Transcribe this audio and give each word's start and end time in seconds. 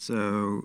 So 0.00 0.62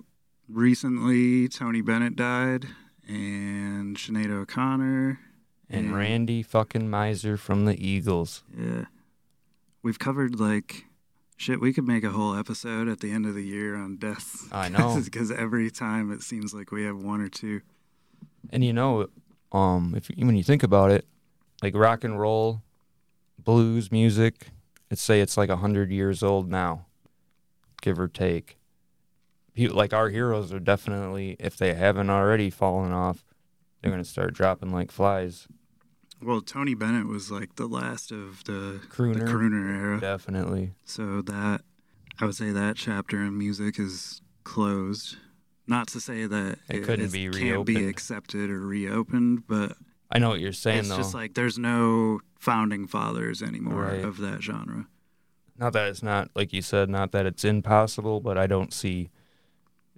recently, 0.48 1.46
Tony 1.46 1.82
Bennett 1.82 2.16
died, 2.16 2.68
and 3.06 3.94
Sinead 3.94 4.30
O'Connor, 4.30 5.20
And 5.68 5.94
Randy 5.94 6.42
fucking 6.42 6.88
Meisner 6.88 7.38
from 7.38 7.66
the 7.66 7.78
Eagles. 7.78 8.44
Yeah. 8.56 8.86
We've 9.82 9.98
covered 9.98 10.40
like 10.40 10.86
shit. 11.36 11.60
We 11.60 11.74
could 11.74 11.86
make 11.86 12.02
a 12.02 12.12
whole 12.12 12.34
episode 12.34 12.88
at 12.88 13.00
the 13.00 13.12
end 13.12 13.26
of 13.26 13.34
the 13.34 13.44
year 13.44 13.76
on 13.76 13.98
deaths. 13.98 14.48
I 14.50 14.68
know. 14.70 14.98
Because 15.04 15.30
every 15.30 15.70
time 15.70 16.10
it 16.10 16.22
seems 16.22 16.54
like 16.54 16.72
we 16.72 16.84
have 16.84 16.96
one 16.96 17.20
or 17.20 17.28
two. 17.28 17.60
And 18.48 18.64
you 18.64 18.72
know, 18.72 19.08
um, 19.52 19.92
if 19.94 20.08
when 20.16 20.34
you 20.36 20.44
think 20.44 20.62
about 20.62 20.90
it, 20.90 21.04
like 21.62 21.76
rock 21.76 22.04
and 22.04 22.18
roll, 22.18 22.62
blues 23.38 23.92
music, 23.92 24.46
let's 24.90 25.02
say 25.02 25.20
it's 25.20 25.36
like 25.36 25.50
a 25.50 25.56
hundred 25.56 25.90
years 25.90 26.22
old 26.22 26.50
now, 26.50 26.86
give 27.82 28.00
or 28.00 28.08
take. 28.08 28.56
Like 29.56 29.92
our 29.94 30.08
heroes 30.10 30.52
are 30.52 30.60
definitely, 30.60 31.36
if 31.38 31.56
they 31.56 31.74
haven't 31.74 32.10
already 32.10 32.50
fallen 32.50 32.92
off, 32.92 33.24
they're 33.80 33.90
gonna 33.90 34.04
start 34.04 34.34
dropping 34.34 34.72
like 34.72 34.90
flies. 34.90 35.48
Well, 36.22 36.40
Tony 36.40 36.74
Bennett 36.74 37.06
was 37.06 37.30
like 37.30 37.56
the 37.56 37.66
last 37.66 38.10
of 38.10 38.42
the, 38.44 38.80
the 38.80 38.86
Crooner, 38.90 39.28
crooner 39.28 39.76
era. 39.82 40.00
definitely. 40.00 40.72
So 40.84 41.20
that, 41.22 41.60
I 42.20 42.24
would 42.24 42.34
say 42.34 42.50
that 42.52 42.76
chapter 42.76 43.22
in 43.22 43.36
music 43.36 43.78
is 43.78 44.22
closed. 44.44 45.16
Not 45.66 45.88
to 45.88 46.00
say 46.00 46.26
that 46.26 46.58
It 46.70 46.84
couldn't 46.84 47.06
is- 47.06 47.12
be 47.12 47.28
can't 47.28 47.66
be 47.66 47.86
accepted 47.88 48.50
or 48.50 48.60
reopened, 48.60 49.46
but 49.46 49.76
I 50.10 50.18
know 50.18 50.30
what 50.30 50.40
you're 50.40 50.52
saying 50.52 50.80
it's 50.80 50.88
though. 50.90 50.96
just 50.98 51.14
like 51.14 51.34
there's 51.34 51.58
no 51.58 52.20
founding 52.38 52.86
fathers 52.86 53.42
anymore 53.42 53.82
Right. 53.82 54.04
of 54.04 54.18
that 54.18 54.42
genre. 54.42 54.86
not 55.58 55.72
that 55.72 55.88
it's 55.88 56.02
not 56.02 56.30
like 56.34 56.52
you 56.52 56.62
said, 56.62 56.88
not 56.88 57.12
that 57.12 57.26
it's 57.26 57.44
impossible, 57.44 58.20
but 58.20 58.38
I 58.38 58.46
don't 58.46 58.72
see 58.72 59.10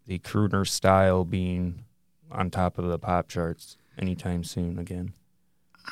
the 0.08 0.18
crooner 0.18 0.66
style 0.66 1.24
being 1.24 1.84
on 2.32 2.50
top 2.50 2.78
of 2.78 2.86
the 2.86 2.98
pop 2.98 3.28
charts 3.28 3.76
anytime 3.98 4.42
soon 4.42 4.78
again. 4.78 5.12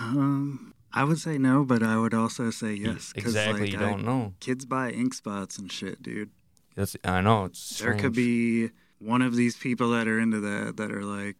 Um, 0.01 0.75
I 0.93 1.05
would 1.05 1.19
say 1.19 1.39
no, 1.39 1.65
but 1.65 1.83
I 1.83 1.99
would 1.99 2.15
also 2.15 2.51
say 2.51 2.73
yes. 2.73 3.13
exactly. 3.15 3.61
like, 3.61 3.73
you 3.73 3.79
I- 3.79 3.91
don't 3.91 4.05
know. 4.05 4.33
kids 4.41 4.65
buy 4.65 4.91
ink 4.91 5.15
spots 5.15 5.59
and 5.59 5.71
shit, 5.71 6.03
dude. 6.03 6.31
That's 6.75 6.97
I 7.05 7.21
know 7.21 7.45
it's 7.47 7.79
There 7.79 7.95
could 7.95 8.13
be 8.15 8.71
one 8.99 9.23
of 9.23 9.35
these 9.37 9.57
people 9.57 9.91
that 9.93 10.09
are 10.09 10.19
into 10.19 10.41
that 10.41 10.77
that 10.77 10.91
are 10.91 11.05
like, 11.05 11.37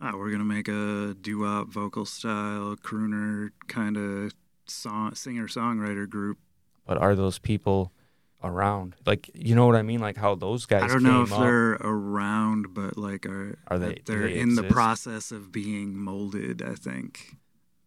oh, 0.00 0.16
we're 0.16 0.30
gonna 0.30 0.44
make 0.44 0.66
a 0.68 1.14
doo-wop 1.20 1.68
vocal 1.68 2.04
style 2.04 2.74
crooner 2.76 3.50
kind 3.68 3.96
of 3.96 4.32
song 4.66 5.14
singer 5.14 5.46
songwriter 5.46 6.08
group. 6.08 6.38
but 6.86 6.96
are 6.98 7.14
those 7.14 7.38
people 7.38 7.92
around? 8.42 8.94
Like 9.06 9.30
you 9.34 9.54
know 9.54 9.66
what 9.66 9.76
I 9.76 9.82
mean? 9.82 10.00
Like 10.00 10.16
how 10.16 10.34
those 10.34 10.66
guys 10.66 10.82
I 10.82 10.86
don't 10.88 11.02
know 11.02 11.22
if 11.22 11.32
up. 11.32 11.40
they're 11.40 11.72
around, 11.74 12.74
but 12.74 12.96
like 12.96 13.26
are 13.26 13.58
Are 13.68 13.78
they? 13.78 14.00
They're 14.04 14.28
they 14.28 14.38
in 14.38 14.54
the 14.54 14.64
process 14.64 15.30
of 15.32 15.52
being 15.52 15.96
molded. 15.96 16.62
I 16.62 16.74
think 16.74 17.36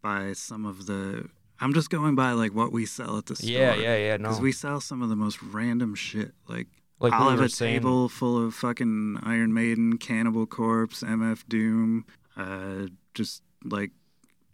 by 0.02 0.34
some 0.34 0.66
of 0.66 0.86
the. 0.86 1.30
I'm 1.60 1.74
just 1.74 1.90
going 1.90 2.16
by 2.16 2.32
like 2.32 2.54
what 2.54 2.72
we 2.72 2.86
sell 2.86 3.18
at 3.18 3.28
the 3.28 3.36
store. 3.36 3.50
Yeah, 3.50 3.76
yeah, 3.76 3.96
yeah. 3.96 4.18
No, 4.18 4.30
Because 4.30 4.42
we 4.42 4.52
sell 4.52 4.82
some 4.82 5.02
of 5.02 5.10
the 5.10 5.16
most 5.16 5.42
random 5.42 5.96
shit. 5.96 6.34
Like, 6.48 6.68
like 7.00 7.14
I'll 7.14 7.28
we 7.28 7.32
have 7.32 7.42
a 7.42 7.50
saying, 7.50 7.76
table 7.76 8.10
full 8.10 8.46
of 8.46 8.54
fucking 8.54 9.20
Iron 9.24 9.54
Maiden, 9.54 9.98
Cannibal 9.98 10.46
Corpse, 10.46 11.04
MF 11.04 11.48
Doom, 11.48 12.06
uh, 12.36 12.88
just 13.14 13.44
like 13.64 13.92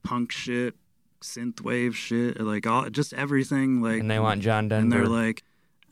punk 0.04 0.32
shit, 0.32 0.76
synthwave 1.22 1.94
shit, 1.96 2.40
like 2.40 2.68
all 2.68 2.90
just 2.90 3.14
everything. 3.14 3.82
Like, 3.82 4.02
and 4.02 4.12
they 4.12 4.20
want 4.20 4.42
John 4.42 4.68
Denver. 4.68 4.84
and 4.84 4.92
they're 4.92 5.08
like, 5.08 5.44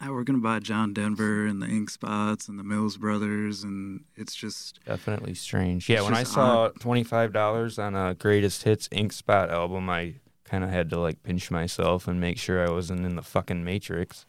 we're 0.06 0.24
gonna 0.24 0.40
buy 0.40 0.60
John 0.60 0.94
Denver 0.94 1.46
and 1.46 1.62
the 1.62 1.68
Ink 1.68 1.90
Spots 1.90 2.48
and 2.48 2.58
the 2.60 2.64
Mills 2.64 2.98
Brothers, 2.98 3.64
and 3.64 4.04
it's 4.16 4.36
just 4.36 4.80
Definitely 4.86 5.34
strange. 5.34 5.90
Yeah, 5.90 6.02
when 6.02 6.14
I 6.14 6.24
saw 6.24 6.70
twenty 6.70 7.04
five 7.04 7.34
dollars 7.34 7.78
on 7.80 7.96
a 7.96 8.14
greatest 8.14 8.64
hits 8.64 8.88
Ink 8.92 9.12
Spot 9.14 9.50
album, 9.50 9.90
I 9.90 10.16
kind 10.46 10.64
of 10.64 10.70
had 10.70 10.90
to 10.92 11.00
like 11.00 11.24
pinch 11.24 11.52
myself 11.52 12.08
and 12.08 12.20
make 12.22 12.38
sure 12.38 12.66
I 12.66 12.72
wasn't 12.72 13.06
in 13.06 13.16
the 13.16 13.22
fucking 13.22 13.64
Matrix. 13.64 14.26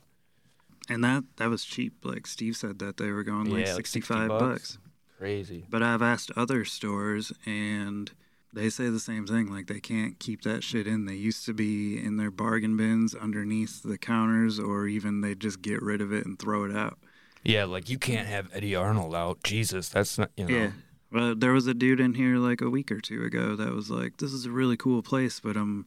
and 0.88 1.04
that 1.04 1.24
that 1.36 1.48
was 1.48 1.64
cheap. 1.64 1.94
Like 2.04 2.26
Steve 2.26 2.56
said 2.56 2.78
that 2.80 2.96
they 2.96 3.10
were 3.10 3.22
going 3.24 3.44
like 3.44 3.66
Yeah, 3.66 3.74
like 3.74 3.86
60 3.86 4.00
sixty 4.00 4.14
five 4.14 4.28
bucks. 4.28 4.42
bucks. 4.42 4.78
Crazy. 5.18 5.64
But 5.68 5.82
I've 5.82 6.02
asked 6.02 6.30
other 6.36 6.64
stores 6.64 7.32
and 7.44 8.10
they 8.52 8.70
say 8.70 8.88
the 8.88 9.00
same 9.00 9.26
thing. 9.26 9.52
Like 9.52 9.66
they 9.66 9.80
can't 9.80 10.18
keep 10.18 10.42
that 10.42 10.62
shit 10.64 10.86
in. 10.86 11.04
They 11.06 11.14
used 11.14 11.44
to 11.46 11.52
be 11.54 12.02
in 12.02 12.16
their 12.16 12.30
bargain 12.30 12.76
bins 12.76 13.14
underneath 13.14 13.82
the 13.82 13.98
counters, 13.98 14.58
or 14.58 14.86
even 14.86 15.20
they 15.20 15.34
just 15.34 15.60
get 15.62 15.82
rid 15.82 16.00
of 16.00 16.12
it 16.12 16.24
and 16.26 16.38
throw 16.38 16.64
it 16.64 16.74
out. 16.76 16.98
Yeah, 17.44 17.64
like 17.64 17.88
you 17.88 17.98
can't 17.98 18.26
have 18.28 18.48
Eddy 18.52 18.74
Arnold 18.74 19.14
out. 19.14 19.42
Jesus, 19.44 19.88
that's 19.88 20.18
not 20.18 20.30
you 20.36 20.44
know. 20.46 20.54
Yeah. 20.56 20.70
Well, 21.10 21.34
there 21.34 21.52
was 21.52 21.66
a 21.66 21.72
dude 21.74 22.00
in 22.00 22.14
here 22.14 22.36
like 22.36 22.60
a 22.60 22.68
week 22.68 22.92
or 22.92 23.00
two 23.00 23.22
ago 23.24 23.56
that 23.56 23.72
was 23.72 23.90
like, 23.90 24.16
"This 24.18 24.32
is 24.32 24.44
a 24.44 24.50
really 24.50 24.76
cool 24.76 25.02
place, 25.02 25.40
but 25.40 25.56
I'm 25.56 25.86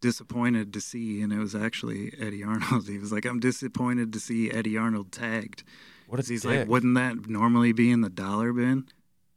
disappointed 0.00 0.72
to 0.74 0.80
see." 0.80 1.22
And 1.22 1.32
it 1.32 1.38
was 1.38 1.54
actually 1.54 2.12
Eddy 2.20 2.42
Arnold. 2.44 2.88
He 2.88 2.98
was 2.98 3.12
like, 3.12 3.24
"I'm 3.24 3.40
disappointed 3.40 4.12
to 4.12 4.20
see 4.20 4.50
Eddy 4.50 4.76
Arnold 4.76 5.10
tagged." 5.12 5.62
What 6.06 6.16
'Cause 6.16 6.28
he's 6.28 6.42
dick. 6.42 6.60
like, 6.60 6.68
wouldn't 6.68 6.94
that 6.96 7.28
normally 7.28 7.72
be 7.72 7.90
in 7.90 8.00
the 8.00 8.10
dollar 8.10 8.52
bin? 8.52 8.86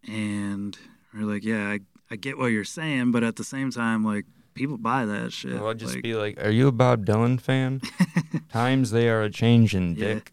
And 0.08 0.78
we're 1.14 1.26
like, 1.32 1.44
yeah, 1.44 1.70
I, 1.70 1.80
I 2.14 2.16
get 2.16 2.38
what 2.38 2.48
you're 2.48 2.64
saying, 2.64 3.12
but 3.12 3.24
at 3.24 3.38
the 3.38 3.44
same 3.44 3.72
time, 3.72 4.04
like, 4.04 4.26
people 4.54 4.78
buy 4.78 5.04
that 5.06 5.34
shit. 5.34 5.54
Well, 5.56 5.70
I'd 5.70 5.80
just 5.80 5.96
like, 5.96 6.04
be 6.04 6.14
like, 6.14 6.40
"Are 6.46 6.52
you 6.52 6.68
a 6.68 6.72
Bob 6.72 7.08
Dylan 7.08 7.42
fan?" 7.42 7.82
Times 8.50 8.92
they 8.92 9.10
are 9.10 9.24
a 9.24 9.32
changing, 9.32 9.96
Yeah. 9.96 10.14
Dick. 10.16 10.32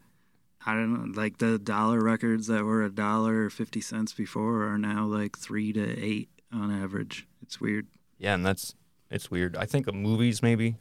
I 0.63 0.75
don't 0.75 0.93
know, 0.93 1.19
like 1.19 1.39
the 1.39 1.57
dollar 1.57 1.99
records 2.01 2.45
that 2.45 2.63
were 2.65 2.83
a 2.83 2.91
dollar 2.91 3.45
or 3.45 3.49
50 3.49 3.81
cents 3.81 4.13
before 4.13 4.67
are 4.67 4.77
now 4.77 5.05
like 5.07 5.35
three 5.39 5.73
to 5.73 5.99
eight 5.99 6.29
on 6.53 6.69
average. 6.71 7.25
It's 7.41 7.59
weird. 7.59 7.87
Yeah, 8.19 8.35
and 8.35 8.45
that's 8.45 8.75
it's 9.09 9.31
weird. 9.31 9.55
I 9.57 9.65
think 9.65 9.87
of 9.87 9.95
movies 9.95 10.43
maybe. 10.43 10.75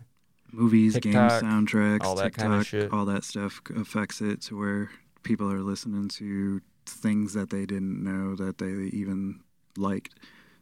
Movies, 0.53 0.93
TikTok, 0.94 1.41
games, 1.41 1.43
soundtracks, 1.43 2.05
all 2.05 2.15
that 2.16 2.25
TikTok, 2.25 2.44
kinda 2.44 2.65
shit. 2.65 2.93
all 2.93 3.06
that 3.06 3.25
stuff 3.25 3.62
affects 3.75 4.21
it 4.21 4.43
to 4.43 4.59
where 4.59 4.91
people 5.22 5.50
are 5.50 5.62
listening 5.62 6.09
to 6.09 6.60
things 6.84 7.33
that 7.33 7.49
they 7.49 7.65
didn't 7.65 8.05
know 8.05 8.37
that 8.37 8.59
they 8.59 8.72
even 8.94 9.41
liked. 9.78 10.15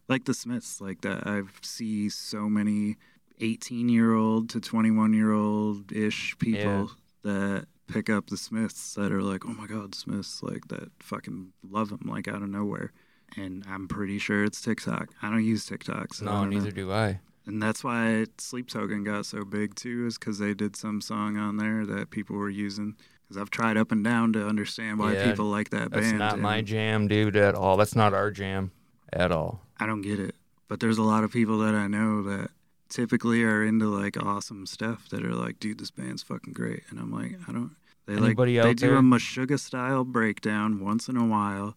Like 0.08 0.24
the 0.24 0.34
Smiths, 0.34 0.80
like 0.80 1.02
that. 1.02 1.26
I 1.26 1.42
see 1.60 2.08
so 2.08 2.48
many 2.48 2.96
18 3.40 3.88
year 3.88 4.14
old 4.14 4.48
to 4.50 4.60
21 4.60 5.12
year 5.12 5.32
old 5.32 5.92
ish 5.92 6.36
people 6.38 6.90
that 7.22 7.66
pick 7.86 8.08
up 8.10 8.28
the 8.28 8.36
Smiths 8.36 8.94
that 8.94 9.12
are 9.12 9.22
like, 9.22 9.44
oh 9.46 9.52
my 9.52 9.66
God, 9.66 9.94
Smiths, 9.94 10.42
like 10.42 10.68
that 10.68 10.90
fucking 11.00 11.52
love 11.68 11.90
them, 11.90 12.02
like 12.06 12.28
out 12.28 12.42
of 12.42 12.48
nowhere. 12.48 12.92
And 13.36 13.64
I'm 13.68 13.88
pretty 13.88 14.18
sure 14.18 14.44
it's 14.44 14.60
TikTok. 14.60 15.10
I 15.20 15.30
don't 15.30 15.44
use 15.44 15.66
TikTok. 15.66 16.14
So 16.14 16.24
no, 16.24 16.32
don't 16.32 16.50
know. 16.50 16.56
neither 16.56 16.70
do 16.70 16.90
I. 16.90 17.20
And 17.46 17.62
that's 17.62 17.82
why 17.82 18.26
Sleep 18.38 18.68
Token 18.68 19.04
got 19.04 19.26
so 19.26 19.44
big 19.44 19.74
too, 19.74 20.06
is 20.06 20.18
because 20.18 20.38
they 20.38 20.54
did 20.54 20.76
some 20.76 21.00
song 21.00 21.36
on 21.36 21.56
there 21.56 21.84
that 21.86 22.10
people 22.10 22.36
were 22.36 22.50
using. 22.50 22.96
Because 23.22 23.40
I've 23.40 23.50
tried 23.50 23.76
up 23.76 23.92
and 23.92 24.02
down 24.02 24.32
to 24.34 24.46
understand 24.46 24.98
why 24.98 25.14
Yeah, 25.14 25.30
people 25.30 25.46
like 25.46 25.70
that 25.70 25.90
That's 25.90 26.06
band. 26.06 26.18
not 26.18 26.38
my 26.38 26.62
jam, 26.62 27.08
dude, 27.08 27.36
at 27.36 27.54
all. 27.54 27.76
That's 27.76 27.94
not 27.94 28.14
our 28.14 28.30
jam 28.30 28.70
at 29.12 29.32
all. 29.32 29.60
I 29.78 29.86
don't 29.86 30.02
get 30.02 30.18
it. 30.18 30.34
But 30.68 30.80
there's 30.80 30.98
a 30.98 31.02
lot 31.02 31.24
of 31.24 31.32
people 31.32 31.58
that 31.60 31.74
I 31.74 31.86
know 31.86 32.22
that 32.22 32.50
typically 32.88 33.42
are 33.42 33.64
into 33.64 33.86
like 33.86 34.22
awesome 34.22 34.66
stuff 34.66 35.08
that 35.10 35.24
are 35.24 35.34
like, 35.34 35.60
dude, 35.60 35.78
this 35.78 35.90
band's 35.90 36.22
fucking 36.22 36.52
great. 36.52 36.82
And 36.90 36.98
I'm 36.98 37.12
like, 37.12 37.32
I 37.48 37.52
don't. 37.52 37.76
They 38.06 38.14
Anybody 38.16 38.56
like 38.56 38.64
they 38.64 38.74
do 38.74 38.86
there? 38.88 38.96
a 38.96 39.00
Meshuggah 39.00 39.60
style 39.60 40.04
breakdown 40.04 40.82
once 40.82 41.08
in 41.08 41.16
a 41.16 41.26
while, 41.26 41.76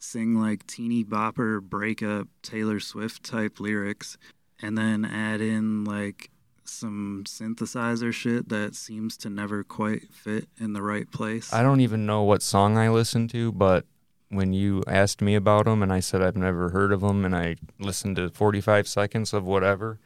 sing 0.00 0.34
like 0.34 0.66
teeny 0.66 1.04
bopper 1.04 1.60
breakup 1.62 2.26
Taylor 2.42 2.80
Swift 2.80 3.22
type 3.22 3.60
lyrics, 3.60 4.18
and 4.60 4.76
then 4.76 5.04
add 5.04 5.40
in 5.40 5.84
like 5.84 6.30
some 6.64 7.24
synthesizer 7.26 8.12
shit 8.12 8.48
that 8.48 8.74
seems 8.74 9.16
to 9.18 9.30
never 9.30 9.62
quite 9.62 10.12
fit 10.12 10.48
in 10.58 10.72
the 10.72 10.82
right 10.82 11.10
place. 11.10 11.52
I 11.52 11.62
don't 11.62 11.80
even 11.80 12.04
know 12.06 12.22
what 12.22 12.42
song 12.42 12.76
I 12.76 12.88
listen 12.90 13.28
to, 13.28 13.52
but 13.52 13.84
when 14.30 14.52
you 14.52 14.82
asked 14.86 15.20
me 15.20 15.34
about 15.34 15.66
them 15.66 15.82
and 15.82 15.92
I 15.92 16.00
said 16.00 16.22
I've 16.22 16.36
never 16.36 16.70
heard 16.70 16.92
of 16.92 17.00
them 17.02 17.24
and 17.24 17.34
I 17.36 17.56
listened 17.78 18.16
to 18.16 18.30
45 18.30 18.88
seconds 18.88 19.32
of 19.34 19.44
whatever, 19.44 19.98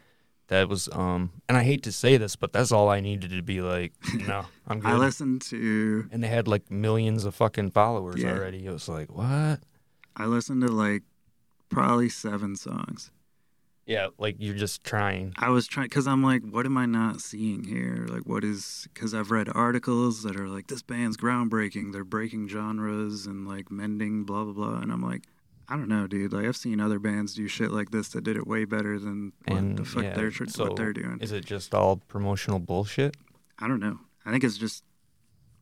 that 0.49 0.69
was 0.69 0.89
um 0.93 1.31
and 1.49 1.57
I 1.57 1.63
hate 1.63 1.83
to 1.85 1.93
say 1.93 2.17
this, 2.17 2.35
but 2.37 2.53
that's 2.53 2.73
all 2.73 2.89
I 2.89 3.01
needed 3.01 3.31
to 3.31 3.43
be 3.43 3.61
like, 3.61 3.93
no, 4.15 4.47
I'm 4.67 4.81
good. 4.81 4.91
I 4.91 4.97
listened 4.97 5.43
to 5.43 6.09
and 6.11 6.23
they 6.23 6.29
had 6.29 6.49
like 6.49 6.71
millions 6.71 7.25
of 7.25 7.35
fucking 7.35 7.71
followers 7.71 8.23
Yeah. 8.23 8.33
already. 8.33 8.67
It 8.67 8.73
was 8.73 8.89
like, 8.89 9.11
what? 9.13 9.61
I 10.17 10.27
listened 10.27 10.63
to 10.63 10.69
like 10.69 11.03
probably 11.69 12.09
seven 12.09 12.57
songs. 12.57 13.11
Yeah, 13.87 14.09
like 14.19 14.37
you're 14.39 14.55
just 14.55 14.83
trying. 14.83 15.35
I 15.37 15.51
was 15.51 15.67
trying 15.67 15.87
because 15.87 16.07
I'm 16.07 16.23
like, 16.23 16.43
what 16.43 16.65
am 16.65 16.79
I 16.79 16.87
not 16.87 17.21
seeing 17.21 17.65
here? 17.65 18.07
Like, 18.09 18.23
what 18.23 18.43
is? 18.43 18.89
Because 18.95 19.13
I've 19.13 19.31
read 19.31 19.49
articles 19.55 20.23
that 20.23 20.37
are 20.37 20.49
like, 20.49 20.69
this 20.69 20.83
band's 20.83 21.17
groundbreaking. 21.17 21.93
They're 21.93 22.05
breaking 22.05 22.49
genres 22.49 23.27
and 23.27 23.47
like 23.47 23.71
mending 23.71 24.25
blah 24.25 24.45
blah 24.45 24.53
blah. 24.55 24.81
And 24.81 24.91
I'm 24.91 25.03
like, 25.03 25.25
I 25.69 25.77
don't 25.77 25.89
know, 25.89 26.07
dude. 26.07 26.33
Like, 26.33 26.47
I've 26.47 26.57
seen 26.57 26.81
other 26.81 26.99
bands 26.99 27.35
do 27.35 27.47
shit 27.47 27.73
like 27.73 27.91
this 27.91 28.09
that 28.11 28.25
did 28.25 28.37
it 28.37 28.47
way 28.47 28.65
better 28.65 28.99
than 28.99 29.33
what 29.47 29.59
And 29.59 29.79
the 29.79 29.85
fuck 29.85 30.05
yeah, 30.05 30.15
they're 30.15 30.31
tr- 30.31 30.47
so 30.47 30.65
what 30.65 30.77
they're 30.77 30.93
doing. 30.95 31.19
Is 31.21 31.33
it 31.33 31.45
just 31.45 31.75
all 31.75 31.97
promotional 32.09 32.59
bullshit? 32.59 33.17
I 33.59 33.69
don't 33.69 33.81
know. 33.81 33.99
I 34.25 34.31
think 34.31 34.45
it's 34.45 34.57
just 34.57 34.83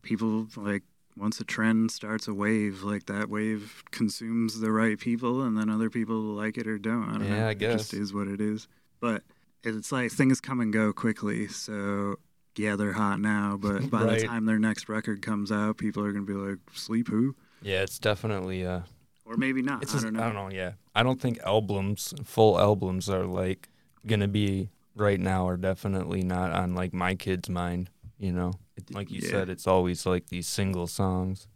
people 0.01 0.47
like 0.55 0.83
once 1.17 1.39
a 1.39 1.43
trend 1.43 1.91
starts 1.91 2.27
a 2.27 2.33
wave, 2.33 2.83
like 2.83 3.05
that 3.07 3.29
wave 3.29 3.83
consumes 3.91 4.59
the 4.59 4.71
right 4.71 4.99
people, 4.99 5.41
and 5.41 5.57
then 5.57 5.69
other 5.69 5.89
people 5.89 6.15
like 6.15 6.57
it 6.57 6.67
or 6.67 6.77
don't. 6.77 7.09
I 7.09 7.13
don't 7.17 7.27
Yeah, 7.27 7.41
know. 7.43 7.47
I 7.49 7.53
guess 7.53 7.71
It 7.73 7.77
just 7.77 7.93
is 7.93 8.13
what 8.13 8.27
it 8.27 8.41
is. 8.41 8.67
But 8.99 9.23
it's 9.63 9.91
like 9.91 10.11
things 10.11 10.41
come 10.41 10.59
and 10.59 10.73
go 10.73 10.93
quickly. 10.93 11.47
So 11.47 12.15
yeah, 12.57 12.75
they're 12.75 12.93
hot 12.93 13.19
now, 13.19 13.57
but 13.59 13.89
by 13.89 14.03
Right. 14.03 14.21
the 14.21 14.27
time 14.27 14.45
their 14.45 14.59
next 14.59 14.89
record 14.89 15.21
comes 15.21 15.51
out, 15.51 15.77
people 15.77 16.03
are 16.03 16.11
gonna 16.11 16.25
be 16.25 16.33
like, 16.33 16.59
"Sleep 16.73 17.07
who?" 17.07 17.35
Yeah, 17.61 17.81
it's 17.81 17.99
definitely 17.99 18.65
uh 18.65 18.81
Or 19.25 19.37
maybe 19.37 19.61
not. 19.61 19.83
it's 19.83 19.91
I 19.91 19.95
just, 19.95 20.05
don't 20.05 20.13
know. 20.13 20.21
I 20.21 20.25
don't 20.25 20.35
know, 20.35 20.49
yeah. 20.51 20.73
I 20.95 21.03
don't 21.03 21.19
think 21.21 21.39
albums, 21.43 22.13
full 22.23 22.59
albums 22.59 23.09
are 23.09 23.25
like 23.25 23.69
gonna 24.05 24.27
be 24.27 24.69
right 24.95 25.19
now 25.19 25.47
are 25.47 25.57
definitely 25.57 26.23
not 26.23 26.51
on 26.51 26.75
like 26.75 26.93
my 26.93 27.15
kid's 27.15 27.49
mind, 27.49 27.89
you 28.19 28.31
know. 28.31 28.53
It, 28.75 28.93
like 28.93 29.11
you 29.11 29.19
Yeah. 29.23 29.29
said, 29.29 29.49
it's 29.49 29.67
always 29.67 30.05
like 30.05 30.27
these 30.29 30.47
single 30.47 30.87
songs. 30.87 31.47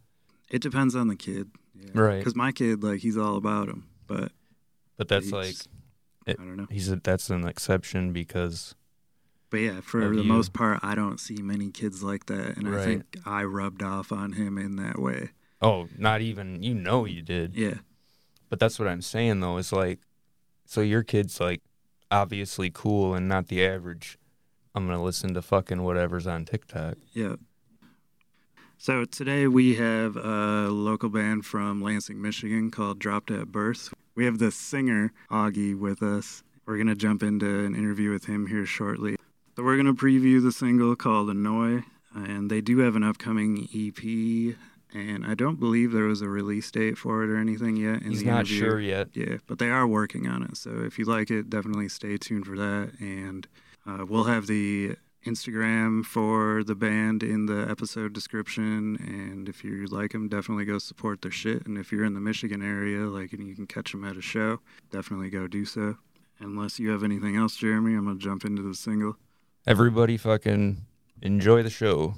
It 0.50 0.62
depends 0.62 0.94
on 0.94 1.08
the 1.08 1.16
kid. 1.16 1.50
Yeah. 1.74 1.90
Right. 1.94 2.18
Because 2.18 2.34
my 2.36 2.52
kid, 2.52 2.82
like, 2.82 3.00
he's 3.00 3.16
all 3.16 3.36
about 3.36 3.66
them, 3.68 3.88
but 4.06 4.32
But 4.96 5.08
that's 5.08 5.30
like 5.32 5.56
I 6.26 6.32
don't 6.34 6.56
know. 6.56 6.66
he's 6.70 6.90
a, 6.90 6.96
that's 6.96 7.30
an 7.30 7.46
exception 7.46 8.12
because 8.12 8.74
But 9.50 9.58
yeah, 9.58 9.80
for 9.80 10.00
the 10.08 10.22
you. 10.22 10.24
most 10.24 10.52
part, 10.52 10.80
I 10.82 10.94
don't 10.94 11.18
see 11.18 11.40
many 11.42 11.70
kids 11.70 12.02
like 12.02 12.26
that, 12.26 12.56
and 12.56 12.68
I 12.68 12.84
think 12.84 13.04
I 13.24 13.44
rubbed 13.44 13.82
off 13.82 14.12
on 14.12 14.32
him 14.32 14.58
in 14.58 14.76
that 14.76 14.98
way. 14.98 15.30
oh, 15.62 15.88
not 15.96 16.20
even 16.20 16.62
you 16.62 16.74
know 16.74 17.04
you 17.04 17.22
did. 17.22 17.56
Yeah, 17.56 17.78
But 18.48 18.58
that's 18.60 18.78
what 18.78 18.86
I'm 18.88 19.02
saying 19.02 19.40
though, 19.40 19.56
is 19.58 19.72
like 19.72 20.00
so 20.66 20.80
your 20.82 21.02
kid's 21.02 21.40
like 21.40 21.62
obviously 22.10 22.70
cool 22.72 23.14
and 23.14 23.28
not 23.28 23.48
the 23.48 23.64
average. 23.64 24.18
I'm 24.78 24.86
gonna 24.86 25.02
listen 25.02 25.34
to 25.34 25.42
fucking 25.42 25.82
whatever's 25.82 26.28
on 26.28 26.44
TikTok. 26.44 26.98
yeah. 27.12 27.34
So 28.80 29.04
today 29.04 29.48
we 29.48 29.74
have 29.74 30.14
a 30.16 30.68
local 30.70 31.08
band 31.08 31.44
from 31.44 31.82
Lansing, 31.82 32.22
Michigan 32.22 32.70
called 32.70 33.00
Dropped 33.00 33.32
at 33.32 33.48
Birth. 33.50 33.92
We 34.14 34.24
have 34.24 34.38
the 34.38 34.52
singer 34.52 35.12
Augie 35.32 35.76
with 35.76 36.00
us. 36.00 36.44
We're 36.64 36.78
gonna 36.78 36.94
jump 36.94 37.24
into 37.24 37.64
an 37.64 37.74
interview 37.74 38.12
with 38.12 38.26
him 38.26 38.46
here 38.46 38.64
shortly. 38.66 39.16
So 39.56 39.64
we're 39.64 39.76
gonna 39.76 39.94
preview 39.94 40.40
the 40.40 40.52
single 40.52 40.94
called 40.94 41.28
"Annoy," 41.28 41.82
and 42.14 42.48
they 42.48 42.60
do 42.60 42.78
have 42.78 42.94
an 42.94 43.02
upcoming 43.02 43.68
EP. 43.74 44.54
And 44.94 45.26
I 45.26 45.34
don't 45.34 45.58
believe 45.58 45.90
there 45.90 46.04
was 46.04 46.22
a 46.22 46.28
release 46.28 46.70
date 46.70 46.96
for 46.96 47.24
it 47.24 47.30
or 47.30 47.36
anything 47.36 47.76
yet. 47.76 48.02
In 48.02 48.10
He's 48.12 48.20
the 48.20 48.26
not 48.26 48.38
interview. 48.46 48.58
sure 48.60 48.80
yet. 48.80 49.08
Yeah, 49.12 49.38
but 49.48 49.58
they 49.58 49.70
are 49.70 49.88
working 49.88 50.28
on 50.28 50.44
it. 50.44 50.56
So 50.56 50.70
if 50.86 51.00
you 51.00 51.04
like 51.04 51.32
it, 51.32 51.50
definitely 51.50 51.88
stay 51.88 52.16
tuned 52.16 52.46
for 52.46 52.56
that. 52.56 52.92
And 53.00 53.48
uh, 53.88 54.04
we'll 54.04 54.24
have 54.24 54.46
the 54.46 54.96
Instagram 55.24 56.04
for 56.04 56.62
the 56.62 56.74
band 56.74 57.22
in 57.22 57.46
the 57.46 57.66
episode 57.68 58.12
description. 58.12 58.96
And 59.00 59.48
if 59.48 59.64
you 59.64 59.86
like 59.86 60.12
them, 60.12 60.28
definitely 60.28 60.64
go 60.64 60.78
support 60.78 61.22
their 61.22 61.30
shit. 61.30 61.66
And 61.66 61.78
if 61.78 61.90
you're 61.90 62.04
in 62.04 62.14
the 62.14 62.20
Michigan 62.20 62.62
area, 62.62 63.06
like, 63.06 63.32
and 63.32 63.46
you 63.46 63.54
can 63.54 63.66
catch 63.66 63.92
them 63.92 64.04
at 64.04 64.16
a 64.16 64.22
show, 64.22 64.60
definitely 64.90 65.30
go 65.30 65.46
do 65.46 65.64
so. 65.64 65.96
Unless 66.40 66.78
you 66.78 66.90
have 66.90 67.02
anything 67.02 67.36
else, 67.36 67.56
Jeremy, 67.56 67.94
I'm 67.94 68.04
gonna 68.04 68.18
jump 68.18 68.44
into 68.44 68.62
the 68.62 68.74
single. 68.74 69.16
Everybody 69.66 70.16
fucking 70.16 70.84
enjoy 71.22 71.62
the 71.62 71.70
show. 71.70 72.14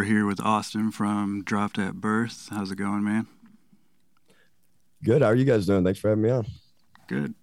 We're 0.00 0.06
here 0.06 0.24
with 0.24 0.40
Austin 0.40 0.90
from 0.92 1.42
Dropped 1.44 1.78
at 1.78 1.96
Birth. 1.96 2.48
How's 2.50 2.70
it 2.70 2.76
going, 2.76 3.04
man? 3.04 3.26
Good. 5.04 5.20
How 5.20 5.28
are 5.28 5.34
you 5.34 5.44
guys 5.44 5.66
doing? 5.66 5.84
Thanks 5.84 6.00
for 6.00 6.08
having 6.08 6.22
me 6.22 6.30
on. 6.30 6.46
Good. 7.06 7.34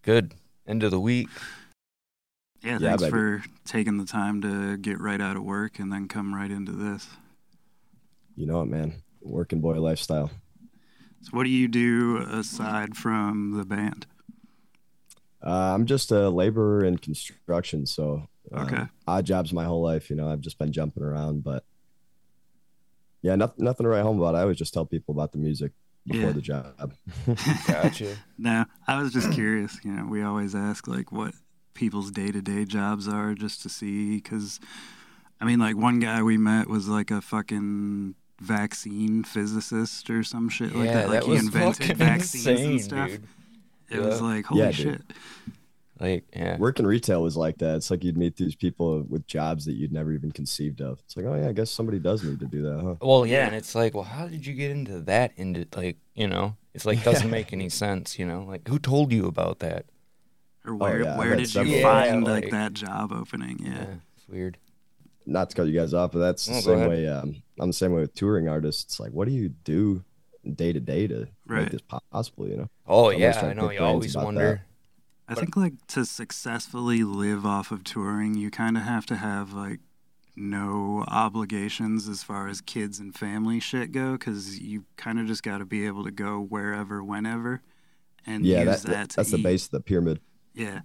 Good. 0.00 0.32
End 0.66 0.82
of 0.84 0.90
the 0.90 0.98
week. 0.98 1.28
Yeah, 2.62 2.78
Yeah, 2.80 2.88
thanks 2.88 3.02
baby. 3.02 3.10
for 3.10 3.42
taking 3.66 3.98
the 3.98 4.06
time 4.06 4.40
to 4.40 4.78
get 4.78 4.98
right 5.02 5.20
out 5.20 5.36
of 5.36 5.42
work 5.42 5.78
and 5.78 5.92
then 5.92 6.08
come 6.08 6.34
right 6.34 6.50
into 6.50 6.72
this. 6.72 7.08
You 8.36 8.46
know 8.46 8.62
it, 8.62 8.68
man. 8.68 8.94
Working 9.20 9.60
boy 9.60 9.78
lifestyle. 9.78 10.30
So, 11.20 11.28
what 11.32 11.44
do 11.44 11.50
you 11.50 11.68
do 11.68 12.16
aside 12.26 12.96
from 12.96 13.50
the 13.50 13.66
band? 13.66 14.06
Uh, 15.44 15.74
I'm 15.74 15.84
just 15.84 16.10
a 16.10 16.30
laborer 16.30 16.86
in 16.86 16.96
construction, 16.96 17.84
so 17.84 18.28
uh, 18.52 18.60
Okay. 18.62 18.82
odd 19.06 19.24
jobs 19.24 19.52
my 19.52 19.64
whole 19.64 19.82
life. 19.82 20.10
You 20.10 20.16
know, 20.16 20.28
I've 20.28 20.40
just 20.40 20.58
been 20.58 20.72
jumping 20.72 21.02
around, 21.02 21.42
but 21.44 21.64
yeah, 23.22 23.34
nothing, 23.36 23.64
nothing 23.64 23.84
to 23.84 23.88
write 23.90 24.02
home 24.02 24.20
about. 24.20 24.34
I 24.34 24.42
always 24.42 24.58
just 24.58 24.72
tell 24.74 24.84
people 24.86 25.12
about 25.14 25.32
the 25.32 25.38
music 25.38 25.72
before 26.06 26.28
Yeah. 26.28 26.32
the 26.32 26.40
job. 26.40 26.94
Gotcha. 27.66 28.16
No, 28.38 28.64
I 28.86 29.02
was 29.02 29.12
just 29.12 29.32
curious. 29.32 29.78
You 29.84 29.92
know, 29.92 30.06
we 30.06 30.22
always 30.22 30.54
ask 30.54 30.86
like 30.86 31.10
what 31.10 31.34
people's 31.74 32.10
day 32.10 32.30
to 32.30 32.40
day 32.40 32.64
jobs 32.64 33.08
are 33.08 33.34
just 33.34 33.62
to 33.62 33.68
see. 33.68 34.16
Because, 34.16 34.60
I 35.40 35.44
mean, 35.44 35.58
like 35.58 35.76
one 35.76 35.98
guy 35.98 36.22
we 36.22 36.36
met 36.38 36.68
was 36.68 36.88
like 36.88 37.10
a 37.10 37.20
fucking 37.20 38.14
vaccine 38.40 39.24
physicist 39.24 40.08
or 40.10 40.22
some 40.22 40.48
shit 40.48 40.74
like 40.76 40.92
that. 40.92 41.08
Like 41.08 41.24
he 41.24 41.36
invented 41.36 41.96
vaccines 41.96 42.46
insane, 42.46 42.70
and 42.70 42.80
stuff. 42.82 43.08
dude. 43.10 43.22
It 43.88 44.00
was 44.00 44.20
like 44.20 44.44
holy 44.46 44.60
Yeah, 44.62 44.70
dude. 44.72 45.02
Shit. 45.98 46.00
Like, 46.02 46.24
yeah. 46.34 46.56
Working 46.58 46.86
retail 46.86 47.22
was 47.22 47.36
like 47.36 47.58
that. 47.58 47.76
It's 47.76 47.90
like 47.90 48.04
you'd 48.04 48.16
meet 48.16 48.36
these 48.36 48.54
people 48.54 49.04
with 49.08 49.26
jobs 49.26 49.64
that 49.66 49.72
you'd 49.74 49.92
never 49.92 50.12
even 50.12 50.32
conceived 50.32 50.80
of. 50.80 51.00
It's 51.04 51.16
like, 51.16 51.26
oh 51.26 51.34
yeah, 51.34 51.48
I 51.48 51.52
guess 51.52 51.70
somebody 51.70 51.98
does 51.98 52.22
need 52.24 52.40
to 52.40 52.46
do 52.46 52.62
that, 52.62 52.80
huh? 52.82 52.94
Well, 53.00 53.26
yeah, 53.26 53.46
and 53.46 53.54
it's 53.54 53.74
like, 53.74 53.94
well, 53.94 54.04
how 54.04 54.28
did 54.28 54.46
you 54.46 54.54
get 54.54 54.70
into 54.70 55.00
that? 55.02 55.32
Into 55.36 55.66
like, 55.76 55.96
you 56.14 56.26
know, 56.26 56.56
it's 56.74 56.84
like 56.86 57.02
doesn't 57.10 57.30
make 57.30 57.52
any 57.52 57.68
sense. 57.68 58.18
You 58.18 58.26
know, 58.26 58.44
like 58.44 58.66
who 58.68 58.78
told 58.78 59.12
you 59.12 59.26
about 59.26 59.58
that? 59.60 59.86
Or 60.64 60.74
where 60.74 61.00
Oh, 61.00 61.04
yeah, 61.04 61.18
where 61.18 61.30
did 61.30 61.40
you 61.40 61.46
several. 61.46 61.74
Yeah, 61.76 61.82
find 61.82 62.24
like, 62.24 62.44
like- 62.44 62.52
that 62.52 62.72
job 62.74 63.12
opening? 63.12 63.60
Yeah. 63.64 63.86
it's 64.16 64.28
weird. 64.28 64.58
Not 65.28 65.50
to 65.50 65.56
cut 65.56 65.66
you 65.66 65.72
guys 65.78 65.92
off, 65.92 66.12
but 66.12 66.20
that's 66.20 66.46
the 66.46 66.52
Oh, 66.52 66.62
go 66.62 66.78
same 66.78 66.88
way. 66.88 67.08
Um, 67.08 67.42
I'm 67.58 67.68
the 67.68 67.72
same 67.72 67.92
way 67.92 68.00
with 68.00 68.14
touring 68.14 68.48
artists. 68.48 68.84
It's 68.84 69.00
like, 69.00 69.10
what 69.12 69.26
do 69.26 69.34
you 69.34 69.48
do 69.48 70.04
day 70.54 70.72
to 70.72 70.78
day 70.78 71.08
to 71.08 71.26
Right. 71.46 71.62
make 71.62 71.70
this 71.72 71.80
possible? 72.12 72.48
You 72.48 72.56
know? 72.58 72.70
Oh 72.86 72.94
always 73.10 73.18
yeah, 73.18 73.40
I 73.44 73.52
know. 73.52 73.70
You 73.70 73.80
always 73.80 74.14
about 74.14 74.24
wonder. 74.26 74.62
I 75.28 75.34
But- 75.34 75.40
think 75.40 75.56
like 75.56 75.86
to 75.88 76.04
successfully 76.04 77.02
live 77.02 77.44
off 77.44 77.70
of 77.72 77.82
touring, 77.84 78.34
you 78.34 78.50
kind 78.50 78.76
of 78.76 78.84
have 78.84 79.06
to 79.06 79.16
have 79.16 79.52
like 79.52 79.80
no 80.36 81.04
obligations 81.08 82.08
as 82.08 82.22
far 82.22 82.46
as 82.48 82.60
kids 82.60 83.00
and 83.00 83.14
family 83.14 83.58
shit 83.58 83.90
go, 83.90 84.12
because 84.12 84.60
you 84.60 84.84
kind 84.96 85.18
of 85.18 85.26
just 85.26 85.42
got 85.42 85.58
to 85.58 85.64
be 85.64 85.86
able 85.86 86.04
to 86.04 86.10
go 86.10 86.38
wherever, 86.40 87.02
whenever, 87.02 87.62
and 88.26 88.44
yeah, 88.44 88.62
use 88.62 88.82
that, 88.82 88.90
that. 88.90 89.08
that's 89.10 89.30
the 89.30 89.38
base 89.38 89.64
of 89.64 89.70
the 89.70 89.80
pyramid. 89.80 90.20
Yeah. 90.54 90.80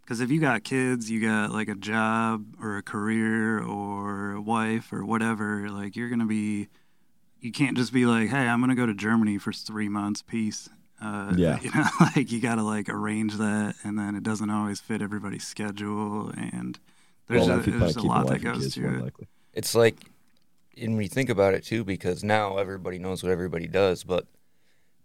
Because 0.00 0.20
if 0.20 0.30
you 0.30 0.40
got 0.40 0.62
kids, 0.62 1.10
you 1.10 1.20
got 1.20 1.50
like 1.50 1.68
a 1.68 1.74
job 1.74 2.54
or 2.62 2.76
a 2.76 2.82
career 2.82 3.60
or 3.60 4.32
a 4.32 4.40
wife 4.40 4.92
or 4.92 5.04
whatever, 5.04 5.68
like 5.68 5.96
you're 5.96 6.08
going 6.08 6.20
to 6.20 6.26
be, 6.26 6.68
you 7.40 7.50
can't 7.50 7.76
just 7.76 7.92
be 7.92 8.06
like, 8.06 8.28
hey, 8.30 8.46
I'm 8.46 8.60
going 8.60 8.70
to 8.70 8.76
go 8.76 8.86
to 8.86 8.94
Germany 8.94 9.38
for 9.38 9.52
three 9.52 9.88
months, 9.88 10.22
peace. 10.22 10.68
Uh, 11.00 11.34
Yeah. 11.36 11.58
You 11.62 11.70
know, 11.72 11.84
like 12.16 12.30
you 12.32 12.40
got 12.40 12.56
to 12.56 12.62
like 12.62 12.88
arrange 12.88 13.34
that 13.36 13.74
and 13.84 13.98
then 13.98 14.14
it 14.16 14.22
doesn't 14.22 14.50
always 14.50 14.80
fit 14.80 15.02
everybody's 15.02 15.46
schedule. 15.46 16.30
And 16.30 16.78
there's, 17.28 17.46
well, 17.46 17.56
a, 17.56 17.60
if 17.60 17.66
you 17.66 17.72
plan 17.72 17.80
there's 17.80 17.96
a 17.96 18.02
lot 18.02 18.26
that 18.28 18.38
goes 18.42 18.62
kids, 18.62 18.74
to 18.74 18.86
it. 18.88 19.02
likely. 19.02 19.26
It's 19.52 19.74
like, 19.74 19.96
and 20.80 20.94
when 20.94 21.02
you 21.02 21.08
think 21.08 21.30
about 21.30 21.54
it 21.54 21.64
too, 21.64 21.84
because 21.84 22.22
now 22.22 22.58
everybody 22.58 22.98
knows 22.98 23.22
what 23.22 23.32
everybody 23.32 23.66
does, 23.66 24.04
but 24.04 24.26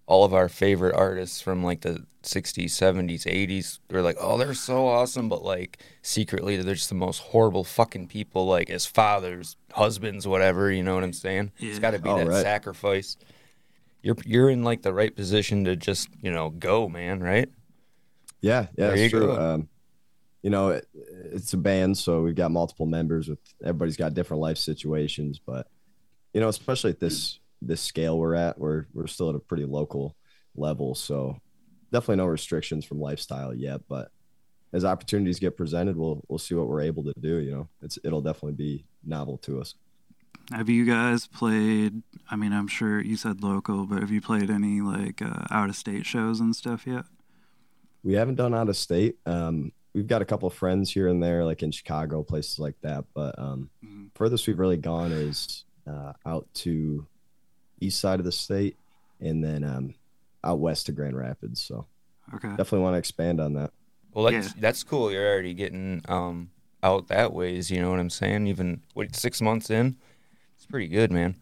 all 0.05 0.25
of 0.25 0.33
our 0.33 0.49
favorite 0.49 0.93
artists 0.95 1.39
from 1.41 1.63
like 1.63 1.81
the 1.81 2.05
60s, 2.23 2.65
70s, 2.65 3.23
80s, 3.25 3.79
they're 3.87 4.01
like, 4.01 4.17
oh, 4.19 4.37
they're 4.37 4.53
so 4.53 4.87
awesome, 4.87 5.29
but 5.29 5.43
like 5.43 5.79
secretly 6.01 6.57
they're 6.57 6.75
just 6.75 6.89
the 6.89 6.95
most 6.95 7.19
horrible 7.19 7.63
fucking 7.63 8.07
people, 8.07 8.45
like 8.45 8.69
as 8.69 8.85
fathers, 8.85 9.55
husbands, 9.71 10.27
whatever, 10.27 10.71
you 10.71 10.83
know 10.83 10.95
what 10.95 11.03
I'm 11.03 11.13
saying? 11.13 11.51
It's 11.59 11.79
got 11.79 11.91
to 11.91 11.99
be 11.99 12.09
Oh, 12.09 12.17
that 12.17 12.27
right. 12.27 12.41
sacrifice. 12.41 13.15
You're 14.03 14.17
you're 14.25 14.49
in 14.49 14.63
like 14.63 14.81
the 14.81 14.93
right 14.93 15.15
position 15.15 15.65
to 15.65 15.75
just, 15.75 16.09
you 16.21 16.31
know, 16.31 16.49
go, 16.49 16.89
man, 16.89 17.19
right? 17.21 17.49
Yeah, 18.41 18.67
yeah, 18.75 18.87
There 18.87 18.97
you 18.97 19.09
true. 19.09 19.31
Um, 19.31 19.69
you 20.41 20.49
know, 20.49 20.69
it, 20.69 20.87
it's 20.93 21.53
a 21.53 21.57
band, 21.57 21.97
so 21.97 22.21
we've 22.21 22.35
got 22.35 22.51
multiple 22.51 22.87
members. 22.87 23.29
With 23.29 23.39
everybody's 23.61 23.97
got 23.97 24.13
different 24.13 24.41
life 24.41 24.57
situations, 24.57 25.39
but 25.39 25.67
you 26.33 26.41
know, 26.41 26.47
especially 26.47 26.91
at 26.91 26.99
this 26.99 27.39
this 27.61 27.81
scale 27.81 28.17
we're 28.17 28.35
at, 28.35 28.57
we're 28.57 28.85
we're 28.93 29.07
still 29.07 29.29
at 29.29 29.35
a 29.35 29.39
pretty 29.39 29.65
local 29.65 30.15
level, 30.55 30.95
so 30.95 31.37
definitely 31.91 32.17
no 32.17 32.25
restrictions 32.25 32.85
from 32.85 32.99
lifestyle 32.99 33.53
yet. 33.53 33.81
But 33.87 34.11
as 34.73 34.85
opportunities 34.85 35.39
get 35.39 35.57
presented, 35.57 35.95
we'll 35.95 36.23
we'll 36.27 36.39
see 36.39 36.55
what 36.55 36.67
we're 36.67 36.81
able 36.81 37.03
to 37.03 37.13
do. 37.19 37.37
You 37.37 37.51
know, 37.51 37.69
it's 37.83 37.99
it'll 38.03 38.21
definitely 38.21 38.53
be 38.53 38.85
novel 39.05 39.37
to 39.39 39.61
us. 39.61 39.75
Have 40.51 40.69
you 40.69 40.85
guys 40.85 41.27
played? 41.27 42.01
I 42.29 42.35
mean, 42.35 42.51
I'm 42.53 42.67
sure 42.67 43.01
you 43.01 43.15
said 43.15 43.41
local, 43.43 43.85
but 43.85 43.99
have 44.01 44.11
you 44.11 44.21
played 44.21 44.49
any 44.49 44.81
like 44.81 45.21
uh, 45.21 45.45
out 45.49 45.69
of 45.69 45.75
state 45.75 46.05
shows 46.05 46.39
and 46.39 46.55
stuff 46.55 46.85
yet? 46.85 47.05
We 48.03 48.13
haven't 48.13 48.35
done 48.35 48.53
out 48.53 48.69
of 48.69 48.75
state. 48.75 49.15
Um, 49.25 49.71
we've 49.93 50.07
got 50.07 50.21
a 50.21 50.25
couple 50.25 50.47
of 50.47 50.53
friends 50.53 50.91
here 50.91 51.07
and 51.07 51.21
there, 51.21 51.45
like 51.45 51.63
in 51.63 51.71
Chicago, 51.71 52.23
places 52.23 52.59
like 52.59 52.75
that. 52.81 53.05
But 53.13 53.37
um, 53.39 53.69
Mhm. 53.83 54.09
furthest 54.15 54.47
we've 54.47 54.59
really 54.59 54.77
gone 54.77 55.11
is 55.11 55.65
uh, 55.87 56.13
out 56.25 56.47
to 56.53 57.07
east 57.79 57.99
side 57.99 58.19
of 58.19 58.25
the 58.25 58.31
state, 58.31 58.75
and 59.19 59.43
then 59.43 59.63
um, 59.63 59.95
out 60.43 60.59
west 60.59 60.87
to 60.87 60.91
Grand 60.91 61.15
Rapids. 61.17 61.63
So 61.63 61.87
Okay. 62.33 62.49
definitely 62.49 62.79
want 62.79 62.95
to 62.95 62.99
expand 62.99 63.39
on 63.39 63.53
that. 63.53 63.71
Well, 64.13 64.25
that's 64.25 64.53
that's 64.53 64.83
cool. 64.83 65.11
You're 65.11 65.31
already 65.31 65.53
getting 65.53 66.01
um 66.09 66.51
out 66.83 67.07
that 67.07 67.31
ways. 67.33 67.69
You 67.71 67.81
know 67.81 67.89
what 67.91 67.99
I'm 67.99 68.09
saying? 68.09 68.47
Even 68.47 68.81
what 68.93 69.15
six 69.15 69.41
months 69.41 69.69
in, 69.69 69.87
it's 69.87 70.10
pretty 70.71 70.87
good, 70.87 71.11
man. 71.11 71.35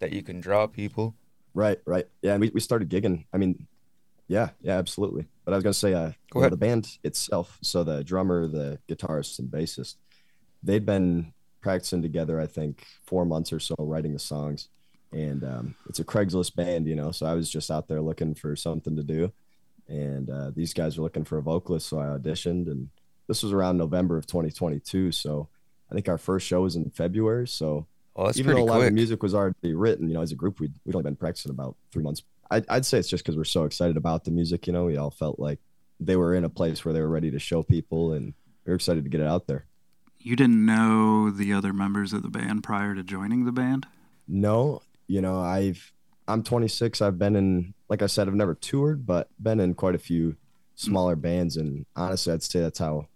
That 0.00 0.12
you 0.12 0.22
can 0.22 0.40
draw 0.40 0.66
people. 0.66 1.14
Right, 1.54 1.78
right. 1.86 2.06
Yeah, 2.22 2.32
and 2.32 2.40
we, 2.40 2.50
we 2.52 2.60
started 2.60 2.88
gigging. 2.88 3.26
I 3.32 3.36
mean, 3.36 3.66
yeah, 4.26 4.50
yeah, 4.62 4.78
absolutely. 4.78 5.26
But 5.44 5.52
I 5.52 5.56
was 5.56 5.64
gonna 5.64 5.74
say, 5.74 5.92
uh, 5.92 6.06
Go 6.06 6.06
you 6.06 6.14
know, 6.34 6.40
ahead. 6.40 6.52
the 6.52 6.56
band 6.56 6.98
itself. 7.04 7.58
So 7.62 7.84
the 7.84 8.02
drummer, 8.02 8.48
the 8.48 8.78
guitarist, 8.88 9.38
and 9.38 9.50
bassist, 9.50 9.96
they'd 10.62 10.86
been 10.86 11.32
practicing 11.60 12.02
together. 12.02 12.40
I 12.40 12.46
think 12.46 12.86
four 13.04 13.24
months 13.24 13.52
or 13.52 13.60
so, 13.60 13.74
writing 13.78 14.12
the 14.14 14.18
songs. 14.18 14.68
And 15.12 15.44
um, 15.44 15.74
it's 15.88 15.98
a 15.98 16.04
Craigslist 16.04 16.56
band, 16.56 16.86
you 16.86 16.94
know. 16.94 17.12
So 17.12 17.26
I 17.26 17.34
was 17.34 17.50
just 17.50 17.70
out 17.70 17.86
there 17.86 18.00
looking 18.00 18.34
for 18.34 18.56
something 18.56 18.96
to 18.96 19.02
do, 19.02 19.30
and 19.86 20.30
uh, 20.30 20.50
these 20.56 20.72
guys 20.72 20.96
were 20.96 21.04
looking 21.04 21.24
for 21.24 21.36
a 21.36 21.42
vocalist, 21.42 21.88
so 21.88 21.98
I 21.98 22.06
auditioned. 22.06 22.70
And 22.70 22.88
this 23.28 23.42
was 23.42 23.52
around 23.52 23.76
November 23.76 24.16
of 24.16 24.26
2022. 24.26 25.12
So 25.12 25.48
I 25.90 25.94
think 25.94 26.08
our 26.08 26.16
first 26.16 26.46
show 26.46 26.62
was 26.62 26.76
in 26.76 26.88
February. 26.90 27.46
So 27.46 27.86
Oh, 28.14 28.26
that's 28.26 28.38
even 28.38 28.50
though 28.50 28.56
pretty 28.56 28.68
a 28.68 28.72
lot 28.72 28.78
of 28.80 28.84
the 28.84 28.90
music 28.90 29.22
was 29.22 29.34
already 29.34 29.74
written, 29.74 30.08
you 30.08 30.14
know, 30.14 30.20
as 30.20 30.32
a 30.32 30.36
group, 30.36 30.60
we'd, 30.60 30.74
we'd 30.84 30.94
only 30.94 31.04
been 31.04 31.16
practicing 31.16 31.50
about 31.50 31.76
three 31.90 32.02
months. 32.02 32.22
I'd, 32.50 32.66
I'd 32.68 32.86
say 32.86 32.98
it's 32.98 33.08
just 33.08 33.24
because 33.24 33.36
we're 33.36 33.44
so 33.44 33.64
excited 33.64 33.96
about 33.96 34.24
the 34.24 34.30
music. 34.30 34.66
You 34.66 34.74
know, 34.74 34.84
we 34.84 34.98
all 34.98 35.10
felt 35.10 35.38
like 35.38 35.58
they 35.98 36.16
were 36.16 36.34
in 36.34 36.44
a 36.44 36.50
place 36.50 36.84
where 36.84 36.92
they 36.92 37.00
were 37.00 37.08
ready 37.08 37.30
to 37.30 37.38
show 37.38 37.62
people, 37.62 38.12
and 38.12 38.34
we 38.66 38.70
were 38.70 38.74
excited 38.74 39.04
to 39.04 39.10
get 39.10 39.20
it 39.20 39.26
out 39.26 39.46
there. 39.46 39.66
You 40.18 40.36
didn't 40.36 40.64
know 40.64 41.30
the 41.30 41.52
other 41.52 41.72
members 41.72 42.12
of 42.12 42.22
the 42.22 42.28
band 42.28 42.62
prior 42.62 42.94
to 42.94 43.02
joining 43.02 43.44
the 43.44 43.52
band? 43.52 43.86
No, 44.28 44.82
you 45.06 45.20
know, 45.20 45.40
I've 45.40 45.92
I'm 46.28 46.42
26. 46.42 47.00
I've 47.00 47.18
been 47.18 47.34
in, 47.34 47.74
like 47.88 48.02
I 48.02 48.06
said, 48.06 48.28
I've 48.28 48.34
never 48.34 48.54
toured, 48.54 49.06
but 49.06 49.28
been 49.42 49.58
in 49.58 49.74
quite 49.74 49.94
a 49.94 49.98
few 49.98 50.36
smaller 50.74 51.16
bands, 51.16 51.56
and 51.56 51.86
honestly, 51.96 52.32
I'd 52.32 52.42
say 52.42 52.60
that's 52.60 52.78
how 52.78 53.08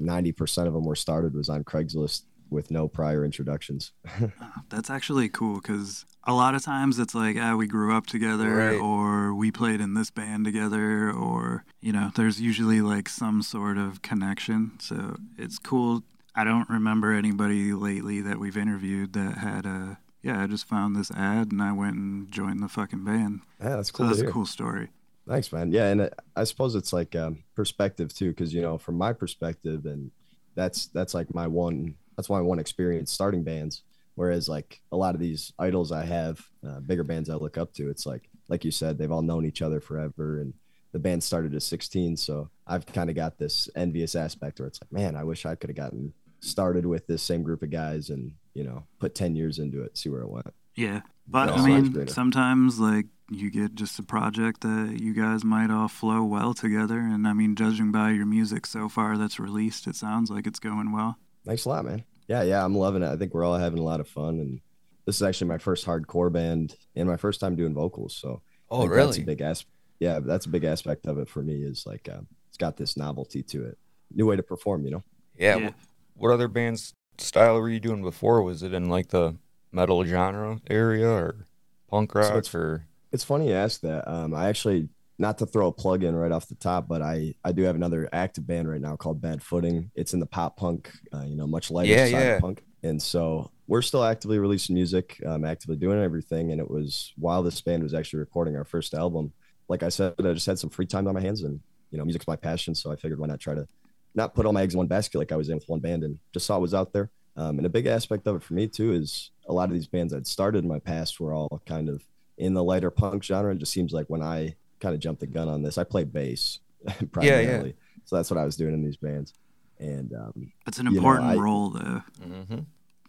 90% 0.00 0.66
of 0.66 0.72
them 0.72 0.84
were 0.84 0.96
started 0.96 1.34
was 1.34 1.48
on 1.48 1.64
Craigslist 1.64 2.22
with 2.50 2.70
no 2.70 2.88
prior 2.88 3.24
introductions. 3.24 3.92
That's 4.68 4.90
actually 4.90 5.28
cool 5.28 5.56
because 5.60 6.04
a 6.24 6.32
lot 6.32 6.54
of 6.54 6.62
times 6.64 6.98
it's 6.98 7.14
like, 7.14 7.36
ah, 7.38 7.54
we 7.56 7.66
grew 7.66 7.96
up 7.96 8.06
together, 8.06 8.48
Right. 8.56 8.80
or 8.80 9.34
we 9.34 9.50
played 9.50 9.80
in 9.80 9.94
this 9.94 10.10
band 10.10 10.44
together, 10.44 11.10
or, 11.10 11.64
you 11.80 11.92
know, 11.92 12.10
there's 12.14 12.40
usually 12.40 12.80
like 12.80 13.08
some 13.08 13.42
sort 13.42 13.78
of 13.78 14.02
connection. 14.02 14.72
So 14.80 15.16
it's 15.36 15.58
cool. 15.58 16.02
I 16.34 16.44
don't 16.44 16.68
remember 16.68 17.12
anybody 17.12 17.72
lately 17.72 18.20
that 18.22 18.38
we've 18.38 18.56
interviewed 18.56 19.12
that 19.14 19.38
had 19.38 19.66
a, 19.66 19.98
yeah, 20.22 20.42
I 20.42 20.46
just 20.46 20.66
found 20.66 20.94
this 20.96 21.10
ad 21.10 21.52
and 21.52 21.62
I 21.62 21.72
went 21.72 21.96
and 21.96 22.30
joined 22.30 22.62
the 22.62 22.68
fucking 22.68 23.04
band. 23.04 23.40
Yeah, 23.60 23.76
that's 23.76 23.90
cool. 23.90 24.08
to 24.08 24.14
that's 24.14 24.28
a 24.28 24.32
cool 24.32 24.46
story. 24.46 24.88
Thanks, 25.26 25.52
man. 25.52 25.72
Yeah, 25.72 25.88
and 25.90 26.10
I 26.36 26.44
suppose 26.44 26.74
it's 26.74 26.92
like 26.92 27.14
um, 27.14 27.44
perspective 27.54 28.14
too, 28.14 28.30
because 28.30 28.54
you 28.54 28.62
know, 28.62 28.78
from 28.78 28.94
my 28.96 29.12
perspective, 29.12 29.84
and 29.84 30.10
that's 30.54 30.86
that's 30.86 31.12
like 31.12 31.34
my 31.34 31.46
one. 31.46 31.96
That's 32.18 32.28
my 32.28 32.40
one 32.40 32.58
experience 32.58 33.12
starting 33.12 33.44
bands. 33.44 33.82
Whereas 34.16 34.48
like 34.48 34.80
a 34.90 34.96
lot 34.96 35.14
of 35.14 35.20
these 35.20 35.52
idols 35.56 35.92
I 35.92 36.04
have, 36.04 36.44
uh, 36.68 36.80
bigger 36.80 37.04
bands 37.04 37.30
I 37.30 37.34
look 37.34 37.56
up 37.56 37.72
to, 37.74 37.88
it's 37.88 38.06
like 38.06 38.28
like 38.48 38.64
you 38.64 38.72
said, 38.72 38.98
they've 38.98 39.12
all 39.12 39.22
known 39.22 39.46
each 39.46 39.62
other 39.62 39.80
forever, 39.80 40.40
and 40.40 40.52
the 40.90 40.98
band 40.98 41.22
started 41.22 41.54
at 41.54 41.62
16. 41.62 42.16
So 42.16 42.50
I've 42.66 42.84
kind 42.86 43.08
of 43.08 43.14
got 43.14 43.38
this 43.38 43.68
envious 43.76 44.16
aspect 44.16 44.58
where 44.58 44.66
it's 44.66 44.80
like, 44.82 44.90
man, 44.90 45.14
I 45.14 45.22
wish 45.22 45.46
I 45.46 45.54
could 45.54 45.70
have 45.70 45.76
gotten 45.76 46.12
started 46.40 46.86
with 46.86 47.06
this 47.06 47.22
same 47.22 47.44
group 47.44 47.62
of 47.62 47.70
guys 47.70 48.10
and 48.10 48.32
you 48.54 48.64
know 48.64 48.82
put 48.98 49.14
10 49.14 49.36
years 49.36 49.60
into 49.60 49.82
it, 49.82 49.96
see 49.96 50.08
where 50.08 50.22
it 50.22 50.28
went. 50.28 50.52
Yeah. 50.74 51.02
But 51.28 51.50
I 51.50 51.64
mean, 51.64 52.08
sometimes 52.08 52.80
like 52.80 53.06
you 53.30 53.52
get 53.52 53.76
just 53.76 53.96
a 54.00 54.02
project 54.02 54.62
that 54.62 54.96
you 54.98 55.14
guys 55.14 55.44
might 55.44 55.70
all 55.70 55.86
flow 55.86 56.24
well 56.24 56.52
together. 56.52 56.98
And 56.98 57.28
I 57.28 57.32
mean, 57.32 57.54
judging 57.54 57.92
by 57.92 58.10
your 58.10 58.26
music 58.26 58.66
so 58.66 58.88
far 58.88 59.16
that's 59.16 59.38
released, 59.38 59.86
it 59.86 59.94
sounds 59.94 60.30
like 60.30 60.48
it's 60.48 60.58
going 60.58 60.90
well. 60.90 61.18
Thanks 61.44 61.64
a 61.64 61.68
lot, 61.68 61.84
man. 61.84 62.04
Yeah, 62.26 62.42
yeah, 62.42 62.64
I'm 62.64 62.74
loving 62.76 63.02
it. 63.02 63.08
I 63.08 63.16
think 63.16 63.32
we're 63.32 63.44
all 63.44 63.56
having 63.56 63.78
a 63.78 63.84
lot 63.84 64.00
of 64.00 64.08
fun, 64.08 64.38
and 64.40 64.60
this 65.06 65.16
is 65.16 65.22
actually 65.22 65.48
my 65.48 65.58
first 65.58 65.86
hardcore 65.86 66.30
band 66.32 66.76
and 66.94 67.08
my 67.08 67.16
first 67.16 67.40
time 67.40 67.56
doing 67.56 67.72
vocals. 67.74 68.14
So 68.16 68.42
oh, 68.70 68.80
think 68.80 68.90
That's 68.92 69.00
a 69.02 69.20
really? 69.20 69.24
big 69.24 69.40
aspect. 69.40 69.72
Yeah, 70.00 70.20
that's 70.20 70.46
a 70.46 70.50
big 70.50 70.64
aspect 70.64 71.06
of 71.06 71.18
it 71.18 71.28
for 71.28 71.42
me. 71.42 71.62
Is 71.62 71.84
like 71.86 72.08
um, 72.12 72.26
it's 72.48 72.58
got 72.58 72.76
this 72.76 72.96
novelty 72.96 73.42
to 73.44 73.64
it, 73.64 73.78
new 74.14 74.26
way 74.26 74.36
to 74.36 74.42
perform. 74.42 74.84
You 74.84 74.90
know. 74.92 75.04
Yeah. 75.36 75.56
Yeah. 75.56 75.70
What 76.14 76.32
other 76.32 76.48
bands 76.48 76.94
style 77.18 77.60
were 77.60 77.68
you 77.70 77.80
doing 77.80 78.02
before? 78.02 78.42
Was 78.42 78.62
it 78.62 78.74
in 78.74 78.88
like 78.88 79.08
the 79.08 79.36
metal 79.72 80.04
genre 80.04 80.60
area 80.68 81.08
or 81.08 81.46
punk 81.88 82.14
rock 82.14 82.26
it's- 82.30 82.54
or? 82.54 82.84
It's 83.10 83.24
funny 83.24 83.48
you 83.48 83.54
ask 83.54 83.80
that. 83.80 84.06
Um, 84.06 84.34
I 84.34 84.48
actually, 84.48 84.90
not 85.18 85.38
to 85.38 85.46
throw 85.46 85.66
a 85.68 85.72
plug 85.72 86.04
in 86.04 86.14
right 86.14 86.30
off 86.30 86.48
the 86.48 86.54
top, 86.54 86.86
but 86.88 87.02
I 87.02 87.34
I 87.44 87.52
do 87.52 87.62
have 87.62 87.74
another 87.76 88.08
active 88.12 88.46
band 88.46 88.70
right 88.70 88.80
now 88.80 88.96
called 88.96 89.20
Bad 89.20 89.42
Footing. 89.42 89.90
It's 89.94 90.14
in 90.14 90.20
the 90.20 90.26
pop 90.26 90.56
punk, 90.56 90.90
uh, 91.12 91.24
you 91.24 91.36
know, 91.36 91.46
much 91.46 91.70
lighter 91.70 91.90
Yeah, 91.90 92.04
side 92.04 92.10
yeah. 92.12 92.18
of 92.36 92.40
punk. 92.40 92.62
And 92.84 93.02
so 93.02 93.50
we're 93.66 93.82
still 93.82 94.04
actively 94.04 94.38
releasing 94.38 94.74
music, 94.74 95.20
um, 95.26 95.44
actively 95.44 95.76
doing 95.76 96.00
everything. 96.00 96.52
And 96.52 96.60
it 96.60 96.70
was 96.70 97.12
while 97.16 97.42
this 97.42 97.60
band 97.60 97.82
was 97.82 97.94
actually 97.94 98.20
recording 98.20 98.56
our 98.56 98.64
first 98.64 98.94
album. 98.94 99.32
Like 99.68 99.82
I 99.82 99.88
said, 99.88 100.14
I 100.18 100.32
just 100.32 100.46
had 100.46 100.58
some 100.58 100.70
free 100.70 100.86
time 100.86 101.06
on 101.08 101.14
my 101.14 101.20
hands, 101.20 101.42
and 101.42 101.60
you 101.90 101.98
know, 101.98 102.04
music's 102.04 102.26
my 102.28 102.36
passion. 102.36 102.74
So 102.74 102.92
I 102.92 102.96
figured 102.96 103.18
why 103.18 103.26
not 103.26 103.40
try 103.40 103.54
to 103.54 103.66
not 104.14 104.34
put 104.34 104.46
all 104.46 104.52
my 104.52 104.62
eggs 104.62 104.74
in 104.74 104.78
one 104.78 104.86
basket 104.86 105.18
like 105.18 105.32
I 105.32 105.36
was 105.36 105.48
in 105.48 105.56
with 105.56 105.68
one 105.68 105.80
band, 105.80 106.04
and 106.04 106.18
just 106.32 106.46
saw 106.46 106.56
it 106.56 106.60
was 106.60 106.74
out 106.74 106.92
there. 106.92 107.10
Um, 107.36 107.58
and 107.58 107.66
a 107.66 107.70
big 107.70 107.86
aspect 107.86 108.26
of 108.26 108.36
it 108.36 108.42
for 108.42 108.54
me 108.54 108.66
too 108.66 108.92
is 108.92 109.30
a 109.48 109.52
lot 109.52 109.68
of 109.68 109.74
these 109.74 109.86
bands 109.86 110.12
I'd 110.14 110.26
started 110.26 110.64
in 110.64 110.68
my 110.68 110.78
past 110.80 111.20
were 111.20 111.32
all 111.32 111.60
kind 111.66 111.88
of 111.88 112.02
in 112.36 112.54
the 112.54 112.64
lighter 112.64 112.90
punk 112.90 113.22
genre. 113.24 113.52
It 113.52 113.58
just 113.58 113.72
seems 113.72 113.92
like 113.92 114.06
when 114.06 114.22
I 114.22 114.54
kind 114.80 114.94
of 114.94 115.00
jumped 115.00 115.20
the 115.20 115.26
gun 115.26 115.48
on 115.48 115.62
this, 115.62 115.78
I 115.78 115.84
play 115.84 116.04
bass 116.04 116.60
primarily. 117.12 117.74
So 118.04 118.16
that's 118.16 118.30
what 118.30 118.38
I 118.38 118.44
was 118.44 118.56
doing 118.56 118.74
in 118.74 118.82
these 118.82 118.96
bands. 118.96 119.34
And 119.78 120.12
um, 120.14 120.52
It's 120.66 120.78
an 120.78 120.86
You 120.86 120.92
know, 120.92 120.98
important 120.98 121.28
I- 121.30 121.34
role 121.36 121.70
though. 121.70 122.02
Mm-hmm. 122.24 122.58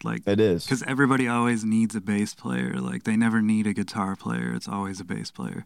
Like, 0.04 0.22
it 0.28 0.40
is. 0.40 0.64
because 0.64 0.82
everybody 0.84 1.28
always 1.28 1.66
needs 1.66 1.94
a 1.94 2.00
bass 2.00 2.34
player. 2.34 2.76
Like, 2.80 3.04
they 3.04 3.18
never 3.18 3.42
need 3.42 3.68
a 3.68 3.74
guitar 3.74 4.16
player. 4.16 4.54
It's 4.54 4.68
always 4.68 5.02
a 5.02 5.04
bass 5.04 5.30
player. 5.30 5.66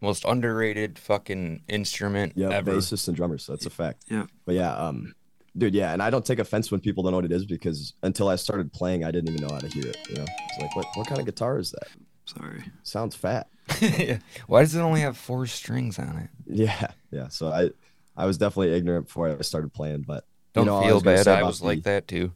most 0.00 0.24
underrated 0.24 0.98
fucking 0.98 1.62
instrument 1.68 2.32
Yeah, 2.34 2.48
ever. 2.48 2.72
bassists 2.72 3.08
and 3.08 3.16
drummers. 3.16 3.46
That's 3.46 3.66
a 3.66 3.70
fact. 3.70 4.04
Yeah. 4.08 4.24
But 4.46 4.54
yeah, 4.54 4.74
um, 4.74 5.14
dude, 5.56 5.74
yeah, 5.74 5.92
and 5.92 6.02
I 6.02 6.08
don't 6.08 6.24
take 6.24 6.38
offense 6.38 6.70
when 6.70 6.80
people 6.80 7.02
don't 7.02 7.12
know 7.12 7.18
what 7.18 7.24
it 7.26 7.32
is 7.32 7.44
because 7.44 7.92
until 8.02 8.28
I 8.30 8.36
started 8.36 8.72
playing, 8.72 9.04
I 9.04 9.10
didn't 9.10 9.28
even 9.34 9.46
know 9.46 9.52
how 9.54 9.60
to 9.60 9.68
hear 9.68 9.86
it. 9.86 9.96
You 10.08 10.16
know, 10.16 10.24
it's 10.48 10.60
like, 10.62 10.74
what 10.76 10.86
what 10.94 11.06
kind 11.06 11.20
of 11.20 11.26
guitar 11.26 11.58
is 11.58 11.70
that? 11.72 11.88
Sorry. 12.24 12.64
Sounds 12.82 13.14
fat. 13.14 13.48
Why 14.46 14.60
does 14.60 14.74
it 14.74 14.80
only 14.80 15.00
have 15.00 15.16
four 15.16 15.46
strings 15.46 15.98
on 15.98 16.16
it? 16.18 16.30
Yeah, 16.46 16.88
yeah. 17.10 17.28
So 17.28 17.48
I, 17.48 17.70
I 18.16 18.26
was 18.26 18.38
definitely 18.38 18.74
ignorant 18.74 19.06
before 19.06 19.28
I 19.28 19.40
started 19.42 19.72
playing, 19.72 20.02
but 20.02 20.24
you 20.54 20.64
Don't 20.64 20.66
know, 20.66 20.78
I 20.78 20.86
feel 20.86 20.94
was 20.94 21.02
bad. 21.02 21.28
I 21.28 21.38
about 21.38 21.46
was 21.46 21.62
like 21.62 21.82
that 21.84 22.08
too. 22.08 22.32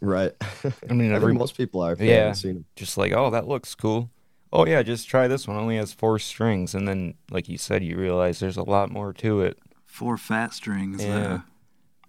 Right. 0.00 0.32
I 0.90 0.92
mean, 0.92 1.12
every 1.12 1.30
think 1.30 1.40
most 1.40 1.56
people 1.56 1.80
are. 1.80 1.96
Yeah. 1.98 2.32
seen 2.32 2.64
just 2.76 2.98
like, 2.98 3.12
oh, 3.12 3.30
that 3.30 3.48
looks 3.48 3.74
cool. 3.74 4.10
Oh 4.52 4.66
yeah, 4.66 4.82
just 4.82 5.08
try 5.08 5.28
this 5.28 5.48
one. 5.48 5.56
Only 5.56 5.76
has 5.76 5.92
four 5.92 6.18
strings, 6.18 6.74
and 6.74 6.86
then, 6.86 7.14
like 7.30 7.48
you 7.48 7.58
said, 7.58 7.82
you 7.82 7.96
realize 7.96 8.38
there's 8.38 8.56
a 8.56 8.62
lot 8.62 8.90
more 8.90 9.12
to 9.14 9.40
it. 9.40 9.58
Four 9.84 10.16
fat 10.16 10.54
strings. 10.54 11.02
Yeah. 11.02 11.18
Yeah. 11.18 11.40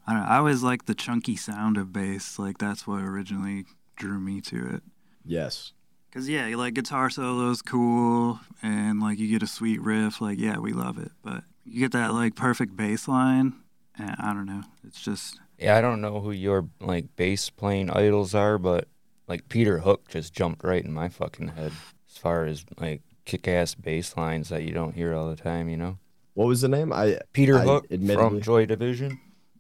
I 0.06 0.14
don't 0.14 0.22
know. 0.22 0.28
I 0.30 0.38
always 0.38 0.64
like 0.64 0.86
the 0.86 0.96
chunky 0.96 1.36
sound 1.36 1.78
of 1.78 1.92
bass. 1.92 2.38
Like 2.38 2.58
that's 2.58 2.86
what 2.86 3.02
originally 3.02 3.66
drew 3.96 4.20
me 4.20 4.42
to 4.42 4.76
it. 4.76 4.84
Yes. 5.26 5.74
Cause 6.12 6.28
yeah, 6.28 6.48
like 6.56 6.74
guitar 6.74 7.10
solos 7.10 7.62
cool, 7.62 8.40
and 8.64 9.00
like 9.02 9.20
you 9.20 9.28
get 9.28 9.44
a 9.44 9.48
sweet 9.48 9.82
riff. 9.82 10.20
Like 10.22 10.40
yeah, 10.40 10.58
we 10.58 10.74
love 10.74 10.98
it. 10.98 11.12
But 11.24 11.44
you 11.66 11.80
get 11.80 11.92
that 11.92 12.14
like 12.14 12.36
perfect 12.36 12.76
bass 12.76 13.08
line, 13.08 13.54
and 13.98 14.16
I 14.20 14.34
don't 14.34 14.46
know. 14.46 14.64
It's 14.86 15.02
just 15.02 15.40
Yeah, 15.60 15.78
I 15.78 15.82
don't 15.82 16.02
know 16.02 16.20
who 16.22 16.32
your 16.32 16.68
like 16.80 17.16
bass 17.16 17.50
playing 17.50 17.90
idols 17.92 18.34
are, 18.34 18.58
but 18.58 18.88
like 19.28 19.50
Peter 19.50 19.80
Hook 19.80 20.08
just 20.08 20.34
jumped 20.34 20.64
right 20.64 20.84
in 20.84 20.94
my 20.94 21.10
fucking 21.10 21.50
head 21.50 21.74
as 22.10 22.18
far 22.18 22.46
as 22.46 22.66
like 22.80 23.02
kick-ass 23.26 23.76
bass 23.76 24.16
lines 24.16 24.50
that 24.50 24.64
you 24.64 24.72
don't 24.72 24.96
hear 24.96 25.14
all 25.14 25.30
the 25.30 25.36
time. 25.36 25.68
You 25.70 25.78
know, 25.78 25.98
What 26.34 26.48
was 26.48 26.62
the 26.62 26.70
name? 26.70 26.94
I. 26.94 27.20
Peter 27.34 27.58
I 27.60 27.64
Hook 27.64 27.88
from 27.90 28.42
Joy 28.42 28.66
Division, 28.66 29.20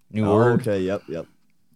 New 0.10 0.25
Oh, 0.25 0.34
Word. 0.36 0.62
okay. 0.62 0.80
Yep. 0.80 1.04
Yep. 1.10 1.25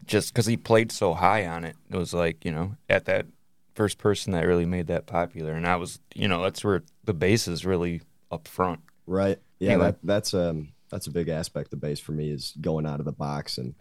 Just 0.05 0.33
because 0.33 0.45
he 0.47 0.55
played 0.57 0.91
so 0.91 1.13
high 1.13 1.45
on 1.45 1.65
it, 1.65 1.75
it 1.91 1.97
was 1.97 2.13
like 2.13 2.43
you 2.45 2.51
know 2.51 2.77
at 2.89 3.05
that 3.05 3.27
first 3.73 3.97
person 3.97 4.33
that 4.33 4.45
really 4.45 4.65
made 4.65 4.87
that 4.87 5.05
popular, 5.05 5.53
and 5.53 5.67
I 5.67 5.75
was 5.75 5.99
you 6.15 6.27
know 6.27 6.41
that's 6.41 6.63
where 6.63 6.83
the 7.03 7.13
bass 7.13 7.47
is 7.47 7.65
really 7.65 8.01
up 8.31 8.47
front. 8.47 8.81
Right. 9.07 9.39
Yeah. 9.59 9.71
Anyway. 9.71 9.85
That, 9.87 9.97
that's 10.03 10.33
um 10.33 10.69
that's 10.89 11.07
a 11.07 11.11
big 11.11 11.29
aspect 11.29 11.73
of 11.73 11.81
bass 11.81 11.99
for 11.99 12.11
me 12.11 12.29
is 12.29 12.53
going 12.59 12.85
out 12.85 12.99
of 12.99 13.05
the 13.05 13.11
box 13.11 13.57
and 13.57 13.73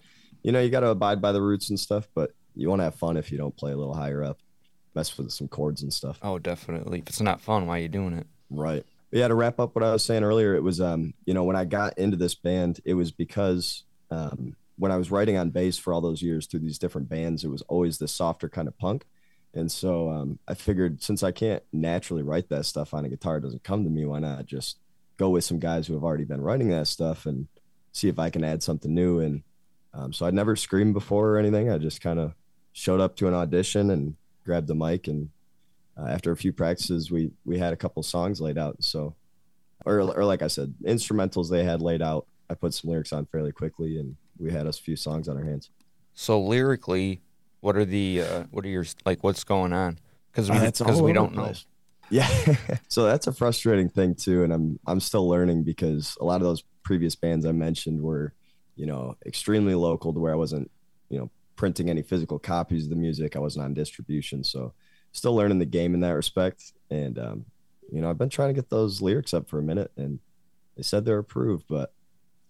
you 0.43 0.53
know 0.53 0.61
you 0.61 0.71
got 0.71 0.81
to 0.81 0.89
abide 0.89 1.21
by 1.21 1.33
the 1.33 1.43
roots 1.43 1.71
and 1.71 1.79
stuff, 1.79 2.09
but 2.15 2.33
you 2.55 2.69
want 2.69 2.81
to 2.81 2.85
have 2.85 2.95
fun 2.95 3.17
if 3.17 3.31
you 3.31 3.39
don't 3.39 3.57
play 3.57 3.73
a 3.73 3.77
little 3.77 3.95
higher 3.95 4.23
up, 4.23 4.39
mess 4.95 5.17
with 5.17 5.31
some 5.31 5.49
chords 5.49 5.83
and 5.83 5.93
stuff. 5.93 6.19
Oh, 6.23 6.39
definitely. 6.39 7.01
If 7.01 7.09
it's 7.09 7.21
not 7.21 7.41
fun, 7.41 7.67
why 7.67 7.79
are 7.79 7.83
you 7.83 7.89
doing 7.89 8.15
it? 8.15 8.27
Right. 8.51 8.85
But 9.11 9.19
yeah, 9.19 9.29
to 9.29 9.35
wrap 9.35 9.61
up 9.61 9.75
what 9.75 9.85
I 9.85 9.93
was 9.93 10.05
saying 10.05 10.25
earlier, 10.25 10.55
it 10.55 10.63
was 10.63 10.81
um, 10.81 11.15
you 11.25 11.35
know, 11.35 11.45
when 11.45 11.57
I 11.57 11.65
got 11.65 11.99
into 11.99 12.17
this 12.17 12.35
band, 12.35 12.81
it 12.85 12.95
was 12.95 13.11
because 13.11 13.85
um 14.11 14.57
when 14.77 14.91
I 14.91 14.97
was 14.97 15.11
writing 15.11 15.37
on 15.37 15.51
bass 15.51 15.77
for 15.77 15.93
all 15.93 16.01
those 16.01 16.23
years 16.23 16.47
through 16.47 16.61
these 16.61 16.79
different 16.79 17.09
bands, 17.09 17.45
it 17.45 17.49
was 17.49 17.63
always 17.63 17.99
the 17.99 18.09
softer 18.09 18.49
kind 18.49 18.67
of 18.67 18.79
punk. 18.79 19.05
And 19.55 19.71
so 19.71 20.11
um 20.11 20.39
I 20.47 20.55
figured 20.55 21.03
since 21.03 21.23
I 21.23 21.33
can't 21.33 21.63
naturally 21.73 22.23
write 22.23 22.49
that 22.51 22.67
stuff 22.67 22.95
on 22.95 23.05
a 23.05 23.09
guitar, 23.09 23.39
it 23.39 23.43
doesn't 23.43 23.65
come 23.65 23.85
to 23.85 23.91
me, 23.91 24.05
why 24.05 24.21
not 24.21 24.47
just 24.47 24.79
go 25.17 25.31
with 25.31 25.45
some 25.45 25.59
guys 25.59 25.87
who 25.87 25.95
have 25.95 26.05
already 26.05 26.25
been 26.25 26.41
writing 26.41 26.69
that 26.71 26.87
stuff 26.87 27.27
and 27.27 27.47
see 27.93 28.09
if 28.09 28.19
I 28.19 28.31
can 28.31 28.45
add 28.45 28.63
something 28.63 28.95
new. 28.95 29.21
And 29.21 29.43
um, 29.93 30.13
so 30.13 30.25
I'd 30.25 30.35
never 30.35 30.57
screamed 30.57 30.95
before 30.95 31.31
or 31.31 31.39
anything. 31.39 31.71
I 31.71 31.79
just 31.79 32.01
kind 32.01 32.19
of 32.19 32.33
showed 32.73 33.01
up 33.01 33.17
to 33.17 33.29
an 33.29 33.35
audition 33.35 33.91
and 33.91 34.17
grabbed 34.45 34.69
the 34.69 34.75
mic 34.75 35.09
and 35.09 35.29
uh, 35.99 36.07
after 36.07 36.31
a 36.31 36.37
few 36.37 36.53
practices 36.53 37.11
we 37.11 37.31
we 37.45 37.59
had 37.59 37.73
a 37.73 37.77
couple 37.77 38.03
songs 38.03 38.41
laid 38.41 38.59
out. 38.59 38.77
So 38.81 39.15
or, 39.87 40.01
or 40.01 40.25
like 40.27 40.43
i 40.43 40.47
said 40.47 40.75
instrumentals 40.85 41.49
they 41.49 41.65
had 41.65 41.81
laid 41.81 42.03
out 42.03 42.27
i 42.51 42.55
put 42.55 42.75
some 42.75 42.91
lyrics 42.91 43.15
on 43.15 43.25
fairly 43.25 43.51
quickly 43.51 43.99
and 43.99 44.15
we 44.41 44.51
had 44.51 44.67
us 44.67 44.79
a 44.79 44.83
few 44.83 44.97
songs 44.97 45.29
on 45.29 45.37
our 45.37 45.45
hands. 45.45 45.71
So 46.15 46.41
lyrically, 46.41 47.21
what 47.61 47.77
are 47.77 47.85
the 47.85 48.23
uh, 48.23 48.45
what 48.51 48.65
are 48.65 48.69
your 48.69 48.85
like 49.05 49.23
what's 49.23 49.45
going 49.45 49.73
on? 49.73 49.99
Because 50.33 50.51
we 50.51 50.57
Uh, 50.57 50.71
because 50.71 50.99
all 51.01 51.05
we 51.05 51.13
don't 51.13 51.35
know. 51.35 51.53
yeah. 52.11 52.29
So 52.89 53.05
that's 53.05 53.27
a 53.27 53.33
frustrating 53.33 53.89
thing 53.89 54.15
too 54.15 54.43
and 54.45 54.53
i'm 54.53 54.79
i'm 54.87 55.01
still 55.01 55.29
learning 55.29 55.63
because 55.65 56.17
a 56.21 56.25
lot 56.25 56.37
of 56.37 56.43
those 56.43 56.63
previous 56.83 57.15
bands 57.15 57.47
i 57.47 57.53
mentioned 57.53 58.01
were 58.03 58.33
you 58.75 58.87
know 58.87 59.17
extremely 59.27 59.75
local 59.75 60.13
to 60.13 60.19
where 60.19 60.33
i 60.33 60.37
wasn't 60.37 60.71
you 61.09 61.19
know 61.19 61.31
printing 61.57 61.91
any 61.91 62.03
physical 62.03 62.39
copies 62.39 62.85
of 62.85 62.91
the 62.91 62.97
music. 62.97 63.37
I 63.37 63.39
wasn't 63.39 63.67
on 63.67 63.75
distribution. 63.75 64.43
So 64.43 64.73
still 65.13 65.35
learning 65.35 65.59
the 65.59 65.67
game 65.67 65.93
in 65.93 66.01
that 66.01 66.13
respect. 66.13 66.73
And 66.91 67.19
um 67.19 67.45
you 67.93 68.01
know 68.01 68.09
i've 68.09 68.19
been 68.19 68.29
trying 68.31 68.49
to 68.49 68.55
get 68.55 68.71
those 68.71 69.03
lyrics 69.03 69.35
up 69.35 69.49
for 69.49 69.59
a 69.59 69.63
minute 69.63 69.91
and 69.97 70.21
they 70.77 70.83
said 70.83 71.05
they're 71.05 71.19
approved 71.19 71.65
but 71.69 71.93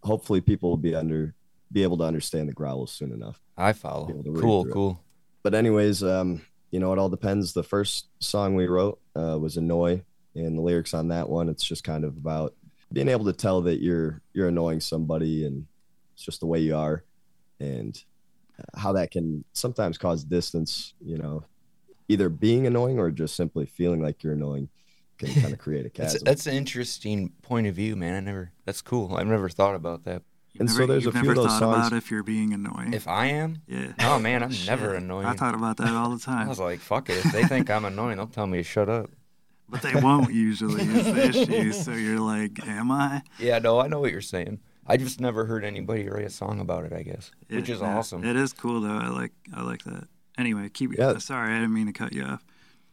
hopefully 0.03 0.41
people 0.41 0.69
will 0.69 0.77
be 0.77 0.95
under 0.95 1.35
be 1.73 1.83
able 1.83 1.99
to 1.99 2.05
understand 2.05 2.49
the 2.49 2.53
growls 2.53 2.91
soon 2.93 3.13
enough 3.13 3.41
I 3.57 3.73
follow. 3.73 4.07
Be 4.07 4.13
able 4.15 4.25
to 4.25 4.31
read 4.33 4.41
Cool, 4.43 4.67
it. 4.67 4.73
cool. 4.73 5.01
but 5.43 5.55
anyways, 5.55 6.03
um, 6.03 6.41
you 6.71 6.81
know, 6.81 6.93
it 6.93 6.99
all 6.99 7.09
depends. 7.09 7.53
The 7.53 7.63
first 7.63 8.07
song 8.21 8.55
we 8.55 8.67
wrote 8.67 9.01
uh, 9.17 9.39
was 9.39 9.57
"Annoy," 9.57 10.03
and 10.35 10.57
the 10.57 10.63
lyrics 10.63 10.95
on 10.95 11.09
that 11.09 11.29
one, 11.29 11.49
it's 11.49 11.65
just 11.65 11.85
kind 11.85 12.05
of 12.05 12.17
about 12.17 12.55
being 12.93 13.09
able 13.09 13.25
to 13.27 13.33
tell 13.33 13.61
that 13.63 13.81
you're 13.83 14.21
you're 14.33 14.49
annoying 14.49 14.81
somebody, 14.81 15.45
and 15.47 15.67
it's 16.15 16.25
just 16.25 16.41
the 16.41 16.47
way 16.47 16.61
you 16.61 16.77
are, 16.77 17.05
and 17.59 18.03
how 18.77 18.93
that 18.93 19.11
can 19.11 19.45
sometimes 19.53 19.99
cause 19.99 20.25
distance. 20.25 20.95
You 21.05 21.19
know, 21.19 21.45
either 22.09 22.29
being 22.29 22.67
annoying 22.67 22.99
or 22.99 23.11
just 23.11 23.35
simply 23.37 23.67
feeling 23.67 24.01
like 24.03 24.23
you're 24.23 24.33
annoying 24.35 24.69
can 25.19 25.35
kind 25.41 25.53
of 25.53 25.59
create 25.67 25.87
a 25.87 25.91
That's 25.95 26.23
that's 26.23 26.47
an 26.47 26.55
interesting 26.55 27.31
point 27.43 27.67
of 27.67 27.75
view, 27.75 27.95
man. 27.97 28.15
I 28.15 28.21
never. 28.21 28.53
That's 28.65 28.81
cool. 28.83 29.15
I've 29.17 29.27
never 29.27 29.49
thought 29.49 29.75
about 29.75 30.05
that. 30.05 30.23
You've 30.53 30.61
And 30.63 30.71
so 30.71 30.87
there's 30.87 31.07
a 31.07 31.13
few 31.13 31.21
never 31.21 31.31
of 31.33 31.37
those 31.37 31.47
thought 31.47 31.59
songs- 31.59 31.87
about 31.89 31.93
if 31.93 32.11
you're 32.11 32.23
being 32.23 32.53
annoying. 32.53 32.93
If 32.93 33.07
I 33.09 33.27
am, 33.27 33.63
yeah. 33.67 33.93
oh 34.01 34.19
man, 34.19 34.43
I'm 34.43 34.53
never 34.67 34.95
annoying. 34.95 35.27
I 35.27 35.35
thought 35.35 35.55
about 35.55 35.77
that 35.79 35.93
all 35.95 36.11
the 36.11 36.19
time. 36.25 36.47
I 36.47 36.49
was 36.49 36.59
like, 36.59 36.81
fuck 36.81 37.09
it. 37.11 37.25
If 37.25 37.33
they 37.33 37.45
think 37.45 37.71
I'm 37.71 37.85
annoying, 37.85 38.17
they'll 38.17 38.27
tell 38.27 38.47
me 38.47 38.59
to 38.59 38.65
shut 38.65 38.89
up. 38.89 39.11
But 39.69 39.83
they 39.83 39.95
won't 39.95 40.35
usually 40.35 40.83
is 40.83 41.05
the 41.05 41.29
issue. 41.29 41.73
So 41.73 41.93
you're 41.93 42.19
like, 42.19 42.67
am 42.67 42.91
I? 42.91 43.23
Yeah, 43.39 43.61
no, 43.61 43.79
I 43.81 43.87
know 43.87 44.01
what 44.01 44.11
you're 44.11 44.21
saying. 44.21 44.59
I 44.87 44.97
just 44.97 45.21
never 45.21 45.45
heard 45.45 45.65
anybody 45.65 46.09
write 46.09 46.25
a 46.25 46.31
song 46.31 46.59
about 46.59 46.85
it. 46.85 46.93
I 46.93 47.03
guess, 47.05 47.31
which 47.49 47.69
Yeah, 47.69 47.75
is 47.77 47.81
yeah. 47.81 47.97
awesome. 47.97 48.25
It 48.25 48.35
is 48.35 48.53
cool 48.53 48.81
though. 48.81 48.89
I 48.99 49.07
like 49.09 49.31
I 49.55 49.63
like 49.63 49.85
that. 49.85 50.09
Anyway, 50.37 50.69
keep. 50.71 50.99
Yeah. 50.99 51.19
Sorry, 51.19 51.53
I 51.55 51.59
didn't 51.61 51.75
mean 51.75 51.87
to 51.87 51.93
cut 51.93 52.13
you 52.13 52.25
off. 52.25 52.45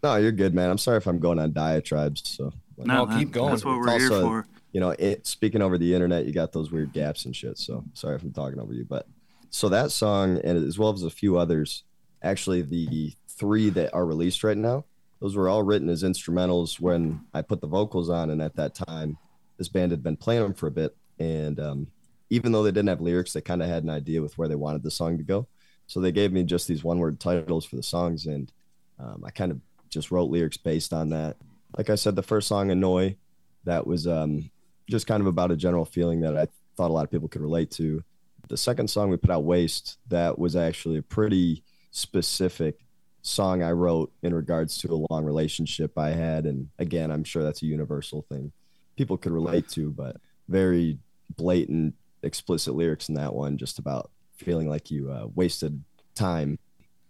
no, 0.03 0.17
you're 0.17 0.31
good, 0.31 0.53
man. 0.53 0.69
I'm 0.69 0.77
sorry 0.77 0.97
if 0.97 1.07
I'm 1.07 1.17
going 1.17 1.39
on 1.39 1.53
diatribes. 1.53 2.21
So, 2.29 2.53
No, 2.77 3.07
that- 3.07 3.17
keep 3.17 3.31
going. 3.31 3.49
That's 3.51 3.65
what 3.65 3.77
It's 3.77 3.87
we're 3.87 3.97
here 3.99 4.11
also- 4.13 4.21
for. 4.21 4.45
You 4.77 4.81
know, 4.81 4.91
it, 4.99 5.25
speaking 5.25 5.63
over 5.63 5.79
the 5.79 5.91
internet, 5.91 6.27
you 6.27 6.33
got 6.33 6.51
those 6.51 6.71
weird 6.71 6.93
gaps 6.93 7.25
and 7.25 7.35
shit. 7.35 7.57
So 7.57 7.83
sorry 7.95 8.15
if 8.15 8.21
I'm 8.21 8.31
talking 8.31 8.59
over 8.59 8.73
you, 8.73 8.85
but 8.85 9.07
so 9.49 9.69
that 9.69 9.89
song 9.89 10.39
and 10.43 10.55
as 10.67 10.77
well 10.77 10.93
as 10.93 11.01
a 11.01 11.09
few 11.09 11.35
others, 11.35 11.81
actually 12.21 12.61
the 12.61 13.11
three 13.27 13.71
that 13.71 13.91
are 13.95 14.05
released 14.05 14.43
right 14.43 14.55
now, 14.55 14.85
those 15.19 15.35
were 15.35 15.49
all 15.49 15.63
written 15.63 15.89
as 15.89 16.03
instrumentals 16.03 16.79
when 16.79 17.21
I 17.33 17.41
put 17.41 17.59
the 17.59 17.65
vocals 17.65 18.11
on, 18.11 18.29
and 18.29 18.39
at 18.39 18.55
that 18.57 18.75
time, 18.75 19.17
this 19.57 19.67
band 19.67 19.89
had 19.89 20.03
been 20.03 20.15
playing 20.15 20.43
them 20.43 20.53
for 20.53 20.67
a 20.67 20.71
bit, 20.71 20.95
and 21.17 21.59
um, 21.59 21.87
even 22.29 22.51
though 22.51 22.61
they 22.61 22.69
didn't 22.69 22.89
have 22.89 23.01
lyrics, 23.01 23.33
they 23.33 23.41
kind 23.41 23.63
of 23.63 23.69
had 23.69 23.81
an 23.81 23.89
idea 23.89 24.21
with 24.21 24.37
where 24.37 24.47
they 24.47 24.53
wanted 24.53 24.83
the 24.83 24.91
song 24.91 25.17
to 25.17 25.23
go. 25.23 25.47
So 25.87 25.99
they 25.99 26.11
gave 26.11 26.31
me 26.31 26.43
just 26.43 26.67
these 26.67 26.83
one-word 26.83 27.19
titles 27.19 27.65
for 27.65 27.77
the 27.77 27.81
songs, 27.81 28.27
and 28.27 28.51
um, 28.99 29.23
I 29.25 29.31
kind 29.31 29.51
of 29.51 29.59
just 29.89 30.11
wrote 30.11 30.29
lyrics 30.29 30.57
based 30.57 30.93
on 30.93 31.09
that. 31.09 31.37
Like 31.75 31.89
I 31.89 31.95
said, 31.95 32.15
the 32.15 32.21
first 32.21 32.47
song, 32.47 32.69
"Annoy," 32.69 33.15
that 33.63 33.87
was 33.87 34.05
um, 34.05 34.51
just 34.89 35.07
kind 35.07 35.21
of 35.21 35.27
about 35.27 35.51
a 35.51 35.55
general 35.55 35.85
feeling 35.85 36.21
that 36.21 36.37
I 36.37 36.47
thought 36.75 36.89
a 36.91 36.93
lot 36.93 37.03
of 37.03 37.11
people 37.11 37.27
could 37.27 37.41
relate 37.41 37.71
to. 37.71 38.03
The 38.47 38.57
second 38.57 38.89
song 38.89 39.09
we 39.09 39.17
put 39.17 39.29
out, 39.29 39.43
Waste, 39.43 39.97
that 40.07 40.39
was 40.39 40.55
actually 40.55 40.97
a 40.97 41.01
pretty 41.01 41.63
specific 41.91 42.79
song 43.21 43.61
I 43.61 43.71
wrote 43.71 44.11
in 44.23 44.33
regards 44.33 44.77
to 44.79 44.93
a 44.93 45.03
long 45.11 45.25
relationship 45.25 45.97
I 45.97 46.11
had. 46.11 46.45
And 46.45 46.69
again, 46.79 47.11
I'm 47.11 47.23
sure 47.25 47.43
that's 47.43 47.61
a 47.61 47.65
universal 47.65 48.21
thing 48.29 48.51
people 48.95 49.17
could 49.17 49.31
relate 49.31 49.67
to, 49.69 49.91
but 49.91 50.17
very 50.47 50.97
blatant, 51.35 51.93
explicit 52.23 52.73
lyrics 52.73 53.09
in 53.09 53.15
that 53.15 53.33
one, 53.33 53.57
just 53.57 53.79
about 53.79 54.09
feeling 54.37 54.67
like 54.69 54.89
you 54.89 55.11
uh, 55.11 55.27
wasted 55.35 55.83
time. 56.15 56.57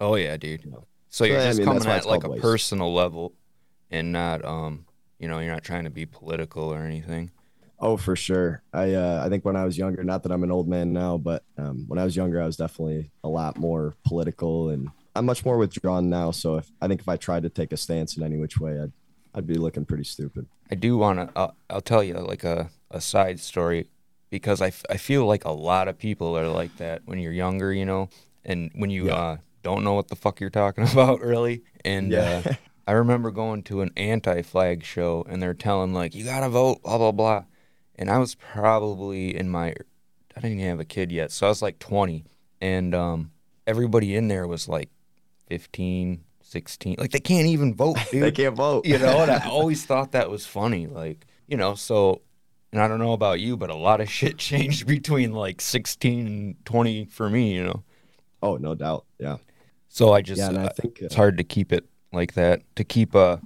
Oh 0.01 0.15
yeah, 0.15 0.35
dude. 0.37 0.65
You 0.65 0.71
know. 0.71 0.85
So 1.09 1.23
you're 1.23 1.37
Yeah, 1.37 1.49
I 1.49 1.53
mean, 1.53 1.65
coming 1.65 1.85
at 1.87 2.05
like 2.05 2.23
a 2.23 2.29
waste. 2.29 2.41
personal 2.41 2.93
level, 2.93 3.33
and 3.89 4.11
not 4.11 4.43
um, 4.43 4.85
you 5.19 5.27
know, 5.27 5.39
you're 5.39 5.53
not 5.53 5.63
trying 5.63 5.85
to 5.85 5.89
be 5.89 6.05
political 6.05 6.63
or 6.63 6.83
anything. 6.83 7.31
Oh, 7.79 7.95
for 7.97 8.15
sure. 8.15 8.63
I 8.73 8.93
uh, 8.93 9.21
I 9.25 9.29
think 9.29 9.45
when 9.45 9.55
I 9.55 9.63
was 9.65 9.77
younger, 9.77 10.03
not 10.03 10.23
that 10.23 10.31
I'm 10.31 10.43
an 10.43 10.51
old 10.51 10.67
man 10.67 10.93
now, 10.93 11.17
but 11.17 11.43
um, 11.57 11.85
when 11.87 11.99
I 11.99 12.03
was 12.03 12.15
younger, 12.15 12.41
I 12.41 12.45
was 12.45 12.57
definitely 12.57 13.11
a 13.23 13.29
lot 13.29 13.57
more 13.57 13.95
political, 14.05 14.69
and 14.69 14.89
I'm 15.15 15.25
much 15.25 15.45
more 15.45 15.57
withdrawn 15.57 16.09
now. 16.09 16.31
So 16.31 16.55
if 16.57 16.71
I 16.81 16.87
think 16.87 17.01
if 17.01 17.09
I 17.09 17.17
tried 17.17 17.43
to 17.43 17.49
take 17.49 17.71
a 17.71 17.77
stance 17.77 18.17
in 18.17 18.23
any 18.23 18.37
which 18.37 18.59
way, 18.59 18.79
I'd 18.81 18.91
I'd 19.35 19.45
be 19.47 19.55
looking 19.55 19.85
pretty 19.85 20.05
stupid. 20.05 20.47
I 20.71 20.75
do 20.75 20.97
want 20.97 21.19
to. 21.19 21.37
Uh, 21.37 21.51
I'll 21.69 21.81
tell 21.81 22.03
you 22.03 22.15
like 22.15 22.43
a 22.43 22.69
a 22.89 22.99
side 22.99 23.39
story 23.39 23.89
because 24.29 24.61
I, 24.61 24.67
f- 24.67 24.83
I 24.89 24.97
feel 24.97 25.25
like 25.25 25.45
a 25.45 25.51
lot 25.51 25.87
of 25.87 25.97
people 25.99 26.37
are 26.37 26.47
like 26.47 26.75
that 26.77 27.03
when 27.05 27.19
you're 27.19 27.31
younger, 27.31 27.71
you 27.73 27.85
know, 27.85 28.09
and 28.43 28.71
when 28.75 28.89
you 28.89 29.07
Yeah. 29.07 29.13
uh, 29.15 29.37
don't 29.63 29.83
know 29.83 29.93
what 29.93 30.07
the 30.07 30.15
fuck 30.15 30.39
you're 30.41 30.49
talking 30.49 30.83
about 30.91 31.21
really, 31.21 31.61
and 31.85 32.13
uh, 32.13 32.41
I 32.87 32.93
remember 32.93 33.29
going 33.31 33.61
to 33.63 33.81
an 33.81 33.91
anti-flag 33.97 34.83
show 34.83 35.25
and 35.29 35.41
they're 35.43 35.53
telling 35.53 35.93
like 35.93 36.15
you 36.15 36.23
gotta 36.25 36.49
vote, 36.49 36.81
blah 36.83 36.97
blah 36.97 37.11
blah, 37.11 37.43
and 37.97 38.09
I 38.09 38.17
was 38.17 38.35
probably 38.35 39.35
in 39.35 39.49
my, 39.49 39.69
I 39.69 40.39
didn't 40.39 40.59
even 40.59 40.69
have 40.69 40.79
a 40.79 40.85
kid 40.85 41.11
yet, 41.11 41.31
so 41.31 41.47
I 41.47 41.49
was 41.49 41.61
like 41.61 41.79
20, 41.79 42.25
and 42.61 42.93
um, 42.95 43.31
everybody 43.65 44.15
in 44.15 44.27
there 44.27 44.47
was 44.47 44.67
like 44.67 44.89
15, 45.47 46.23
16, 46.41 46.95
like 46.97 47.11
they 47.11 47.19
can't 47.19 47.47
even 47.47 47.73
vote, 47.73 47.97
dude. 48.11 48.23
they 48.23 48.31
can't 48.31 48.55
vote. 48.55 48.85
you 48.85 48.97
know, 48.97 49.21
and 49.21 49.31
I 49.31 49.47
always 49.49 49.85
thought 49.85 50.11
that 50.11 50.29
was 50.29 50.45
funny, 50.45 50.87
like 50.87 51.25
you 51.47 51.57
know, 51.57 51.75
so. 51.75 52.21
And 52.73 52.81
I 52.81 52.89
don't 52.89 52.99
know 52.99 53.13
about 53.13 53.39
you, 53.39 53.55
but 53.55 53.69
a 53.69 53.75
lot 53.75 54.01
of 54.01 54.11
shit 54.11 54.37
changed 54.37 54.85
between 54.85 55.31
like 55.31 55.61
16 55.61 56.27
and 56.27 56.65
20 56.65 57.05
for 57.05 57.29
me, 57.29 57.55
you 57.55 57.63
know. 57.63 57.83
oh, 58.43 58.57
no 58.57 58.75
doubt. 58.75 59.05
Yeah. 59.17 59.37
So 59.87 60.11
I 60.11 60.21
just 60.21 60.39
yeah, 60.39 60.49
and 60.49 60.59
I 60.59 60.65
uh, 60.65 60.73
think 60.73 61.01
uh, 61.01 61.05
it's 61.05 61.15
hard 61.15 61.37
to 61.37 61.45
keep 61.45 61.71
it 61.71 61.85
like 62.11 62.33
that. 62.33 62.61
To 62.75 62.83
keep 62.83 63.15
uh 63.15 63.37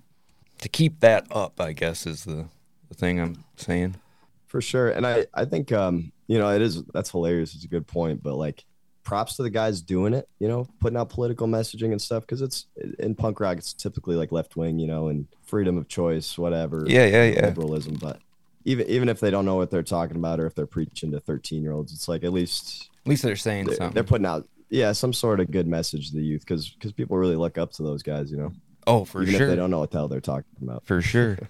to 0.62 0.70
keep 0.70 1.00
that 1.02 1.28
up, 1.32 1.60
I 1.60 1.74
guess 1.74 2.06
is 2.06 2.24
the, 2.24 2.46
the 2.88 2.96
thing 2.96 3.20
I'm 3.20 3.44
saying. 3.58 3.96
For 4.52 4.60
sure. 4.60 4.90
And 4.90 5.08
I, 5.08 5.26
I 5.34 5.46
think, 5.46 5.72
um, 5.72 6.12
you 6.28 6.38
know, 6.38 6.50
it 6.54 6.62
is 6.62 6.84
that's 6.94 7.10
hilarious. 7.10 7.56
It's 7.56 7.64
a 7.64 7.70
good 7.70 7.88
point, 7.88 8.22
but 8.22 8.36
like, 8.36 8.66
props 9.04 9.38
to 9.38 9.44
the 9.44 9.50
guys 9.50 9.82
doing 9.82 10.14
it. 10.14 10.28
You 10.40 10.50
know, 10.50 10.68
putting 10.82 10.98
out 10.98 11.10
political 11.10 11.48
messaging 11.48 11.92
and 11.92 12.02
stuff 12.02 12.24
because 12.24 12.42
it's 12.42 12.66
in 13.00 13.16
punk 13.16 13.40
rock. 13.40 13.58
It's 13.58 13.72
typically 13.72 14.18
like 14.18 14.34
left 14.34 14.58
wing, 14.58 14.78
you 14.78 14.88
know, 14.88 15.08
and 15.08 15.26
freedom 15.44 15.78
of 15.78 15.88
choice, 15.88 16.38
whatever. 16.38 16.84
Yeah, 16.86 17.06
yeah, 17.06 17.24
yeah. 17.24 17.46
Liberalism, 17.46 17.96
but 17.96 18.20
even 18.66 18.88
even 18.88 19.08
if 19.08 19.22
they 19.22 19.32
don't 19.32 19.46
know 19.46 19.56
what 19.56 19.72
they're 19.72 19.84
talking 19.84 20.18
about 20.18 20.42
or 20.42 20.48
if 20.48 20.54
they're 20.54 20.66
preaching 20.66 21.12
to 21.12 21.22
13 21.22 21.64
year 21.64 21.72
olds, 21.72 21.94
it's 21.94 22.10
like 22.10 22.26
at 22.26 22.34
least 22.34 22.90
At 23.06 23.10
least 23.10 23.24
they're 23.24 23.38
saying 23.38 23.68
they're, 23.68 23.76
something. 23.78 23.94
they're 23.94 24.04
putting 24.04 24.28
out 24.28 24.50
yeah 24.70 24.92
some 24.92 25.14
sort 25.14 25.40
of 25.40 25.50
good 25.50 25.68
message 25.68 26.10
to 26.10 26.18
the 26.18 26.24
youth 26.24 26.42
because 26.42 26.70
because 26.72 26.92
people 26.92 27.18
really 27.18 27.38
look 27.38 27.58
up 27.58 27.72
to 27.74 27.84
those 27.84 28.04
guys. 28.04 28.30
You 28.30 28.38
know, 28.38 28.52
oh, 28.86 29.06
for 29.06 29.22
even 29.22 29.34
sure. 29.34 29.48
if 29.48 29.50
they 29.50 29.56
don't 29.56 29.72
know 29.72 29.80
what 29.80 29.92
the 29.92 29.98
hell 29.98 30.10
they're 30.10 30.20
talking 30.20 30.44
about. 30.62 30.86
For 30.86 31.02
sure. 31.02 31.38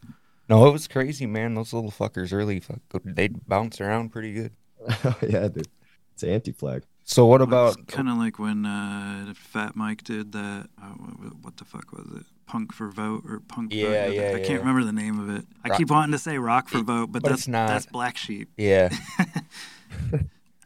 no, 0.51 0.67
it 0.67 0.71
was 0.71 0.87
crazy, 0.89 1.25
man. 1.25 1.53
Those 1.53 1.71
little 1.71 1.91
fuckers 1.91 2.33
really 2.33 2.59
fuck, 2.59 2.79
they 3.05 3.29
bounce 3.29 3.79
around 3.79 4.09
pretty 4.09 4.33
good. 4.33 4.51
yeah, 5.21 5.47
dude, 5.47 5.69
it's 6.13 6.23
anti-flag. 6.23 6.83
So 7.05 7.25
what 7.25 7.41
about 7.41 7.87
kind 7.87 8.09
of 8.09 8.17
like 8.17 8.37
when 8.37 8.65
uh, 8.65 9.33
Fat 9.33 9.77
Mike 9.77 10.03
did 10.03 10.33
that? 10.33 10.67
Uh, 10.77 10.87
what, 10.87 11.35
what 11.41 11.57
the 11.57 11.63
fuck 11.63 11.93
was 11.93 12.05
it? 12.19 12.25
Punk 12.47 12.73
for 12.73 12.89
vote 12.89 13.23
or 13.25 13.39
punk? 13.39 13.73
Yeah, 13.73 14.07
vote? 14.07 14.13
yeah, 14.13 14.21
I 14.21 14.35
yeah. 14.35 14.45
can't 14.45 14.59
remember 14.59 14.83
the 14.83 14.91
name 14.91 15.19
of 15.19 15.33
it. 15.33 15.45
I 15.63 15.69
Rock- 15.69 15.77
keep 15.77 15.89
wanting 15.89 16.11
to 16.11 16.19
say 16.19 16.37
Rock 16.37 16.67
for 16.67 16.79
vote, 16.79 17.13
but, 17.13 17.23
but 17.23 17.29
that's 17.29 17.47
not. 17.47 17.67
that's 17.67 17.85
Black 17.85 18.17
Sheep. 18.17 18.49
Yeah. 18.57 18.89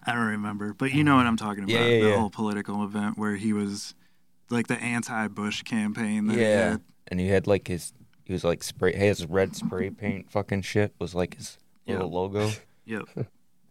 I 0.08 0.13
don't 0.13 0.28
remember, 0.28 0.74
but 0.74 0.93
you 0.93 1.04
know 1.04 1.15
what 1.15 1.28
I'm 1.28 1.38
talking 1.38 1.63
about. 1.63 1.74
Yeah, 1.74 1.86
yeah, 1.86 2.02
the 2.02 2.10
yeah. 2.10 2.17
whole 2.17 2.30
political 2.30 2.84
event 2.84 3.17
where 3.17 3.36
he 3.36 3.54
was 3.54 3.95
like 4.50 4.67
the 4.67 4.78
anti-Bush 4.78 5.63
campaign. 5.63 6.28
That 6.28 6.36
he 6.36 6.41
Yeah. 6.41 6.69
had. 6.71 6.82
And 7.08 7.19
he 7.19 7.28
had 7.28 7.48
like 7.48 7.67
his 7.67 7.91
he 8.26 8.34
was 8.34 8.44
like 8.44 8.62
spray 8.64 8.94
his 8.96 9.26
red 9.26 9.56
spray 9.56 9.90
paint 9.90 10.30
fucking 10.30 10.62
shit 10.64 10.94
was 11.00 11.16
like 11.16 11.36
his 11.36 11.58
Yeah. 11.86 11.96
little 11.96 12.12
logo. 12.12 12.52
Yep. 12.88 13.06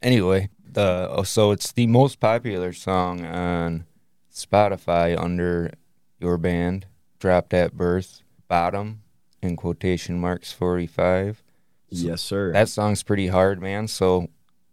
Anyway, 0.02 0.48
the 0.72 1.08
oh, 1.10 1.22
so 1.22 1.52
it's 1.52 1.70
the 1.70 1.86
most 1.86 2.18
popular 2.18 2.72
song 2.72 3.24
on 3.24 3.84
Spotify 4.32 5.16
under 5.18 5.72
your 6.18 6.36
band, 6.36 6.86
dropped 7.20 7.54
at 7.54 7.74
birth, 7.76 8.22
bottom 8.48 9.02
in 9.40 9.54
quotation 9.56 10.18
marks 10.20 10.52
45. 10.52 11.42
So 11.92 12.06
Yes, 12.06 12.22
sir. 12.22 12.52
That 12.52 12.68
song's 12.68 13.02
pretty 13.04 13.28
hard, 13.28 13.62
man. 13.62 13.86
So 13.86 14.28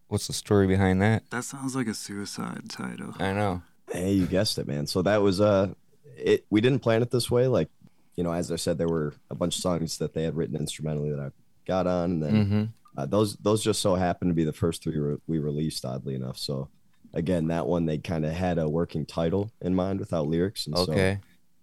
what's 0.08 0.26
the 0.28 0.34
story 0.34 0.66
behind 0.66 1.02
that? 1.04 1.30
That 1.30 1.44
sounds 1.44 1.76
like 1.76 1.88
a 1.88 1.94
suicide 1.94 2.64
title. 2.70 3.14
I 3.20 3.34
know. 3.34 3.62
Hey, 3.92 4.14
you 4.14 4.26
guessed 4.26 4.58
it, 4.58 4.68
man. 4.68 4.88
So 4.88 5.02
that 5.04 5.22
was 5.22 5.40
uh 5.40 5.74
it 6.18 6.46
we 6.50 6.62
didn't 6.62 6.80
plan 6.80 7.02
it 7.04 7.12
this 7.12 7.30
way. 7.30 7.48
Like, 7.48 7.70
you 8.16 8.24
know, 8.24 8.34
as 8.34 8.52
I 8.52 8.56
said, 8.58 8.78
there 8.78 8.88
were 8.90 9.14
a 9.30 9.36
bunch 9.36 9.56
of 9.56 9.62
songs 9.62 9.98
that 10.00 10.14
they 10.14 10.24
had 10.24 10.36
written 10.36 10.56
instrumentally 10.56 11.12
that 11.12 11.20
I 11.20 11.30
got 11.66 11.88
on, 11.88 12.12
and 12.12 12.24
then 12.24 12.48
hmm 12.48 12.64
uh, 12.98 13.06
those 13.06 13.38
those 13.38 13.64
just 13.64 13.82
so 13.82 13.96
happened 13.96 14.32
to 14.32 14.36
be 14.36 14.44
the 14.44 14.52
first 14.54 14.84
three 14.84 14.98
re- 14.98 15.18
we 15.28 15.40
released, 15.40 15.86
oddly 15.86 16.16
enough. 16.16 16.38
So 16.38 16.70
again, 17.14 17.48
that 17.48 17.68
one 17.68 17.86
they 17.86 17.98
kind 17.98 18.26
of 18.26 18.34
had 18.34 18.58
a 18.58 18.68
working 18.68 19.06
title 19.06 19.52
in 19.62 19.74
mind 19.74 20.00
without 20.00 20.28
lyrics, 20.28 20.68
and 20.68 20.76
so 20.86 20.92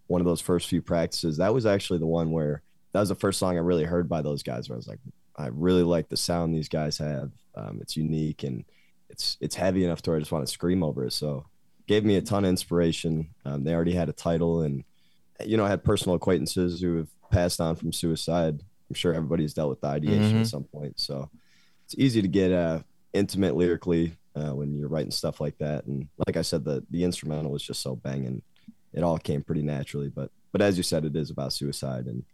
one 0.07 0.21
of 0.23 0.27
those 0.27 0.41
first 0.41 0.69
few 0.69 0.81
practices, 0.81 1.37
that 1.37 1.53
was 1.53 1.67
actually 1.67 1.99
the 1.99 2.07
one 2.07 2.31
where 2.31 2.63
that 2.93 3.01
was 3.01 3.11
the 3.11 3.15
first 3.15 3.39
song 3.39 3.57
I 3.57 3.61
really 3.61 3.85
heard 3.85 4.09
by 4.09 4.23
those 4.23 4.43
guys. 4.43 4.69
Where 4.69 4.77
I 4.77 4.79
was 4.79 4.89
like, 4.89 5.01
I 5.37 5.49
really 5.49 5.83
like 5.83 6.09
the 6.09 6.17
sound 6.17 6.55
these 6.55 6.69
guys 6.69 6.99
have. 6.99 7.31
Um, 7.55 7.79
it's 7.83 7.97
unique 7.97 8.43
and 8.43 8.65
it's 9.11 9.37
it's 9.41 9.55
heavy 9.55 9.85
enough 9.85 10.01
to 10.03 10.11
where 10.11 10.17
I 10.17 10.21
just 10.21 10.33
want 10.33 10.47
to 10.47 10.53
scream 10.53 10.83
over 10.83 11.05
it. 11.05 11.13
So 11.13 11.45
gave 11.87 12.05
me 12.05 12.17
a 12.17 12.23
ton 12.23 12.45
of 12.45 12.49
inspiration. 12.51 13.29
Um, 13.45 13.65
they 13.65 13.75
already 13.75 13.95
had 13.95 14.09
a 14.09 14.13
title, 14.15 14.63
and 14.63 14.85
you 15.45 15.57
know, 15.57 15.65
I 15.65 15.69
had 15.69 15.85
personal 15.85 16.17
acquaintances 16.17 16.81
who 16.81 16.97
have 16.97 17.09
passed 17.31 17.61
on 17.61 17.77
from 17.77 17.93
suicide. 17.93 18.61
I'm 18.89 18.95
sure 18.95 19.13
everybody's 19.15 19.55
dealt 19.55 19.71
with 19.71 19.81
the 19.81 19.89
ideation 19.89 20.39
Mhm. 20.39 20.41
at 20.43 20.47
some 20.47 20.65
point. 20.65 20.99
So 20.99 21.29
it's 21.85 21.95
easy 21.99 22.23
to 22.23 22.29
get 22.29 22.53
uh, 22.53 22.83
intimate 23.13 23.55
lyrically 23.57 24.17
uh, 24.35 24.51
when 24.55 24.75
you're 24.77 24.89
writing 24.89 25.11
stuff 25.11 25.41
like 25.41 25.59
that. 25.59 25.85
And 25.87 26.09
like 26.27 26.37
I 26.37 26.43
said, 26.43 26.65
the 26.65 26.85
the 26.91 27.05
instrumental 27.05 27.51
was 27.51 27.63
just 27.63 27.81
so 27.83 27.97
banging. 27.97 28.43
It 28.93 29.03
all 29.03 29.19
came 29.19 29.43
pretty 29.43 29.63
naturally. 29.63 30.09
But 30.09 30.31
but 30.53 30.63
as 30.63 30.77
you 30.77 30.83
said, 30.83 31.05
it 31.05 31.15
is 31.17 31.31
about 31.31 31.53
suicide 31.53 32.07
and 32.07 32.25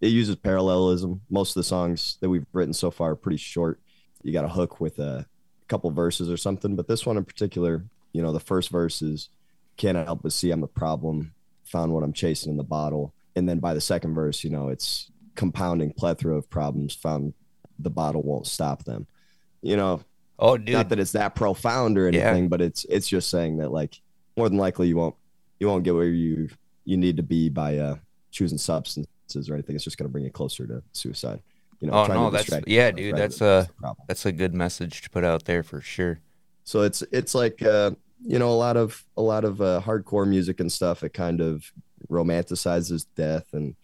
it 0.00 0.08
uses 0.08 0.36
parallelism. 0.36 1.20
Most 1.30 1.50
of 1.50 1.54
the 1.60 1.64
songs 1.64 2.16
that 2.20 2.28
we've 2.28 2.46
written 2.52 2.74
so 2.74 2.90
far 2.90 3.12
are 3.12 3.16
pretty 3.16 3.36
short. 3.38 3.80
You 4.22 4.32
got 4.32 4.44
a 4.44 4.48
hook 4.48 4.80
with 4.80 4.98
a 4.98 5.26
couple 5.68 5.90
verses 5.92 6.28
or 6.30 6.36
something. 6.36 6.74
But 6.76 6.88
this 6.88 7.06
one 7.06 7.16
in 7.16 7.24
particular, 7.24 7.84
you 8.12 8.20
know, 8.20 8.32
the 8.32 8.40
first 8.40 8.68
verse 8.68 9.00
is 9.00 9.28
can't 9.78 9.96
help 9.96 10.22
but 10.22 10.32
see 10.32 10.50
I'm 10.50 10.62
a 10.62 10.66
problem. 10.68 11.32
Found 11.72 11.92
what 11.92 12.02
I'm 12.04 12.12
chasing 12.12 12.50
in 12.50 12.56
the 12.56 12.62
bottle. 12.64 13.12
And 13.34 13.48
then 13.48 13.58
by 13.58 13.74
the 13.74 13.80
second 13.80 14.14
verse, 14.14 14.44
you 14.44 14.50
know, 14.50 14.68
it's 14.68 15.10
compounding 15.34 15.92
plethora 15.92 16.36
of 16.36 16.48
problems. 16.50 16.94
Found 16.96 17.34
the 17.78 17.90
bottle 17.90 18.22
won't 18.22 18.46
stop 18.46 18.84
them. 18.84 19.06
You 19.62 19.76
know, 19.76 20.02
Oh, 20.38 20.56
dude. 20.56 20.74
not 20.74 20.88
that 20.90 20.98
it's 20.98 21.12
that 21.12 21.34
profound 21.34 21.96
or 21.98 22.10
Yeah. 22.10 22.28
anything, 22.30 22.48
but 22.48 22.60
it's 22.60 22.84
it's 22.86 23.08
just 23.08 23.30
saying 23.30 23.58
that 23.58 23.72
like 23.72 24.00
more 24.36 24.48
than 24.48 24.58
likely 24.58 24.88
you 24.88 24.96
won't 24.96 25.14
you 25.60 25.66
won't 25.66 25.84
get 25.84 25.94
where 25.94 26.04
you 26.08 26.48
you 26.84 26.96
need 26.96 27.16
to 27.16 27.22
be 27.22 27.48
by 27.48 27.78
uh 27.78 27.96
choosing 28.30 28.58
substances 28.58 29.48
or 29.48 29.54
anything. 29.54 29.74
It's 29.76 29.84
just 29.84 29.96
going 29.98 30.08
to 30.08 30.12
bring 30.12 30.24
you 30.24 30.30
closer 30.30 30.66
to 30.66 30.82
suicide. 30.92 31.40
You 31.80 31.88
know, 31.88 31.94
Oh, 31.94 32.06
no, 32.06 32.30
that's- 32.30 32.62
yeah, 32.66 32.90
dude, 32.90 33.16
that's, 33.16 33.38
fix 33.38 33.38
the 33.38 33.68
problem. 33.78 34.04
That's 34.08 34.26
a 34.26 34.32
good 34.32 34.54
message 34.54 35.02
to 35.02 35.10
put 35.10 35.24
out 35.24 35.44
there 35.44 35.62
for 35.62 35.80
sure. 35.80 36.20
So 36.64 36.82
it's 36.82 37.02
it's 37.12 37.34
like 37.34 37.62
uh, 37.62 37.92
you 38.24 38.38
know 38.38 38.50
a 38.50 38.54
lot 38.54 38.76
of 38.76 39.04
a 39.16 39.22
lot 39.22 39.44
of 39.44 39.60
uh, 39.60 39.80
hardcore 39.84 40.26
music 40.26 40.60
and 40.60 40.70
stuff. 40.70 41.02
It 41.02 41.12
kind 41.12 41.40
of 41.40 41.72
romanticizes 42.10 43.06
death 43.16 43.52
and 43.52 43.74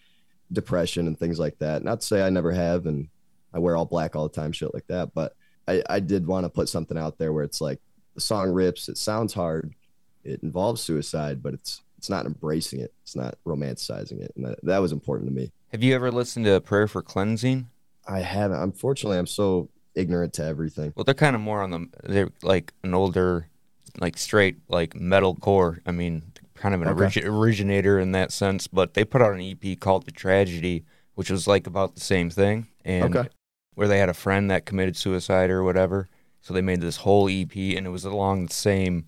depression 0.52 1.06
and 1.06 1.18
things 1.18 1.38
like 1.38 1.58
that. 1.58 1.82
Not 1.82 2.00
to 2.00 2.06
say 2.06 2.22
I 2.22 2.30
never 2.30 2.52
have, 2.52 2.86
and 2.86 3.08
I 3.52 3.58
wear 3.58 3.76
all 3.76 3.84
black 3.84 4.16
all 4.16 4.28
the 4.28 4.34
time, 4.34 4.52
shit 4.52 4.74
like 4.74 4.86
that. 4.88 5.14
But 5.14 5.34
I, 5.66 5.82
I 5.88 6.00
did 6.00 6.26
want 6.26 6.44
to 6.44 6.50
put 6.50 6.68
something 6.68 6.98
out 6.98 7.18
there 7.18 7.32
where 7.32 7.44
it's 7.44 7.60
like 7.60 7.80
the 8.14 8.20
song 8.20 8.50
rips. 8.50 8.88
It 8.88 8.98
sounds 8.98 9.34
hard. 9.34 9.74
It 10.24 10.42
involves 10.42 10.82
suicide, 10.82 11.42
but 11.42 11.54
it's 11.54 11.82
it's 11.96 12.08
not 12.08 12.26
embracing 12.26 12.80
it. 12.80 12.92
It's 13.02 13.16
not 13.16 13.36
romanticizing 13.44 14.20
it, 14.20 14.32
and 14.36 14.46
that, 14.46 14.64
that 14.64 14.78
was 14.78 14.92
important 14.92 15.28
to 15.28 15.34
me. 15.34 15.52
Have 15.72 15.82
you 15.82 15.94
ever 15.94 16.10
listened 16.10 16.46
to 16.46 16.60
Prayer 16.60 16.88
for 16.88 17.02
Cleansing? 17.02 17.68
I 18.06 18.20
haven't. 18.20 18.62
Unfortunately, 18.62 19.18
I'm 19.18 19.26
so 19.26 19.68
ignorant 19.94 20.32
to 20.34 20.44
everything. 20.44 20.92
Well, 20.96 21.04
they're 21.04 21.14
kind 21.14 21.36
of 21.36 21.42
more 21.42 21.60
on 21.60 21.70
the 21.70 21.88
they're 22.04 22.30
like 22.42 22.72
an 22.82 22.94
older, 22.94 23.48
like 24.00 24.16
straight 24.18 24.56
like 24.68 24.94
metalcore. 24.94 25.78
I 25.86 25.92
mean, 25.92 26.22
kind 26.54 26.74
of 26.74 26.82
an 26.82 26.88
Okay. 26.88 27.20
origi- 27.20 27.24
originator 27.24 27.98
in 27.98 28.12
that 28.12 28.32
sense. 28.32 28.66
But 28.66 28.94
they 28.94 29.04
put 29.04 29.22
out 29.22 29.32
an 29.34 29.40
EP 29.40 29.76
called 29.78 30.04
The 30.06 30.10
Tragedy, 30.12 30.84
which 31.14 31.30
was 31.30 31.46
like 31.46 31.66
about 31.66 31.94
the 31.94 32.00
same 32.00 32.30
thing, 32.30 32.66
and 32.84 33.16
Okay. 33.16 33.28
where 33.74 33.88
they 33.88 33.98
had 33.98 34.08
a 34.08 34.14
friend 34.14 34.50
that 34.50 34.66
committed 34.66 34.96
suicide 34.96 35.50
or 35.50 35.62
whatever. 35.62 36.08
So 36.40 36.54
they 36.54 36.62
made 36.62 36.80
this 36.80 36.98
whole 36.98 37.28
EP, 37.28 37.76
and 37.76 37.86
it 37.86 37.90
was 37.90 38.04
along 38.04 38.46
the 38.46 38.54
same 38.54 39.06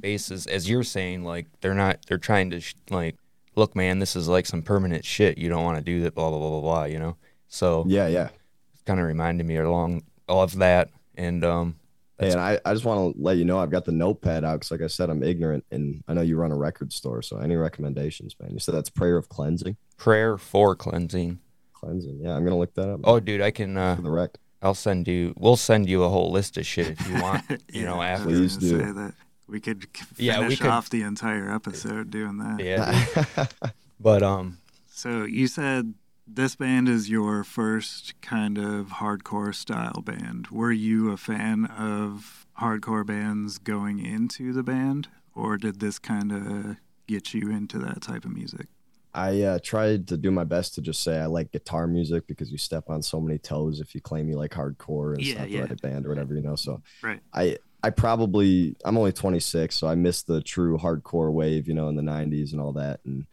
basis 0.00 0.46
as 0.46 0.68
you're 0.68 0.84
saying. 0.84 1.24
Like 1.24 1.46
they're 1.60 1.74
not 1.74 1.98
they're 2.06 2.18
trying 2.18 2.50
to 2.50 2.60
sh- 2.60 2.74
like 2.90 3.16
look, 3.56 3.74
man, 3.74 3.98
this 3.98 4.14
is 4.16 4.28
like 4.28 4.46
some 4.46 4.62
permanent 4.62 5.04
shit. 5.04 5.36
You 5.38 5.48
don't 5.48 5.64
want 5.64 5.78
to 5.78 5.84
do 5.84 6.00
that. 6.02 6.14
Blah 6.14 6.30
blah 6.30 6.38
blah 6.38 6.50
blah 6.50 6.60
blah. 6.60 6.84
You 6.84 6.98
know. 6.98 7.16
So 7.48 7.84
Yeah, 7.88 8.06
yeah. 8.06 8.28
It's 8.74 8.82
kind 8.84 9.00
of 9.00 9.06
reminded 9.06 9.46
me 9.46 9.56
along 9.56 10.02
of 10.28 10.56
that 10.58 10.90
and 11.16 11.44
um 11.44 11.76
Hey, 12.20 12.30
and 12.32 12.40
I, 12.40 12.60
I 12.64 12.72
just 12.74 12.84
want 12.84 13.16
to 13.16 13.22
let 13.22 13.38
you 13.38 13.44
know 13.44 13.58
I've 13.58 13.70
got 13.70 13.84
the 13.86 13.92
notepad 13.92 14.44
out 14.44 14.56
because, 14.60 14.70
like 14.70 14.82
I 14.82 14.86
said, 14.88 15.08
I'm 15.10 15.22
ignorant, 15.22 15.64
and 15.70 16.04
I 16.06 16.12
know 16.14 16.20
you 16.20 16.36
run 16.36 16.52
a 16.52 16.56
record 16.56 16.92
store. 16.92 17.22
So, 17.22 17.38
any 17.38 17.56
recommendations, 17.56 18.36
man? 18.40 18.50
You 18.52 18.58
said 18.58 18.74
that's 18.74 18.90
prayer 18.90 19.16
of 19.16 19.28
cleansing, 19.28 19.76
prayer 19.96 20.36
for 20.38 20.76
cleansing 20.76 21.38
cleansing. 21.72 22.20
Yeah, 22.22 22.36
I'm 22.36 22.44
gonna 22.44 22.58
look 22.58 22.74
that 22.74 22.90
up. 22.92 23.00
oh 23.04 23.20
dude 23.20 23.40
i 23.40 23.50
can 23.50 23.74
uh 23.78 23.96
for 23.96 24.02
the 24.02 24.10
rec. 24.10 24.32
i'll 24.60 24.74
send 24.74 25.08
you 25.08 25.32
we'll 25.38 25.56
send 25.56 25.88
you 25.88 26.04
a 26.04 26.10
whole 26.10 26.30
list 26.30 26.58
of 26.58 26.66
shit 26.66 26.88
if 26.88 27.08
you 27.08 27.14
want 27.22 27.42
you 27.72 27.86
know 27.86 27.98
I 27.98 28.12
was 28.12 28.20
after 28.20 28.28
Please 28.34 28.56
gonna 28.58 28.70
do. 28.70 28.78
Say 28.80 28.92
that. 29.00 29.14
We 29.48 29.60
could 29.60 29.86
c- 29.96 30.04
Yeah, 30.18 30.40
we 30.40 30.44
finish 30.44 30.58
could- 30.60 30.70
off 30.70 30.90
the 30.90 31.00
entire 31.04 31.50
episode 31.50 32.10
doing 32.10 32.36
that. 32.36 32.60
yeah 32.62 33.46
but 34.00 34.22
um 34.22 34.58
So 34.90 35.24
you 35.24 35.46
said 35.46 35.94
this 36.32 36.56
band 36.56 36.88
is 36.88 37.10
your 37.10 37.44
first 37.44 38.20
kind 38.20 38.58
of 38.58 38.86
hardcore 38.88 39.54
style 39.54 40.02
band. 40.02 40.48
Were 40.48 40.72
you 40.72 41.10
a 41.10 41.16
fan 41.16 41.66
of 41.66 42.46
hardcore 42.60 43.06
bands 43.06 43.58
going 43.58 44.04
into 44.04 44.52
the 44.52 44.62
band, 44.62 45.08
or 45.34 45.56
did 45.56 45.80
this 45.80 45.98
kind 45.98 46.32
of 46.32 46.76
get 47.06 47.34
you 47.34 47.50
into 47.50 47.78
that 47.78 48.02
type 48.02 48.24
of 48.24 48.32
music? 48.32 48.66
I 49.12 49.42
uh, 49.42 49.58
tried 49.62 50.06
to 50.08 50.16
do 50.16 50.30
my 50.30 50.44
best 50.44 50.74
to 50.76 50.80
just 50.82 51.02
say 51.02 51.18
I 51.18 51.26
like 51.26 51.50
guitar 51.50 51.88
music 51.88 52.28
because 52.28 52.52
you 52.52 52.58
step 52.58 52.84
on 52.88 53.02
so 53.02 53.20
many 53.20 53.38
toes 53.38 53.80
if 53.80 53.92
you 53.92 54.00
claim 54.00 54.28
you 54.28 54.36
like 54.36 54.52
hardcore 54.52 55.14
and 55.16 55.22
Yeah, 55.26 55.34
stuff, 55.34 55.48
yeah. 55.48 55.60
right 55.62 55.82
band 55.82 56.06
or 56.06 56.10
whatever, 56.10 56.34
you 56.34 56.42
know. 56.42 56.54
So 56.54 56.80
Right. 57.02 57.20
I 57.34 57.58
I 57.82 57.90
probably 57.90 58.76
I'm 58.84 58.96
only 58.96 59.10
26, 59.12 59.74
so 59.74 59.88
I 59.88 59.96
missed 59.96 60.26
the 60.28 60.40
true 60.40 60.78
hardcore 60.78 61.32
wave, 61.32 61.66
you 61.66 61.74
know, 61.74 61.88
in 61.88 61.96
the 61.96 62.02
90s 62.02 62.52
and 62.52 62.60
all 62.60 62.72
that. 62.74 63.00
And 63.04 63.26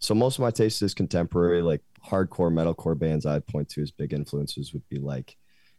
so 0.00 0.14
most 0.14 0.36
of 0.38 0.40
my 0.42 0.50
taste 0.50 0.82
is 0.82 0.94
contemporary, 0.94 1.62
like 1.62 1.82
hardcore 2.06 2.52
metalcore 2.52 2.98
bands 2.98 3.26
I'd 3.26 3.46
point 3.46 3.68
to 3.70 3.82
as 3.82 3.90
big 3.90 4.12
influences 4.12 4.72
would 4.72 4.88
be 4.88 4.98
like 4.98 5.36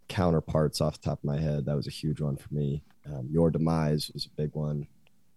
Counterparts 0.08 0.82
off 0.82 1.00
the 1.00 1.06
top 1.10 1.20
of 1.20 1.24
my 1.24 1.40
head. 1.40 1.66
That 1.66 1.76
was 1.76 1.88
a 1.88 1.92
huge 1.92 2.20
one 2.20 2.36
for 2.36 2.54
me. 2.54 2.84
Um, 3.06 3.28
Your 3.32 3.50
Demise 3.50 4.12
was 4.14 4.26
a 4.26 4.30
big 4.42 4.54
one. 4.54 4.88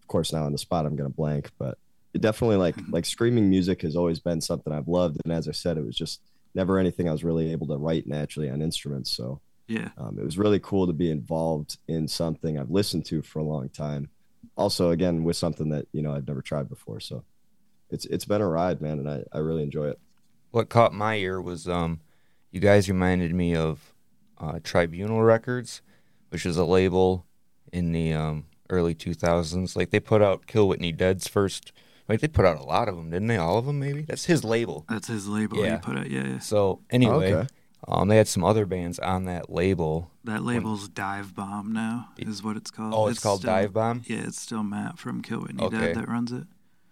Of 0.01 0.07
course, 0.07 0.33
now 0.33 0.43
on 0.45 0.51
the 0.51 0.57
spot 0.57 0.85
I'm 0.85 0.95
gonna 0.95 1.09
blank, 1.09 1.51
but 1.57 1.77
it 2.13 2.21
definitely 2.21 2.57
like 2.57 2.75
like 2.89 3.05
screaming 3.05 3.49
music 3.49 3.81
has 3.83 3.95
always 3.95 4.19
been 4.19 4.41
something 4.41 4.73
I've 4.73 4.87
loved. 4.87 5.17
And 5.23 5.33
as 5.33 5.47
I 5.47 5.51
said, 5.53 5.77
it 5.77 5.85
was 5.85 5.95
just 5.95 6.21
never 6.53 6.77
anything 6.77 7.07
I 7.07 7.11
was 7.11 7.23
really 7.23 7.51
able 7.51 7.67
to 7.67 7.77
write 7.77 8.05
naturally 8.07 8.49
on 8.49 8.61
instruments. 8.61 9.11
So 9.11 9.39
Yeah. 9.67 9.89
um, 9.97 10.17
it 10.19 10.23
was 10.23 10.37
really 10.37 10.59
cool 10.59 10.87
to 10.87 10.93
be 10.93 11.09
involved 11.09 11.77
in 11.87 12.07
something 12.07 12.57
I've 12.59 12.69
listened 12.69 13.05
to 13.07 13.21
for 13.21 13.39
a 13.39 13.43
long 13.43 13.69
time. 13.69 14.09
Also, 14.57 14.91
again, 14.91 15.23
with 15.23 15.35
something 15.37 15.69
that 15.69 15.87
you 15.93 16.01
know 16.01 16.13
I've 16.13 16.27
never 16.27 16.41
tried 16.41 16.69
before. 16.69 16.99
So 16.99 17.23
it's 17.89 18.05
it's 18.07 18.25
been 18.25 18.41
a 18.41 18.47
ride, 18.47 18.81
man, 18.81 18.99
and 18.99 19.09
I, 19.09 19.23
I 19.31 19.37
really 19.39 19.63
enjoy 19.63 19.87
it. 19.87 19.99
What 20.55 20.69
caught 20.69 20.93
my 20.93 21.15
ear 21.17 21.41
was 21.41 21.67
um, 21.67 21.99
you 22.49 22.61
guys 22.61 22.87
reminded 22.87 23.33
me 23.35 23.53
of 23.57 23.93
uh, 24.37 24.59
Tribunal 24.63 25.21
Records, 25.21 25.81
which 26.29 26.45
is 26.45 26.55
a 26.55 26.63
label 26.63 27.25
in 27.73 27.91
the 27.91 28.13
um, 28.13 28.45
early 28.69 28.95
2000s. 28.95 29.75
Like 29.75 29.89
they 29.89 29.99
put 29.99 30.21
out 30.21 30.47
Kill 30.47 30.69
Whitney 30.69 30.93
Dead's 30.93 31.27
first. 31.27 31.73
Like 32.07 32.21
they 32.21 32.29
put 32.29 32.45
out 32.45 32.57
a 32.57 32.63
lot 32.63 32.87
of 32.87 32.95
them, 32.95 33.09
didn't 33.09 33.27
they? 33.27 33.35
All 33.35 33.57
of 33.57 33.65
them, 33.65 33.81
maybe. 33.81 34.03
That's 34.03 34.27
his 34.27 34.45
label. 34.45 34.85
That's 34.87 35.09
his 35.09 35.27
label 35.27 35.57
Yeah. 35.57 35.71
he 35.73 35.77
put 35.81 35.97
out. 35.97 36.09
Yeah, 36.09 36.25
yeah. 36.25 36.39
So 36.39 36.79
anyway, 36.89 37.33
Okay. 37.33 37.47
um, 37.89 38.07
they 38.07 38.15
had 38.15 38.29
some 38.29 38.45
other 38.45 38.65
bands 38.65 38.97
on 38.99 39.25
that 39.25 39.49
label. 39.49 40.09
That 40.23 40.43
label's 40.43 40.87
Dive 40.87 41.35
Bomb 41.35 41.73
now 41.73 42.11
is 42.17 42.41
what 42.43 42.55
it's 42.55 42.71
called. 42.71 42.93
Oh, 42.95 43.07
it's, 43.07 43.19
called 43.19 43.41
still- 43.41 43.51
Dive 43.51 43.73
Bomb. 43.73 44.03
Yeah, 44.05 44.19
it's 44.25 44.39
still 44.39 44.63
Matt 44.63 44.99
from 44.99 45.21
Kill 45.21 45.41
Whitney 45.41 45.65
Okay. 45.65 45.77
Dead 45.79 45.95
that 45.97 46.07
runs 46.07 46.31
it. 46.31 46.45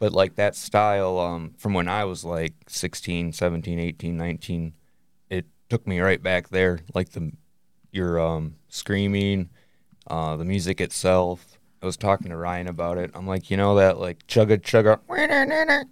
But 0.04 0.12
like 0.12 0.36
that 0.36 0.54
style 0.54 1.18
um, 1.18 1.54
from 1.58 1.74
when 1.74 1.88
i 1.88 2.04
was 2.04 2.26
like 2.26 2.54
16 2.68 3.32
17 3.32 3.80
18 3.80 4.18
19 4.18 4.74
it 5.30 5.46
took 5.70 5.88
me 5.88 6.02
right 6.02 6.22
back 6.22 6.50
there 6.50 6.80
like 6.94 7.12
the 7.12 7.32
your 7.94 8.20
um, 8.20 8.56
screaming 8.68 9.50
uh, 10.08 10.36
the 10.36 10.44
music 10.44 10.82
itself 10.82 11.58
i 11.82 11.86
was 11.86 11.96
talking 11.96 12.28
to 12.28 12.36
ryan 12.36 12.68
about 12.68 12.98
it 12.98 13.12
i'm 13.14 13.26
like 13.26 13.50
you 13.50 13.56
know 13.56 13.76
that 13.76 13.98
like 13.98 14.28
chugga 14.28 14.60
chugga 14.60 15.00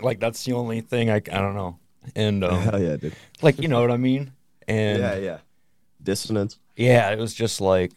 like 0.04 0.19
that's 0.19 0.43
the 0.43 0.52
only 0.52 0.82
thing 0.82 1.10
i, 1.10 1.15
I 1.15 1.19
don't 1.19 1.56
know 1.56 1.80
and 2.13 2.43
um, 2.43 2.60
Hell 2.63 2.82
yeah, 2.82 2.97
dude. 2.97 3.15
like 3.41 3.60
you 3.62 3.69
know 3.69 3.80
what 3.80 3.91
i 3.91 3.97
mean 3.97 4.34
and 4.67 5.00
yeah, 5.00 5.15
yeah. 5.15 5.38
Dissonance. 6.04 6.60
yeah, 6.76 7.10
it 7.12 7.19
was 7.19 7.34
just 7.34 7.62
like, 7.62 7.91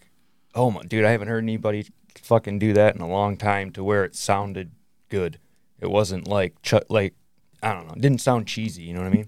oh 0.53 0.71
my 0.71 0.83
dude, 0.83 1.05
I 1.05 1.11
haven't 1.11 1.27
heard 1.27 1.43
anybody 1.43 1.87
fucking 2.21 2.59
do 2.59 2.73
that 2.73 2.95
in 2.95 3.01
a 3.01 3.09
long 3.09 3.35
time 3.35 3.71
to 3.71 3.83
where 3.83 4.05
it 4.05 4.15
sounded 4.15 4.71
good. 5.09 5.39
It 5.79 5.89
wasn't 5.89 6.27
like 6.27 6.61
ch- 6.61 6.73
like 6.89 7.13
I 7.61 7.73
don't 7.73 7.87
know, 7.87 7.93
it 7.93 8.01
didn't 8.01 8.21
sound 8.21 8.47
cheesy. 8.47 8.83
You 8.83 8.93
know 8.93 9.01
what 9.01 9.07
I 9.07 9.15
mean? 9.15 9.27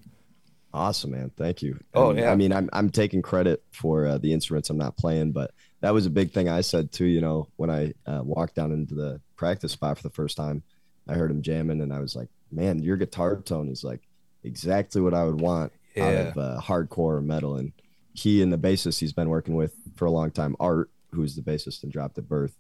Awesome, 0.74 1.12
man. 1.12 1.32
Thank 1.36 1.62
you. 1.62 1.80
Oh, 1.94 2.12
And, 2.12 2.20
yeah. 2.20 2.32
I 2.32 2.36
mean, 2.36 2.54
I'm 2.54 2.70
I'm 2.74 2.90
taking 2.90 3.22
credit 3.22 3.64
for 3.72 4.06
uh, 4.06 4.18
the 4.18 4.34
instruments 4.34 4.70
I'm 4.70 4.78
not 4.78 4.98
playing, 4.98 5.32
but 5.32 5.52
that 5.82 5.94
was 5.94 6.06
a 6.06 6.10
big 6.10 6.32
thing 6.32 6.50
I 6.50 6.62
said 6.62 6.92
too. 6.92 7.06
You 7.06 7.22
know, 7.22 7.48
when 7.56 7.70
I 7.70 7.94
uh, 8.06 8.22
walked 8.24 8.56
down 8.56 8.72
into 8.72 8.96
the 8.96 9.22
practice 9.36 9.72
spot 9.72 9.98
for 9.98 10.04
the 10.04 10.14
first 10.14 10.38
time, 10.38 10.64
I 11.08 11.14
heard 11.14 11.32
him 11.32 11.42
jamming, 11.42 11.82
and 11.82 11.94
I 11.94 12.00
was 12.00 12.16
like, 12.16 12.30
"Man, 12.52 12.82
your 12.84 12.98
guitar 12.98 13.38
tone 13.38 13.70
is 13.70 13.84
like 13.84 14.02
exactly 14.44 15.02
what 15.02 15.14
I 15.14 15.24
would 15.24 15.40
want 15.42 15.72
out 15.98 16.14
of 16.14 16.38
uh, 16.38 16.62
hardcore 16.62 17.24
metal." 17.24 17.56
And 17.56 17.72
he 18.14 18.42
and 18.42 18.52
the 18.52 18.58
bassist 18.58 19.00
he's 19.00 19.14
been 19.14 19.30
working 19.30 19.56
with 19.56 19.74
for 19.96 20.06
a 20.06 20.12
long 20.12 20.32
time, 20.32 20.56
Art, 20.60 20.90
who's 21.12 21.36
the 21.36 21.42
bassist 21.42 21.84
and 21.84 21.92
dropped 21.92 22.18
at 22.18 22.28
birth. 22.28 22.56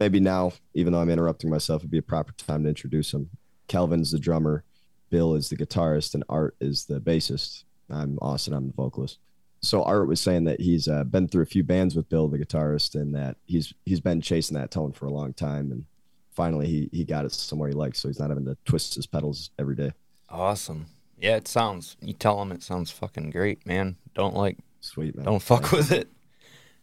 Maybe 0.00 0.20
now, 0.20 0.52
even 0.74 0.92
though 0.92 1.00
I'm 1.00 1.10
interrupting 1.10 1.50
myself, 1.50 1.80
it'd 1.82 1.90
be 1.90 1.98
a 1.98 2.02
proper 2.02 2.32
time 2.32 2.64
to 2.64 2.68
introduce 2.68 3.12
him. 3.14 3.30
Kelvin's 3.68 4.10
the 4.10 4.18
drummer, 4.18 4.64
Bill 5.10 5.34
is 5.34 5.48
the 5.48 5.56
guitarist, 5.56 6.14
and 6.14 6.24
Art 6.28 6.56
is 6.60 6.84
the 6.86 7.00
bassist. 7.00 7.64
I'm 7.88 8.18
Austin, 8.20 8.54
I'm 8.54 8.66
the 8.68 8.72
vocalist. 8.74 9.18
So 9.62 9.82
Art 9.82 10.08
was 10.08 10.20
saying 10.20 10.44
that 10.44 10.60
he's 10.60 10.88
uh, 10.88 11.04
been 11.04 11.28
through 11.28 11.42
a 11.44 11.46
few 11.46 11.62
bands 11.64 11.94
with 11.94 12.08
Bill, 12.08 12.28
the 12.28 12.38
guitarist, 12.38 12.94
and 12.94 13.14
that 13.14 13.36
he's 13.46 13.72
he's 13.86 14.00
been 14.00 14.20
chasing 14.20 14.56
that 14.58 14.70
tone 14.70 14.92
for 14.92 15.06
a 15.06 15.10
long 15.12 15.32
time, 15.32 15.70
and 15.72 15.84
finally 16.32 16.66
he 16.66 16.90
he 16.92 17.04
got 17.04 17.24
it 17.24 17.32
somewhere 17.32 17.68
he 17.68 17.74
likes, 17.74 17.98
so 17.98 18.08
he's 18.08 18.18
not 18.18 18.28
having 18.28 18.44
to 18.44 18.56
twist 18.66 18.94
his 18.96 19.06
pedals 19.06 19.50
every 19.58 19.76
day. 19.76 19.92
Awesome. 20.28 20.86
Yeah, 21.18 21.36
it 21.36 21.48
sounds. 21.48 21.96
You 22.02 22.12
tell 22.12 22.42
him 22.42 22.52
it 22.52 22.62
sounds 22.62 22.90
fucking 22.90 23.30
great, 23.30 23.64
man. 23.64 23.96
Don't 24.14 24.34
like, 24.34 24.58
Sweet 24.80 25.16
man. 25.16 25.24
don't 25.24 25.40
fuck 25.42 25.70
with 25.72 25.92
it. 25.92 26.08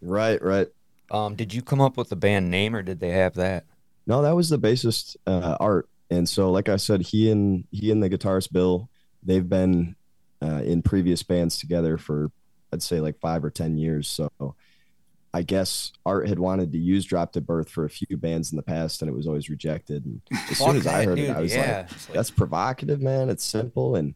Right, 0.02 0.42
right. 0.42 0.68
Um, 1.12 1.36
did 1.36 1.54
you 1.54 1.62
come 1.62 1.82
up 1.82 1.98
with 1.98 2.10
the 2.10 2.16
band 2.16 2.50
name 2.50 2.76
or 2.76 2.82
did 2.82 3.00
they 3.00 3.10
have 3.10 3.36
that? 3.36 3.66
No, 4.08 4.22
that 4.22 4.36
was 4.36 4.50
the 4.50 4.58
bassist 4.58 5.18
uh, 5.28 5.58
Art, 5.60 5.88
and 6.10 6.28
so 6.28 6.52
like 6.52 6.70
I 6.70 6.78
said, 6.78 7.02
he 7.02 7.30
and 7.30 7.66
he 7.72 7.92
and 7.92 8.02
the 8.02 8.10
guitarist 8.10 8.52
Bill, 8.52 8.90
they've 9.22 9.48
been 9.48 9.96
uh, 10.42 10.62
in 10.64 10.82
previous 10.82 11.22
bands 11.22 11.60
together 11.60 11.98
for 11.98 12.32
I'd 12.74 12.82
say 12.82 13.00
like 13.00 13.20
five 13.20 13.44
or 13.44 13.52
ten 13.52 13.78
years. 13.78 14.08
So 14.08 14.56
I 15.34 15.44
guess 15.44 15.92
Art 16.06 16.28
had 16.28 16.40
wanted 16.40 16.72
to 16.72 16.78
use 16.78 17.06
Dropped 17.06 17.38
at 17.38 17.46
Birth 17.46 17.70
for 17.70 17.86
a 17.86 17.90
few 17.90 18.18
bands 18.18 18.52
in 18.52 18.58
the 18.58 18.64
past, 18.64 19.02
and 19.02 19.10
it 19.10 19.14
was 19.14 19.28
always 19.28 19.50
rejected. 19.50 20.06
And 20.06 20.22
as 20.50 20.58
soon 20.58 20.76
as 20.76 20.88
I 20.88 21.00
that, 21.00 21.06
heard 21.06 21.20
it, 21.20 21.30
I 21.30 21.40
was 21.40 21.54
yeah. 21.54 21.86
like, 21.88 22.14
"That's 22.14 22.32
provocative, 22.32 23.02
man. 23.02 23.30
It's 23.30 23.44
simple, 23.46 23.96
and 23.96 24.16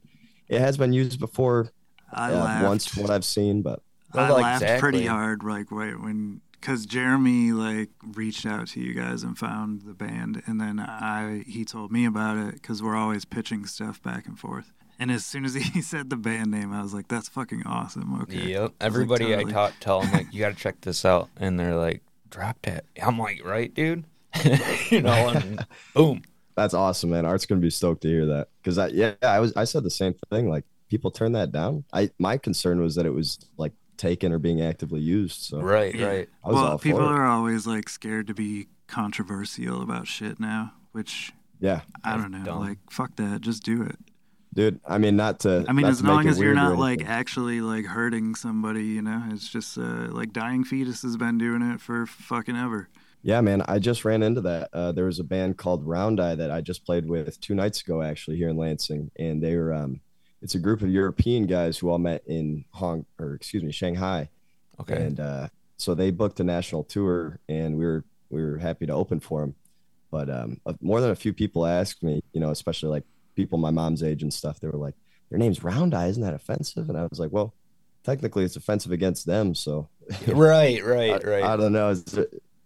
it 0.49 0.59
has 0.59 0.77
been 0.77 0.93
used 0.93 1.19
before 1.19 1.71
I 2.11 2.31
uh, 2.31 2.67
once 2.67 2.85
from 2.87 3.03
what 3.03 3.11
I've 3.11 3.25
seen." 3.25 3.61
But 3.61 3.81
I 4.13 4.29
Well, 4.29 4.41
laughed 4.41 4.79
pretty 4.79 5.05
hard, 5.05 5.43
like 5.43 5.71
right 5.71 5.97
when, 5.99 6.41
because 6.65 6.87
Jeremy 6.87 7.51
like 7.51 7.89
reached 8.15 8.43
out 8.43 8.69
to 8.69 8.79
you 8.79 8.95
guys 8.95 9.21
and 9.21 9.37
found 9.37 9.83
the 9.83 9.93
band, 9.93 10.41
and 10.47 10.59
then 10.59 10.79
I 10.79 11.43
he 11.45 11.63
told 11.63 11.91
me 11.91 12.05
about 12.05 12.37
it 12.37 12.55
because 12.55 12.81
we're 12.81 12.95
always 12.95 13.23
pitching 13.23 13.67
stuff 13.67 14.01
back 14.01 14.25
and 14.25 14.39
forth. 14.39 14.73
And 14.97 15.11
as 15.11 15.23
soon 15.23 15.45
as 15.45 15.53
he 15.53 15.81
said 15.83 16.09
the 16.09 16.15
band 16.15 16.49
name, 16.49 16.73
I 16.73 16.81
was 16.81 16.91
like, 16.91 17.07
"That's 17.07 17.29
fucking 17.29 17.63
awesome." 17.67 18.19
Okay. 18.23 18.53
Yep. 18.53 18.59
I 18.59 18.63
like, 18.63 18.73
Everybody 18.81 19.25
totally. 19.25 19.51
I 19.51 19.53
taught 19.53 19.73
tell 19.79 20.01
them 20.01 20.11
like 20.11 20.27
you 20.31 20.39
got 20.39 20.49
to 20.49 20.55
check 20.55 20.81
this 20.81 21.05
out, 21.05 21.29
and 21.37 21.59
they're 21.59 21.75
like, 21.75 22.01
"Drop 22.31 22.57
it." 22.65 22.83
I'm 22.99 23.19
like, 23.19 23.45
"Right, 23.45 23.71
dude." 23.71 24.05
you 24.89 25.01
know, 25.01 25.29
and 25.29 25.65
boom. 25.93 26.23
that's 26.55 26.73
awesome, 26.73 27.11
man. 27.11 27.27
Art's 27.27 27.45
gonna 27.45 27.61
be 27.61 27.69
stoked 27.69 28.01
to 28.01 28.07
hear 28.07 28.25
that 28.25 28.47
because 28.61 28.79
I 28.79 28.87
yeah 28.87 29.13
I 29.21 29.39
was 29.39 29.55
I 29.55 29.65
said 29.65 29.83
the 29.83 29.91
same 29.91 30.15
thing. 30.31 30.49
Like 30.49 30.65
people 30.89 31.11
turn 31.11 31.33
that 31.33 31.51
down. 31.51 31.83
I 31.93 32.09
my 32.17 32.37
concern 32.39 32.81
was 32.81 32.95
that 32.95 33.05
it 33.05 33.13
was 33.13 33.37
like 33.55 33.73
taken 33.97 34.31
or 34.31 34.39
being 34.39 34.61
actively 34.61 34.99
used. 35.01 35.41
So 35.41 35.59
Right, 35.61 35.93
Yeah. 35.95 36.05
right. 36.07 36.29
I 36.43 36.47
was 36.47 36.55
well, 36.55 36.65
all 36.71 36.77
people 36.79 37.01
are 37.05 37.25
always 37.25 37.65
like 37.67 37.89
scared 37.89 38.27
to 38.27 38.33
be 38.33 38.67
controversial 38.87 39.81
about 39.81 40.07
shit 40.07 40.39
now, 40.39 40.73
which 40.91 41.31
yeah, 41.59 41.81
I 42.03 42.17
don't 42.17 42.31
know. 42.31 42.43
dumb. 42.43 42.59
Like, 42.59 42.79
fuck 42.89 43.15
that. 43.15 43.41
Just 43.41 43.63
do 43.63 43.81
it. 43.83 43.97
dude. 44.53 44.79
I 44.87 44.97
mean, 44.97 45.15
not 45.15 45.39
to. 45.41 45.65
I 45.67 45.73
mean, 45.73 45.85
as 45.85 46.01
long 46.03 46.27
as 46.27 46.39
you're 46.39 46.53
not 46.53 46.77
like 46.77 47.03
actually 47.05 47.61
like 47.61 47.85
hurting 47.85 48.35
somebody, 48.35 48.83
you 48.85 49.01
know, 49.01 49.23
it's 49.31 49.47
just 49.49 49.77
uh, 49.77 50.07
like 50.11 50.33
Dying 50.33 50.63
Fetus 50.63 51.01
has 51.03 51.17
been 51.17 51.37
doing 51.37 51.61
it 51.61 51.81
for 51.81 52.05
fucking 52.05 52.55
ever. 52.55 52.89
Yeah, 53.21 53.41
man. 53.41 53.63
I 53.67 53.79
just 53.79 54.05
ran 54.05 54.21
into 54.21 54.41
that. 54.41 54.69
Uh, 54.71 54.91
there 54.91 55.05
was 55.05 55.19
a 55.19 55.23
band 55.23 55.57
called 55.57 55.83
Round 55.87 56.19
Eye 56.19 56.35
that 56.35 56.51
I 56.51 56.61
just 56.61 56.85
played 56.85 57.07
with 57.09 57.39
two 57.39 57.55
nights 57.55 57.81
ago, 57.81 58.01
actually, 58.03 58.37
here 58.37 58.49
in 58.49 58.57
Lansing, 58.57 59.09
and 59.17 59.41
they 59.41 59.55
were. 59.55 59.73
Um, 59.73 60.01
it's 60.45 60.53
a 60.53 60.59
group 60.59 60.83
of 60.83 60.89
European 60.89 61.47
guys 61.47 61.75
who 61.79 61.89
all 61.89 61.97
met 61.97 62.21
in 62.27 62.65
Hong 62.69 63.03
or 63.19 63.33
excuse 63.33 63.63
me, 63.63 63.71
Shanghai, 63.71 64.29
Okay. 64.79 64.95
and 64.95 65.19
uh, 65.19 65.47
so 65.77 65.95
they 65.95 66.11
booked 66.11 66.39
a 66.39 66.43
national 66.43 66.83
tour, 66.83 67.39
and 67.49 67.75
we 67.75 67.83
were 67.83 68.05
we 68.29 68.43
were 68.43 68.59
happy 68.59 68.85
to 68.85 68.93
open 68.93 69.19
for 69.19 69.41
them. 69.41 69.55
But 70.11 70.29
um, 70.29 70.61
more 70.81 71.01
than 71.01 71.09
a 71.09 71.15
few 71.15 71.33
people 71.33 71.65
asked 71.65 72.03
me, 72.03 72.21
you 72.31 72.39
know, 72.39 72.51
especially 72.51 72.89
like 72.89 73.05
people 73.35 73.57
my 73.57 73.71
mom's 73.71 74.03
age 74.03 74.21
and 74.21 74.31
stuff. 74.31 74.59
They 74.59 74.67
were 74.67 74.77
like, 74.77 74.93
"Your 75.31 75.39
name's 75.39 75.63
Round 75.63 75.95
Eye, 75.95 76.09
isn't 76.09 76.21
that 76.21 76.35
offensive?" 76.35 76.89
And 76.89 76.97
I 76.97 77.07
was 77.07 77.19
like, 77.19 77.31
"Well, 77.31 77.55
technically, 78.03 78.43
it's 78.43 78.55
offensive 78.55 78.91
against 78.91 79.25
them, 79.25 79.55
so." 79.55 79.89
right, 80.27 80.85
right, 80.85 81.25
I, 81.25 81.27
right. 81.27 81.43
I 81.43 81.57
don't 81.57 81.73
know. 81.73 81.89
It's, 81.89 82.15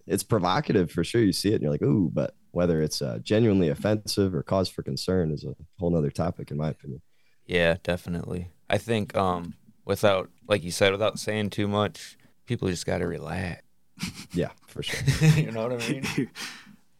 it's 0.06 0.24
provocative 0.24 0.92
for 0.92 1.06
sure. 1.06 1.22
You 1.22 1.32
see 1.32 1.52
it 1.52 1.54
and 1.54 1.62
you're 1.62 1.72
like, 1.72 1.82
ooh, 1.84 2.10
but 2.13 2.36
whether 2.52 2.82
it's 2.82 3.02
uh, 3.02 3.20
genuinely 3.24 3.70
offensive 3.70 4.36
or 4.36 4.44
cause 4.44 4.68
for 4.68 4.84
concern 4.84 5.32
is 5.32 5.46
a 5.46 5.56
whole 5.80 5.92
nother 5.92 6.10
topic, 6.10 6.52
in 6.52 6.58
my 6.58 6.70
opinion. 6.72 7.02
Yeah, 7.50 7.76
definitely. 7.84 8.50
I 8.70 8.78
think 8.78 9.16
um 9.18 9.56
without 9.86 10.30
like 10.48 10.64
you 10.64 10.72
said, 10.72 10.92
without 10.92 11.20
saying 11.20 11.50
too 11.50 11.68
much, 11.68 12.18
people 12.46 12.68
just 12.70 12.86
gotta 12.86 13.08
relax. 13.08 13.64
Yeah, 14.34 14.52
for 14.68 14.82
sure. 14.84 15.30
you 15.36 15.52
know 15.52 15.68
what 15.68 15.82
I 15.84 15.90
mean? 15.90 16.04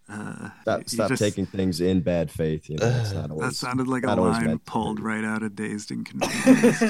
uh, 0.10 0.50
Stop, 0.64 0.90
stop 0.90 1.10
just- 1.10 1.22
taking 1.22 1.46
things 1.46 1.80
in 1.80 2.02
bad 2.02 2.30
faith. 2.32 2.70
You 2.70 2.78
know, 2.78 2.88
it's 3.02 3.14
not 3.14 3.30
That 3.38 3.54
sounded 3.56 3.88
like 3.88 4.04
a 4.04 4.08
not 4.08 4.20
always 4.20 4.38
line 4.44 4.60
pulled 4.60 4.98
be. 4.98 5.04
right 5.04 5.24
out 5.24 5.44
of 5.44 5.56
Dazed 5.56 5.92
and 5.92 6.06
Confused. 6.06 6.82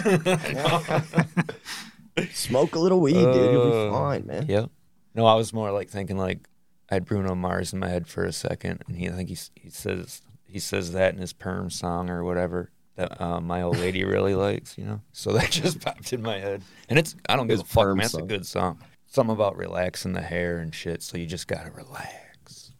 Smoke 2.34 2.76
a 2.76 2.80
little 2.80 3.00
weed, 3.00 3.14
dude. 3.14 3.52
You'll 3.52 3.72
be 3.72 3.78
Uh, 3.78 3.92
fine, 3.92 4.26
man. 4.26 4.46
Yep. 4.48 4.70
No, 5.16 5.26
I 5.26 5.36
was 5.36 5.54
more 5.54 5.72
like 5.72 5.90
thinking 5.90 6.18
like 6.18 6.48
I 6.90 6.96
had 6.96 7.06
Bruno 7.06 7.36
Mars 7.36 7.72
in 7.74 7.80
my 7.80 7.88
head 7.90 8.08
for 8.08 8.24
a 8.26 8.32
second, 8.34 8.84
and 8.88 8.98
he 8.98 9.08
I 9.08 9.12
think 9.12 9.30
he 9.30 9.38
he 9.56 9.70
says 9.70 10.22
he 10.46 10.60
says 10.60 10.92
that 10.94 11.14
in 11.14 11.20
his 11.22 11.34
perm 11.34 11.70
song 11.70 12.10
or 12.10 12.24
whatever 12.24 12.72
that 13.00 13.22
uh, 13.22 13.40
my 13.40 13.62
old 13.62 13.78
lady 13.78 14.04
really 14.04 14.36
likes, 14.36 14.78
you 14.78 14.84
know. 14.84 15.02
So 15.14 15.32
that 15.34 15.50
just 15.52 15.80
popped 15.82 16.12
in 16.12 16.22
my 16.22 16.38
head, 16.38 16.62
and 16.90 17.00
it's 17.00 17.16
I 17.28 17.36
don't 17.36 17.48
give 17.48 17.62
It's 17.62 17.70
a 17.70 17.74
fuck, 17.74 17.84
firm 17.84 17.98
man. 17.98 18.06
It's 18.06 18.14
a 18.14 18.22
good 18.22 18.46
song. 18.46 18.80
Something 19.08 19.34
about 19.34 19.58
relaxing 19.58 20.14
the 20.14 20.22
hair 20.22 20.60
and 20.60 20.76
shit. 20.76 21.02
So 21.02 21.18
you 21.18 21.26
just 21.26 21.48
gotta 21.48 21.72
relax. 21.72 22.72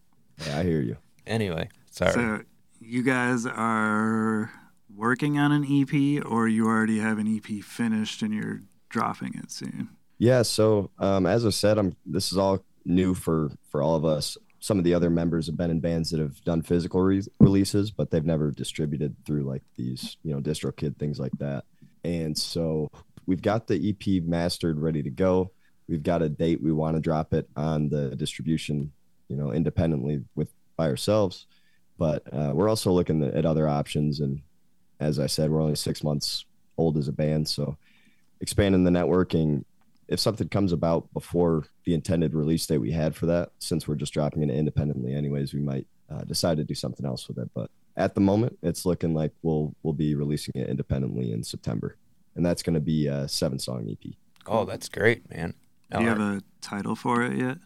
Yeah, 0.46 0.60
I 0.60 0.64
hear 0.64 0.82
you. 0.82 0.98
Anyway, 1.26 1.70
sorry. 1.90 2.14
So 2.14 2.42
you 2.82 3.04
guys 3.04 3.46
are 3.46 4.52
working 4.94 5.40
on 5.40 5.52
an 5.52 5.64
EP, 5.64 6.26
or 6.26 6.48
you 6.48 6.68
already 6.68 7.00
have 7.00 7.18
an 7.18 7.34
EP 7.34 7.64
finished 7.64 8.22
and 8.22 8.34
you're 8.34 8.62
dropping 8.90 9.36
it 9.36 9.52
soon? 9.52 9.90
Yeah. 10.18 10.42
So 10.42 10.92
um, 11.00 11.26
as 11.26 11.46
I 11.46 11.50
said, 11.50 11.78
I'm. 11.78 11.96
This 12.06 12.32
is 12.32 12.38
all 12.38 12.64
new 12.86 13.14
for 13.14 13.52
for 13.70 13.82
all 13.82 13.96
of 13.96 14.04
us. 14.04 14.38
Some 14.60 14.78
of 14.78 14.84
the 14.84 14.94
other 14.94 15.10
members 15.10 15.48
have 15.48 15.58
been 15.58 15.72
in 15.72 15.80
bands 15.80 16.10
that 16.12 16.20
have 16.20 16.44
done 16.44 16.62
physical 16.62 17.02
re- 17.02 17.24
releases, 17.40 17.92
but 17.92 18.12
they've 18.12 18.26
never 18.26 18.52
distributed 18.52 19.16
through 19.26 19.44
like 19.44 19.64
these, 19.76 20.18
you 20.24 20.34
know, 20.34 20.42
DistroKid 20.42 20.98
things 20.98 21.20
like 21.20 21.32
that. 21.40 21.64
And 22.04 22.38
so 22.38 22.90
we've 23.26 23.42
got 23.42 23.68
the 23.68 23.90
EP 23.90 24.24
mastered, 24.24 24.80
ready 24.80 25.02
to 25.04 25.10
go. 25.10 25.52
We've 25.88 26.04
got 26.04 26.22
a 26.22 26.30
date 26.30 26.62
we 26.62 26.72
want 26.72 26.98
to 26.98 27.02
drop 27.02 27.34
it 27.34 27.50
on 27.56 27.90
the 27.90 28.16
distribution, 28.16 28.92
you 29.28 29.36
know, 29.36 29.52
independently 29.52 30.24
with 30.36 30.52
by 30.76 30.88
ourselves. 30.88 31.48
But 31.98 32.24
uh, 32.34 32.52
we're 32.54 32.70
also 32.70 32.92
looking 32.92 33.24
at 33.24 33.46
other 33.46 33.68
options. 33.68 34.20
And 34.22 34.42
as 35.00 35.20
I 35.20 35.28
said, 35.28 35.50
we're 35.50 35.62
only 35.62 35.76
six 35.76 36.04
months 36.04 36.46
old 36.78 36.98
as 36.98 37.08
a 37.08 37.12
band, 37.12 37.48
so 37.48 37.78
expanding 38.40 38.86
the 38.86 38.92
networking 38.92 39.66
if 40.10 40.20
something 40.20 40.50
comes 40.50 40.74
about 40.74 41.12
before 41.14 41.66
the 41.86 41.94
intended 41.94 42.34
release 42.34 42.66
date 42.66 42.80
we 42.80 42.92
had 42.92 43.16
for 43.16 43.28
that, 43.28 43.52
since 43.60 43.88
we're 43.88 43.96
just 43.96 44.12
dropping 44.12 44.42
it 44.44 44.50
independently 44.50 45.14
anyways, 45.14 45.54
we 45.54 45.62
might 45.62 45.86
uh, 46.10 46.24
decide 46.24 46.58
to 46.58 46.64
do 46.64 46.74
something 46.74 47.06
else 47.06 47.28
with 47.28 47.38
it. 47.38 47.50
But 47.54 47.70
at 47.96 48.16
the 48.16 48.22
moment, 48.22 48.58
it's 48.64 48.86
looking 48.86 49.14
like 49.14 49.32
we'll 49.44 49.74
we'll 49.84 49.94
be 49.94 50.16
releasing 50.16 50.54
it 50.56 50.68
independently 50.68 51.32
in 51.32 51.44
September, 51.44 51.96
and 52.36 52.46
that's 52.46 52.64
going 52.64 52.74
to 52.74 52.80
be 52.80 53.08
a 53.08 53.28
seven 53.28 53.60
song 53.60 53.88
EP. 53.90 54.14
oh, 54.48 54.66
that's 54.66 54.90
great, 54.90 55.30
man. 55.30 55.54
Do 55.92 56.02
you 56.02 56.10
have 56.10 56.20
a 56.20 56.42
title 56.62 56.96
for 56.96 57.24
it 57.24 57.38
yet? 57.38 57.58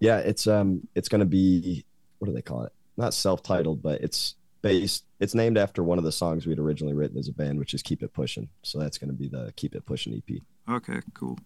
Yeah, 0.00 0.18
it's 0.18 0.46
um 0.46 0.88
it's 0.94 1.08
going 1.08 1.20
to 1.20 1.26
be 1.26 1.84
what 2.18 2.26
do 2.28 2.32
they 2.32 2.42
call 2.42 2.64
it? 2.64 2.72
Not 2.96 3.14
self 3.14 3.42
titled, 3.42 3.82
but 3.82 4.00
it's 4.00 4.36
based. 4.62 5.04
It's 5.20 5.34
named 5.34 5.58
after 5.58 5.82
one 5.82 5.98
of 5.98 6.04
the 6.04 6.12
songs 6.12 6.46
we'd 6.46 6.58
originally 6.58 6.94
written 6.94 7.18
as 7.18 7.28
a 7.28 7.32
band, 7.32 7.58
which 7.58 7.74
is 7.74 7.82
"Keep 7.82 8.02
It 8.02 8.14
Pushing." 8.14 8.48
So 8.62 8.78
that's 8.78 8.96
going 8.96 9.10
to 9.10 9.16
be 9.16 9.28
the 9.28 9.52
"Keep 9.56 9.74
It 9.74 9.84
Pushing" 9.84 10.14
EP. 10.14 10.38
Okay, 10.68 11.00
cool. 11.14 11.38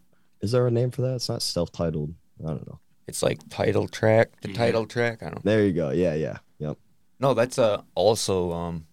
Is 0.45 0.53
there 0.53 0.67
a 0.67 0.71
name 0.71 0.91
for 0.91 1.03
that? 1.03 1.15
It's 1.15 1.29
not 1.29 1.43
self 1.43 1.73
titled. 1.73 2.15
I 2.43 2.49
don't 2.49 2.67
know. 2.67 2.79
it's 3.09 3.23
like 3.23 3.39
title 3.51 3.89
track, 3.89 4.41
the 4.43 4.51
Yeah. 4.51 4.57
title 4.57 4.87
track. 4.87 5.23
I 5.23 5.31
don't. 5.31 5.45
There 5.45 5.65
you 5.65 5.73
go. 5.73 5.91
Yeah, 5.91 6.15
yeah, 6.15 6.39
yep. 6.59 6.79
No, 7.21 7.35
that's 7.35 7.59
uh 7.59 7.83
also 7.95 8.53
um 8.53 8.87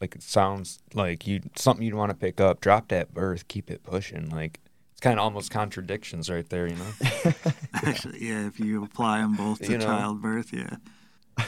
like 0.00 0.14
it 0.14 0.22
sounds 0.22 0.78
like 0.94 1.26
you 1.26 1.40
something 1.56 1.84
you'd 1.84 1.94
want 1.94 2.10
to 2.10 2.16
pick 2.16 2.40
up. 2.40 2.60
Dropped 2.60 2.92
at 2.92 3.12
Birth, 3.14 3.48
keep 3.48 3.70
it 3.70 3.82
pushing. 3.82 4.28
Like 4.30 4.60
it's 4.92 5.00
kind 5.00 5.18
of 5.18 5.24
almost 5.24 5.50
contradictions 5.50 6.30
right 6.30 6.48
there, 6.48 6.66
you 6.68 6.76
know. 6.76 6.92
Actually, 7.74 8.24
yeah, 8.26 8.46
if 8.46 8.60
you 8.60 8.84
apply 8.84 9.18
them 9.18 9.34
both 9.34 9.60
to 9.60 9.70
You 9.72 9.78
know. 9.78 9.84
childbirth, 9.86 10.52
yeah. 10.52 10.76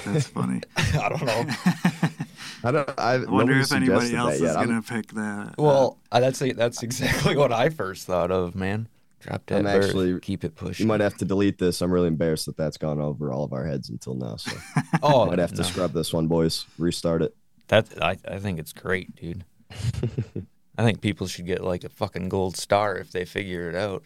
That's 0.05 0.27
funny. 0.27 0.61
I 0.77 1.09
don't 1.11 1.25
know. 1.25 1.45
I 2.65 2.71
don't. 2.73 2.91
I, 2.99 3.13
I 3.15 3.25
wonder 3.25 3.53
if 3.59 3.73
anybody 3.73 4.17
else 4.17 4.31
that 4.31 4.35
is 4.37 4.41
yet. 4.43 4.57
I'm- 4.57 4.67
gonna 4.67 4.83
pick 4.83 5.13
that. 5.13 5.55
Well, 5.59 5.99
uh, 6.11 6.19
that's 6.21 6.41
that's 6.41 6.83
exactly 6.83 7.37
what 7.37 7.53
I 7.53 7.69
first 7.69 8.07
thought 8.07 8.31
of, 8.33 8.55
man. 8.57 8.89
Drop 9.27 9.45
that 9.47 9.59
I'm 9.59 9.65
birth, 9.65 9.85
actually- 9.87 10.21
keep 10.21 10.45
it 10.45 10.55
pushing. 10.55 10.85
You 10.85 10.89
might 10.89 11.01
have 11.01 11.17
to 11.19 11.25
delete 11.25 11.59
this. 11.59 11.81
I'm 11.81 11.91
really 11.93 12.09
embarrassed 12.09 12.47
that 12.47 12.57
that's 12.57 12.77
gone 12.77 13.01
over 13.01 13.33
all 13.33 13.45
of 13.45 13.53
our 13.53 13.67
heads 13.67 13.91
until 13.91 14.15
now. 14.15 14.37
So 14.37 14.57
oh, 15.03 15.27
might 15.27 15.39
have 15.39 15.51
to 15.51 15.63
no. 15.63 15.69
scrub 15.69 15.93
this 15.93 16.13
one, 16.13 16.29
boys. 16.29 16.65
Restart 16.79 17.23
it. 17.23 17.35
That 17.69 17.87
I 18.01 18.17
I 18.29 18.39
think 18.39 18.59
it's 18.61 18.73
great, 18.73 19.15
dude. 19.17 19.45
I 20.79 20.85
think 20.85 21.01
people 21.01 21.27
should 21.27 21.47
get 21.47 21.65
like 21.65 21.85
a 21.85 21.89
fucking 21.89 22.29
gold 22.29 22.57
star 22.57 22.97
if 22.97 23.11
they 23.11 23.25
figure 23.25 23.69
it 23.69 23.75
out. 23.75 24.05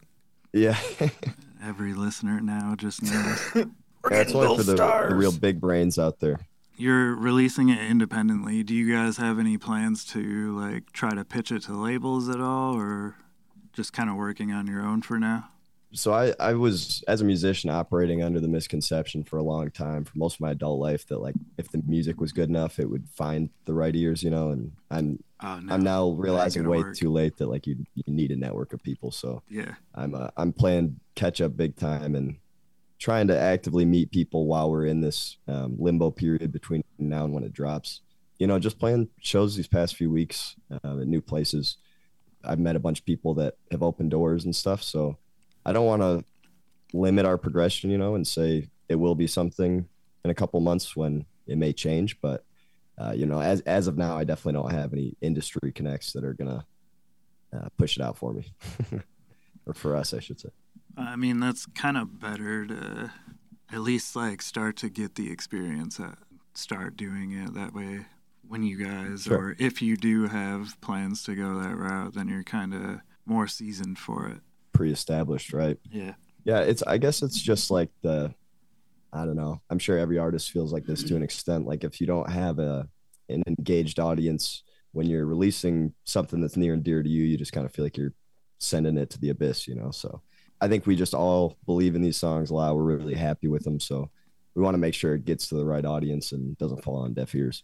Yeah, 0.52 0.78
Every 1.62 1.92
listener 1.94 2.40
now 2.40 2.74
just 2.76 3.02
knows. 3.02 3.66
that's 4.08 4.34
only 4.34 4.56
for 4.56 4.62
the, 4.62 4.74
the 5.08 5.14
real 5.14 5.32
big 5.32 5.60
brains 5.60 5.98
out 5.98 6.20
there. 6.20 6.40
You're 6.76 7.14
releasing 7.14 7.68
it 7.68 7.78
independently. 7.78 8.62
Do 8.62 8.74
you 8.74 8.90
guys 8.92 9.18
have 9.18 9.38
any 9.38 9.58
plans 9.58 10.04
to 10.06 10.58
like 10.58 10.92
try 10.92 11.14
to 11.14 11.24
pitch 11.24 11.52
it 11.52 11.62
to 11.64 11.74
labels 11.74 12.28
at 12.30 12.40
all, 12.40 12.74
or 12.74 13.16
just 13.72 13.92
kind 13.92 14.10
of 14.10 14.16
working 14.16 14.52
on 14.52 14.66
your 14.66 14.82
own 14.82 15.02
for 15.02 15.18
now? 15.18 15.48
So 15.92 16.12
I, 16.12 16.32
I 16.38 16.54
was 16.54 17.02
as 17.08 17.20
a 17.20 17.24
musician 17.24 17.68
operating 17.68 18.22
under 18.22 18.38
the 18.38 18.46
misconception 18.46 19.24
for 19.24 19.38
a 19.38 19.42
long 19.42 19.72
time, 19.72 20.04
for 20.04 20.16
most 20.16 20.34
of 20.34 20.40
my 20.40 20.52
adult 20.52 20.78
life, 20.78 21.06
that 21.08 21.18
like 21.18 21.34
if 21.58 21.68
the 21.70 21.82
music 21.84 22.20
was 22.20 22.32
good 22.32 22.48
enough, 22.48 22.78
it 22.78 22.88
would 22.88 23.08
find 23.08 23.50
the 23.64 23.74
right 23.74 23.94
ears, 23.96 24.22
you 24.22 24.30
know. 24.30 24.50
And 24.50 24.72
I'm 24.90 25.18
Oh 25.42 25.58
no, 25.58 25.74
I'm 25.74 25.82
now 25.82 26.10
realizing 26.10 26.68
way 26.68 26.78
work. 26.78 26.96
too 26.96 27.10
late 27.10 27.36
that 27.38 27.46
like 27.46 27.66
you 27.66 27.76
you 27.94 28.04
need 28.06 28.30
a 28.30 28.36
network 28.36 28.72
of 28.72 28.82
people. 28.82 29.10
So 29.10 29.42
Yeah, 29.48 29.74
I'm 29.94 30.14
uh, 30.14 30.28
I'm 30.36 30.52
playing 30.52 31.00
catch 31.14 31.40
up 31.40 31.56
big 31.56 31.76
time 31.76 32.14
and 32.14 32.36
trying 32.98 33.26
to 33.28 33.38
actively 33.38 33.86
meet 33.86 34.10
people 34.10 34.46
while 34.46 34.70
we're 34.70 34.84
in 34.84 35.00
this 35.00 35.38
um, 35.48 35.76
limbo 35.78 36.10
period 36.10 36.52
between 36.52 36.84
now 36.98 37.24
and 37.24 37.32
when 37.32 37.44
it 37.44 37.52
drops. 37.52 38.02
You 38.38 38.46
know, 38.46 38.58
just 38.58 38.78
playing 38.78 39.08
shows 39.20 39.56
these 39.56 39.68
past 39.68 39.96
few 39.96 40.10
weeks 40.10 40.56
uh, 40.70 41.00
at 41.00 41.06
new 41.06 41.22
places. 41.22 41.78
I've 42.44 42.58
met 42.58 42.76
a 42.76 42.80
bunch 42.80 43.00
of 43.00 43.04
people 43.04 43.34
that 43.34 43.54
have 43.70 43.82
opened 43.82 44.10
doors 44.10 44.44
and 44.44 44.54
stuff. 44.54 44.82
So 44.82 45.18
I 45.64 45.72
don't 45.72 45.86
want 45.86 46.02
to 46.02 46.24
limit 46.92 47.26
our 47.26 47.38
progression, 47.38 47.90
you 47.90 47.98
know, 47.98 48.14
and 48.14 48.26
say 48.26 48.68
it 48.88 48.96
will 48.96 49.14
be 49.14 49.26
something 49.26 49.88
in 50.24 50.30
a 50.30 50.34
couple 50.34 50.60
months 50.60 50.96
when 50.96 51.26
it 51.46 51.58
may 51.58 51.72
change. 51.72 52.20
But 52.20 52.44
uh, 52.98 53.12
you 53.12 53.26
know, 53.26 53.40
as 53.40 53.60
as 53.62 53.86
of 53.86 53.96
now, 53.96 54.16
I 54.16 54.24
definitely 54.24 54.60
don't 54.60 54.72
have 54.72 54.92
any 54.92 55.16
industry 55.20 55.72
connects 55.72 56.12
that 56.12 56.24
are 56.24 56.34
gonna 56.34 56.66
uh, 57.54 57.68
push 57.78 57.96
it 57.96 58.02
out 58.02 58.18
for 58.18 58.32
me, 58.32 58.52
or 59.66 59.74
for 59.74 59.96
us, 59.96 60.12
I 60.12 60.20
should 60.20 60.40
say. 60.40 60.50
I 60.96 61.16
mean 61.16 61.40
that's 61.40 61.66
kind 61.66 61.96
of 61.96 62.20
better 62.20 62.66
to 62.66 63.12
at 63.72 63.80
least 63.80 64.16
like 64.16 64.42
start 64.42 64.76
to 64.78 64.90
get 64.90 65.14
the 65.14 65.30
experience 65.30 65.98
start 66.54 66.96
doing 66.96 67.32
it 67.32 67.54
that 67.54 67.72
way. 67.72 68.06
When 68.50 68.64
you 68.64 68.84
guys, 68.84 69.22
Sure. 69.22 69.38
or 69.38 69.56
if 69.60 69.80
you 69.80 69.96
do 69.96 70.26
have 70.26 70.76
plans 70.80 71.22
to 71.22 71.36
go 71.36 71.60
that 71.62 71.76
route, 71.76 72.14
then 72.14 72.26
you're 72.28 72.42
kind 72.42 72.74
of 72.74 72.98
more 73.24 73.46
seasoned 73.46 73.96
for 73.96 74.26
it. 74.26 74.40
Pre-established, 74.72 75.52
right? 75.52 75.78
Yeah. 75.88 76.14
Yeah, 76.44 76.58
it's. 76.60 76.82
I 76.82 76.98
guess 76.98 77.22
it's 77.22 77.40
just 77.40 77.70
like 77.70 77.90
the. 78.02 78.34
I 79.12 79.24
don't 79.24 79.36
know. 79.36 79.60
I'm 79.70 79.78
sure 79.78 79.96
every 79.98 80.18
artist 80.18 80.50
feels 80.50 80.72
like 80.72 80.84
this 80.84 81.04
to 81.04 81.14
an 81.14 81.22
extent. 81.22 81.64
Like 81.64 81.84
if 81.84 82.00
you 82.00 82.08
don't 82.08 82.28
have 82.28 82.58
a 82.58 82.88
an 83.28 83.44
engaged 83.46 84.00
audience 84.00 84.64
when 84.90 85.06
you're 85.06 85.26
releasing 85.26 85.94
something 86.04 86.40
that's 86.40 86.56
near 86.56 86.74
and 86.74 86.82
dear 86.82 87.02
to 87.04 87.08
you, 87.08 87.22
you 87.22 87.36
just 87.36 87.52
kind 87.52 87.64
of 87.66 87.72
feel 87.72 87.84
like 87.84 87.96
you're 87.96 88.14
sending 88.58 88.96
it 88.98 89.10
to 89.10 89.20
the 89.20 89.28
abyss, 89.30 89.68
you 89.68 89.76
know. 89.76 89.92
So 89.92 90.22
I 90.60 90.66
think 90.66 90.86
we 90.86 90.96
just 90.96 91.14
all 91.14 91.56
believe 91.66 91.94
in 91.94 92.02
these 92.02 92.16
songs 92.16 92.50
a 92.50 92.54
lot. 92.54 92.74
We're 92.74 92.82
really 92.82 93.14
happy 93.14 93.46
with 93.46 93.62
them, 93.62 93.78
so 93.78 94.10
we 94.56 94.62
want 94.62 94.74
to 94.74 94.78
make 94.78 94.94
sure 94.94 95.14
it 95.14 95.24
gets 95.24 95.46
to 95.50 95.54
the 95.54 95.64
right 95.64 95.84
audience 95.84 96.32
and 96.32 96.58
doesn't 96.58 96.82
fall 96.82 96.96
on 97.02 97.14
deaf 97.14 97.32
ears. 97.36 97.62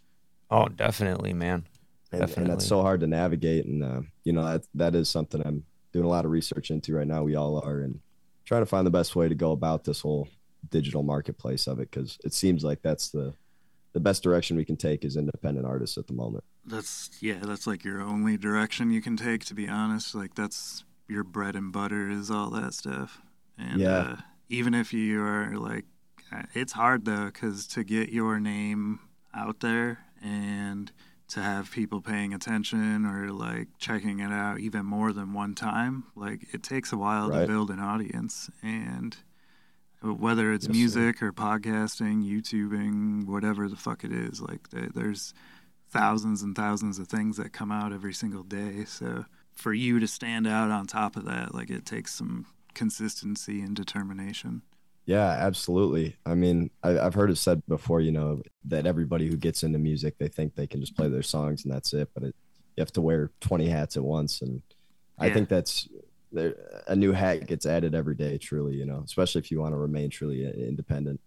Oh, 0.51 0.69
definitely, 0.69 1.33
man. 1.33 1.67
and, 2.13 2.33
and 2.37 2.49
Definitely. 2.51 2.51
that's 2.51 2.67
so 2.67 2.83
hard 2.83 3.01
to 3.01 3.07
navigate 3.07 3.67
and 3.67 3.83
uh, 3.83 4.01
you 4.25 4.33
know 4.33 4.45
that 4.45 4.63
that 4.75 4.95
is 4.95 5.09
something 5.09 5.43
i'm 5.45 5.65
doing 5.93 6.05
a 6.05 6.09
lot 6.09 6.25
of 6.25 6.31
research 6.31 6.71
into 6.71 6.95
right 6.95 7.07
now 7.07 7.23
we 7.23 7.35
all 7.35 7.61
are 7.65 7.81
and 7.81 8.01
trying 8.45 8.63
to 8.63 8.67
find 8.67 8.87
the 8.87 8.91
best 8.91 9.17
way 9.17 9.29
to 9.29 9.35
go 9.35 9.53
about 9.53 9.85
this 9.85 10.01
whole 10.01 10.29
digital 10.71 11.03
marketplace 11.03 11.67
of 11.67 11.81
it 11.81 11.91
because 11.91 12.17
it 12.25 12.33
seems 12.33 12.63
like 12.65 12.81
that's 12.83 13.11
the 13.11 13.35
the 13.93 14.01
best 14.01 14.23
direction 14.23 14.57
we 14.57 14.65
can 14.65 14.77
take 14.77 15.05
as 15.05 15.17
independent 15.17 15.67
artists 15.67 15.99
at 15.99 16.07
the 16.07 16.13
moment 16.13 16.45
That's 16.65 17.11
yeah, 17.21 17.41
that's 17.43 17.67
like 17.67 17.85
your 17.85 18.01
only 18.03 18.37
direction 18.37 18.91
you 18.91 19.01
can 19.03 19.17
take 19.17 19.45
to 19.47 19.55
be 19.55 19.69
honest. 19.69 20.15
Like 20.15 20.35
that's 20.35 20.85
your 21.09 21.25
bread 21.25 21.57
and 21.57 21.73
butter 21.73 22.11
is 22.11 22.31
all 22.31 22.51
that 22.51 22.75
stuff. 22.75 23.23
And 23.59 23.81
Yeah. 23.81 23.99
uh, 23.99 24.17
even 24.49 24.75
if 24.75 24.93
you 24.93 25.23
are 25.23 25.57
like 25.57 25.85
uh, 26.33 26.43
it's 26.55 26.73
hard 26.73 27.05
though 27.05 27.31
cuz 27.31 27.67
to 27.69 27.85
get 27.85 28.11
your 28.11 28.41
name 28.41 29.01
out 29.35 29.61
there 29.61 30.06
and 30.23 30.91
to 31.29 31.41
have 31.41 31.71
people 31.73 32.01
paying 32.01 32.33
attention 32.33 33.05
or 33.05 33.31
like 33.33 33.69
checking 33.79 34.21
it 34.21 34.31
out 34.31 34.61
even 34.61 34.87
more 34.87 35.13
than 35.13 35.33
one 35.33 35.55
time, 35.55 36.05
like 36.15 36.47
it 36.55 36.63
takes 36.63 36.93
a 36.93 36.97
while 36.97 37.29
to 37.31 37.47
build 37.47 37.71
an 37.71 37.81
audience 37.81 38.49
and 38.63 39.17
whether 40.03 40.53
it's 40.53 40.67
Yes, 40.67 40.73
sir. 40.75 40.79
music 40.79 41.23
or 41.23 41.33
podcasting, 41.33 42.23
YouTubing, 42.25 43.27
whatever 43.27 43.69
the 43.69 43.75
fuck 43.77 44.05
it 44.05 44.13
is, 44.13 44.41
like 44.41 44.69
there's 44.71 45.35
thousands 45.91 46.43
and 46.43 46.55
thousands 46.55 46.99
of 46.99 47.09
things 47.09 47.37
that 47.39 47.53
come 47.53 47.73
out 47.73 47.93
every 47.93 48.15
single 48.15 48.43
day. 48.45 48.85
So 48.85 49.25
for 49.55 49.73
you 49.73 49.99
to 49.99 50.07
stand 50.07 50.47
out 50.47 50.71
on 50.71 50.87
top 50.87 51.17
of 51.17 51.25
that, 51.25 51.55
like 51.55 51.71
it 51.71 51.85
takes 51.87 52.15
some 52.15 52.47
consistency 52.75 53.61
and 53.63 53.75
determination. 53.75 54.63
Yeah 55.07 55.29
absolutely. 55.29 56.17
I 56.25 56.35
mean 56.35 56.71
I, 56.83 56.99
i've 56.99 57.15
heard 57.15 57.31
it 57.31 57.37
said 57.37 57.63
before 57.67 58.01
you 58.01 58.13
know 58.13 58.43
that 58.67 58.87
everybody 58.87 59.29
who 59.29 59.37
gets 59.37 59.63
into 59.63 59.79
music 59.79 60.19
they 60.19 60.29
think 60.29 60.55
they 60.55 60.67
can 60.67 60.81
just 60.81 60.97
play 60.97 61.09
their 61.09 61.23
songs 61.23 61.65
and 61.65 61.73
that's 61.73 61.93
it 61.95 62.09
but 62.15 62.25
it, 62.25 62.35
you 62.77 62.83
have 62.83 62.93
to 62.93 63.01
wear 63.01 63.31
20 63.41 63.69
hats 63.69 63.97
at 63.97 64.03
once 64.03 64.43
and 64.43 64.61
i 65.19 65.31
think 65.31 65.49
that's 65.49 65.89
a 66.89 66.95
new 66.95 67.13
hat 67.13 67.47
gets 67.47 67.65
added 67.65 67.95
every 67.95 68.15
day 68.15 68.37
truly 68.37 68.75
you 68.75 68.85
know 68.85 69.03
especially 69.05 69.39
if 69.39 69.51
you 69.51 69.61
want 69.61 69.73
to 69.73 69.79
remain 69.79 70.11
truly 70.11 70.45
independent. 70.45 71.21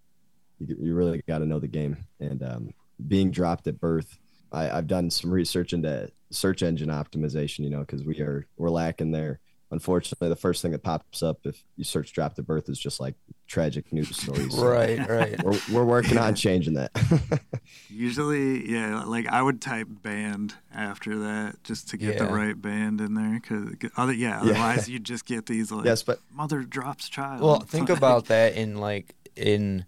You, 0.59 0.75
you 0.79 0.93
really 0.93 1.23
got 1.25 1.39
to 1.39 1.45
know 1.45 1.59
the 1.59 1.69
game 1.69 1.97
and 2.19 2.43
um, 2.43 2.73
being 3.07 3.31
dropped 3.31 3.65
at 3.67 3.79
birth 3.79 4.19
I, 4.51 4.69
i've 4.69 4.87
done 4.87 5.09
some 5.09 5.31
research 5.31 5.71
into 5.71 6.11
search 6.31 6.63
engine 6.63 6.89
optimization, 6.89 7.59
you 7.59 7.69
know, 7.69 7.79
because 7.79 8.03
we 8.03 8.19
are 8.21 8.45
we're 8.57 8.69
lacking 8.69 9.11
there. 9.11 9.39
Unfortunately, 9.71 10.29
the 10.29 10.35
first 10.35 10.61
thing 10.63 10.71
that 10.71 10.81
pops 10.81 11.21
up 11.21 11.39
if 11.43 11.63
you 11.75 11.83
search 11.83 12.11
"Dropped 12.11 12.39
at 12.39 12.47
Birth" 12.47 12.69
is 12.69 12.79
just 12.79 12.99
like 12.99 13.13
tragic 13.47 13.93
news 13.93 14.15
stories. 14.17 14.55
So 14.55 14.67
Right, 14.67 15.07
right. 15.07 15.43
We're 15.43 15.59
we're 15.71 15.83
working 15.83 16.17
on 16.17 16.33
changing 16.33 16.73
that. 16.73 16.91
Usually, 17.89 18.67
yeah, 18.67 19.03
like 19.03 19.27
I 19.27 19.41
would 19.41 19.61
type 19.61 19.87
band 19.89 20.55
after 20.73 21.19
that 21.19 21.63
just 21.63 21.89
to 21.89 21.97
get 21.97 22.17
the 22.17 22.25
right 22.25 22.59
band 22.59 22.99
in 22.99 23.13
there. 23.13 23.39
Cause 23.41 23.89
other, 23.95 24.13
yeah, 24.13 24.41
otherwise 24.41 24.89
you'd 24.89 25.03
just 25.03 25.25
get 25.25 25.45
these 25.45 25.71
like 25.71 25.85
yes, 25.85 26.01
but 26.01 26.19
mother 26.31 26.63
drops 26.63 27.07
child. 27.07 27.41
Well, 27.41 27.59
think 27.59 27.89
about 27.89 28.25
that 28.25 28.55
in 28.55 28.77
like 28.77 29.13
in 29.35 29.85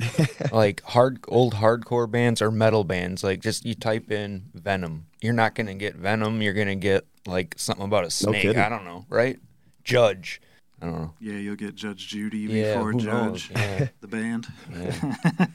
like 0.52 0.82
hard 0.82 1.20
old 1.28 1.54
hardcore 1.54 2.10
bands 2.10 2.42
or 2.42 2.50
metal 2.50 2.84
bands. 2.84 3.22
Like 3.24 3.40
just 3.40 3.64
you 3.64 3.74
type 3.74 4.10
in 4.10 4.44
Venom, 4.54 5.06
you're 5.20 5.32
not 5.32 5.54
gonna 5.54 5.74
get 5.74 5.96
Venom. 5.96 6.42
You're 6.42 6.52
gonna 6.54 6.74
get 6.74 7.06
like 7.26 7.54
something 7.56 7.84
about 7.84 8.04
a 8.04 8.10
snake. 8.10 8.42
kidding. 8.42 8.60
I 8.60 8.68
don't 8.68 8.84
know, 8.84 9.06
right? 9.08 9.38
Judge. 9.84 10.40
I 10.82 10.86
don't 10.86 10.96
know. 10.96 11.14
yeah, 11.20 11.34
you'll 11.34 11.56
get 11.56 11.74
Judge 11.76 12.08
Judy 12.08 12.38
Yeah, 12.40 12.74
before 12.74 12.92
Judge? 12.94 13.50
Yeah, 13.50 13.88
the 14.00 14.08
band. 14.08 14.46
yeah. 14.70 15.46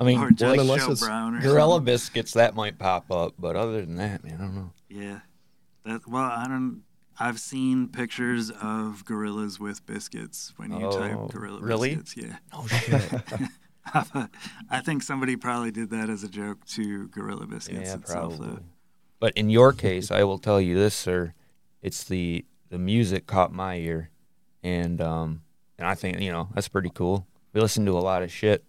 I 0.00 0.04
mean, 0.04 0.18
or 0.18 0.26
like 0.28 0.36
Judge 0.36 0.58
unless 0.60 0.86
Joe 0.86 0.92
it's 0.92 1.00
Brown 1.04 1.34
or 1.36 1.40
Gorilla 1.40 1.74
something. 1.74 1.84
Biscuits 1.84 2.32
that 2.34 2.54
might 2.54 2.78
pop 2.78 3.10
up, 3.10 3.34
but 3.38 3.56
other 3.56 3.80
than 3.84 3.96
that, 3.96 4.24
man, 4.24 4.34
I 4.34 4.42
don't 4.44 4.54
know. 4.54 4.70
Yeah, 4.88 5.18
that 5.84 6.06
well, 6.08 6.22
I 6.24 6.46
don't. 6.48 6.82
I've 7.20 7.38
seen 7.40 7.88
pictures 7.88 8.50
of 8.50 9.04
gorillas 9.04 9.60
with 9.60 9.84
biscuits 9.84 10.54
when 10.56 10.72
you 10.72 10.86
Oh, 10.86 10.98
type 10.98 11.30
gorilla 11.32 11.60
really? 11.60 11.96
biscuits. 11.96 12.16
Yeah. 12.30 12.36
Oh 12.54 12.66
shit. 12.66 13.12
I 14.70 14.80
think 14.80 15.02
somebody 15.02 15.36
probably 15.36 15.70
did 15.70 15.90
that 15.90 16.08
as 16.08 16.22
a 16.22 16.28
joke 16.28 16.64
to 16.66 17.08
Gorilla 17.08 17.46
Biscuits 17.46 17.88
yeah, 17.88 17.94
itself. 17.96 18.04
probably. 18.38 18.48
Though. 18.48 18.62
But 19.18 19.32
in 19.34 19.50
your 19.50 19.72
case, 19.72 20.10
I 20.10 20.24
will 20.24 20.38
tell 20.38 20.60
you 20.60 20.76
this, 20.76 20.94
sir. 20.94 21.34
It's 21.82 22.04
the 22.04 22.44
the 22.70 22.78
music 22.78 23.26
caught 23.26 23.52
my 23.52 23.76
ear, 23.76 24.10
and 24.62 25.00
um, 25.00 25.42
and 25.78 25.86
I 25.86 25.94
think 25.94 26.20
you 26.20 26.32
know 26.32 26.48
that's 26.54 26.68
pretty 26.68 26.90
cool. 26.94 27.26
We 27.52 27.60
listen 27.60 27.84
to 27.86 27.98
a 27.98 28.00
lot 28.00 28.22
of 28.22 28.32
shit, 28.32 28.64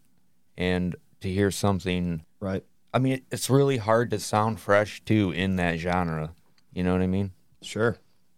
and 0.57 0.95
to 1.21 1.29
hear 1.29 1.51
something, 1.51 2.25
right, 2.39 2.63
I 2.93 2.99
mean, 2.99 3.21
it's 3.31 3.49
really 3.49 3.77
hard 3.77 4.09
to 4.11 4.19
sound 4.19 4.59
fresh 4.59 5.01
too 5.05 5.31
in 5.31 5.55
that 5.57 5.79
genre. 5.79 6.33
You 6.73 6.83
know 6.83 6.91
what 6.91 7.01
I 7.01 7.07
mean? 7.07 7.31
sure. 7.61 7.97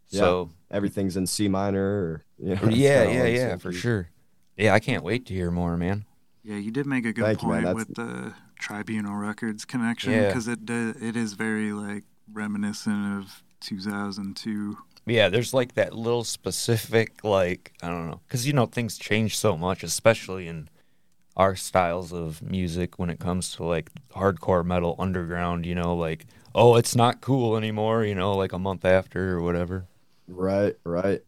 Yeah. 0.09 0.19
So 0.19 0.51
Everything's 0.69 1.15
in 1.15 1.27
C 1.27 1.47
minor, 1.47 1.83
or 1.83 2.25
you 2.37 2.55
know, 2.55 2.69
yeah, 2.69 3.03
yeah, 3.09 3.25
yeah, 3.25 3.57
for 3.57 3.71
sure. 3.71 4.09
Yeah, 4.57 4.73
I 4.73 4.79
can't 4.79 5.03
wait 5.03 5.25
to 5.27 5.33
hear 5.33 5.51
more, 5.51 5.77
man. 5.77 6.05
Yeah, 6.45 6.57
you 6.57 6.69
did 6.71 6.85
make 6.85 7.05
a 7.05 7.11
good 7.13 7.23
Thank 7.25 7.39
point 7.39 7.63
That's- 7.65 7.75
with 7.75 7.95
the 7.95 8.33
Tribunal 8.59 9.15
Records 9.15 9.65
connection 9.65 10.11
Yeah. 10.13 10.27
because 10.27 10.47
it 10.47 10.65
do, 10.65 10.93
it 11.01 11.15
is 11.15 11.33
very 11.33 11.71
like 11.73 12.03
reminiscent 12.31 13.19
of 13.19 13.41
2002. 13.61 14.77
Yeah, 15.07 15.29
there's 15.29 15.53
like 15.53 15.73
that 15.75 15.93
little 15.93 16.23
specific, 16.23 17.23
like, 17.23 17.73
I 17.81 17.87
don't 17.89 18.07
know. 18.09 18.21
Because, 18.27 18.47
you 18.47 18.53
know, 18.53 18.65
things 18.65 18.97
change 18.97 19.37
so 19.37 19.57
much, 19.57 19.83
especially 19.83 20.47
in 20.47 20.69
our 21.37 21.55
styles 21.55 22.13
of 22.13 22.41
music 22.41 22.97
when 22.97 23.09
it 23.09 23.19
comes 23.19 23.51
to 23.55 23.63
like 23.63 23.91
hardcore 24.15 24.63
metal 24.65 24.95
underground, 24.99 25.65
you 25.65 25.75
know, 25.75 25.95
like, 25.95 26.25
oh, 26.55 26.75
it's 26.75 26.95
not 26.95 27.21
cool 27.21 27.57
anymore, 27.57 28.03
you 28.05 28.15
know, 28.15 28.33
like 28.35 28.53
a 28.53 28.59
month 28.59 28.85
after 28.85 29.33
or 29.37 29.41
whatever. 29.41 29.85
Right, 30.27 30.75
right. 30.83 31.21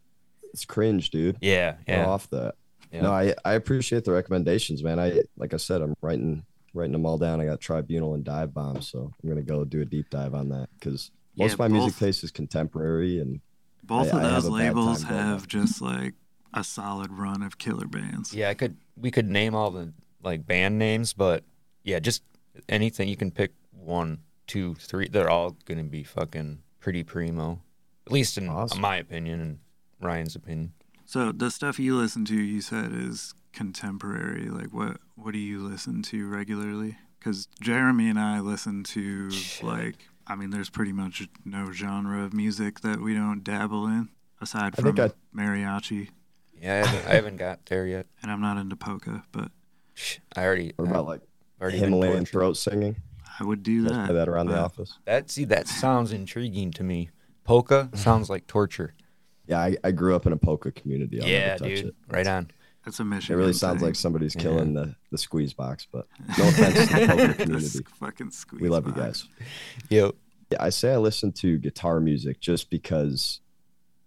It's 0.53 0.65
cringe, 0.65 1.09
dude. 1.11 1.38
Yeah, 1.41 1.74
Go 1.74 1.78
yeah. 1.88 2.05
off 2.07 2.30
that. 2.32 2.55
Yeah. 2.92 3.02
No, 3.02 3.12
I 3.12 3.34
I 3.46 3.54
appreciate 3.54 4.04
the 4.06 4.12
recommendations, 4.12 4.84
man. 4.84 5.00
I 5.00 5.22
like 5.38 5.54
I 5.54 5.58
said, 5.58 5.82
I'm 5.82 5.96
writing 6.02 6.44
writing 6.74 6.92
them 6.94 7.06
all 7.06 7.18
down. 7.18 7.42
I 7.42 7.46
got 7.46 7.60
Tribunal 7.60 8.14
and 8.14 8.24
Dive 8.24 8.54
Bomb, 8.54 8.82
so 8.82 9.12
I'm 9.24 9.30
gonna 9.30 9.42
go 9.42 9.64
do 9.66 9.82
a 9.82 9.86
deep 9.86 10.10
dive 10.10 10.34
on 10.34 10.50
that 10.50 10.70
because 10.80 11.12
most 11.38 11.50
Yeah, 11.50 11.54
of 11.54 11.60
my 11.60 11.68
music 11.68 11.98
taste 11.98 12.24
is 12.24 12.32
contemporary 12.32 13.20
and 13.20 13.42
Both 13.84 14.14
I- 14.14 14.18
of 14.20 14.24
I 14.26 14.30
have 14.34 14.44
those 14.44 14.52
labels 14.52 15.04
time 15.04 15.10
going 15.12 15.24
have 15.26 15.48
just 15.48 15.82
like 15.82 16.14
a 16.54 16.64
solid 16.64 17.12
run 17.12 17.42
of 17.44 17.58
killer 17.58 17.88
bands. 17.88 18.34
Yeah, 18.34 18.50
I 18.50 18.54
could, 18.54 18.78
we 18.96 19.12
could 19.12 19.28
name 19.28 19.54
all 19.54 19.70
the 19.70 19.94
like 20.24 20.48
band 20.48 20.80
names, 20.80 21.14
but 21.14 21.44
yeah, 21.84 22.00
just 22.00 22.24
anything. 22.70 23.08
You 23.10 23.16
can 23.18 23.32
pick 23.32 23.52
one, 23.72 24.20
two, 24.48 24.74
three. 24.76 25.08
They're 25.08 25.30
all 25.30 25.52
going 25.66 25.78
to 25.78 25.84
be 25.84 26.04
fucking 26.04 26.60
pretty 26.80 27.04
primo, 27.04 27.62
at 28.08 28.12
least 28.12 28.38
in 28.38 28.50
Awesome. 28.50 28.82
my 28.82 28.98
opinion 28.98 29.40
and 29.42 29.60
Ryan's 30.02 30.36
opinion. 30.36 30.74
So 31.08 31.32
the 31.32 31.49
stuff 31.49 31.80
you 31.80 31.95
listen 31.95 32.26
to, 32.26 32.36
you 32.36 32.60
said 32.60 32.91
is 32.91 33.34
contemporary. 33.53 34.49
Like 34.49 34.74
what 34.74 34.97
what 35.16 35.32
do 35.32 35.39
you 35.39 35.66
listen 35.66 36.03
to 36.03 36.28
regularly? 36.28 36.97
Because 37.18 37.47
Jeremy 37.62 38.10
and 38.10 38.20
I 38.20 38.41
listen 38.41 38.84
to 38.84 39.32
Shit. 39.32 39.66
like 39.66 40.10
I 40.28 40.36
mean, 40.36 40.49
there's 40.49 40.70
pretty 40.70 40.91
much 40.91 41.26
no 41.45 41.72
genre 41.72 42.26
of 42.26 42.34
music 42.34 42.82
that 42.82 42.99
we 42.99 43.14
don't 43.14 43.41
dabble 43.41 43.88
in 43.88 44.10
aside 44.41 44.74
I 44.78 44.82
from 44.82 44.95
think 44.97 45.14
mariachi. 45.34 46.10
Yeah, 46.62 46.74
I 46.74 46.88
haven't, 46.88 47.08
I 47.08 47.14
haven't 47.16 47.38
got 47.38 47.66
there 47.68 47.88
yet. 47.88 48.08
And 48.22 48.30
I'm 48.30 48.41
not 48.41 48.58
into 48.58 48.76
polka, 48.76 49.24
but 49.32 49.49
I 50.36 50.43
already. 50.43 50.74
what 50.76 50.89
about 50.89 51.05
like 51.05 51.22
I've 51.22 51.62
already 51.62 51.78
Himalayan 51.78 52.26
throat 52.26 52.58
singing? 52.58 52.97
I 53.39 53.45
would 53.45 53.64
do 53.64 53.84
that. 53.84 54.08
play 54.08 54.16
that 54.16 54.28
around 54.28 54.47
the 54.47 54.60
office. 54.60 54.99
That 55.05 55.32
see, 55.32 55.45
that 55.45 55.70
sounds 55.70 56.12
intriguing 56.12 56.72
to 56.72 56.84
me. 56.84 57.12
Polka 57.45 57.89
sounds 57.93 58.30
like 58.30 58.45
torture. 58.45 58.93
Yeah, 59.48 59.60
I, 59.60 59.78
I 59.84 59.91
grew 59.91 60.16
up 60.16 60.26
in 60.26 60.34
a 60.34 60.38
polka 60.38 60.72
community. 60.72 61.22
I'll 61.22 61.28
yeah, 61.28 61.58
touch 61.58 61.68
dude. 61.70 61.86
It. 61.88 61.95
Right 62.10 62.28
on. 62.28 62.52
That's 62.86 63.00
a 63.00 63.04
mission. 63.04 63.16
It 63.16 63.18
Michigan. 63.18 63.38
really 63.38 63.54
sounds 63.54 63.80
thing. 63.80 63.88
like 63.88 63.95
somebody's 63.95 64.36
Yeah. 64.36 64.41
killing 64.41 64.74
the, 64.74 64.95
the 65.12 65.18
squeeze 65.18 65.54
box, 65.54 65.88
but 65.91 66.08
no 66.38 66.48
offense 66.48 66.88
to 66.89 66.93
the 66.93 67.08
polka 67.08 67.28
This 67.28 67.36
community. 67.38 67.80
fucking 68.00 68.32
squeeze 68.32 68.62
We 68.62 68.70
love 68.70 68.86
you 68.88 68.93
guys. 68.93 69.28
Yo. 69.89 70.14
Yeah, 70.52 70.58
I 70.62 70.70
say 70.70 70.93
I 70.93 70.98
listen 70.98 71.34
to 71.34 71.58
guitar 71.58 72.00
music 72.00 72.39
just 72.39 72.70
because 72.70 73.41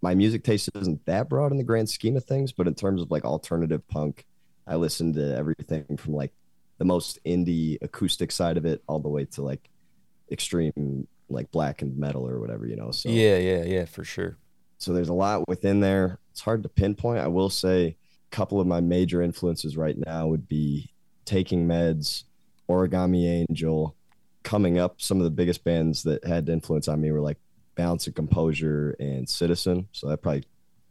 my 0.00 0.14
music 0.14 0.42
taste 0.44 0.70
isn't 0.74 1.04
that 1.04 1.28
broad 1.28 1.52
in 1.52 1.58
the 1.58 1.64
grand 1.64 1.90
scheme 1.90 2.16
of 2.16 2.24
things, 2.24 2.52
but 2.52 2.66
in 2.66 2.74
terms 2.74 3.02
of 3.02 3.10
like 3.10 3.26
alternative 3.26 3.86
punk, 3.88 4.24
I 4.66 4.76
listen 4.76 5.12
to 5.14 5.36
everything 5.36 5.98
from 5.98 6.14
like 6.14 6.32
the 6.78 6.86
most 6.86 7.18
indie 7.26 7.76
acoustic 7.82 8.32
side 8.32 8.56
of 8.56 8.64
it 8.64 8.82
all 8.86 9.00
the 9.00 9.10
way 9.10 9.26
to 9.26 9.42
like 9.42 9.68
extreme 10.32 11.06
like 11.28 11.50
black 11.50 11.82
and 11.82 11.98
metal 11.98 12.26
or 12.26 12.40
whatever, 12.40 12.66
you 12.66 12.76
know. 12.76 12.90
So 12.90 13.10
Yeah, 13.10 13.36
yeah, 13.36 13.64
yeah, 13.64 13.84
for 13.84 14.04
sure. 14.04 14.38
So 14.80 14.94
there's 14.94 15.10
a 15.10 15.14
lot 15.14 15.46
within 15.46 15.80
there. 15.80 16.18
It's 16.32 16.40
hard 16.40 16.62
to 16.62 16.68
pinpoint. 16.68 17.20
I 17.20 17.28
will 17.28 17.50
say 17.50 17.86
a 17.86 18.34
couple 18.34 18.60
of 18.60 18.66
my 18.66 18.80
major 18.80 19.20
influences 19.20 19.76
right 19.76 19.96
now 20.06 20.26
would 20.26 20.48
be 20.48 20.90
Taking 21.26 21.68
Meds, 21.68 22.24
Origami 22.68 23.46
Angel. 23.48 23.94
Coming 24.42 24.78
up, 24.78 25.00
some 25.02 25.18
of 25.18 25.24
the 25.24 25.30
biggest 25.30 25.64
bands 25.64 26.02
that 26.04 26.24
had 26.24 26.48
influence 26.48 26.88
on 26.88 26.98
me 26.98 27.12
were 27.12 27.20
like 27.20 27.36
Balance 27.74 28.06
and 28.06 28.16
Composure 28.16 28.96
and 28.98 29.28
Citizen. 29.28 29.86
So 29.92 30.08
that 30.08 30.22
probably 30.22 30.44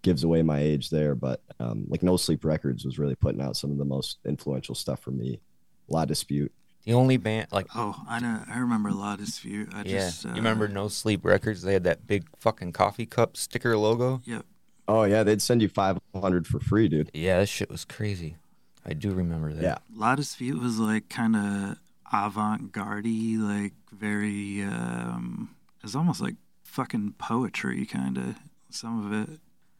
gives 0.03 0.23
away 0.23 0.43
my 0.43 0.59
age 0.59 0.91
there. 0.91 1.15
But 1.15 1.41
um, 1.59 1.85
like 1.89 2.03
No 2.03 2.15
Sleep 2.15 2.45
Records 2.45 2.85
was 2.85 2.99
really 2.99 3.15
putting 3.15 3.41
out 3.41 3.57
some 3.57 3.71
of 3.71 3.79
the 3.79 3.85
most 3.85 4.19
influential 4.23 4.75
stuff 4.75 5.01
for 5.01 5.11
me. 5.11 5.41
La 5.87 6.05
Dispute. 6.05 6.51
The 6.89 6.95
only 6.95 7.17
band, 7.17 7.49
like, 7.51 7.67
Oh, 7.75 7.95
I 8.09 8.19
know. 8.19 8.41
I 8.49 8.57
remember 8.57 8.91
La 8.91 9.15
Dispute. 9.15 9.69
I 9.75 9.83
yeah, 9.83 9.99
just 9.99 10.25
uh, 10.25 10.29
you 10.29 10.35
remember 10.37 10.67
No 10.67 10.87
Sleep 10.87 11.23
Records? 11.23 11.61
They 11.61 11.73
had 11.73 11.83
that 11.83 12.07
big 12.07 12.23
fucking 12.39 12.73
coffee 12.73 13.05
cup 13.05 13.37
sticker 13.37 13.77
logo. 13.77 14.21
Yep. 14.25 14.43
Oh 14.87 15.03
yeah, 15.03 15.21
they'd 15.21 15.39
send 15.39 15.61
you 15.61 15.69
500 15.69 16.47
for 16.47 16.59
free, 16.59 16.87
dude. 16.87 17.11
Yeah, 17.13 17.37
that 17.41 17.45
shit 17.45 17.69
was 17.69 17.85
crazy. 17.85 18.37
I 18.83 18.93
do 18.93 19.11
remember 19.11 19.53
that. 19.53 19.61
Yeah. 19.61 19.77
La 19.95 20.15
Dispute 20.15 20.59
was 20.59 20.79
like 20.79 21.09
kind 21.09 21.35
of 21.35 21.77
avant-garde 22.11 23.05
like 23.05 23.73
very. 23.91 24.63
um 24.63 25.51
It 25.77 25.83
was 25.83 25.95
almost 25.95 26.21
like 26.21 26.37
fucking 26.63 27.13
poetry, 27.19 27.85
kind 27.85 28.17
of. 28.17 28.35
Some 28.71 29.05
of 29.05 29.29
it. 29.29 29.39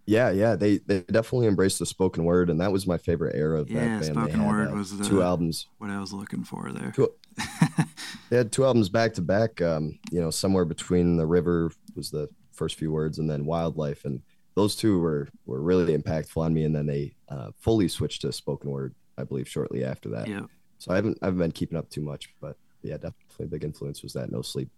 Yeah, 0.10 0.32
yeah, 0.32 0.56
they 0.56 0.78
they 0.80 1.02
definitely 1.02 1.46
embraced 1.46 1.78
the 1.78 1.86
spoken 1.86 2.24
word, 2.24 2.50
and 2.50 2.60
that 2.62 2.72
was 2.72 2.88
my 2.88 2.98
favorite 2.98 3.36
era 3.36 3.60
of 3.60 3.70
Yeah, 3.70 4.00
that 4.00 4.02
band. 4.02 4.16
Spoken 4.16 4.40
had, 4.40 4.48
word 4.48 4.70
uh, 4.70 4.74
was 4.74 4.98
the- 4.98 5.06
two 5.06 5.22
albums. 5.22 5.68
What 5.78 5.92
I 5.92 6.00
was 6.00 6.12
looking 6.12 6.44
for 6.44 6.72
there. 6.72 6.92
Cool. 6.96 7.14
They 8.30 8.38
had 8.38 8.52
two 8.52 8.64
albums 8.64 8.90
back 8.90 9.14
to 9.16 9.22
back. 9.22 9.60
Um, 9.62 9.98
you 10.12 10.22
know, 10.22 10.30
somewhere 10.30 10.66
between 10.66 11.18
the 11.18 11.26
river 11.26 11.72
was 11.96 12.12
the 12.12 12.30
first 12.52 12.76
few 12.76 12.92
words, 12.92 13.18
and 13.18 13.30
then 13.30 13.46
wildlife, 13.46 14.06
and 14.06 14.22
those 14.56 14.76
two 14.76 15.00
were 15.00 15.28
were 15.46 15.62
really 15.62 15.98
impactful 15.98 16.38
on 16.38 16.54
me. 16.54 16.64
And 16.64 16.76
then 16.76 16.86
they 16.86 17.14
uh, 17.30 17.52
fully 17.60 17.88
switched 17.88 18.22
to 18.22 18.32
spoken 18.32 18.70
word, 18.70 18.94
I 19.18 19.24
believe, 19.24 19.48
shortly 19.48 19.84
after 19.84 20.10
that. 20.10 20.28
Yeah. 20.28 20.46
So 20.80 20.92
I 20.92 20.96
haven't 20.96 21.18
I 21.22 21.26
haven't 21.26 21.40
been 21.40 21.52
keeping 21.52 21.78
up 21.78 21.90
too 21.90 22.02
much, 22.02 22.34
but 22.42 22.56
yeah, 22.84 22.96
definitely 22.96 23.46
a 23.46 23.48
big 23.48 23.64
influence 23.64 24.02
was 24.04 24.14
that 24.14 24.32
No 24.32 24.42
Sleep. 24.42 24.70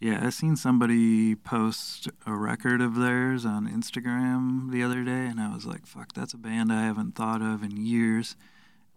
Yeah, 0.00 0.24
I 0.24 0.30
seen 0.30 0.54
somebody 0.54 1.34
post 1.34 2.08
a 2.24 2.32
record 2.32 2.80
of 2.80 2.94
theirs 2.94 3.44
on 3.44 3.66
Instagram 3.68 4.70
the 4.70 4.82
other 4.82 5.02
day, 5.02 5.26
and 5.26 5.40
I 5.40 5.52
was 5.52 5.66
like, 5.66 5.86
"Fuck, 5.86 6.12
that's 6.12 6.32
a 6.34 6.38
band 6.38 6.72
I 6.72 6.82
haven't 6.84 7.16
thought 7.16 7.42
of 7.42 7.64
in 7.64 7.76
years." 7.76 8.36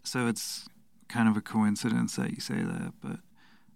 So 0.04 0.28
it's 0.28 0.68
kind 1.08 1.28
of 1.28 1.36
a 1.36 1.42
coincidence 1.42 2.16
that 2.18 2.32
you 2.32 2.40
say 2.40 2.62
that, 2.62 2.94
but, 3.02 3.18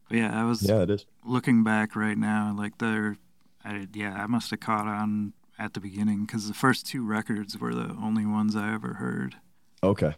but 0.08 0.18
yeah, 0.18 0.40
I 0.40 0.46
was 0.46 0.62
Yeah, 0.64 0.82
it 0.84 0.90
is. 0.90 1.06
looking 1.24 1.64
back 1.64 1.96
right 1.96 2.18
now, 2.18 2.54
like 2.58 2.78
they're, 2.78 3.18
I, 3.64 3.88
yeah, 3.94 4.14
I 4.24 4.28
must 4.28 4.52
have 4.52 4.60
caught 4.60 4.88
on 4.88 5.34
at 5.60 5.74
the 5.74 5.80
beginning 5.80 6.26
because 6.26 6.48
the 6.48 6.54
first 6.54 6.86
two 6.86 7.04
records 7.06 7.58
were 7.60 7.74
the 7.74 7.96
only 8.02 8.26
ones 8.26 8.56
I 8.56 8.74
ever 8.74 8.96
heard, 8.96 9.36
Okay. 9.84 10.16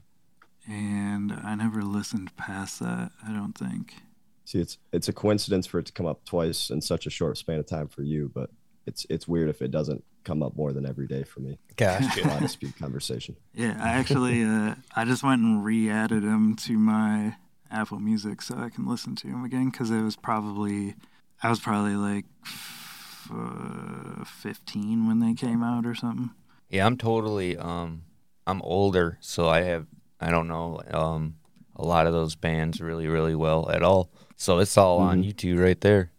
and 0.68 1.32
I 1.32 1.56
never 1.56 1.82
listened 1.82 2.36
past 2.38 2.80
that. 2.82 3.12
I 3.26 3.32
don't 3.32 3.58
think. 3.58 3.96
See, 4.48 4.62
it's 4.62 4.78
it's 4.94 5.10
a 5.10 5.14
coincidence 5.14 5.68
for 5.68 5.78
it 5.78 5.88
to 5.88 5.92
come 5.92 6.06
up 6.06 6.24
twice 6.24 6.70
in 6.70 6.80
such 6.80 7.06
a 7.06 7.10
short 7.10 7.38
span 7.38 7.60
of 7.60 7.66
time 7.66 7.90
for 7.90 8.02
you, 8.02 8.32
but 8.34 8.50
it's 8.86 9.06
it's 9.10 9.28
weird 9.28 9.50
if 9.50 9.62
it 9.62 9.72
doesn't 9.72 10.06
come 10.24 10.42
up 10.42 10.56
more 10.56 10.72
than 10.72 10.86
every 10.86 11.06
day 11.06 11.24
for 11.24 11.42
me. 11.42 11.60
Gosh. 11.76 12.18
A 12.18 12.26
lot 12.30 12.42
of 12.42 12.50
speed 12.50 12.74
conversation. 12.80 13.36
Yeah, 13.54 13.78
I 13.78 13.90
actually, 13.90 14.46
uh, 14.46 14.76
I 14.96 15.04
just 15.04 15.22
went 15.22 15.42
and 15.42 15.66
re-added 15.66 16.24
him 16.24 16.56
to 16.68 16.80
my 16.80 17.36
Apple 17.70 18.00
Music 18.00 18.42
so 18.42 18.56
I 18.58 18.70
can 18.70 18.88
listen 18.88 19.18
to 19.18 19.28
him 19.28 19.44
again 19.44 19.70
because 19.70 19.92
it 19.92 20.02
was 20.02 20.16
probably, 20.16 20.96
I 21.44 21.50
was 21.50 21.60
probably 21.60 21.96
like 21.96 22.24
f- 22.46 23.30
uh, 23.34 24.24
15 24.24 25.08
when 25.10 25.20
they 25.20 25.34
came 25.34 25.62
out 25.62 25.86
or 25.86 25.94
something. 25.94 26.30
Yeah, 26.70 26.86
I'm 26.86 26.96
totally 26.96 27.58
um 27.58 28.04
I'm 28.46 28.62
older, 28.62 29.18
so 29.20 29.50
I 29.50 29.64
have 29.64 29.88
I 30.22 30.32
don't 30.32 30.48
know 30.48 30.80
um 30.92 31.36
a 31.76 31.84
lot 31.84 32.08
of 32.08 32.14
those 32.14 32.36
bands 32.36 32.80
really 32.80 33.08
really 33.08 33.36
well 33.36 33.70
at 33.70 33.84
all. 33.84 34.10
So 34.38 34.60
it's 34.60 34.78
all 34.78 35.00
on 35.00 35.24
Mhm. 35.24 35.34
YouTube 35.34 35.60
right 35.62 35.80
there. 35.82 36.12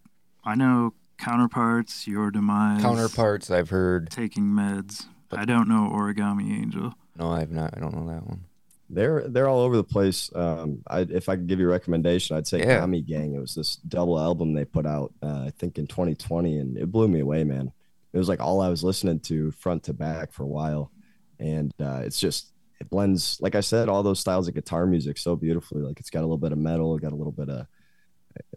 I 0.44 0.54
know 0.54 0.94
Counterparts, 1.18 2.06
Your 2.06 2.30
Demise, 2.30 2.82
Counterparts 2.82 3.50
I've 3.50 3.70
heard. 3.70 4.10
Taking 4.10 4.44
Meds. 4.44 5.06
But- 5.28 5.38
I 5.40 5.44
don't 5.44 5.68
know 5.68 5.90
Origami 5.92 6.50
Angel. 6.50 6.94
No, 7.16 7.30
I've 7.30 7.50
not. 7.50 7.76
I 7.76 7.80
don't 7.80 7.94
know 7.94 8.06
that 8.08 8.26
one. 8.26 8.44
They're 8.90 9.28
they're 9.28 9.48
all 9.48 9.60
over 9.60 9.76
the 9.76 9.84
place. 9.84 10.30
Um, 10.34 10.78
I, 10.86 11.00
if 11.00 11.28
I 11.28 11.36
could 11.36 11.46
give 11.46 11.60
you 11.60 11.66
a 11.66 11.70
recommendation, 11.70 12.36
I'd 12.36 12.46
say 12.46 12.60
Yeah. 12.60 12.80
Gami 12.80 13.04
Gang. 13.06 13.34
It 13.34 13.38
was 13.40 13.54
this 13.54 13.76
double 13.76 14.18
album 14.18 14.54
they 14.54 14.64
put 14.64 14.86
out, 14.86 15.12
uh, 15.22 15.42
I 15.46 15.50
think 15.58 15.78
in 15.78 15.86
2020, 15.86 16.56
and 16.58 16.76
it 16.78 16.90
blew 16.90 17.06
me 17.06 17.20
away, 17.20 17.44
man. 17.44 17.70
It 18.14 18.18
was 18.18 18.28
like 18.30 18.40
all 18.40 18.62
I 18.62 18.70
was 18.70 18.82
listening 18.82 19.20
to 19.20 19.50
front 19.50 19.82
to 19.84 19.92
back 19.92 20.32
for 20.32 20.42
a 20.44 20.46
while, 20.46 20.90
and 21.38 21.70
uh, 21.78 22.00
it's 22.04 22.18
just 22.18 22.52
it 22.80 22.88
blends, 22.88 23.38
like 23.42 23.54
I 23.54 23.60
said, 23.60 23.88
all 23.90 24.02
those 24.02 24.20
styles 24.20 24.48
of 24.48 24.54
guitar 24.54 24.86
music 24.86 25.18
so 25.18 25.36
beautifully. 25.36 25.82
Like 25.82 26.00
it's 26.00 26.08
got 26.10 26.20
a 26.20 26.22
little 26.22 26.38
bit 26.38 26.52
of 26.52 26.58
metal, 26.58 26.96
it 26.96 27.02
got 27.02 27.12
a 27.12 27.16
little 27.16 27.32
bit 27.32 27.50
of 27.50 27.66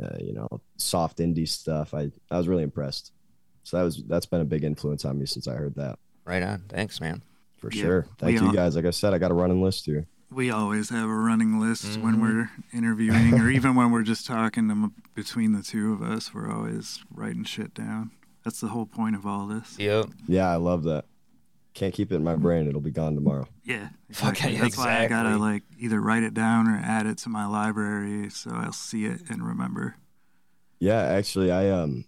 uh, 0.01 0.17
you 0.19 0.33
know 0.33 0.47
soft 0.77 1.17
indie 1.19 1.47
stuff. 1.47 1.93
I 1.93 2.11
I 2.29 2.37
was 2.37 2.47
really 2.47 2.63
impressed. 2.63 3.11
So 3.63 3.77
that 3.77 3.83
was 3.83 4.03
that's 4.07 4.25
been 4.25 4.41
a 4.41 4.45
big 4.45 4.63
influence 4.63 5.05
on 5.05 5.19
me 5.19 5.25
since 5.25 5.47
I 5.47 5.53
heard 5.53 5.75
that 5.75 5.99
Right 6.25 6.43
on. 6.43 6.63
Thanks, 6.69 6.99
man. 7.01 7.21
for 7.57 7.71
Yeah, 7.71 7.81
sure. 7.81 8.05
Thank 8.17 8.39
you 8.39 8.47
all- 8.47 8.53
guys. 8.53 8.75
Like 8.75 8.85
I 8.85 8.89
said, 8.91 9.13
I 9.13 9.17
got 9.19 9.31
a 9.31 9.35
running 9.35 9.61
list 9.61 9.85
here. 9.85 10.07
We 10.31 10.49
always 10.49 10.89
have 10.89 11.09
a 11.09 11.13
running 11.13 11.59
list 11.59 11.99
when 11.99 12.15
Mhm. 12.15 12.21
we're 12.21 12.49
interviewing, 12.71 13.33
or 13.39 13.49
even 13.49 13.75
when 13.75 13.91
we're 13.91 14.03
just 14.03 14.25
talking 14.25 14.67
them 14.67 14.93
between 15.13 15.51
the 15.53 15.61
two 15.61 15.91
of 15.93 16.01
us. 16.01 16.33
We're 16.33 16.49
always 16.51 17.03
writing 17.13 17.43
shit 17.43 17.73
down. 17.73 18.11
That's 18.43 18.61
the 18.61 18.69
whole 18.69 18.85
point 18.85 19.15
of 19.15 19.25
all 19.27 19.45
this. 19.45 19.77
Yep. 19.77 20.07
Yeah, 20.27 20.49
I 20.49 20.55
love 20.55 20.83
that. 20.83 21.05
Can't 21.73 21.93
keep 21.93 22.11
it 22.11 22.15
in 22.15 22.23
my 22.23 22.35
brain. 22.35 22.67
It'll 22.67 22.81
be 22.81 22.91
gone 22.91 23.15
tomorrow. 23.15 23.47
Yeah, 23.63 23.89
exactly. 24.09 24.53
yeah, 24.55 24.61
That's 24.63 24.77
why 24.77 24.99
I 25.03 25.07
gotta 25.07 25.37
like 25.37 25.63
either 25.79 26.01
write 26.01 26.23
it 26.23 26.33
down 26.33 26.67
or 26.67 26.75
add 26.77 27.05
it 27.05 27.17
to 27.19 27.29
my 27.29 27.45
library 27.45 28.29
so 28.29 28.51
I'll 28.53 28.73
see 28.73 29.05
it 29.05 29.21
and 29.29 29.45
remember. 29.45 29.95
Yeah, 30.79 31.01
actually, 31.01 31.51
I 31.51 31.69
um 31.69 32.05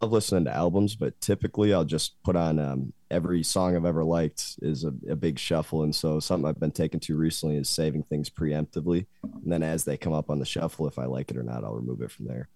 love 0.00 0.12
listening 0.12 0.46
to 0.46 0.54
albums, 0.54 0.96
but 0.96 1.20
typically 1.20 1.74
I'll 1.74 1.84
just 1.84 2.22
put 2.22 2.36
on 2.36 2.58
um 2.58 2.92
every 3.10 3.42
song 3.42 3.76
I've 3.76 3.84
ever 3.84 4.02
liked 4.02 4.56
is 4.62 4.84
a, 4.84 4.94
a 5.10 5.14
big 5.16 5.38
shuffle, 5.38 5.82
and 5.82 5.94
so 5.94 6.18
something 6.18 6.48
I've 6.48 6.58
been 6.58 6.70
taken 6.70 6.98
to 7.00 7.14
recently 7.16 7.56
is 7.56 7.68
saving 7.68 8.04
things 8.04 8.30
preemptively, 8.30 9.04
and 9.22 9.52
then 9.52 9.62
as 9.62 9.84
they 9.84 9.98
come 9.98 10.14
up 10.14 10.30
on 10.30 10.38
the 10.38 10.46
shuffle, 10.46 10.88
if 10.88 10.98
I 10.98 11.04
like 11.04 11.30
it 11.30 11.36
or 11.36 11.42
not, 11.42 11.64
I'll 11.64 11.74
remove 11.74 12.00
it 12.00 12.10
from 12.10 12.26
there. 12.26 12.48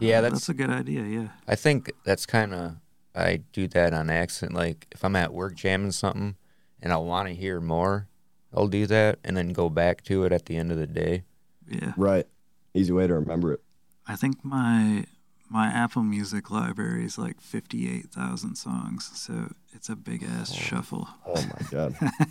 Yeah, 0.00 0.18
Uh, 0.18 0.22
that's- 0.22 0.40
that's 0.40 0.48
a 0.48 0.54
good 0.54 0.70
idea. 0.70 1.04
Yeah, 1.04 1.28
I 1.46 1.54
think 1.54 1.92
that's 2.04 2.26
kind 2.26 2.52
of 2.52 2.76
I 3.14 3.40
do 3.52 3.68
that 3.68 3.92
on 3.94 4.08
accident. 4.10 4.54
Like 4.56 4.86
if 4.92 5.04
I'm 5.04 5.16
at 5.16 5.32
work 5.32 5.54
jamming 5.54 5.92
something 5.92 6.36
and 6.80 6.92
I 6.92 6.96
want 6.96 7.28
to 7.28 7.34
hear 7.34 7.60
more, 7.60 8.08
I'll 8.54 8.68
do 8.68 8.86
that 8.86 9.18
and 9.24 9.36
then 9.36 9.52
go 9.52 9.68
back 9.68 10.02
to 10.04 10.24
it 10.24 10.32
at 10.32 10.46
the 10.46 10.56
end 10.56 10.70
of 10.72 10.78
the 10.78 10.86
day. 10.86 11.24
yeah. 11.68 11.92
Right, 11.96 12.26
easy 12.74 12.92
way 12.92 13.06
to 13.06 13.14
remember 13.14 13.52
it. 13.52 13.60
I 14.06 14.16
think 14.16 14.44
my 14.44 15.04
my 15.48 15.66
Apple 15.66 16.02
Music 16.02 16.50
library 16.50 17.04
is 17.04 17.18
like 17.18 17.40
fifty 17.40 17.90
eight 17.94 18.10
thousand 18.10 18.56
songs, 18.56 19.10
so 19.14 19.52
it's 19.72 19.88
a 19.90 19.96
big 19.96 20.22
ass 20.24 20.50
Oh. 20.52 20.56
shuffle. 20.56 21.08
Oh 21.26 21.34
my 21.42 21.66
god! 21.70 21.94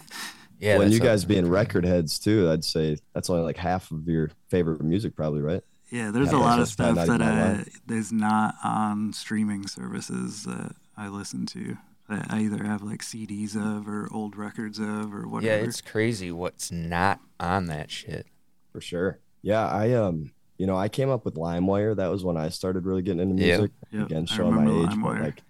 Yeah. 0.60 0.78
when 0.78 0.92
you 0.92 1.00
guys 1.00 1.26
being 1.26 1.50
record 1.50 1.86
heads 1.86 2.20
too, 2.20 2.52
I'd 2.52 2.64
say 2.64 2.98
that's 3.16 3.32
only 3.32 3.42
like 3.42 3.58
half 3.58 3.90
of 3.90 4.08
your 4.08 4.30
favorite 4.50 4.80
music, 4.84 5.16
probably, 5.16 5.42
right? 5.42 5.64
Yeah, 5.92 6.12
there's 6.12 6.32
Yeah, 6.32 6.38
a 6.38 6.40
lot 6.40 6.60
of 6.60 6.68
stuff 6.70 6.96
not 6.96 7.08
that 7.08 7.16
even 7.16 7.22
I, 7.22 7.42
online. 7.52 7.66
is 7.90 8.12
not 8.14 8.56
on 8.64 9.14
streaming 9.14 9.68
services 9.68 10.44
that 10.44 10.74
I 10.98 11.10
listen 11.10 11.46
to. 11.48 11.78
That 12.10 12.28
I 12.30 12.42
either 12.42 12.64
have 12.64 12.82
like 12.82 13.02
CDs 13.02 13.56
of 13.56 13.88
or 13.88 14.08
old 14.12 14.36
records 14.36 14.80
of 14.80 15.14
or 15.14 15.28
whatever. 15.28 15.46
Yeah, 15.58 15.64
it's 15.68 15.82
crazy 15.82 16.32
what's 16.32 16.72
not 16.72 17.20
on 17.40 17.68
that 17.68 17.92
shit. 17.92 18.28
For 18.72 18.82
sure. 18.82 19.20
Yeah, 19.42 19.66
I 19.68 19.92
um, 19.94 20.32
you 20.58 20.66
know, 20.68 20.76
I 20.78 20.88
came 20.90 21.10
up 21.10 21.26
with 21.26 21.36
LimeWire. 21.36 21.96
That 21.96 22.08
was 22.12 22.24
when 22.24 22.38
I 22.38 22.50
started 22.50 22.86
really 22.86 23.02
getting 23.02 23.22
into 23.22 23.44
Yeah. 23.44 23.58
music. 23.58 23.72
Yep, 23.92 24.06
Again, 24.08 24.28
I 24.30 24.36
showing 24.36 24.56
my 24.56 24.62
remember 24.64 24.84
age, 24.92 24.98
but 25.02 25.16
LimeWire. 25.16 25.22
like 25.24 25.42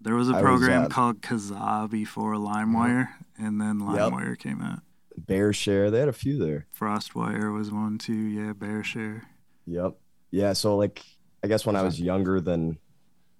there 0.00 0.14
was 0.14 0.28
a 0.30 0.34
I 0.34 0.36
was, 0.36 0.42
program 0.42 0.84
uh, 0.84 0.88
called 0.88 1.20
Kazaa 1.20 1.90
before 1.90 2.34
LimeWire, 2.34 3.08
and 3.38 3.60
then 3.60 3.80
Yep. 3.80 3.88
LimeWire 3.88 4.38
came 4.38 4.60
out. 4.62 4.80
BearShare, 5.20 5.90
they 5.90 5.98
had 6.00 6.08
a 6.08 6.12
few 6.12 6.38
there. 6.38 6.66
FrostWire 6.78 7.52
was 7.52 7.70
one 7.70 7.98
too. 7.98 8.12
Yeah, 8.14 8.52
BearShare. 8.52 9.22
Yep. 9.66 9.96
Yeah. 10.30 10.52
So 10.52 10.76
like, 10.76 11.02
I 11.42 11.48
guess 11.48 11.64
when 11.66 11.76
I 11.76 11.82
was 11.82 12.00
younger 12.00 12.40
than 12.40 12.78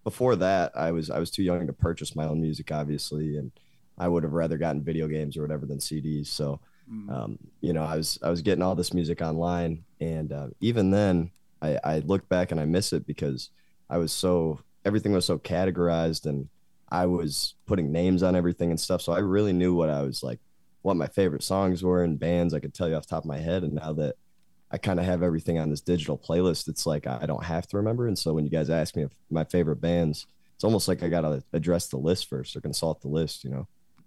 before 0.05 0.37
that, 0.37 0.73
I 0.77 0.93
was 0.93 1.11
I 1.11 1.18
was 1.18 1.31
too 1.31 1.43
young 1.43 1.66
to 1.66 1.73
purchase 1.73 2.16
my 2.16 2.27
own 2.27 2.41
music, 2.41 2.73
obviously, 2.73 3.37
and 3.37 3.53
I 3.99 4.09
would 4.09 4.23
have 4.23 4.33
rather 4.33 4.57
gotten 4.57 4.83
video 4.83 5.07
games 5.09 5.37
or 5.37 5.43
whatever 5.43 5.66
than 5.66 5.79
CDs. 5.79 6.27
So, 6.29 6.61
Mm. 6.91 7.09
um, 7.12 7.39
you 7.61 7.73
know, 7.73 7.85
I 7.85 7.97
was 7.97 8.18
I 8.23 8.31
was 8.31 8.43
getting 8.43 8.62
all 8.62 8.75
this 8.75 8.93
music 8.93 9.21
online, 9.23 9.85
and 10.01 10.33
uh, 10.33 10.49
even 10.61 10.91
then, 10.91 11.31
I, 11.62 11.79
I 11.85 11.99
look 12.01 12.29
back 12.29 12.51
and 12.51 12.59
I 12.61 12.64
miss 12.64 12.93
it 12.93 13.07
because 13.07 13.51
I 13.89 13.99
was 13.99 14.12
so 14.12 14.59
everything 14.85 15.12
was 15.12 15.25
so 15.27 15.39
categorized, 15.39 16.27
and 16.27 16.49
I 16.89 17.07
was 17.07 17.55
putting 17.66 17.93
names 17.93 18.25
on 18.25 18.35
everything 18.35 18.71
and 18.71 18.81
stuff. 18.81 19.03
So 19.03 19.12
I 19.12 19.18
really 19.21 19.53
knew 19.53 19.73
what 19.75 19.89
I 19.91 20.03
was 20.03 20.25
like, 20.25 20.41
what 20.83 20.97
my 20.97 21.07
favorite 21.07 21.45
songs 21.45 21.85
were 21.85 22.03
and 22.03 22.18
bands. 22.18 22.55
I 22.55 22.59
could 22.61 22.75
tell 22.75 22.89
you 22.89 22.97
off 22.97 23.07
the 23.07 23.11
top 23.11 23.23
of 23.25 23.29
my 23.29 23.39
head, 23.39 23.62
and 23.62 23.75
now 23.75 23.93
that 23.93 24.16
I 24.73 24.79
kind 24.79 25.01
of 25.01 25.07
have 25.07 25.23
everything 25.23 25.59
on 25.59 25.71
this 25.71 25.81
digital 25.81 26.16
playlist. 26.16 26.68
It's 26.68 26.87
like 26.87 27.07
I 27.07 27.27
don't 27.27 27.45
have 27.45 27.66
to 27.68 27.77
remember. 27.77 28.07
And 28.07 28.18
so 28.18 28.33
when 28.35 28.45
you 28.45 28.51
guys 28.51 28.71
ask 28.71 28.95
me 28.97 29.03
if 29.03 29.11
my 29.31 29.45
favorite 29.45 29.81
bands, 29.81 30.27
it's 30.55 30.64
almost 30.64 30.89
like 30.89 31.03
I 31.03 31.09
got 31.09 31.23
to 31.23 31.43
address 31.53 31.89
the 31.89 31.97
list 31.97 32.29
first 32.29 32.55
or 32.57 32.61
consult 32.61 33.01
the 33.01 33.09
list, 33.09 33.45
you 33.45 33.51
know? 33.51 33.66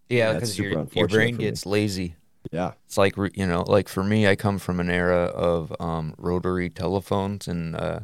Yeah, 0.10 0.34
because 0.34 0.58
your 0.58 0.88
your 0.94 1.08
brain 1.08 1.36
gets 1.38 1.66
lazy. 1.66 2.16
Yeah. 2.52 2.74
It's 2.86 2.98
like 2.98 3.16
you 3.18 3.48
know, 3.48 3.64
like 3.64 3.88
for 3.88 4.04
me, 4.04 4.28
I 4.28 4.36
come 4.36 4.60
from 4.60 4.80
an 4.80 4.90
era 4.90 5.26
of 5.26 5.74
um, 5.80 6.14
rotary 6.18 6.70
telephones, 6.70 7.48
and 7.48 7.76
uh, 7.76 8.02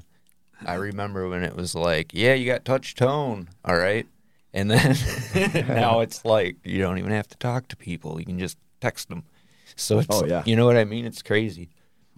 I 0.66 0.74
remember 0.90 1.30
when 1.30 1.44
it 1.44 1.56
was 1.56 1.76
like, 1.76 2.14
yeah, 2.14 2.34
you 2.34 2.46
got 2.46 2.66
touch 2.66 2.96
tone, 2.96 3.50
all 3.66 3.78
right, 3.78 4.08
and 4.54 4.72
then 4.72 4.96
now 5.68 6.00
it's 6.06 6.26
like 6.26 6.58
you 6.64 6.80
don't 6.80 6.98
even 6.98 7.12
have 7.12 7.28
to 7.28 7.38
talk 7.38 7.68
to 7.68 7.76
people; 7.76 8.20
you 8.20 8.26
can 8.26 8.40
just 8.40 8.58
text 8.82 9.10
them. 9.10 9.24
So 9.76 10.00
it's, 10.00 10.08
Oh, 10.10 10.26
yeah. 10.26 10.44
you 10.46 10.56
know 10.56 10.66
what 10.66 10.78
I 10.78 10.86
mean? 10.86 11.06
It's 11.06 11.22
crazy, 11.22 11.70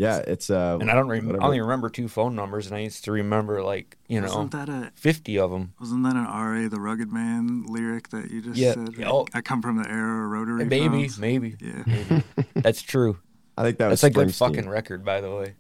Yeah. 0.01 0.17
It's, 0.19 0.49
uh, 0.49 0.77
and 0.81 0.89
I 0.89 0.95
don't 0.95 1.07
rem- 1.07 1.23
I 1.23 1.27
whatever. 1.27 1.43
only 1.45 1.61
remember 1.61 1.89
two 1.89 2.07
phone 2.07 2.35
numbers, 2.35 2.65
and 2.67 2.75
I 2.75 2.79
used 2.79 3.03
to 3.05 3.11
remember 3.11 3.61
like 3.63 3.97
you 4.07 4.19
know 4.19 4.27
Wasn't 4.27 4.51
that 4.51 4.67
a 4.69 4.91
fifty 4.95 5.37
of 5.37 5.51
them. 5.51 5.73
wasn't 5.79 6.03
that 6.03 6.15
an 6.15 6.25
R.A. 6.25 6.67
the 6.69 6.79
Rugged 6.79 7.11
Man 7.11 7.65
lyric 7.67 8.09
that 8.09 8.31
you 8.31 8.41
just 8.41 8.57
Yeah, 8.57 8.73
said? 8.73 8.95
yeah, 8.97 9.09
oh. 9.11 9.27
I 9.33 9.41
come 9.41 9.61
from 9.61 9.77
the 9.77 9.87
era 9.89 10.25
of 10.25 10.31
rotary. 10.31 10.65
Maybe, 10.65 10.87
phones. 11.07 11.19
maybe 11.19 11.55
Yeah. 11.59 12.21
that's 12.55 12.81
true. 12.81 13.19
I 13.57 13.63
think 13.63 13.77
that 13.77 13.89
was 13.89 14.01
That's 14.01 14.15
a 14.15 14.19
good 14.19 14.33
fucking 14.33 14.67
record, 14.69 15.03
by 15.05 15.21
the 15.21 15.29
way. 15.29 15.55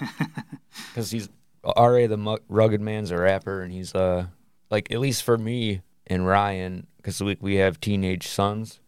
Because 0.88 1.10
he's 1.10 1.28
R.A. 1.64 2.06
the 2.06 2.16
Mu- 2.16 2.38
Rugged 2.48 2.80
Man's 2.80 3.10
a 3.10 3.16
rapper, 3.18 3.62
and 3.62 3.72
he's 3.72 3.94
uh 3.94 4.26
like 4.70 4.90
at 4.90 4.98
least 5.00 5.22
for 5.22 5.36
me 5.38 5.82
and 6.06 6.26
Ryan, 6.26 6.86
because 6.96 7.22
we 7.22 7.36
we 7.40 7.56
have 7.56 7.80
teenage 7.80 8.26
sons. 8.28 8.80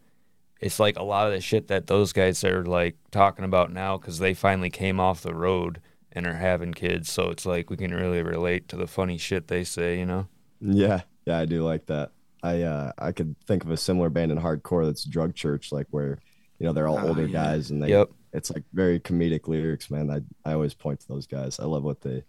It's 0.59 0.79
like 0.79 0.97
a 0.97 1.03
lot 1.03 1.27
of 1.27 1.33
the 1.33 1.41
shit 1.41 1.67
that 1.67 1.87
those 1.87 2.13
guys 2.13 2.43
are 2.43 2.65
like 2.65 2.95
talking 3.11 3.45
about 3.45 3.71
now, 3.71 3.97
because 3.97 4.19
they 4.19 4.33
finally 4.33 4.69
came 4.69 4.99
off 4.99 5.21
the 5.21 5.35
road 5.35 5.79
and 6.11 6.25
are 6.25 6.33
having 6.33 6.73
kids. 6.73 7.11
So 7.11 7.29
it's 7.29 7.45
like 7.45 7.69
we 7.69 7.77
can 7.77 7.93
really 7.93 8.23
relate 8.23 8.67
to 8.69 8.75
the 8.75 8.87
funny 8.87 9.17
shit 9.17 9.47
they 9.47 9.63
say, 9.63 9.99
you 9.99 10.05
know? 10.05 10.27
Yeah. 10.59 11.01
Yeah. 11.25 11.37
I 11.37 11.45
do 11.45 11.63
like 11.63 11.85
that. 11.87 12.11
I, 12.41 12.63
uh, 12.63 12.91
I 12.97 13.11
could 13.11 13.35
think 13.45 13.63
of 13.63 13.71
a 13.71 13.77
similar 13.77 14.09
band 14.09 14.31
in 14.31 14.39
hardcore 14.39 14.85
that's 14.85 15.03
Drug 15.03 15.35
Church, 15.35 15.71
like 15.71 15.87
where, 15.91 16.17
you 16.59 16.65
know, 16.65 16.73
they're 16.73 16.87
all 16.87 16.97
Oh, 16.99 17.09
older 17.09 17.25
yeah. 17.27 17.33
guys 17.33 17.69
and 17.69 17.83
they, 17.83 17.89
Yep. 17.89 18.09
it's 18.33 18.49
like 18.51 18.63
very 18.73 18.99
comedic 18.99 19.47
lyrics, 19.47 19.91
man. 19.91 20.09
I, 20.09 20.21
I 20.49 20.53
always 20.53 20.73
point 20.73 20.99
to 21.01 21.07
those 21.07 21.27
guys. 21.27 21.59
I 21.59 21.65
love 21.65 21.83
what 21.83 22.01
they, 22.01 22.23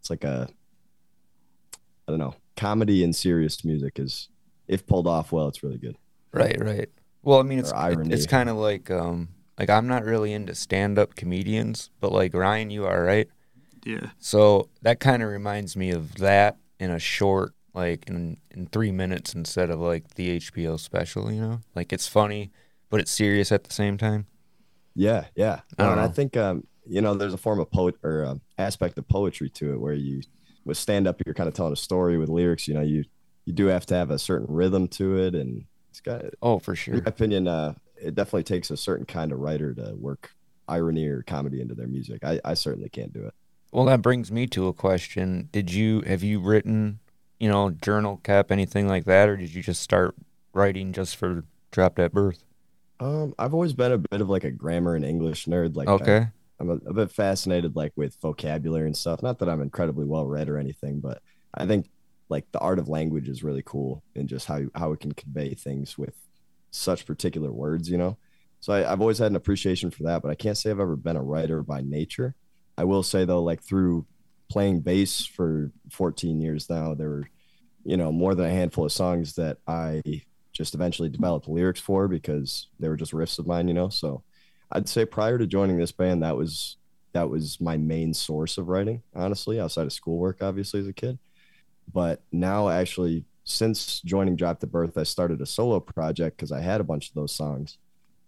it's 0.00 0.10
like 0.10 0.22
a, 0.24 0.48
I 2.06 2.12
don't 2.12 2.18
know, 2.18 2.34
comedy 2.56 3.02
and 3.04 3.14
serious 3.16 3.64
music 3.64 3.98
is, 3.98 4.28
if 4.68 4.86
pulled 4.86 5.06
off 5.06 5.32
well, 5.32 5.48
it's 5.48 5.62
really 5.62 5.78
good. 5.78 5.96
Right, 6.32 6.56
right. 6.60 6.88
Well, 7.28 7.40
I 7.40 7.42
mean, 7.42 7.58
it's 7.58 7.72
it- 7.72 8.12
it's 8.14 8.26
kind 8.26 8.48
of 8.48 8.56
like 8.56 8.90
um 8.90 9.28
like 9.58 9.70
I'm 9.70 9.86
not 9.86 10.04
really 10.04 10.32
into 10.32 10.54
stand 10.54 10.98
up 10.98 11.14
comedians, 11.14 11.90
but 12.00 12.12
like 12.12 12.32
Ryan, 12.34 12.70
you 12.70 12.86
are 12.86 13.02
right. 13.04 13.28
Yeah. 13.84 14.10
So 14.18 14.68
that 14.82 15.00
kind 15.00 15.22
of 15.22 15.28
reminds 15.28 15.76
me 15.76 15.90
of 15.90 16.14
that 16.16 16.56
in 16.78 16.90
a 16.90 16.98
short, 16.98 17.52
like 17.74 18.08
in 18.08 18.38
in 18.50 18.66
three 18.66 18.92
minutes 18.92 19.34
instead 19.34 19.70
of 19.70 19.78
like 19.80 20.14
the 20.14 20.36
HBO 20.36 20.78
special. 20.78 21.30
You 21.32 21.40
know, 21.40 21.60
like 21.74 21.92
it's 21.92 22.08
funny, 22.08 22.50
but 22.90 23.00
it's 23.00 23.10
serious 23.10 23.52
at 23.52 23.64
the 23.64 23.72
same 23.72 23.98
time. 23.98 24.26
Yeah, 24.94 25.26
yeah. 25.36 25.60
I 25.78 25.82
No, 25.82 25.88
don't 25.90 25.98
and 25.98 26.00
I 26.00 26.08
think 26.08 26.36
um, 26.36 26.66
you 26.86 27.00
know, 27.02 27.14
there's 27.14 27.34
a 27.34 27.38
form 27.38 27.60
of 27.60 27.70
poet 27.70 27.96
or 28.02 28.24
uh, 28.24 28.34
aspect 28.56 28.98
of 28.98 29.06
poetry 29.08 29.50
to 29.50 29.72
it 29.74 29.80
where 29.80 29.92
you, 29.92 30.22
with 30.64 30.78
stand 30.78 31.06
up, 31.06 31.20
you're 31.24 31.34
kind 31.34 31.48
of 31.48 31.54
telling 31.54 31.72
a 31.72 31.76
story 31.76 32.16
with 32.18 32.28
lyrics. 32.28 32.66
You 32.68 32.74
know, 32.74 32.82
you 32.82 33.04
you 33.44 33.52
do 33.52 33.66
have 33.66 33.86
to 33.86 33.94
have 33.94 34.10
a 34.10 34.18
certain 34.18 34.46
rhythm 34.48 34.88
to 34.88 35.18
it, 35.18 35.34
and 35.34 35.64
it's 35.98 36.00
got. 36.00 36.24
Oh, 36.42 36.58
for 36.58 36.74
sure. 36.76 36.94
In 36.94 37.04
my 37.04 37.08
opinion, 37.08 37.48
uh, 37.48 37.74
it 38.00 38.14
definitely 38.14 38.44
takes 38.44 38.70
a 38.70 38.76
certain 38.76 39.06
kind 39.06 39.32
of 39.32 39.40
writer 39.40 39.74
to 39.74 39.94
work 39.98 40.30
irony 40.68 41.06
or 41.06 41.22
comedy 41.22 41.60
into 41.60 41.74
their 41.74 41.86
music. 41.88 42.24
I, 42.24 42.40
I 42.44 42.54
certainly 42.54 42.88
can't 42.88 43.12
do 43.12 43.24
it. 43.24 43.34
Well, 43.72 43.84
that 43.86 44.02
brings 44.02 44.30
me 44.30 44.46
to 44.48 44.68
a 44.68 44.72
question. 44.72 45.48
Did 45.52 45.72
you 45.72 46.02
have 46.06 46.22
you 46.22 46.40
written, 46.40 47.00
you 47.40 47.48
know, 47.48 47.70
journal 47.70 48.18
cap 48.22 48.50
anything 48.50 48.86
like 48.88 49.04
that, 49.06 49.28
or 49.28 49.36
did 49.36 49.54
you 49.54 49.62
just 49.62 49.82
start 49.82 50.14
writing 50.52 50.92
just 50.92 51.16
for 51.16 51.44
Dropped 51.70 51.98
at 51.98 52.12
Birth? 52.12 52.44
Um, 53.00 53.34
I've 53.38 53.54
always 53.54 53.72
been 53.74 53.92
a 53.92 53.98
bit 53.98 54.20
of 54.20 54.28
like 54.28 54.44
a 54.44 54.50
grammar 54.50 54.94
and 54.94 55.04
English 55.04 55.46
nerd. 55.46 55.76
Like, 55.76 55.88
I- 55.88 55.92
Okay. 55.92 56.26
I'm 56.60 56.70
a, 56.70 56.74
a 56.86 56.92
bit 56.92 57.12
fascinated 57.12 57.76
like 57.76 57.92
with 57.94 58.16
vocabulary 58.20 58.86
and 58.86 58.96
stuff. 58.96 59.22
Not 59.22 59.38
that 59.38 59.48
I'm 59.48 59.60
incredibly 59.62 60.04
well 60.06 60.26
read 60.26 60.48
or 60.48 60.58
anything, 60.58 60.98
but 60.98 61.22
I 61.54 61.66
think 61.66 61.88
like 62.28 62.50
the 62.52 62.58
art 62.58 62.78
of 62.78 62.88
language 62.88 63.28
is 63.28 63.42
really 63.42 63.62
cool 63.64 64.02
and 64.14 64.28
just 64.28 64.46
how 64.46 64.62
how 64.74 64.92
it 64.92 65.00
can 65.00 65.12
convey 65.12 65.54
things 65.54 65.96
with 65.96 66.14
such 66.70 67.06
particular 67.06 67.52
words, 67.52 67.90
you 67.90 67.98
know. 67.98 68.16
So 68.60 68.72
I, 68.72 68.90
I've 68.90 69.00
always 69.00 69.18
had 69.18 69.30
an 69.30 69.36
appreciation 69.36 69.90
for 69.90 70.02
that, 70.04 70.22
but 70.22 70.30
I 70.30 70.34
can't 70.34 70.56
say 70.56 70.70
I've 70.70 70.80
ever 70.80 70.96
been 70.96 71.16
a 71.16 71.22
writer 71.22 71.62
by 71.62 71.80
nature. 71.80 72.34
I 72.76 72.84
will 72.84 73.02
say 73.02 73.24
though, 73.24 73.42
like 73.42 73.62
through 73.62 74.06
playing 74.48 74.80
bass 74.80 75.24
for 75.24 75.70
14 75.90 76.40
years 76.40 76.68
now, 76.68 76.94
there 76.94 77.08
were, 77.08 77.28
you 77.84 77.96
know, 77.96 78.10
more 78.10 78.34
than 78.34 78.46
a 78.46 78.50
handful 78.50 78.84
of 78.84 78.92
songs 78.92 79.34
that 79.34 79.58
I 79.66 80.02
just 80.52 80.74
eventually 80.74 81.08
developed 81.08 81.48
lyrics 81.48 81.80
for 81.80 82.08
because 82.08 82.68
they 82.80 82.88
were 82.88 82.96
just 82.96 83.12
riffs 83.12 83.38
of 83.38 83.46
mine, 83.46 83.68
you 83.68 83.74
know. 83.74 83.88
So 83.88 84.22
I'd 84.72 84.88
say 84.88 85.04
prior 85.04 85.38
to 85.38 85.46
joining 85.46 85.78
this 85.78 85.92
band, 85.92 86.22
that 86.22 86.36
was 86.36 86.76
that 87.12 87.30
was 87.30 87.60
my 87.60 87.76
main 87.76 88.12
source 88.12 88.58
of 88.58 88.68
writing, 88.68 89.02
honestly, 89.14 89.58
outside 89.58 89.86
of 89.86 89.92
schoolwork, 89.92 90.42
obviously, 90.42 90.80
as 90.80 90.88
a 90.88 90.92
kid. 90.92 91.18
But 91.92 92.22
now, 92.32 92.68
actually, 92.68 93.24
since 93.44 94.00
joining 94.02 94.36
Dropped 94.36 94.62
at 94.62 94.70
Birth, 94.70 94.98
I 94.98 95.04
started 95.04 95.40
a 95.40 95.46
solo 95.46 95.80
project 95.80 96.36
because 96.36 96.52
I 96.52 96.60
had 96.60 96.80
a 96.80 96.84
bunch 96.84 97.08
of 97.08 97.14
those 97.14 97.34
songs, 97.34 97.78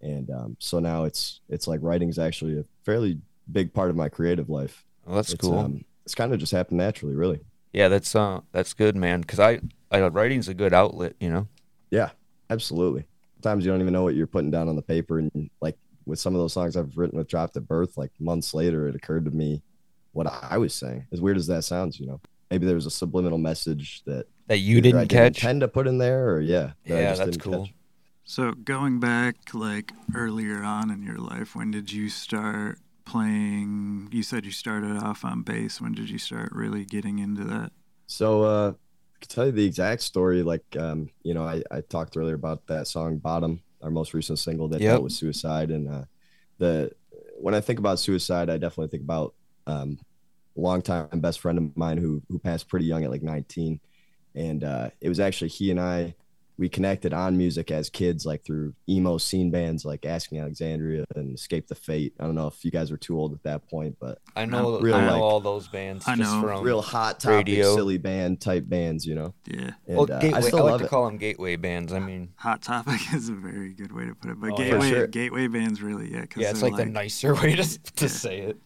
and 0.01 0.29
um, 0.31 0.57
so 0.59 0.79
now 0.79 1.03
it's 1.03 1.41
it's 1.47 1.67
like 1.67 1.79
writing's 1.83 2.17
actually 2.17 2.57
a 2.57 2.65
fairly 2.83 3.19
big 3.51 3.73
part 3.73 3.89
of 3.89 3.95
my 3.95 4.09
creative 4.09 4.49
life. 4.49 4.83
Well, 5.05 5.17
that's 5.17 5.33
it's, 5.33 5.41
cool. 5.41 5.59
Um, 5.59 5.85
it's 6.05 6.15
kind 6.15 6.33
of 6.33 6.39
just 6.39 6.51
happened 6.51 6.79
naturally, 6.79 7.15
really. 7.15 7.39
yeah, 7.73 7.87
that's 7.87 8.15
uh, 8.15 8.41
that's 8.51 8.73
good, 8.73 8.95
man. 8.95 9.23
Cause 9.23 9.39
I, 9.39 9.61
I 9.91 10.01
writing's 10.07 10.47
a 10.47 10.53
good 10.53 10.73
outlet, 10.73 11.15
you 11.19 11.29
know. 11.29 11.47
Yeah, 11.91 12.09
absolutely. 12.49 13.05
Sometimes 13.35 13.65
you 13.65 13.71
don't 13.71 13.81
even 13.81 13.93
know 13.93 14.03
what 14.03 14.15
you're 14.15 14.27
putting 14.27 14.51
down 14.51 14.69
on 14.69 14.75
the 14.75 14.81
paper, 14.81 15.19
and 15.19 15.49
like 15.61 15.77
with 16.05 16.19
some 16.19 16.33
of 16.33 16.41
those 16.41 16.53
songs 16.53 16.75
I've 16.75 16.97
written 16.97 17.17
with 17.17 17.27
Dropped 17.27 17.55
at 17.57 17.67
Birth, 17.67 17.97
like 17.97 18.11
months 18.19 18.53
later, 18.53 18.87
it 18.87 18.95
occurred 18.95 19.25
to 19.25 19.31
me 19.31 19.61
what 20.13 20.27
I 20.27 20.57
was 20.57 20.73
saying. 20.73 21.05
As 21.11 21.21
weird 21.21 21.37
as 21.37 21.47
that 21.47 21.63
sounds, 21.63 21.99
you 21.99 22.07
know, 22.07 22.19
maybe 22.51 22.65
there 22.65 22.75
was 22.75 22.85
a 22.85 22.91
subliminal 22.91 23.37
message 23.37 24.03
that 24.05 24.27
That 24.47 24.57
you 24.59 24.77
either 24.77 24.89
I 24.89 25.05
didn't 25.05 25.09
catch. 25.09 25.37
intend 25.43 25.61
to 25.61 25.67
put 25.67 25.87
in 25.87 25.97
there, 25.97 26.29
or 26.29 26.41
yeah, 26.41 26.73
that 26.85 26.97
I 26.97 27.01
Yeah, 27.01 27.09
just 27.11 27.19
that's 27.19 27.37
didn't 27.37 27.41
cool. 27.43 27.65
catch. 27.65 27.73
So 28.25 28.51
going 28.51 28.99
back 28.99 29.35
like 29.53 29.93
earlier 30.13 30.61
on 30.63 30.91
in 30.91 31.01
your 31.01 31.17
life, 31.17 31.55
when 31.55 31.71
did 31.71 31.91
you 31.91 32.09
start 32.09 32.79
playing? 33.05 34.09
You 34.11 34.23
said 34.23 34.45
you 34.45 34.51
started 34.51 34.97
off 34.97 35.25
on 35.25 35.41
bass. 35.43 35.81
When 35.81 35.93
did 35.93 36.09
you 36.09 36.17
start 36.17 36.51
really 36.51 36.85
getting 36.85 37.19
into 37.19 37.43
that? 37.45 37.71
So 38.07 38.43
uh, 38.43 38.71
I 38.71 39.17
can 39.21 39.29
tell 39.29 39.45
you 39.47 39.51
the 39.51 39.65
exact 39.65 40.01
story. 40.01 40.43
Like, 40.43 40.63
um, 40.77 41.09
you 41.23 41.33
know, 41.33 41.43
I, 41.43 41.63
I 41.71 41.81
talked 41.81 42.15
earlier 42.17 42.35
about 42.35 42.67
that 42.67 42.87
song 42.87 43.17
"Bottom," 43.17 43.61
our 43.81 43.89
most 43.89 44.13
recent 44.13 44.39
single 44.39 44.67
that 44.69 44.81
Yep. 44.81 44.91
dealt 44.91 45.03
with 45.03 45.13
suicide, 45.13 45.71
and 45.71 45.89
uh, 45.89 46.03
the 46.57 46.91
when 47.39 47.55
I 47.55 47.61
think 47.61 47.79
about 47.79 47.99
suicide, 47.99 48.49
I 48.49 48.57
definitely 48.57 48.89
think 48.89 49.03
about 49.03 49.33
um, 49.67 49.97
a 49.99 50.10
longtime 50.55 51.07
best 51.19 51.39
friend 51.39 51.57
of 51.57 51.77
mine 51.77 51.97
who 51.97 52.21
who 52.29 52.39
passed 52.39 52.67
pretty 52.67 52.85
young 52.85 53.03
at 53.03 53.11
like 53.11 53.23
19, 53.23 53.79
and 54.35 54.63
uh, 54.63 54.89
it 54.99 55.09
was 55.09 55.19
actually 55.19 55.49
he 55.49 55.71
and 55.71 55.79
I 55.79 56.15
we 56.57 56.69
connected 56.69 57.11
on 57.11 57.35
music 57.37 57.71
as 57.71 57.89
kids, 57.89 58.23
like 58.23 58.43
through 58.45 58.75
emo 58.87 59.17
scene 59.17 59.49
bands 59.49 59.83
like 59.83 60.05
Asking 60.05 60.39
Alexandria 60.39 61.05
and 61.15 61.33
Escape 61.33 61.67
the 61.67 61.73
Fate. 61.73 62.13
I 62.19 62.25
don't 62.25 62.35
know 62.35 62.45
if 62.45 62.63
you 62.63 62.69
guys 62.69 62.91
were 62.91 62.97
too 62.97 63.17
old 63.17 63.33
at 63.33 63.41
that 63.43 63.67
point, 63.67 63.95
but 63.99 64.19
I 64.35 64.45
know, 64.45 64.77
real, 64.79 64.93
I 64.93 65.05
know 65.07 65.13
like- 65.13 65.21
all 65.21 65.39
those 65.39 65.67
bands. 65.69 66.07
I 66.07 66.15
just 66.15 66.31
know. 66.31 66.41
from 66.41 66.61
real 66.63 66.83
hot 66.83 67.19
topic, 67.19 67.47
radio. 67.47 67.73
silly 67.73 67.97
band 67.97 68.41
type 68.41 68.69
bands, 68.69 69.07
you 69.07 69.15
know. 69.15 69.33
Yeah. 69.47 69.71
And, 69.87 69.97
well, 69.97 70.03
uh, 70.03 70.19
gateway. 70.19 70.33
I 70.33 70.37
I, 70.37 70.41
still 70.41 70.59
like 70.59 70.71
love 70.71 70.79
to 70.81 70.85
it. 70.85 70.89
call 70.89 71.05
them 71.07 71.17
gateway 71.17 71.55
bands. 71.55 71.93
I 71.93 71.99
mean, 71.99 72.29
Hot 72.35 72.61
Topic 72.61 73.01
is 73.13 73.29
a 73.29 73.33
very 73.33 73.73
good 73.73 73.91
way 73.91 74.05
to 74.05 74.13
put 74.13 74.29
it. 74.29 74.39
But 74.39 74.51
Oh, 74.51 74.57
gateway 74.57 74.89
sure. 74.89 75.07
gateway 75.07 75.47
bands 75.47 75.81
really 75.81 76.11
yeah. 76.13 76.25
'cause 76.27 76.43
yeah, 76.43 76.51
it's 76.51 76.61
they're 76.61 76.69
like, 76.69 76.85
the 76.85 76.91
nicer 76.91 77.33
way 77.41 77.55
to 77.55 77.79
to 77.95 78.07
say 78.09 78.41
it. 78.41 78.57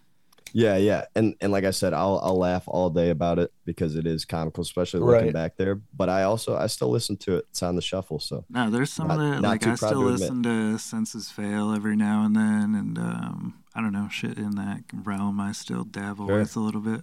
Yeah, 0.58 0.78
yeah, 0.78 1.04
and 1.16 1.36
and 1.42 1.52
like 1.52 1.66
I 1.66 1.72
said, 1.72 1.92
I'll 1.94 2.18
I'll 2.24 2.38
laugh 2.38 2.64
all 2.68 2.90
day 2.90 3.10
about 3.10 3.40
it 3.40 3.52
because 3.66 3.98
it 3.98 4.08
is 4.08 4.24
comical, 4.24 4.62
especially 4.62 5.02
looking 5.02 5.26
Right. 5.26 5.34
back 5.34 5.58
there. 5.58 5.82
But 5.94 6.08
I 6.08 6.24
also 6.24 6.56
I 6.56 6.68
still 6.68 6.88
listen 6.88 7.18
to 7.18 7.36
it. 7.36 7.46
It's 7.50 7.62
on 7.62 7.76
the 7.76 7.82
shuffle, 7.82 8.20
so 8.20 8.46
No, 8.50 8.70
there's 8.70 8.90
some 8.94 9.10
Not- 9.10 9.20
of 9.20 9.32
that. 9.34 9.42
Like 9.42 9.68
I 9.68 9.76
still 9.76 9.90
to 9.92 10.00
listen 10.00 10.44
to 10.44 10.78
Senses 10.78 11.30
Fail 11.30 11.74
every 11.74 11.98
now 11.98 12.24
and 12.24 12.34
then, 12.38 12.74
and 12.74 12.98
um, 12.98 13.56
I 13.76 13.82
don't 13.82 13.92
know 13.92 14.08
shit 14.10 14.38
in 14.38 14.52
that 14.56 14.84
realm. 14.94 15.42
I 15.42 15.52
still 15.52 15.84
dabble 15.84 16.28
Sure. 16.28 16.40
with 16.40 16.56
a 16.56 16.62
little 16.62 16.80
bit. 16.82 17.02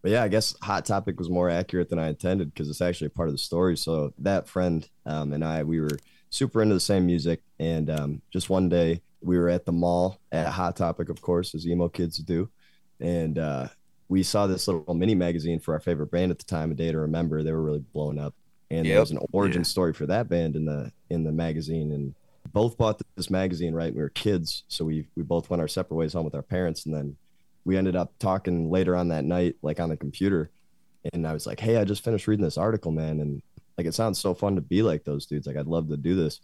but 0.00 0.10
yeah, 0.10 0.22
I 0.22 0.28
guess 0.28 0.54
Hot 0.62 0.86
Topic 0.86 1.18
was 1.18 1.28
more 1.28 1.50
accurate 1.50 1.90
than 1.90 1.98
I 1.98 2.08
intended 2.08 2.54
because 2.54 2.70
it's 2.70 2.80
actually 2.80 3.08
a 3.08 3.10
part 3.18 3.28
of 3.28 3.34
the 3.34 3.38
story. 3.38 3.76
So 3.76 4.14
that 4.18 4.48
friend 4.48 4.88
um, 5.04 5.34
and 5.34 5.44
I, 5.44 5.62
we 5.62 5.78
were 5.78 5.98
super 6.30 6.62
into 6.62 6.74
the 6.74 6.80
same 6.80 7.04
music, 7.04 7.42
and 7.58 7.90
um, 7.90 8.22
just 8.30 8.48
one 8.48 8.70
day 8.70 9.02
we 9.20 9.38
were 9.38 9.50
at 9.50 9.66
the 9.66 9.72
mall 9.72 10.20
at 10.32 10.46
Hot 10.48 10.74
Topic, 10.74 11.10
of 11.10 11.20
course, 11.20 11.54
as 11.54 11.66
emo 11.66 11.88
kids 11.90 12.16
do, 12.18 12.48
and 13.04 13.38
uh, 13.38 13.68
we 14.08 14.22
saw 14.22 14.46
this 14.46 14.68
little 14.68 14.94
mini 14.94 15.14
magazine 15.14 15.60
for 15.60 15.74
our 15.74 15.80
favorite 15.80 16.10
band 16.10 16.30
at 16.30 16.38
the 16.38 16.44
time, 16.44 16.70
A 16.72 16.74
Day 16.74 16.90
to 16.92 16.98
Remember. 16.98 17.42
They 17.42 17.52
were 17.52 17.62
really 17.62 17.84
blowing 17.92 18.18
up, 18.18 18.34
and 18.70 18.86
there 18.86 19.00
was 19.00 19.10
an 19.10 19.18
origin 19.32 19.62
Yeah. 19.62 19.64
story 19.64 19.92
for 19.92 20.06
that 20.06 20.28
band 20.28 20.56
in 20.56 20.64
the 20.64 20.92
in 21.10 21.24
the 21.24 21.32
magazine, 21.32 21.92
and 21.92 22.14
both 22.52 22.76
bought 22.76 23.00
this 23.16 23.30
magazine 23.30 23.74
right 23.74 23.94
we 23.94 24.00
were 24.02 24.10
kids. 24.10 24.64
So 24.68 24.84
we 24.84 25.06
we 25.16 25.22
both 25.22 25.50
went 25.50 25.60
our 25.60 25.68
separate 25.68 25.96
ways 25.96 26.12
home 26.12 26.24
with 26.24 26.34
our 26.34 26.42
parents, 26.42 26.86
and 26.86 26.94
then 26.94 27.16
we 27.64 27.76
ended 27.76 27.96
up 27.96 28.12
talking 28.18 28.70
later 28.70 28.94
on 28.96 29.08
that 29.08 29.24
night, 29.24 29.56
like 29.62 29.80
on 29.80 29.88
the 29.88 29.96
computer. 29.96 30.50
And 31.12 31.26
I 31.26 31.32
was 31.34 31.46
like, 31.46 31.60
"Hey, 31.60 31.76
I 31.76 31.84
just 31.84 32.04
finished 32.04 32.26
reading 32.28 32.44
this 32.44 32.58
article, 32.58 32.92
man, 32.92 33.20
and 33.20 33.42
like 33.78 33.86
it 33.86 33.94
sounds 33.94 34.18
so 34.18 34.34
fun 34.34 34.54
to 34.56 34.60
be 34.62 34.82
like 34.82 35.04
those 35.04 35.26
dudes. 35.26 35.46
Like 35.46 35.56
I'd 35.56 35.66
love 35.66 35.88
to 35.88 35.96
do 35.96 36.14
this." 36.14 36.40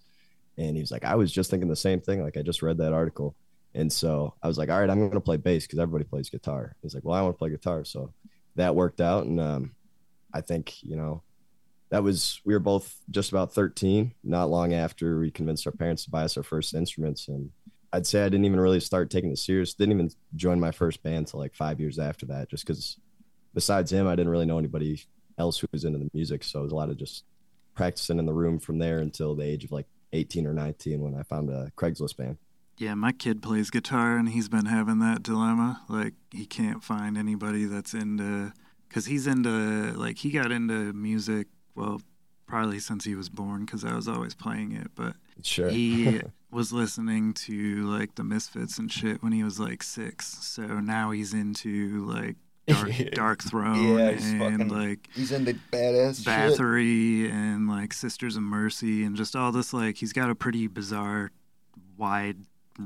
And 0.58 0.76
he 0.76 0.82
was 0.82 0.90
like, 0.90 1.04
"I 1.04 1.14
was 1.16 1.32
just 1.32 1.50
thinking 1.50 1.68
the 1.68 1.76
same 1.76 2.00
thing. 2.00 2.22
Like 2.22 2.36
I 2.36 2.42
just 2.42 2.62
read 2.62 2.78
that 2.78 2.92
article." 2.92 3.34
And 3.74 3.92
so 3.92 4.34
I 4.42 4.48
was 4.48 4.58
like, 4.58 4.68
"All 4.68 4.80
right, 4.80 4.90
I'm 4.90 4.98
going 4.98 5.10
to 5.12 5.20
play 5.20 5.36
bass 5.36 5.66
because 5.66 5.78
everybody 5.78 6.04
plays 6.04 6.28
guitar." 6.28 6.74
He's 6.82 6.94
like, 6.94 7.04
"Well, 7.04 7.16
I 7.16 7.22
want 7.22 7.34
to 7.34 7.38
play 7.38 7.50
guitar." 7.50 7.84
So 7.84 8.12
that 8.56 8.74
worked 8.74 9.00
out, 9.00 9.26
and 9.26 9.40
um, 9.40 9.72
I 10.32 10.40
think 10.40 10.82
you 10.82 10.96
know 10.96 11.22
that 11.90 12.02
was 12.02 12.40
we 12.44 12.54
were 12.54 12.60
both 12.60 12.96
just 13.10 13.30
about 13.30 13.52
13 13.52 14.14
not 14.24 14.48
long 14.48 14.72
after 14.72 15.18
we 15.18 15.30
convinced 15.30 15.66
our 15.66 15.72
parents 15.72 16.04
to 16.04 16.10
buy 16.10 16.24
us 16.24 16.36
our 16.36 16.42
first 16.42 16.74
instruments 16.74 17.28
and 17.28 17.50
i'd 17.92 18.06
say 18.06 18.22
i 18.22 18.28
didn't 18.28 18.44
even 18.44 18.60
really 18.60 18.80
start 18.80 19.10
taking 19.10 19.30
it 19.30 19.38
serious 19.38 19.74
didn't 19.74 19.92
even 19.92 20.10
join 20.36 20.58
my 20.58 20.70
first 20.70 21.02
band 21.02 21.26
till 21.26 21.40
like 21.40 21.54
five 21.54 21.78
years 21.78 21.98
after 21.98 22.26
that 22.26 22.48
just 22.48 22.66
because 22.66 22.96
besides 23.54 23.92
him 23.92 24.06
i 24.06 24.16
didn't 24.16 24.30
really 24.30 24.46
know 24.46 24.58
anybody 24.58 25.04
else 25.38 25.58
who 25.58 25.66
was 25.72 25.84
into 25.84 25.98
the 25.98 26.10
music 26.14 26.42
so 26.42 26.60
it 26.60 26.64
was 26.64 26.72
a 26.72 26.76
lot 26.76 26.88
of 26.88 26.96
just 26.96 27.24
practicing 27.74 28.18
in 28.18 28.26
the 28.26 28.32
room 28.32 28.58
from 28.58 28.78
there 28.78 29.00
until 29.00 29.34
the 29.34 29.44
age 29.44 29.64
of 29.64 29.72
like 29.72 29.86
18 30.12 30.46
or 30.46 30.54
19 30.54 31.00
when 31.00 31.14
i 31.14 31.22
found 31.24 31.50
a 31.50 31.70
craigslist 31.76 32.16
band 32.16 32.38
Yeah, 32.80 32.94
my 32.94 33.12
kid 33.12 33.42
plays 33.42 33.68
guitar 33.68 34.16
and 34.16 34.30
he's 34.30 34.48
been 34.48 34.64
having 34.64 35.00
that 35.00 35.22
dilemma. 35.22 35.82
Like 35.86 36.14
he 36.32 36.46
can't 36.46 36.82
find 36.82 37.18
anybody 37.18 37.66
that's 37.66 37.92
into 37.92 38.54
cuz 38.88 39.04
he's 39.04 39.26
into 39.26 39.92
like 39.96 40.16
he 40.16 40.30
got 40.30 40.50
into 40.50 40.94
music 40.94 41.48
well 41.74 42.00
probably 42.46 42.78
since 42.78 43.04
he 43.04 43.14
was 43.14 43.28
born 43.28 43.66
cuz 43.66 43.84
I 43.84 43.94
was 43.94 44.08
always 44.08 44.34
playing 44.34 44.72
it, 44.72 44.92
but 44.94 45.14
sure 45.42 45.68
he 45.68 46.22
was 46.50 46.72
listening 46.72 47.34
to 47.34 47.86
like 47.86 48.14
the 48.14 48.24
Misfits 48.24 48.78
and 48.78 48.90
shit 48.90 49.22
when 49.22 49.32
he 49.32 49.44
was 49.44 49.60
like 49.60 49.82
6. 49.82 50.26
So 50.26 50.80
now 50.80 51.10
he's 51.10 51.34
into 51.34 52.06
like 52.06 52.36
Dark, 52.66 52.88
Darkthrone 53.42 53.98
Yeah, 53.98 54.26
and 54.26 54.38
fucking 54.40 54.68
like 54.68 55.10
He's 55.14 55.32
in 55.32 55.44
the 55.44 55.52
badass 55.70 56.22
Bathory 56.22 57.30
and 57.30 57.68
like 57.68 57.92
Sisters 57.92 58.36
of 58.36 58.42
Mercy 58.42 59.04
and 59.04 59.16
just 59.16 59.36
all 59.36 59.52
this 59.52 59.74
like 59.74 59.98
he's 59.98 60.14
got 60.14 60.30
a 60.30 60.34
pretty 60.34 60.66
bizarre 60.66 61.30
wide 61.98 62.38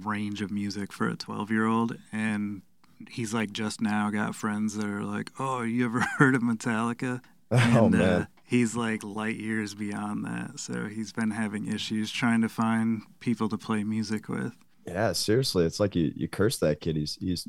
range 0.03 0.40
of 0.40 0.51
music 0.51 0.92
for 0.92 1.09
a 1.09 1.16
12 1.16 1.51
year 1.51 1.66
old 1.66 1.97
and 2.12 2.62
he's 3.11 3.34
like 3.34 3.53
just 3.53 3.80
now 3.80 4.11
got 4.11 4.34
friends 4.34 4.76
that 4.76 4.86
are 4.86 5.03
like 5.03 5.30
oh 5.38 5.62
you 5.62 5.84
ever 5.84 6.01
heard 6.18 6.34
of 6.34 6.42
Metallica? 6.42 7.20
And 7.51 7.76
oh 7.76 7.86
uh, 7.86 7.90
man. 7.90 8.28
he's 8.45 8.74
like 8.74 9.03
light 9.05 9.36
years 9.36 9.74
beyond 9.74 10.24
that 10.24 10.59
so 10.59 10.86
he's 10.86 11.12
been 11.12 11.30
having 11.30 11.66
issues 11.66 12.11
trying 12.11 12.40
to 12.42 12.49
find 12.49 13.03
people 13.20 13.49
to 13.49 13.59
play 13.59 13.84
music 13.84 14.28
with. 14.28 14.53
Yeah 14.86 15.12
seriously 15.12 15.64
it's 15.64 15.80
like 15.80 15.95
you, 15.95 16.12
you 16.16 16.28
curse 16.28 16.59
that 16.59 16.80
kid 16.80 16.97
he's 16.97 17.16
he's 17.16 17.47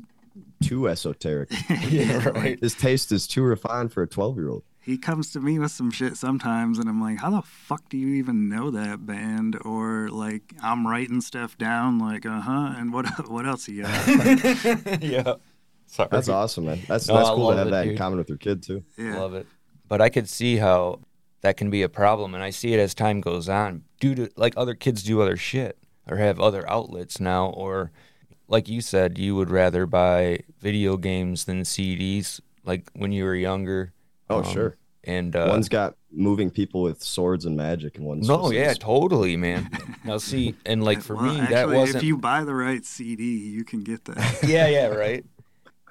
too 0.62 0.88
esoteric. 0.88 1.50
Yeah, 1.88 2.28
right. 2.34 2.58
his 2.60 2.74
taste 2.74 3.12
is 3.12 3.26
too 3.26 3.42
refined 3.42 3.92
for 3.92 4.02
a 4.02 4.06
12 4.06 4.36
year 4.36 4.48
old 4.50 4.64
he 4.86 4.96
comes 4.96 5.32
to 5.32 5.40
me 5.40 5.58
with 5.58 5.72
some 5.72 5.90
shit 5.90 6.16
sometimes 6.16 6.78
and 6.78 6.88
I'm 6.88 7.00
like, 7.00 7.18
how 7.18 7.30
the 7.30 7.42
fuck 7.42 7.88
do 7.88 7.98
you 7.98 8.14
even 8.14 8.48
know 8.48 8.70
that 8.70 9.04
band? 9.04 9.58
Or 9.64 10.08
like 10.10 10.54
I'm 10.62 10.86
writing 10.86 11.20
stuff 11.20 11.58
down 11.58 11.98
like, 11.98 12.24
uh 12.24 12.40
huh, 12.40 12.74
and 12.78 12.92
what 12.92 13.06
what 13.28 13.46
else 13.46 13.68
you 13.68 13.82
got? 13.82 14.06
yeah. 15.02 15.34
Sorry. 15.86 16.08
That's 16.12 16.28
awesome, 16.28 16.66
man. 16.66 16.80
That's 16.86 17.08
No, 17.08 17.16
that's 17.16 17.28
I 17.28 17.34
cool 17.34 17.50
to 17.50 17.56
have 17.56 17.66
it, 17.66 17.70
that 17.70 17.88
in 17.88 17.96
common 17.96 18.18
with 18.18 18.28
your 18.28 18.38
kid 18.38 18.62
too. 18.62 18.84
Yeah. 18.96 19.18
Love 19.18 19.34
it. 19.34 19.48
But 19.88 20.00
I 20.00 20.08
could 20.08 20.28
see 20.28 20.56
how 20.56 21.00
that 21.40 21.56
can 21.56 21.68
be 21.68 21.82
a 21.82 21.88
problem, 21.88 22.34
and 22.34 22.42
I 22.42 22.50
see 22.50 22.72
it 22.72 22.78
as 22.78 22.94
time 22.94 23.20
goes 23.20 23.48
on, 23.48 23.82
due 23.98 24.14
to 24.14 24.30
like 24.36 24.54
other 24.56 24.74
kids 24.74 25.02
do 25.02 25.20
other 25.20 25.36
shit 25.36 25.78
or 26.08 26.18
have 26.18 26.38
other 26.38 26.68
outlets 26.70 27.18
now, 27.18 27.48
or 27.48 27.90
like 28.46 28.68
you 28.68 28.80
said, 28.80 29.18
you 29.18 29.34
would 29.34 29.50
rather 29.50 29.84
buy 29.84 30.40
video 30.60 30.96
games 30.96 31.44
than 31.44 31.62
CDs, 31.62 32.40
like 32.64 32.88
when 32.94 33.10
you 33.10 33.24
were 33.24 33.34
younger. 33.34 33.92
Oh, 34.28 34.38
Um, 34.38 34.44
sure. 34.44 34.76
And 35.04 35.36
uh, 35.36 35.46
one's 35.48 35.68
got 35.68 35.94
moving 36.10 36.50
people 36.50 36.82
with 36.82 37.00
swords 37.02 37.44
and 37.44 37.56
magic, 37.56 37.96
and 37.96 38.04
one's 38.04 38.26
no, 38.26 38.50
yeah, 38.50 38.68
this- 38.68 38.78
totally, 38.78 39.36
man. 39.36 39.70
Now 40.04 40.18
see, 40.18 40.54
and 40.64 40.82
like 40.84 41.00
for 41.02 41.14
Well, 41.16 41.24
me, 41.34 41.40
actually, 41.40 41.54
that 41.54 41.68
wasn't. 41.68 41.96
If 41.98 42.02
you 42.02 42.16
buy 42.16 42.42
the 42.44 42.54
right 42.54 42.84
CD, 42.84 43.24
you 43.38 43.62
can 43.64 43.82
get 43.84 44.04
that. 44.06 44.40
yeah, 44.46 44.66
yeah, 44.66 44.86
right. 44.88 45.24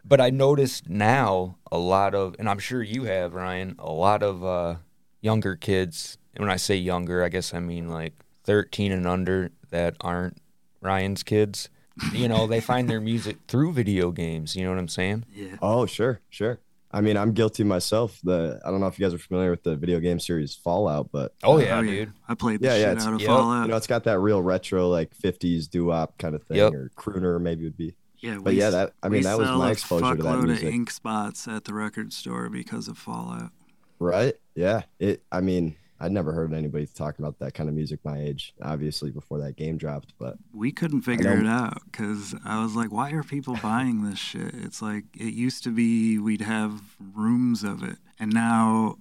But 0.04 0.20
I 0.22 0.30
noticed 0.32 0.90
now 0.90 1.58
a 1.72 1.78
lot 1.78 2.14
of, 2.14 2.36
and 2.40 2.48
I'm 2.50 2.60
sure 2.60 2.84
you 2.84 3.06
have, 3.06 3.34
Ryan, 3.34 3.76
a 3.80 3.92
lot 3.92 4.22
of 4.22 4.44
uh, 4.44 4.76
younger 5.22 5.56
kids. 5.56 6.18
And 6.36 6.44
when 6.44 6.52
I 6.52 6.58
say 6.58 6.76
younger, 6.76 7.24
I 7.24 7.30
guess 7.30 7.54
I 7.54 7.60
mean 7.60 7.90
like 7.90 8.14
13 8.44 8.92
and 8.92 9.08
under 9.08 9.52
that 9.72 9.96
aren't 10.02 10.38
Ryan's 10.82 11.24
kids. 11.24 11.70
You 12.14 12.28
know, 12.28 12.46
they 12.48 12.60
find 12.60 12.90
their 12.90 13.00
music 13.02 13.38
through 13.48 13.72
video 13.74 14.12
games. 14.12 14.56
You 14.56 14.66
know 14.66 14.72
what 14.72 14.80
I'm 14.80 14.90
saying? 14.90 15.24
yeah. 15.34 15.56
Oh, 15.62 15.86
sure, 15.86 16.20
sure. 16.30 16.60
I 16.96 17.02
mean, 17.02 17.18
I'm 17.18 17.34
guilty 17.34 17.64
myself. 17.66 18.18
The 18.24 18.60
I 18.66 18.72
don't 18.72 18.80
know 18.80 18.88
if 18.88 18.98
you 18.98 19.06
guys 19.06 19.14
are 19.14 19.18
familiar 19.18 19.52
with 19.52 19.64
the 19.64 19.76
video 19.76 20.00
game 20.00 20.18
series 20.20 20.56
Fallout, 20.56 21.10
but 21.12 21.34
Oh 21.44 21.56
uh, 21.56 21.58
yeah, 21.60 21.82
dude. 21.82 22.14
I 22.28 22.36
played 22.36 22.62
the 22.62 22.68
Yeah, 22.68 22.76
yeah, 22.76 22.80
shit 22.84 22.92
it's- 22.94 23.06
out 23.08 23.14
of 23.16 23.20
Yep. 23.20 23.28
Fallout. 23.28 23.66
you 23.66 23.72
know, 23.72 23.78
it's 23.78 23.88
got 23.88 24.06
that 24.06 24.20
real 24.20 24.42
retro 24.42 24.88
like 24.88 25.14
50s 25.14 25.68
doo-wop 25.70 26.18
kind 26.18 26.36
of 26.36 26.44
thing, 26.44 26.58
Yep. 26.58 26.74
or 26.74 26.92
crooner 26.98 27.40
maybe 27.42 27.66
would 27.66 27.76
be. 27.76 27.96
yeah, 28.22 28.36
But 28.36 28.54
we 28.54 28.60
yeah, 28.60 28.70
that 28.70 28.94
I 29.04 29.10
mean 29.10 29.24
that 29.24 29.38
was 29.38 29.48
sell 29.48 29.58
my 29.60 29.70
a 29.70 29.72
exposure 29.74 30.16
to 30.16 30.24
that 30.24 30.36
fuckload 30.38 30.52
of 30.58 30.64
Ink 30.64 30.90
Spots 30.90 31.48
at 31.50 31.66
the 31.66 31.74
record 31.74 32.14
store 32.14 32.50
because 32.50 32.88
of 32.88 32.98
Fallout. 32.98 33.52
Right? 34.00 34.36
Yeah. 34.56 34.84
It. 35.00 35.22
I 35.32 35.42
mean, 35.42 35.76
I'd 36.06 36.12
never 36.12 36.32
heard 36.32 36.54
anybody 36.54 36.86
talking 36.86 37.26
about 37.26 37.40
that 37.40 37.54
kind 37.56 37.68
of 37.68 37.76
music 37.76 38.00
my 38.04 38.20
age. 38.20 38.54
Obviously, 38.62 39.10
before 39.12 39.40
that 39.40 39.56
game 39.56 39.78
dropped, 39.78 40.14
but 40.20 40.38
We 40.54 40.72
couldn't 40.72 41.02
figure 41.02 41.38
it 41.38 41.48
out 41.48 41.82
because 41.92 42.36
I 42.46 42.62
was 42.62 42.76
like, 42.76 42.92
why 42.92 43.12
are 43.12 43.24
people 43.24 43.58
buying 43.62 44.04
this 44.04 44.20
shit? 44.20 44.54
It's 44.54 44.82
like 44.82 45.06
it 45.18 45.34
used 45.34 45.64
to 45.64 45.72
be 45.72 46.20
we'd 46.20 46.42
have 46.42 46.82
rooms 47.14 47.64
of 47.64 47.82
it, 47.84 47.98
and 48.20 48.32
now 48.34 48.98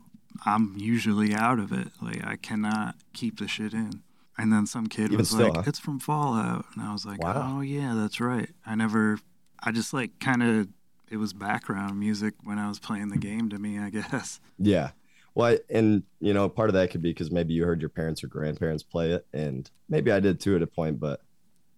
I'm 0.46 0.74
usually 0.78 1.34
out 1.34 1.59
of 1.59 1.72
it. 1.72 1.88
Like 2.00 2.26
I 2.26 2.36
cannot 2.36 2.96
keep 3.12 3.38
the 3.38 3.48
shit 3.48 3.72
in. 3.74 4.02
And 4.36 4.52
then 4.52 4.66
some 4.66 4.88
kid 4.88 5.07
Even 5.07 5.18
was 5.18 5.28
still, 5.30 5.48
like, 5.48 5.57
huh? 5.57 5.62
"It's 5.66 5.78
from 5.78 6.00
Fallout," 6.00 6.64
and 6.74 6.82
I 6.82 6.92
was 6.92 7.07
like, 7.07 7.22
Wow. 7.22 7.59
"Oh 7.59 7.61
yeah, 7.61 7.94
that's 7.94 8.18
right." 8.20 8.50
I 8.66 8.74
never, 8.74 9.20
I 9.62 9.70
just 9.70 9.92
like 9.94 10.18
kind 10.18 10.42
of, 10.42 10.68
it 11.09 11.18
was 11.18 11.32
background 11.32 12.00
music 12.00 12.34
when 12.42 12.59
I 12.59 12.66
was 12.66 12.80
playing 12.80 13.11
the 13.11 13.16
game 13.16 13.48
to 13.50 13.59
me, 13.61 13.78
I 13.78 13.90
guess. 13.90 14.40
yeah. 14.59 14.90
Well, 15.35 15.49
I, 15.55 15.59
and 15.68 16.05
you 16.20 16.32
know, 16.32 16.49
part 16.49 16.70
of 16.70 16.74
that 16.74 16.91
could 16.91 17.03
be 17.03 17.11
because 17.11 17.30
maybe 17.30 17.55
you 17.55 17.64
heard 17.64 17.80
your 17.80 17.89
parents 17.91 18.22
or 18.22 18.28
grandparents 18.28 18.82
play 18.82 19.12
it, 19.12 19.26
and 19.32 19.68
maybe 19.89 20.12
I 20.12 20.20
did 20.20 20.41
too 20.41 20.55
at 20.57 20.62
a 20.62 20.66
point, 20.66 21.01
but 21.01 21.20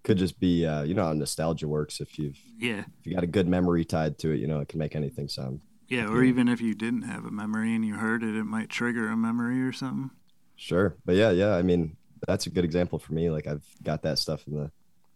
could 0.04 0.18
just 0.18 0.38
be 0.38 0.66
uh, 0.66 0.82
you 0.82 0.94
know 0.94 1.04
how 1.04 1.12
nostalgia 1.12 1.66
works. 1.66 2.00
If 2.00 2.18
you've 2.18 2.38
Yeah, 2.58 2.84
if 3.00 3.06
you 3.06 3.14
got 3.14 3.24
a 3.24 3.28
good 3.28 3.48
memory 3.48 3.84
tied 3.84 4.18
to 4.18 4.30
it, 4.30 4.40
you 4.40 4.46
know, 4.46 4.60
it 4.60 4.68
can 4.68 4.78
make 4.78 4.94
anything 4.94 5.28
sound 5.28 5.60
yeah. 5.88 6.06
Or 6.08 6.22
Yeah. 6.22 6.30
even 6.30 6.48
if 6.48 6.60
you 6.60 6.74
didn't 6.74 7.02
have 7.02 7.24
a 7.24 7.30
memory 7.30 7.74
and 7.74 7.84
you 7.84 7.94
heard 7.94 8.22
it, 8.22 8.34
it 8.36 8.44
might 8.44 8.68
trigger 8.68 9.08
a 9.08 9.16
memory 9.16 9.62
or 9.62 9.72
something. 9.72 10.10
Sure. 10.56 10.96
But 11.04 11.16
yeah, 11.16 11.30
yeah. 11.30 11.54
I 11.54 11.62
mean, 11.62 11.96
that's 12.26 12.46
a 12.46 12.50
good 12.50 12.64
example 12.64 12.98
for 12.98 13.12
me. 13.14 13.30
Like 13.30 13.46
I've 13.46 13.64
got 13.82 14.02
that 14.02 14.18
stuff 14.18 14.46
in 14.46 14.54
the 14.54 14.70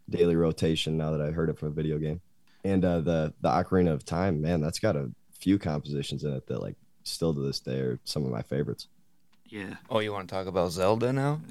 daily 0.08 0.36
rotation 0.36 0.96
now 0.96 1.10
that 1.12 1.20
I 1.20 1.30
heard 1.30 1.50
it 1.50 1.58
from 1.58 1.68
a 1.68 1.72
video 1.72 1.98
game. 1.98 2.20
And 2.64 2.84
uh, 2.84 3.00
the 3.00 3.34
the 3.40 3.48
Ocarina 3.48 3.92
of 3.92 4.04
Time, 4.04 4.40
man, 4.40 4.60
that's 4.60 4.78
got 4.78 4.96
a 4.96 5.10
few 5.38 5.58
compositions 5.58 6.24
in 6.24 6.34
it 6.34 6.46
that 6.46 6.60
like 6.60 6.76
still 7.02 7.34
to 7.34 7.40
this 7.40 7.60
day 7.60 7.78
are 7.80 7.98
some 8.04 8.24
of 8.24 8.30
my 8.30 8.42
favorites. 8.42 8.88
Yeah. 9.46 9.74
Oh, 9.88 9.98
you 9.98 10.12
want 10.12 10.28
to 10.28 10.34
talk 10.34 10.46
about 10.46 10.70
Zelda 10.72 11.12
now? 11.12 11.40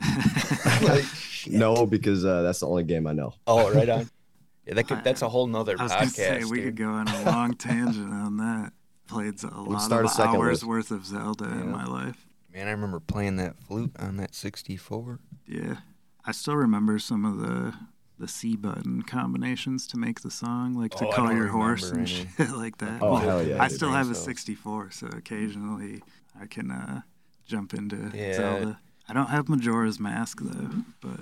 No, 1.48 1.86
because 1.86 2.26
uh, 2.26 2.42
that's 2.42 2.60
the 2.60 2.68
only 2.68 2.84
game 2.84 3.08
I 3.08 3.14
know. 3.14 3.34
Oh, 3.48 3.72
right 3.74 3.90
on. 3.90 4.10
Yeah, 4.66 4.76
that 4.76 4.88
could, 4.88 5.04
that's 5.04 5.24
a 5.24 5.30
whole 5.30 5.48
nother 5.48 5.76
I 5.80 5.84
was 5.84 5.92
gonna 5.92 6.06
podcast. 6.06 6.12
say 6.12 6.44
we 6.44 6.58
dude. 6.58 6.66
could 6.66 6.76
go 6.76 6.90
on 6.90 7.08
a 7.08 7.24
long 7.24 7.56
tangent 7.56 8.14
on 8.14 8.38
that. 8.38 8.72
Played 9.08 9.42
a 9.44 9.48
lot 9.62 9.80
start 9.80 10.06
of 10.06 10.20
a 10.20 10.22
hours 10.22 10.62
list. 10.62 10.64
worth 10.64 10.92
of 10.92 11.08
Zelda 11.08 11.46
in 11.46 11.72
my 11.72 11.86
life. 11.88 12.28
Man, 12.54 12.68
I 12.68 12.72
remember 12.72 13.00
playing 13.00 13.38
that 13.38 13.60
flute 13.60 13.92
on 13.98 14.18
that 14.18 14.36
64. 14.36 15.20
Yeah, 15.48 15.78
I 16.24 16.32
still 16.34 16.56
remember 16.56 17.00
some 17.00 17.26
of 17.26 17.40
the 17.40 17.74
the 18.20 18.28
C 18.28 18.56
button 18.56 19.02
combinations 19.04 19.88
to 19.88 19.98
make 19.98 20.22
the 20.22 20.30
song, 20.32 20.74
like 20.76 20.92
to 20.98 21.08
Oh, 21.08 21.12
call 21.12 21.32
your 21.34 21.48
horse 21.48 21.90
and 21.90 22.00
any. 22.02 22.08
shit 22.38 22.52
like 22.52 22.78
that. 22.80 23.02
Oh, 23.02 23.14
But 23.16 23.24
hell 23.26 23.44
yeah, 23.44 23.64
I 23.64 23.68
still 23.70 23.90
have 23.92 24.12
a 24.12 24.16
64, 24.16 24.92
so 24.92 25.08
occasionally 25.08 26.02
I 26.40 26.46
can 26.46 26.70
uh, 26.72 27.02
jump 27.46 27.74
into 27.74 28.12
Yeah. 28.14 28.34
Zelda. 28.34 28.80
I 29.08 29.14
don't 29.14 29.28
have 29.30 29.48
Majora's 29.50 30.00
Mask 30.00 30.40
though, 30.42 30.70
but 31.02 31.22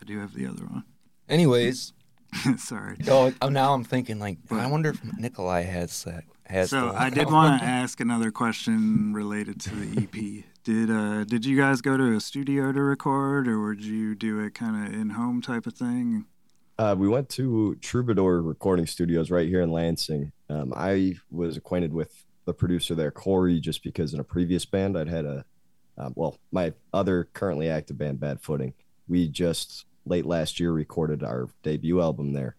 I 0.00 0.04
do 0.04 0.18
have 0.20 0.34
the 0.34 0.46
other 0.46 0.64
one. 0.64 0.84
Anyways, 1.28 1.92
Sorry. 2.58 2.96
oh, 3.08 3.32
oh, 3.42 3.48
now 3.48 3.72
I'm 3.74 3.82
thinking 3.84 4.18
like, 4.18 4.38
I 4.50 4.66
wonder 4.66 4.90
if 4.90 5.00
Nikolai 5.18 5.62
has 5.62 6.04
that. 6.04 6.24
Has 6.44 6.70
So 6.70 6.92
I 6.94 7.10
did 7.10 7.26
want 7.28 7.60
to 7.60 7.66
ask 7.66 7.98
another 8.00 8.30
question 8.30 9.12
related 9.12 9.60
to 9.62 9.70
the 9.74 10.02
EP. 10.02 10.44
Did 10.66 10.90
uh 10.90 11.22
did 11.22 11.44
you 11.44 11.56
guys 11.56 11.80
go 11.80 11.96
to 11.96 12.16
a 12.16 12.20
studio 12.20 12.72
to 12.72 12.82
record, 12.82 13.46
or 13.46 13.64
would 13.68 13.84
you 13.84 14.16
do 14.16 14.40
it 14.40 14.54
kind 14.54 14.84
of 14.84 15.00
in 15.00 15.10
home 15.10 15.40
type 15.40 15.64
of 15.64 15.74
thing? 15.74 16.26
Uh, 16.76 16.96
we 16.98 17.06
went 17.06 17.28
to 17.28 17.76
Troubadour 17.76 18.42
Recording 18.42 18.84
Studios 18.84 19.30
right 19.30 19.46
here 19.46 19.60
in 19.60 19.70
Lansing. 19.70 20.32
Um, 20.50 20.72
I 20.74 21.14
was 21.30 21.56
acquainted 21.56 21.92
with 21.92 22.24
the 22.46 22.52
producer 22.52 22.96
there, 22.96 23.12
Corey, 23.12 23.60
just 23.60 23.84
because 23.84 24.12
in 24.12 24.18
a 24.18 24.24
previous 24.24 24.64
band 24.64 24.98
I'd 24.98 25.06
had 25.06 25.24
a, 25.24 25.44
um, 25.98 26.14
well, 26.16 26.36
my 26.50 26.72
other 26.92 27.28
currently 27.32 27.70
active 27.70 27.96
band, 27.96 28.18
Bad 28.18 28.40
Footing. 28.40 28.74
We 29.06 29.28
just 29.28 29.84
late 30.04 30.26
last 30.26 30.58
year 30.58 30.72
recorded 30.72 31.22
our 31.22 31.48
debut 31.62 32.00
album 32.00 32.32
there. 32.32 32.56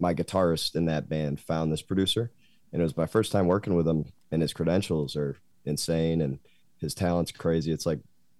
My 0.00 0.12
guitarist 0.12 0.74
in 0.74 0.86
that 0.86 1.08
band 1.08 1.38
found 1.38 1.70
this 1.70 1.82
producer, 1.82 2.32
and 2.72 2.82
it 2.82 2.84
was 2.84 2.96
my 2.96 3.06
first 3.06 3.30
time 3.30 3.46
working 3.46 3.76
with 3.76 3.86
him. 3.86 4.06
And 4.32 4.42
his 4.42 4.52
credentials 4.52 5.14
are 5.14 5.36
insane, 5.64 6.20
and 6.20 6.40
his 6.84 6.94
talent's 6.94 7.32
crazy. 7.32 7.72
It's 7.72 7.86
like 7.86 7.98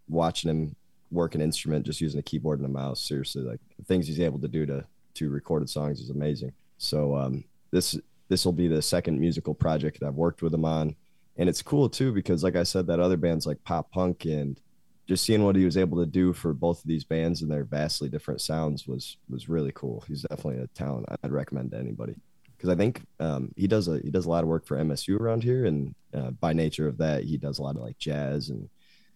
watching 0.09 0.51
him 0.51 0.77
work 1.11 1.35
an 1.35 1.41
instrument 1.41 1.87
just 1.87 2.01
using 2.01 2.21
a 2.21 2.23
keyboard 2.23 2.59
and 2.61 2.67
a 2.67 2.73
mouse. 2.73 3.01
Seriously, 3.07 3.43
like 3.43 3.61
the 3.79 3.85
things 3.85 4.07
he's 4.07 4.21
able 4.21 4.39
to 4.41 4.49
do 4.49 4.67
to 4.67 4.85
to 5.15 5.31
recorded 5.31 5.71
songs 5.71 6.01
is 6.01 6.11
amazing. 6.11 6.53
So 6.79 7.17
um, 7.17 7.45
this 7.71 7.99
this 8.29 8.45
will 8.45 8.53
be 8.53 8.69
the 8.69 8.83
second 8.83 9.21
musical 9.21 9.55
project 9.55 10.01
that 10.01 10.07
I've 10.07 10.15
worked 10.15 10.43
with 10.43 10.55
him 10.55 10.65
on, 10.65 10.97
and 11.37 11.49
it's 11.49 11.63
cool 11.63 11.89
too 11.89 12.13
because, 12.13 12.43
like 12.43 12.57
I 12.57 12.65
said, 12.65 12.87
that 12.87 13.01
other 13.01 13.17
bands 13.17 13.47
like 13.47 13.63
pop 13.65 13.91
punk 13.91 14.25
and 14.25 14.61
just 15.07 15.25
seeing 15.25 15.45
what 15.45 15.57
he 15.57 15.65
was 15.65 15.77
able 15.77 15.99
to 15.99 16.11
do 16.11 16.33
for 16.33 16.55
both 16.55 16.81
of 16.81 16.89
these 16.89 17.05
bands 17.05 17.43
and 17.43 17.51
their 17.51 17.65
vastly 17.65 18.09
different 18.09 18.41
sounds 18.41 18.87
was 18.87 19.17
was 19.29 19.49
really 19.49 19.73
cool. 19.75 20.05
He's 20.09 20.23
definitely 20.23 20.63
a 20.63 20.67
talent 20.69 21.07
I'd 21.23 21.33
recommend 21.33 21.73
to 21.73 21.79
anybody 21.79 22.17
because 22.65 22.75
I 22.75 22.79
think 22.79 23.03
um, 23.21 23.53
he 23.57 23.67
does 23.67 23.89
a 23.89 23.99
he 23.99 24.11
does 24.11 24.25
a 24.25 24.31
lot 24.31 24.43
of 24.43 24.49
work 24.49 24.65
for 24.65 24.79
MSU 24.79 25.21
around 25.21 25.43
here, 25.43 25.67
and 25.67 25.95
uh, 26.15 26.31
by 26.31 26.55
nature 26.55 26.89
of 26.89 26.97
that, 26.97 27.25
he 27.25 27.37
does 27.37 27.59
a 27.59 27.62
lot 27.62 27.77
of 27.77 27.83
like 27.83 27.99
jazz 27.99 28.49
and 28.49 28.71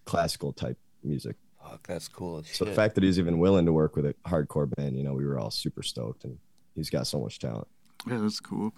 classical 0.05 0.53
type 0.53 0.77
music. 1.03 1.37
Fuck, 1.63 1.87
that's 1.87 2.09
cool. 2.09 2.39
As 2.39 2.49
So 2.49 2.67
the 2.67 2.73
fact 2.75 2.95
that 2.97 3.05
he's 3.05 3.19
even 3.19 3.39
willing 3.39 3.65
to 3.65 3.73
work 3.73 3.97
with 3.97 4.05
a 4.05 4.15
hardcore 4.27 4.71
band, 4.77 4.99
you 4.99 5.03
know, 5.03 5.15
we 5.15 5.25
were 5.25 5.39
all 5.39 5.51
super 5.51 5.83
stoked, 5.83 6.25
and 6.25 6.37
he's 6.75 6.91
got 6.91 7.07
so 7.07 7.21
much 7.21 7.39
talent. 7.39 7.69
Yeah, 8.07 8.19
that's 8.19 8.39
cool. 8.39 8.75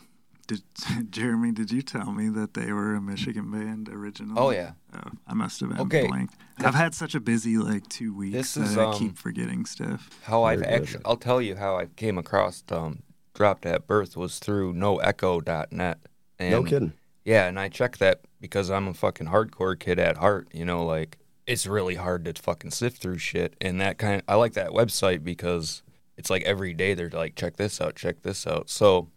Did 0.47 0.62
Jeremy? 1.11 1.51
Did 1.51 1.73
you 1.73 1.83
tell 1.83 2.12
me 2.12 2.29
that 2.29 2.55
they 2.55 2.73
were 2.73 2.95
a 2.95 3.01
Michigan 3.01 3.51
band 3.51 3.89
originally? 3.89 4.35
Oh 4.41 4.51
yeah. 4.51 4.73
Oh, 4.95 5.11
I 5.27 5.35
must 5.35 5.59
have 5.61 5.71
been 5.71 5.81
Okay. 5.81 6.07
blanked. 6.07 6.37
I've 6.59 6.75
had 6.77 6.95
such 6.95 7.16
a 7.16 7.21
busy 7.21 7.59
like 7.59 7.89
two 7.89 8.14
weeks 8.14 8.37
This 8.37 8.55
that 8.55 8.62
is, 8.62 8.79
I 8.79 8.85
um, 8.85 8.93
keep 8.93 9.18
forgetting 9.18 9.66
stuff. 9.66 10.11
How 10.23 10.45
I've 10.45 10.62
actually, 10.62 11.03
I'll 11.05 11.16
tell 11.16 11.43
you 11.43 11.57
how 11.57 11.77
I 11.77 11.87
came 11.87 12.18
across 12.18 12.62
um, 12.71 13.03
Dropped 13.35 13.66
at 13.66 13.87
Birth 13.87 14.16
was 14.16 14.39
through 14.39 14.74
noecho.net. 14.74 15.99
And 16.39 16.51
no 16.51 16.62
kidding. 16.62 16.93
Yeah, 17.24 17.47
and 17.47 17.59
I 17.61 17.68
checked 17.68 17.99
that 18.01 18.22
because 18.41 18.70
I'm 18.70 18.89
a 18.89 18.95
fucking 18.95 19.28
hardcore 19.28 19.78
kid 19.78 19.99
at 19.99 20.16
heart. 20.16 20.49
You 20.53 20.64
know, 20.64 20.85
like 20.85 21.18
it's 21.47 21.66
really 21.66 21.97
hard 21.97 22.24
to 22.24 22.41
fucking 22.41 22.70
sift 22.70 23.03
through 23.03 23.18
shit. 23.18 23.57
And 23.61 23.81
that 23.81 23.99
kind, 23.99 24.22
I 24.28 24.37
like 24.37 24.53
that 24.55 24.70
website 24.70 25.24
because 25.24 25.83
it's 26.16 26.31
like 26.31 26.43
every 26.45 26.74
day 26.74 26.95
they're 26.95 27.11
like, 27.11 27.35
check 27.35 27.57
this 27.57 27.81
out, 27.81 27.97
check 27.97 28.22
this 28.22 28.47
out. 28.47 28.70
So, 28.70 29.09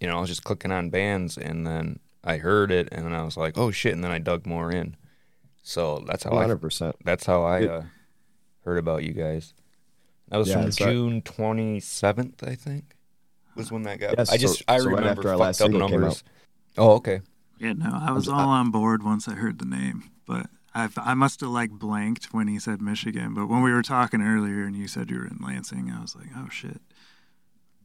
you 0.00 0.08
know, 0.08 0.16
I 0.16 0.20
was 0.20 0.28
just 0.28 0.44
clicking 0.44 0.72
on 0.72 0.90
bands, 0.90 1.38
and 1.38 1.66
then 1.66 2.00
I 2.24 2.38
heard 2.38 2.72
it, 2.72 2.88
and 2.90 3.04
then 3.04 3.14
I 3.14 3.22
was 3.22 3.36
like, 3.36 3.56
oh 3.56 3.70
shit, 3.70 3.92
and 3.92 4.02
then 4.02 4.10
I 4.10 4.18
dug 4.18 4.46
more 4.46 4.72
in. 4.72 4.96
So 5.62 6.02
that's 6.06 6.24
how 6.24 6.32
hundred 6.32 6.58
percent. 6.58 6.96
that's 7.04 7.26
how 7.26 7.44
I 7.44 7.66
uh, 7.66 7.82
heard 8.64 8.78
about 8.78 9.04
you 9.04 9.12
guys. 9.12 9.54
That 10.28 10.38
was 10.38 10.48
Yeah, 10.48 10.62
from 10.62 10.70
June 10.72 11.22
twenty 11.22 11.78
seventh, 11.78 12.42
I 12.42 12.56
think. 12.56 12.96
Was 13.54 13.70
when 13.70 13.82
that 13.82 13.98
got. 14.00 14.14
Yeah, 14.14 14.20
I 14.20 14.24
so- 14.24 14.36
just 14.36 14.62
I 14.68 14.78
so 14.78 14.86
right 14.86 14.96
remember 14.96 15.20
after 15.20 15.28
our 15.30 15.36
last 15.36 15.60
up 15.60 15.66
single 15.66 15.88
came 15.88 16.00
numbers. 16.00 16.24
Oh, 16.78 16.92
okay. 16.92 17.20
Yeah, 17.58 17.74
no, 17.74 17.90
I 17.92 18.12
was 18.12 18.28
all 18.28 18.48
on 18.48 18.70
board 18.70 19.02
once 19.04 19.28
I 19.28 19.34
heard 19.34 19.58
the 19.58 19.64
name, 19.64 20.10
but 20.26 20.46
I 20.74 20.88
I 20.96 21.14
must 21.14 21.40
have 21.40 21.50
like 21.50 21.70
blanked 21.70 22.32
when 22.32 22.48
he 22.48 22.58
said 22.58 22.80
Michigan. 22.80 23.34
But 23.34 23.46
when 23.48 23.62
we 23.62 23.72
were 23.72 23.82
talking 23.82 24.20
earlier 24.22 24.64
and 24.64 24.74
you 24.74 24.88
said 24.88 25.10
you 25.10 25.18
were 25.18 25.26
in 25.26 25.38
Lansing, 25.40 25.90
I 25.90 26.00
was 26.00 26.16
like, 26.16 26.28
oh 26.36 26.48
shit, 26.50 26.80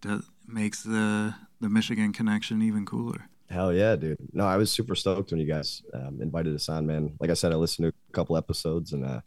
that 0.01 0.23
makes 0.47 0.83
the 0.83 1.35
the 1.59 1.69
Michigan 1.69 2.13
connection 2.13 2.61
even 2.61 2.85
cooler. 2.85 3.27
Hell 3.49 3.73
yeah, 3.73 3.95
dude. 3.95 4.17
No, 4.33 4.45
I 4.45 4.57
was 4.57 4.71
super 4.71 4.95
stoked 4.95 5.31
when 5.31 5.39
you 5.39 5.47
guys 5.47 5.81
um, 5.93 6.21
invited 6.21 6.53
us 6.55 6.67
on, 6.69 6.85
man. 6.85 7.15
Like 7.19 7.29
I 7.29 7.33
said, 7.33 7.51
I 7.51 7.55
listened 7.55 7.85
to 7.91 7.95
a 8.09 8.11
couple 8.13 8.35
episodes 8.35 8.93
and 8.93 9.05
uh, 9.05 9.21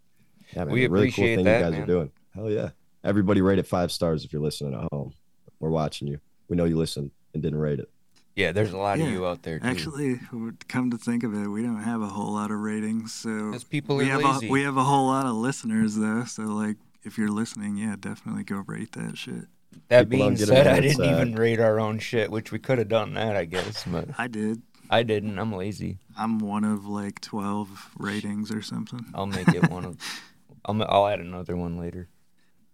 yeah, 0.54 0.64
man, 0.64 0.74
We 0.74 0.84
a 0.84 0.90
really 0.90 1.10
cool 1.10 1.24
thing 1.24 1.44
that, 1.44 1.58
you 1.58 1.64
guys 1.64 1.72
man. 1.72 1.82
are 1.82 1.86
doing. 1.86 2.12
Hell 2.34 2.50
yeah. 2.50 2.70
Everybody 3.02 3.40
rate 3.40 3.58
it 3.58 3.66
five 3.66 3.90
stars 3.90 4.24
if 4.24 4.32
you're 4.32 4.42
listening 4.42 4.74
at 4.74 4.88
home. 4.92 5.14
We're 5.58 5.70
watching 5.70 6.08
you. 6.08 6.20
We 6.50 6.56
know 6.56 6.66
you 6.66 6.76
listened 6.76 7.12
and 7.32 7.42
didn't 7.42 7.60
rate 7.60 7.78
it. 7.78 7.88
Yeah, 8.36 8.52
there's 8.52 8.72
a 8.72 8.76
lot 8.76 8.98
Yeah, 8.98 9.06
of 9.06 9.12
you 9.12 9.26
out 9.26 9.42
there 9.42 9.58
too. 9.58 9.66
Actually, 9.66 10.20
come 10.68 10.90
to 10.90 10.98
think 10.98 11.22
of 11.24 11.32
it, 11.34 11.46
we 11.48 11.62
don't 11.62 11.82
have 11.82 12.02
a 12.02 12.06
whole 12.08 12.32
lot 12.32 12.50
of 12.50 12.58
ratings, 12.58 13.12
so 13.12 13.46
Because 13.50 13.64
people 13.64 13.96
we 13.96 14.04
are 14.10 14.20
have 14.20 14.22
lazy. 14.24 14.48
a, 14.48 14.50
we 14.50 14.62
have 14.62 14.76
a 14.76 14.84
whole 14.84 15.06
lot 15.06 15.26
of 15.26 15.34
listeners 15.34 15.94
though. 15.94 16.24
So 16.24 16.42
like, 16.42 16.76
if 17.04 17.16
you're 17.16 17.30
listening, 17.30 17.76
yeah, 17.76 17.96
definitely 17.98 18.44
go 18.44 18.62
rate 18.66 18.92
that 18.92 19.16
shit. 19.16 19.46
that 19.88 20.10
people 20.10 20.26
being 20.26 20.36
said. 20.36 20.66
I 20.66 20.80
didn't 20.80 21.04
even 21.04 21.34
rate 21.34 21.60
our 21.60 21.78
own 21.80 21.98
shit, 21.98 22.30
which 22.30 22.50
we 22.52 22.58
could 22.58 22.78
have 22.78 22.88
done 22.88 23.14
that, 23.14 23.36
I 23.36 23.44
guess, 23.44 23.84
but 23.84 24.08
I 24.18 24.26
did. 24.26 24.62
I 24.90 25.02
didn't. 25.04 25.38
I'm 25.38 25.52
lazy. 25.52 25.98
I'm 26.18 26.40
one 26.40 26.64
of 26.64 26.84
like 26.86 27.20
12 27.20 27.90
ratings 27.98 28.50
or 28.50 28.60
something. 28.60 29.06
I'll 29.14 29.26
make 29.26 29.48
it 29.54 29.70
one 29.70 29.84
of. 29.84 29.98
I'll 30.64 30.82
I'll 30.82 31.06
add 31.08 31.20
another 31.20 31.56
one 31.56 31.78
later. 31.78 32.08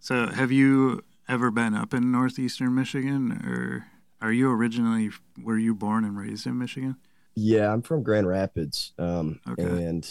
So, 0.01 0.27
have 0.29 0.51
you 0.53 1.03
ever 1.29 1.51
been 1.51 1.75
up 1.75 1.93
in 1.95 2.11
northeastern 2.11 2.75
Michigan, 2.75 3.33
or 3.45 3.87
are 4.21 4.33
you 4.33 4.51
originally 4.51 5.11
were 5.43 5.59
you 5.59 5.75
born 5.75 6.05
and 6.05 6.17
raised 6.17 6.47
in 6.47 6.59
Michigan? 6.59 6.97
Yeah, 7.35 7.73
I'm 7.73 7.83
from 7.83 8.03
Grand 8.03 8.27
Rapids. 8.27 8.93
Um, 8.99 9.41
Okay. 9.49 9.63
and 9.63 10.09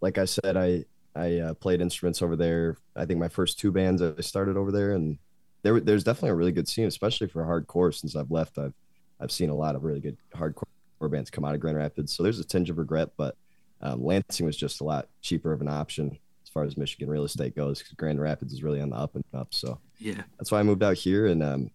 like 0.00 0.18
I 0.18 0.24
said, 0.26 0.56
I 0.56 0.84
I 1.14 1.38
uh, 1.38 1.54
played 1.54 1.80
instruments 1.80 2.22
over 2.22 2.36
there. 2.36 2.76
I 2.94 3.04
think 3.04 3.18
my 3.18 3.28
first 3.28 3.58
two 3.58 3.72
bands 3.72 4.00
I 4.02 4.20
started 4.20 4.56
over 4.56 4.70
there, 4.70 4.92
and 4.92 5.18
there 5.62 5.80
there's 5.80 6.04
definitely 6.04 6.30
a 6.30 6.34
really 6.36 6.52
good 6.52 6.68
scene, 6.68 6.86
especially 6.86 7.26
for 7.28 7.42
hardcore. 7.44 7.94
Since 7.94 8.14
I've 8.14 8.30
left, 8.30 8.58
I've 8.58 8.74
I've 9.20 9.32
seen 9.32 9.50
a 9.50 9.54
lot 9.54 9.74
of 9.74 9.82
really 9.84 10.00
good 10.00 10.16
hardcore 10.34 10.64
bands 11.10 11.30
come 11.30 11.44
out 11.44 11.54
of 11.54 11.60
Grand 11.60 11.76
Rapids. 11.76 12.12
So 12.16 12.22
there's 12.22 12.38
a 12.38 12.44
tinge 12.44 12.70
of 12.70 12.78
regret, 12.78 13.10
but 13.16 13.36
um, 13.80 14.04
Lansing 14.04 14.46
was 14.46 14.56
just 14.56 14.80
a 14.80 14.84
lot 14.84 15.08
cheaper 15.22 15.52
of 15.52 15.60
an 15.60 15.68
option 15.68 16.18
as 16.48 16.52
far 16.52 16.64
as 16.64 16.78
Michigan 16.78 17.10
real 17.10 17.24
estate 17.24 17.54
goes 17.54 17.78
because 17.78 17.92
Grand 17.92 18.18
Rapids 18.20 18.54
is 18.54 18.62
really 18.62 18.80
on 18.80 18.88
the 18.88 18.96
up 18.96 19.14
and 19.14 19.24
up. 19.34 19.48
So 19.52 19.78
Yeah, 19.98 20.22
that's 20.38 20.50
why 20.50 20.60
I 20.60 20.62
moved 20.62 20.82
out 20.82 20.96
here. 20.96 21.26
And 21.26 21.42
um, 21.42 21.70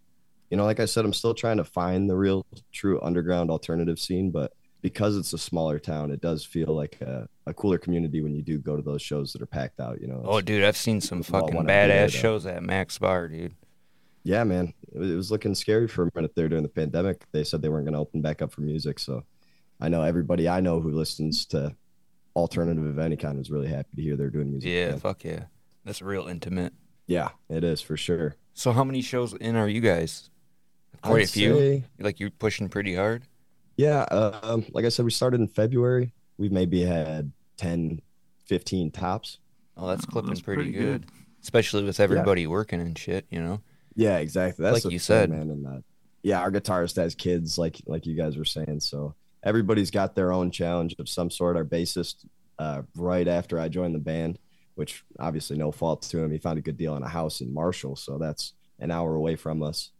you 0.49 0.57
know, 0.57 0.65
like 0.65 0.79
I 0.79 0.85
said, 0.85 1.05
I'm 1.05 1.13
still 1.13 1.35
trying 1.35 1.57
to 1.57 1.63
find 1.63 2.09
the 2.09 2.15
real, 2.15 2.43
true 2.71 2.99
underground 3.01 3.51
alternative 3.51 3.99
scene. 3.99 4.31
But 4.31 4.51
because 4.81 5.15
it's 5.15 5.31
a 5.31 5.37
smaller 5.37 5.77
town, 5.77 6.09
it 6.09 6.21
does 6.21 6.43
feel 6.43 6.75
like 6.75 6.99
a, 7.01 7.27
a 7.45 7.53
cooler 7.53 7.77
community 7.77 8.21
when 8.21 8.33
you 8.33 8.41
do 8.41 8.57
go 8.57 8.75
to 8.75 8.81
those 8.81 9.01
shows 9.03 9.31
that 9.33 9.43
are 9.43 9.47
packed 9.47 9.79
out. 9.79 10.01
You 10.01 10.07
know, 10.07 10.23
Oh, 10.25 10.41
dude, 10.41 10.63
I've 10.63 10.75
seen 10.77 11.01
some 11.01 11.21
fucking 11.21 11.53
wanna 11.55 11.67
there 11.67 12.07
badass 12.07 12.11
shows 12.11 12.45
at 12.47 12.63
Mac's 12.63 12.97
Bar, 12.97 13.27
dude. 13.27 13.53
yeah, 14.23 14.43
man, 14.43 14.73
it 14.91 14.97
was, 14.97 15.11
it 15.11 15.15
was 15.15 15.31
looking 15.31 15.53
scary 15.53 15.87
for 15.87 16.07
a 16.07 16.11
minute 16.15 16.33
there 16.35 16.49
during 16.49 16.63
the 16.63 16.69
pandemic. 16.69 17.23
They 17.31 17.43
said 17.43 17.61
they 17.61 17.69
weren't 17.69 17.85
going 17.85 17.93
to 17.93 17.99
open 17.99 18.21
back 18.21 18.41
up 18.41 18.51
for 18.51 18.61
music. 18.61 18.97
So 18.99 19.23
I 19.79 19.89
know 19.89 20.01
everybody 20.01 20.49
I 20.49 20.61
know 20.61 20.79
who 20.81 20.91
listens 20.91 21.45
to 21.47 21.75
alternative 22.35 22.85
of 22.85 22.99
any 22.99 23.15
kind 23.17 23.37
was 23.37 23.51
really 23.51 23.67
happy 23.67 23.89
to 23.95 24.01
hear 24.01 24.15
they're 24.17 24.29
doing 24.29 24.51
music. 24.51 24.69
Yeah, 24.69 24.85
again. 24.87 24.99
fuck 24.99 25.23
yeah. 25.23 25.43
That's 25.85 26.01
real 26.01 26.27
intimate. 26.27 26.73
yeah, 27.07 27.29
it 27.49 27.63
is 27.63 27.81
for 27.81 27.97
sure. 27.97 28.35
So, 28.53 28.71
how 28.71 28.83
many 28.83 29.01
shows 29.01 29.33
in 29.33 29.55
are 29.55 29.67
you 29.67 29.81
guys? 29.81 30.29
Quite 31.01 31.17
I'd 31.17 31.23
a 31.23 31.27
few. 31.27 31.55
say- 31.57 31.83
Like 31.99 32.19
you're 32.19 32.29
pushing 32.29 32.69
pretty 32.69 32.95
hard. 32.95 33.23
Yeah, 33.75 34.03
um, 34.03 34.65
like 34.71 34.85
I 34.85 34.89
said, 34.89 35.03
we 35.05 35.11
started 35.11 35.41
in 35.41 35.47
February. 35.47 36.13
We've 36.37 36.51
maybe 36.51 36.83
had 36.83 37.31
10, 37.57 38.01
15 38.45 38.91
tops. 38.91 39.39
Oh, 39.75 39.87
that's 39.87 40.05
Oh, 40.07 40.11
clipping 40.11 40.29
that's 40.29 40.41
pretty, 40.41 40.63
pretty 40.63 40.77
good. 40.77 41.01
good. 41.07 41.11
Especially 41.41 41.83
with 41.83 41.99
everybody 41.99 42.45
working 42.47 42.79
and 42.79 42.97
shit, 42.97 43.25
you 43.29 43.41
know. 43.41 43.61
Yeah, 43.95 44.17
exactly. 44.19 44.63
That's 44.63 44.85
Like 44.85 44.93
you 44.93 44.99
thing, 44.99 44.99
said. 44.99 45.29
man. 45.31 45.49
And 45.49 45.67
uh, 45.67 45.79
yeah, 46.21 46.39
our 46.39 46.51
guitarist 46.51 46.95
has 46.97 47.15
kids, 47.15 47.57
like 47.57 47.81
like 47.87 48.05
you 48.05 48.15
guys 48.15 48.37
were 48.37 48.45
saying. 48.45 48.79
So 48.79 49.15
everybody's 49.43 49.91
got 49.91 50.15
their 50.15 50.31
own 50.31 50.51
challenge 50.51 50.95
of 50.99 51.09
some 51.09 51.29
sort. 51.29 51.57
Our 51.57 51.65
bassist, 51.65 52.25
uh, 52.59 52.83
right 52.95 53.27
after 53.27 53.59
I 53.59 53.67
joined 53.67 53.95
the 53.95 53.99
band, 53.99 54.39
which 54.75 55.03
obviously 55.19 55.57
no 55.57 55.71
fault 55.71 56.01
to 56.03 56.19
him, 56.19 56.31
he 56.31 56.37
found 56.37 56.57
a 56.57 56.61
good 56.61 56.77
deal 56.77 56.93
on 56.93 57.03
a 57.03 57.07
house 57.09 57.41
in 57.41 57.53
Marshall, 57.53 57.95
so 57.95 58.17
that's 58.17 58.53
an 58.79 58.91
hour 58.91 59.15
away 59.15 59.35
from 59.35 59.61
us. 59.63 59.91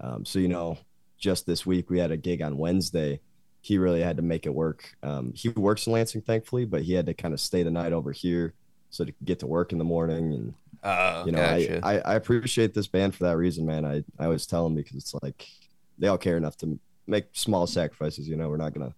Um, 0.00 0.24
so 0.24 0.38
you 0.38 0.48
know, 0.48 0.78
just 1.18 1.46
this 1.46 1.64
week 1.64 1.90
we 1.90 1.98
had 1.98 2.10
a 2.10 2.16
gig 2.16 2.42
on 2.42 2.58
Wednesday. 2.58 3.20
He 3.60 3.78
really 3.78 4.02
had 4.02 4.16
to 4.16 4.22
make 4.22 4.46
it 4.46 4.54
work. 4.54 4.94
Um, 5.02 5.32
he 5.34 5.48
works 5.48 5.86
in 5.86 5.92
Lansing, 5.92 6.22
thankfully, 6.22 6.64
but 6.64 6.82
he 6.82 6.92
had 6.92 7.06
to 7.06 7.14
kind 7.14 7.34
of 7.34 7.40
stay 7.40 7.62
the 7.62 7.70
night 7.70 7.92
over 7.92 8.12
here 8.12 8.54
so 8.90 9.04
to 9.04 9.12
get 9.24 9.40
to 9.40 9.46
work 9.46 9.72
in 9.72 9.78
the 9.78 9.84
morning 9.84 10.32
and 10.32 10.54
Uh, 10.82 11.24
you 11.26 11.32
know 11.32 11.38
gotcha. 11.38 11.80
I, 11.82 11.94
I 11.96 11.98
i 11.98 12.14
appreciate 12.14 12.72
this 12.74 12.86
band 12.86 13.14
for 13.14 13.24
that 13.24 13.36
reason 13.36 13.66
man 13.66 13.84
i 13.84 14.04
i 14.18 14.24
always 14.24 14.46
tell 14.46 14.64
them 14.64 14.74
because 14.74 14.96
it's 14.96 15.14
like 15.22 15.48
they 15.98 16.06
all 16.06 16.18
care 16.18 16.36
enough 16.36 16.56
to 16.58 16.78
make 17.06 17.26
small 17.32 17.66
sacrifices 17.66 18.28
you 18.28 18.36
know 18.36 18.48
we're 18.48 18.56
not 18.56 18.72
gonna 18.74 18.94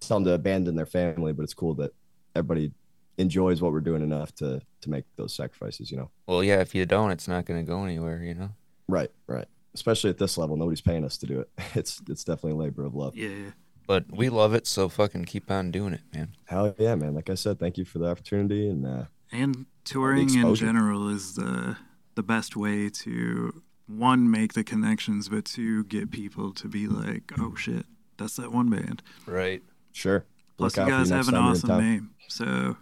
tell 0.00 0.16
them 0.18 0.24
to 0.24 0.32
abandon 0.32 0.74
their 0.76 0.86
family 0.86 1.32
but 1.32 1.42
it's 1.42 1.54
cool 1.54 1.74
that 1.74 1.92
everybody 2.34 2.72
enjoys 3.18 3.60
what 3.60 3.72
we're 3.72 3.80
doing 3.80 4.02
enough 4.02 4.32
to 4.36 4.60
to 4.80 4.90
make 4.90 5.04
those 5.16 5.34
sacrifices 5.34 5.90
you 5.90 5.96
know 5.96 6.10
well, 6.26 6.44
yeah. 6.44 6.60
If 6.60 6.74
you 6.74 6.84
don't, 6.86 7.10
it's 7.10 7.26
not 7.26 7.46
gonna 7.46 7.62
go 7.64 7.82
anywhere, 7.84 8.22
you 8.22 8.34
know. 8.34 8.50
right 8.88 9.10
right 9.26 9.46
especially 9.74 10.10
at 10.10 10.18
this 10.18 10.38
level 10.38 10.56
nobody's 10.56 10.80
paying 10.80 11.04
us 11.04 11.18
to 11.18 11.26
do 11.26 11.40
it 11.40 11.48
it's 11.74 12.00
it's 12.08 12.24
definitely 12.24 12.52
a 12.52 12.56
labor 12.56 12.84
of 12.84 12.94
love 12.94 13.16
yeah, 13.16 13.28
yeah. 13.28 13.50
But 13.86 14.04
we 14.10 14.28
love 14.28 14.52
it, 14.52 14.66
so 14.66 14.90
fucking 14.90 15.24
keep 15.24 15.50
on 15.50 15.70
doing 15.70 15.94
it, 15.94 16.02
man. 16.14 16.34
hell 16.46 16.74
yeah 16.78 16.94
man 16.94 17.14
like 17.14 17.28
i 17.30 17.34
said 17.34 17.58
thank 17.58 17.76
you 17.78 17.84
for 17.84 17.98
the 17.98 18.06
opportunity 18.06 18.68
and 18.68 18.86
uh 18.86 19.04
And 19.32 19.66
touring 19.84 20.32
in 20.34 20.54
general 20.54 21.08
is 21.08 21.34
the 21.34 21.76
the 22.14 22.22
best 22.22 22.56
way 22.56 22.88
to 22.88 23.62
one 23.88 24.30
make 24.30 24.52
the 24.52 24.62
connections, 24.62 25.28
but 25.28 25.44
two 25.44 25.84
get 25.84 26.10
people 26.10 26.52
to 26.52 26.68
be 26.68 26.86
like, 26.86 27.32
oh 27.40 27.54
shit, 27.56 27.86
that's 28.16 28.36
that 28.36 28.52
one 28.52 28.70
band. 28.70 29.02
Right. 29.26 29.62
sure 29.92 30.24
Plus, 30.58 30.76
Look 30.76 30.86
you 30.86 30.92
guys 30.92 31.10
next 31.10 31.26
have 31.26 31.28
an 31.28 31.34
time 31.34 31.44
you're 31.44 31.54
in 31.54 31.56
awesome 31.56 31.84
name. 31.84 32.10
So, 32.28 32.76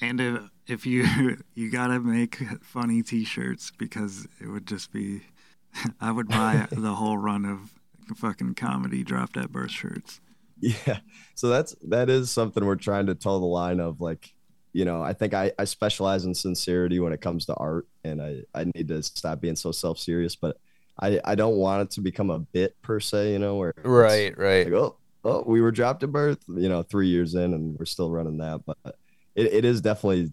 and 0.00 0.20
if 0.20 0.40
if 0.68 0.86
you 0.86 1.36
you 1.54 1.70
gotta 1.70 1.98
make 1.98 2.36
funny 2.62 3.02
T-shirts 3.02 3.72
because 3.76 4.26
it 4.40 4.46
would 4.46 4.66
just 4.66 4.92
be, 4.92 5.22
I 6.00 6.12
would 6.12 6.28
buy 6.28 6.68
the 6.70 6.94
whole 6.94 7.18
run 7.18 7.44
of 7.44 7.74
fucking 8.16 8.54
comedy 8.54 9.02
Dropped 9.02 9.36
at 9.36 9.50
Birth 9.50 9.72
shirts. 9.72 10.20
Yeah. 10.60 11.00
So 11.34 11.48
that's 11.48 11.74
that 11.82 12.08
is 12.08 12.30
something 12.30 12.64
we're 12.64 12.76
trying 12.76 13.06
to 13.06 13.14
toe 13.16 13.40
the 13.40 13.46
line 13.46 13.80
of 13.80 14.00
like, 14.00 14.32
you 14.72 14.84
know, 14.84 15.02
I 15.02 15.12
think 15.12 15.34
I, 15.34 15.52
I 15.58 15.64
specialize 15.64 16.24
in 16.24 16.34
sincerity 16.34 17.00
when 17.00 17.12
it 17.12 17.20
comes 17.20 17.46
to 17.46 17.54
art 17.54 17.86
and 18.04 18.20
I, 18.22 18.42
I 18.54 18.64
need 18.64 18.88
to 18.88 19.02
stop 19.02 19.40
being 19.40 19.56
so 19.56 19.72
self 19.72 19.98
serious, 19.98 20.36
but 20.36 20.58
I, 21.00 21.20
I 21.24 21.34
don't 21.34 21.56
want 21.56 21.82
it 21.82 21.90
to 21.92 22.00
become 22.00 22.30
a 22.30 22.38
bit 22.38 22.80
per 22.82 23.00
se, 23.00 23.32
you 23.32 23.38
know, 23.38 23.56
where 23.56 23.74
Right. 23.82 24.36
Right. 24.36 24.66
like, 24.66 24.74
oh, 24.74 24.96
oh, 25.24 25.44
we 25.46 25.60
were 25.60 25.70
dropped 25.70 26.02
at 26.02 26.12
birth, 26.12 26.38
you 26.48 26.68
know, 26.68 26.82
three 26.82 27.08
years 27.08 27.34
in 27.34 27.54
and 27.54 27.78
we're 27.78 27.86
still 27.86 28.10
running 28.10 28.38
that. 28.38 28.62
But 28.66 28.96
it, 29.34 29.52
it 29.52 29.64
is 29.64 29.80
definitely, 29.80 30.32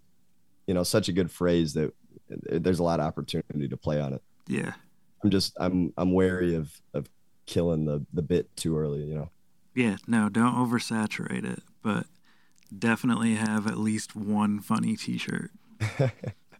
you 0.68 0.74
know, 0.74 0.84
such 0.84 1.08
a 1.08 1.14
good 1.14 1.32
phrase 1.32 1.74
that 1.74 1.94
eh, 2.32 2.60
there's 2.60 2.80
a 2.80 2.84
lot 2.84 3.00
of 3.00 3.06
opportunity 3.06 3.68
to 3.68 3.78
play 3.78 4.00
on 4.02 4.14
it. 4.14 4.24
Yeah, 4.48 4.74
I'm 5.24 5.30
just 5.30 5.54
I'm 5.60 5.94
I'm 5.98 6.12
wary 6.14 6.56
of 6.56 6.72
of 6.94 7.10
killing 7.46 7.86
the 7.86 8.06
the 8.14 8.22
bit 8.22 8.56
too 8.56 8.78
early, 8.78 9.04
you 9.04 9.16
know. 9.16 9.30
yeah. 9.76 9.98
No, 10.08 10.30
don't 10.30 10.56
oversaturate 10.56 11.46
it, 11.46 11.62
but 11.84 12.06
definitely 12.78 13.36
have 13.36 13.68
at 13.68 13.78
least 13.78 14.16
one 14.16 14.60
funny 14.60 14.96
T-shirt. 14.96 15.52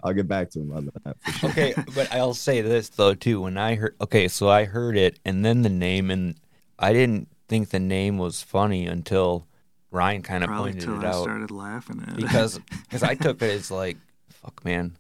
I'll 0.04 0.14
get 0.14 0.28
back 0.28 0.52
to 0.52 0.60
him 0.60 0.72
on 0.72 0.92
that. 1.04 1.18
For 1.22 1.32
sure. 1.32 1.50
okay, 1.50 1.74
but 1.96 2.12
I'll 2.14 2.34
say 2.36 2.62
this 2.62 2.90
though 2.90 3.16
too. 3.16 3.42
When 3.42 3.58
I 3.58 3.76
heard, 3.76 3.96
okay, 4.02 4.28
so 4.28 4.50
I 4.50 4.66
heard 4.66 4.98
it, 4.98 5.20
and 5.26 5.44
then 5.44 5.62
the 5.64 5.70
name, 5.70 6.12
and 6.12 6.36
I 6.78 6.94
didn't 6.94 7.28
think 7.48 7.70
the 7.70 7.80
name 7.80 8.18
was 8.18 8.42
funny 8.44 8.86
until 8.86 9.48
Ryan 9.92 10.22
kind 10.22 10.44
of 10.44 10.50
Probably 10.50 10.74
pointed 10.74 10.86
till 10.86 11.02
it 11.02 11.06
I 11.06 11.10
out 11.10 11.24
started 11.24 11.50
laughing 11.52 12.04
at 12.06 12.10
it. 12.10 12.16
because 12.18 12.60
because 12.84 13.02
I 13.04 13.16
took 13.16 13.42
it 13.42 13.50
as 13.50 13.72
like, 13.72 13.98
fuck, 14.30 14.64
man, 14.64 14.96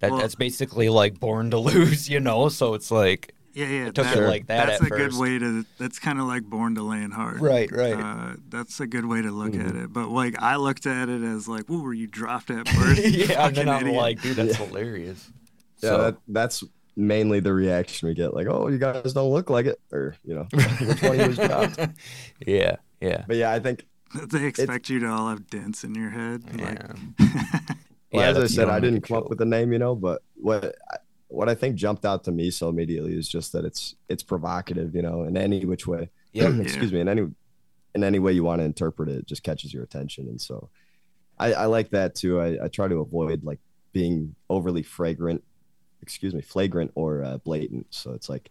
that 0.00 0.10
Well- 0.10 0.20
that's 0.20 0.34
basically 0.34 0.88
like 0.90 1.18
born 1.18 1.50
to 1.52 1.58
lose, 1.58 2.10
you 2.10 2.20
know. 2.20 2.48
So 2.50 2.74
it's 2.74 2.90
like, 2.90 3.31
yeah, 3.54 3.66
yeah. 3.66 3.82
I 3.82 3.90
took 3.90 4.04
that- 4.04 4.16
it 4.18 4.26
like 4.26 4.46
that 4.48 4.66
That's 4.66 4.80
at 4.82 4.86
a 4.86 4.90
good 4.90 5.16
way 5.16 5.38
to. 5.38 5.64
That's 5.78 5.98
kind 5.98 6.18
of 6.20 6.26
like 6.26 6.42
Born 6.44 6.74
to 6.76 6.82
Land 6.82 7.12
Hard. 7.12 7.40
Right, 7.40 7.70
right. 7.70 7.94
Uh, 7.94 8.34
that's 8.48 8.80
a 8.80 8.86
good 8.86 9.06
way 9.06 9.22
to 9.22 9.30
look 9.30 9.52
Mhm. 9.52 9.68
at 9.68 9.76
it. 9.76 9.92
But 9.92 10.08
like 10.08 10.40
I 10.42 10.56
looked 10.56 10.86
at 10.86 11.08
it 11.08 11.22
as 11.22 11.48
like, 11.48 11.66
"Whoa, 11.66 11.80
were 11.80 11.94
you 11.94 12.06
dropped 12.06 12.50
at 12.50 12.64
birth?" 12.76 12.98
yeah, 13.04 13.46
and 13.48 13.56
then 13.56 13.68
I'm 13.68 13.82
idiot." 13.82 13.96
like, 13.96 14.22
dude, 14.22 14.36
that's 14.36 14.58
Yeah. 14.58 14.66
hilarious. 14.66 15.30
Yeah, 15.82 15.88
So- 15.90 15.98
that, 16.02 16.16
that's 16.28 16.64
mainly 16.96 17.40
the 17.40 17.52
reaction 17.52 18.08
we 18.08 18.14
get. 18.14 18.34
Like, 18.34 18.46
oh, 18.48 18.68
you 18.68 18.78
guys 18.78 19.12
don't 19.14 19.32
look 19.32 19.48
like 19.50 19.66
it, 19.66 19.80
or 19.92 20.14
you 20.24 20.34
know, 20.34 20.46
which 20.52 21.02
one 21.02 21.14
of 21.14 21.20
you 21.20 21.26
was 21.28 21.36
dropped. 21.38 21.78
yeah, 22.46 22.76
yeah, 23.00 23.24
But 23.26 23.36
yeah, 23.36 23.50
I 23.52 23.58
think, 23.60 23.86
they 24.30 24.44
expect 24.44 24.90
you 24.90 24.98
to 25.00 25.06
all 25.08 25.28
have 25.30 25.48
dents 25.48 25.84
in 25.84 25.94
your 25.94 26.10
head. 26.10 26.42
yeah. 26.56 26.88
Like, 27.18 27.32
well, 28.12 28.22
Yeah, 28.24 28.28
as 28.28 28.36
I 28.38 28.46
said, 28.46 28.68
I 28.68 28.78
didn't 28.78 29.00
come 29.00 29.16
up 29.16 29.30
with 29.30 29.38
the 29.38 29.46
name, 29.46 29.72
you 29.72 29.78
know. 29.78 29.94
But 29.94 30.22
what 30.36 30.74
I- 30.92 30.96
what 31.32 31.48
I 31.48 31.54
think 31.54 31.76
jumped 31.76 32.04
out 32.04 32.24
to 32.24 32.32
me 32.32 32.50
so 32.50 32.68
immediately 32.68 33.16
is 33.16 33.28
just 33.28 33.52
that 33.52 33.64
it's 33.64 33.94
it's 34.08 34.22
provocative, 34.22 34.94
you 34.94 35.02
know, 35.02 35.24
in 35.24 35.36
any 35.36 35.64
which 35.64 35.86
way. 35.86 36.10
Yep. 36.34 36.60
Excuse 36.60 36.90
me, 36.94 37.00
in 37.00 37.10
any 37.10 37.26
in 37.94 38.02
any 38.02 38.18
way 38.18 38.32
you 38.32 38.42
want 38.42 38.60
to 38.60 38.64
interpret 38.64 39.10
it, 39.10 39.18
it 39.18 39.26
just 39.26 39.42
catches 39.42 39.74
your 39.74 39.82
attention, 39.82 40.28
and 40.28 40.40
so 40.40 40.70
I, 41.38 41.52
I 41.52 41.64
like 41.66 41.90
that 41.90 42.14
too. 42.14 42.40
I, 42.40 42.64
I 42.64 42.68
try 42.68 42.88
to 42.88 43.00
avoid 43.00 43.44
like 43.44 43.58
being 43.92 44.34
overly 44.48 44.82
fragrant, 44.82 45.44
excuse 46.00 46.32
me, 46.32 46.40
flagrant 46.40 46.90
or 46.94 47.22
uh, 47.22 47.36
blatant. 47.38 47.88
So 47.90 48.12
it's 48.12 48.30
like 48.30 48.50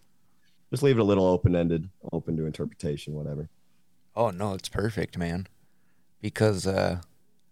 just 0.69 0.83
leave 0.83 0.97
it 0.97 1.01
a 1.01 1.03
little 1.05 1.25
open 1.25 1.55
ended, 1.55 1.89
open 2.11 2.37
to 2.37 2.45
interpretation, 2.45 3.13
whatever. 3.15 3.49
Oh 4.15 4.29
no, 4.29 4.53
it's 4.53 4.69
perfect, 4.69 5.17
man. 5.17 5.47
Because 6.21 6.67
uh, 6.67 7.01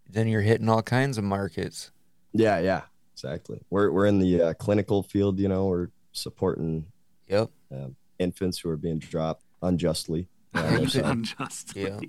then 0.07 0.27
you're 0.27 0.41
hitting 0.41 0.69
all 0.69 0.83
kinds 0.83 1.17
of 1.17 1.23
markets. 1.23 1.89
Yeah, 2.33 2.59
yeah, 2.59 2.81
exactly. 3.23 3.59
We're 3.69 3.91
we're 3.91 4.05
in 4.05 4.19
the 4.19 4.41
uh, 4.41 4.53
clinical 4.55 5.03
field. 5.03 5.39
You 5.39 5.47
know, 5.49 5.65
we're 5.67 5.87
supporting 6.11 6.85
Yep. 7.27 7.49
um, 7.71 7.95
infants 8.17 8.59
who 8.59 8.69
are 8.69 8.77
being 8.77 8.99
dropped 8.99 9.43
unjustly. 9.61 10.27
Yeah, 10.55 10.77
you 10.79 10.87
so- 10.87 11.01
could- 11.01 11.09
Unjustly. 11.11 11.81
Yeah. 11.83 11.99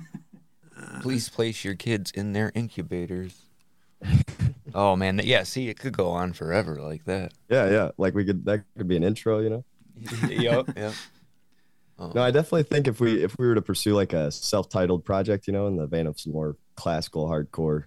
Please 1.02 1.28
place 1.28 1.64
your 1.64 1.74
kids 1.76 2.10
in 2.10 2.32
their 2.32 2.50
incubators. 2.54 3.42
oh 4.74 4.96
man, 4.96 5.20
yeah. 5.22 5.44
See, 5.44 5.68
it 5.68 5.78
could 5.78 5.96
go 5.96 6.08
on 6.10 6.32
forever 6.32 6.80
like 6.80 7.04
that. 7.04 7.32
yeah, 7.48 7.70
yeah. 7.70 7.90
Like 7.98 8.14
we 8.14 8.24
could 8.24 8.44
that 8.46 8.64
could 8.76 8.88
be 8.88 8.96
an 8.96 9.04
intro. 9.04 9.38
You 9.38 9.50
know. 9.50 9.64
yep. 10.28 10.66
Yep. 10.76 10.92
Oh, 12.00 12.10
No, 12.14 12.22
I 12.22 12.30
definitely 12.32 12.64
think 12.64 12.88
if 12.88 12.98
we 12.98 13.22
if 13.22 13.38
we 13.38 13.46
were 13.46 13.54
to 13.54 13.62
pursue 13.62 13.94
like 13.94 14.12
a 14.12 14.32
self-titled 14.32 15.04
project, 15.04 15.46
you 15.46 15.52
know, 15.52 15.68
in 15.68 15.76
the 15.76 15.86
vein 15.86 16.06
of 16.08 16.18
some 16.18 16.32
more 16.32 16.56
classical 16.74 17.28
hardcore, 17.28 17.84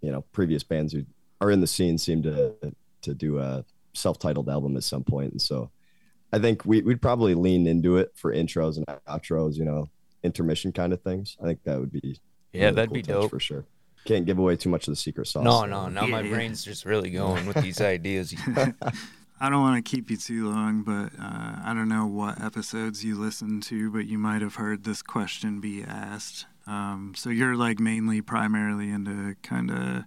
you 0.00 0.10
know, 0.10 0.22
previous 0.32 0.62
bands 0.62 0.94
who 0.94 1.04
are 1.40 1.50
in 1.50 1.60
the 1.60 1.66
scene 1.66 1.98
seem 1.98 2.22
to 2.22 2.54
to 3.02 3.14
do 3.14 3.38
a 3.38 3.64
self-titled 3.94 4.48
album 4.48 4.76
at 4.76 4.84
some 4.84 5.02
point, 5.04 5.32
and 5.32 5.42
so 5.42 5.70
I 6.32 6.38
think 6.38 6.64
we 6.64 6.82
we'd 6.82 7.02
probably 7.02 7.34
lean 7.34 7.66
into 7.66 7.96
it 7.96 8.12
for 8.14 8.32
intros 8.34 8.76
and 8.76 8.86
outros, 9.08 9.56
you 9.56 9.64
know, 9.64 9.88
intermission 10.22 10.72
kind 10.72 10.92
of 10.92 11.00
things. 11.02 11.36
I 11.42 11.46
think 11.46 11.62
that 11.64 11.78
would 11.80 11.92
be 11.92 12.18
yeah, 12.52 12.64
really 12.64 12.74
that'd 12.74 12.88
cool 12.90 12.94
be 12.94 13.02
touch 13.02 13.14
dope. 13.22 13.30
for 13.30 13.40
sure. 13.40 13.64
Can't 14.06 14.24
give 14.24 14.38
away 14.38 14.56
too 14.56 14.70
much 14.70 14.88
of 14.88 14.92
the 14.92 14.96
secret 14.96 15.26
sauce. 15.26 15.44
No, 15.44 15.60
so- 15.60 15.66
no. 15.66 15.88
Now 15.88 16.06
my 16.06 16.22
brain's 16.22 16.64
just 16.64 16.84
really 16.84 17.10
going 17.10 17.46
with 17.46 17.60
these 17.62 17.80
ideas. 17.96 18.34
I 19.42 19.48
don't 19.48 19.62
want 19.62 19.82
to 19.84 19.90
keep 19.90 20.10
you 20.10 20.18
too 20.18 20.50
long, 20.50 20.82
but 20.82 21.18
uh, 21.18 21.60
I 21.64 21.72
don't 21.74 21.88
know 21.88 22.06
what 22.06 22.40
episodes 22.42 23.02
you 23.02 23.18
listened 23.18 23.62
to, 23.64 23.90
but 23.90 24.06
you 24.06 24.18
might 24.18 24.42
have 24.42 24.56
heard 24.56 24.84
this 24.84 25.00
question 25.00 25.60
be 25.60 25.82
asked. 25.82 26.44
Um, 26.66 27.14
so 27.16 27.30
you're 27.30 27.56
like 27.56 27.80
mainly 27.80 28.20
primarily 28.20 28.90
into 28.90 29.34
kind 29.42 29.70
of, 29.70 30.04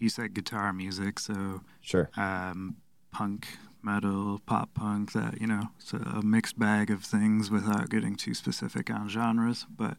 you 0.00 0.08
said 0.08 0.34
guitar 0.34 0.72
music, 0.72 1.18
so 1.18 1.60
Sure. 1.80 2.10
um, 2.16 2.76
punk, 3.12 3.46
metal, 3.82 4.40
pop 4.46 4.72
punk, 4.74 5.12
that, 5.12 5.40
you 5.40 5.46
know, 5.46 5.68
it's 5.78 5.92
a 5.92 6.22
mixed 6.22 6.58
bag 6.58 6.90
of 6.90 7.02
things 7.04 7.50
without 7.50 7.88
getting 7.90 8.14
too 8.14 8.34
specific 8.34 8.90
on 8.90 9.08
genres. 9.08 9.66
But 9.74 9.96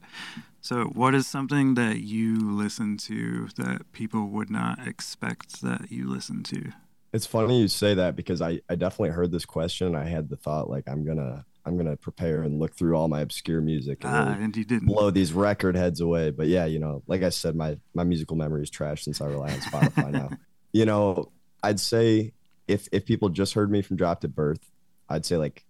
so, 0.62 0.86
what 0.86 1.16
is 1.16 1.28
something 1.28 1.74
that 1.76 2.02
you 2.02 2.38
listen 2.52 2.98
to 2.98 3.50
that 3.58 3.92
people 3.92 4.28
would 4.28 4.50
not 4.50 4.88
expect 4.88 5.62
that 5.62 5.92
you 5.92 6.08
listen 6.10 6.44
to? 6.44 6.72
It's 7.14 7.26
funny 7.26 7.62
you 7.62 7.68
say 7.68 7.94
that 7.96 8.16
because 8.16 8.42
I, 8.42 8.62
I 8.70 8.76
definitely 8.76 9.10
heard 9.10 9.32
this 9.32 9.46
question 9.46 9.96
I 9.96 10.06
had 10.06 10.30
the 10.30 10.38
thought 10.38 10.70
like 10.70 10.88
I'm 10.88 11.04
gonna 11.06 11.46
I'm 11.66 11.78
gonna 11.78 11.96
prepare 11.98 12.42
and 12.44 12.60
look 12.60 12.76
through 12.76 12.96
all 12.96 13.08
my 13.08 13.22
obscure 13.22 13.62
music 13.62 14.04
and 14.04 14.14
Ah, 14.16 14.32
really 14.32 14.44
and 14.46 14.58
you 14.58 14.66
didn't. 14.66 14.88
blow 14.88 15.12
these 15.12 15.32
record 15.34 15.76
heads 15.76 16.02
away. 16.02 16.32
But 16.32 16.48
yeah, 16.48 16.66
you 16.66 16.80
know, 16.80 17.04
like 17.08 17.24
I 17.24 17.30
said, 17.30 17.56
my 17.56 17.78
my 17.94 18.04
musical 18.04 18.36
memory 18.36 18.64
is 18.64 18.70
trash 18.70 19.04
since 19.04 19.22
I 19.22 19.26
rely 19.28 19.52
on 19.52 19.60
Spotify 19.60 20.12
now. 20.12 20.30
You 20.74 20.86
know, 20.86 21.32
I'd 21.62 21.82
say 21.82 22.32
if 22.66 22.88
if 22.94 23.06
people 23.06 23.28
just 23.28 23.54
heard 23.56 23.70
me 23.70 23.82
from 23.82 23.98
Dropped 23.98 24.24
at 24.24 24.34
Birth, 24.34 24.62
I'd 25.10 25.26
say 25.26 25.36
like 25.36 25.66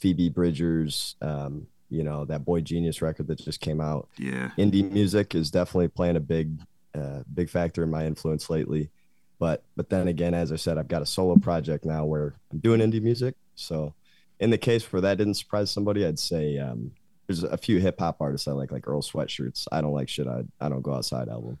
Phoebe 0.00 0.30
Bridgers, 0.30 1.16
um, 1.20 1.66
you 1.90 2.02
know, 2.02 2.24
that 2.24 2.46
Boy 2.46 2.62
Genius 2.62 3.02
record 3.02 3.26
that 3.26 3.38
just 3.38 3.60
came 3.60 3.78
out. 3.80 4.08
Yeah. 4.16 4.52
Indie 4.56 4.90
music 4.90 5.34
is 5.34 5.50
definitely 5.50 5.88
playing 5.88 6.16
a 6.16 6.20
big 6.20 6.58
uh, 6.94 7.24
big 7.34 7.50
factor 7.50 7.82
in 7.82 7.90
my 7.90 8.06
influence 8.06 8.48
lately. 8.48 8.88
But 9.38 9.64
but 9.76 9.90
then 9.90 10.08
again, 10.08 10.32
as 10.32 10.50
I 10.50 10.56
said, 10.56 10.78
I've 10.78 10.88
got 10.88 11.02
a 11.02 11.06
solo 11.06 11.36
project 11.36 11.84
now 11.84 12.06
where 12.06 12.34
I'm 12.50 12.58
doing 12.58 12.80
indie 12.80 13.02
music. 13.02 13.34
So 13.54 13.92
in 14.40 14.50
the 14.50 14.58
case 14.58 14.90
where 14.92 15.02
that 15.02 15.18
didn't 15.18 15.34
surprise 15.34 15.70
somebody, 15.70 16.04
I'd 16.06 16.18
say 16.18 16.58
um, 16.58 16.92
there's 17.26 17.42
a 17.44 17.56
few 17.56 17.78
hip 17.78 17.98
hop 17.98 18.16
artists 18.20 18.48
I 18.48 18.52
like, 18.52 18.70
like 18.72 18.86
Earl 18.88 19.02
Sweatshirts. 19.02 19.66
I 19.72 19.80
don't 19.80 19.92
like 19.92 20.08
shit. 20.08 20.26
I 20.26 20.42
I 20.60 20.68
don't 20.68 20.82
go 20.82 20.94
outside 20.94 21.28
album. 21.28 21.58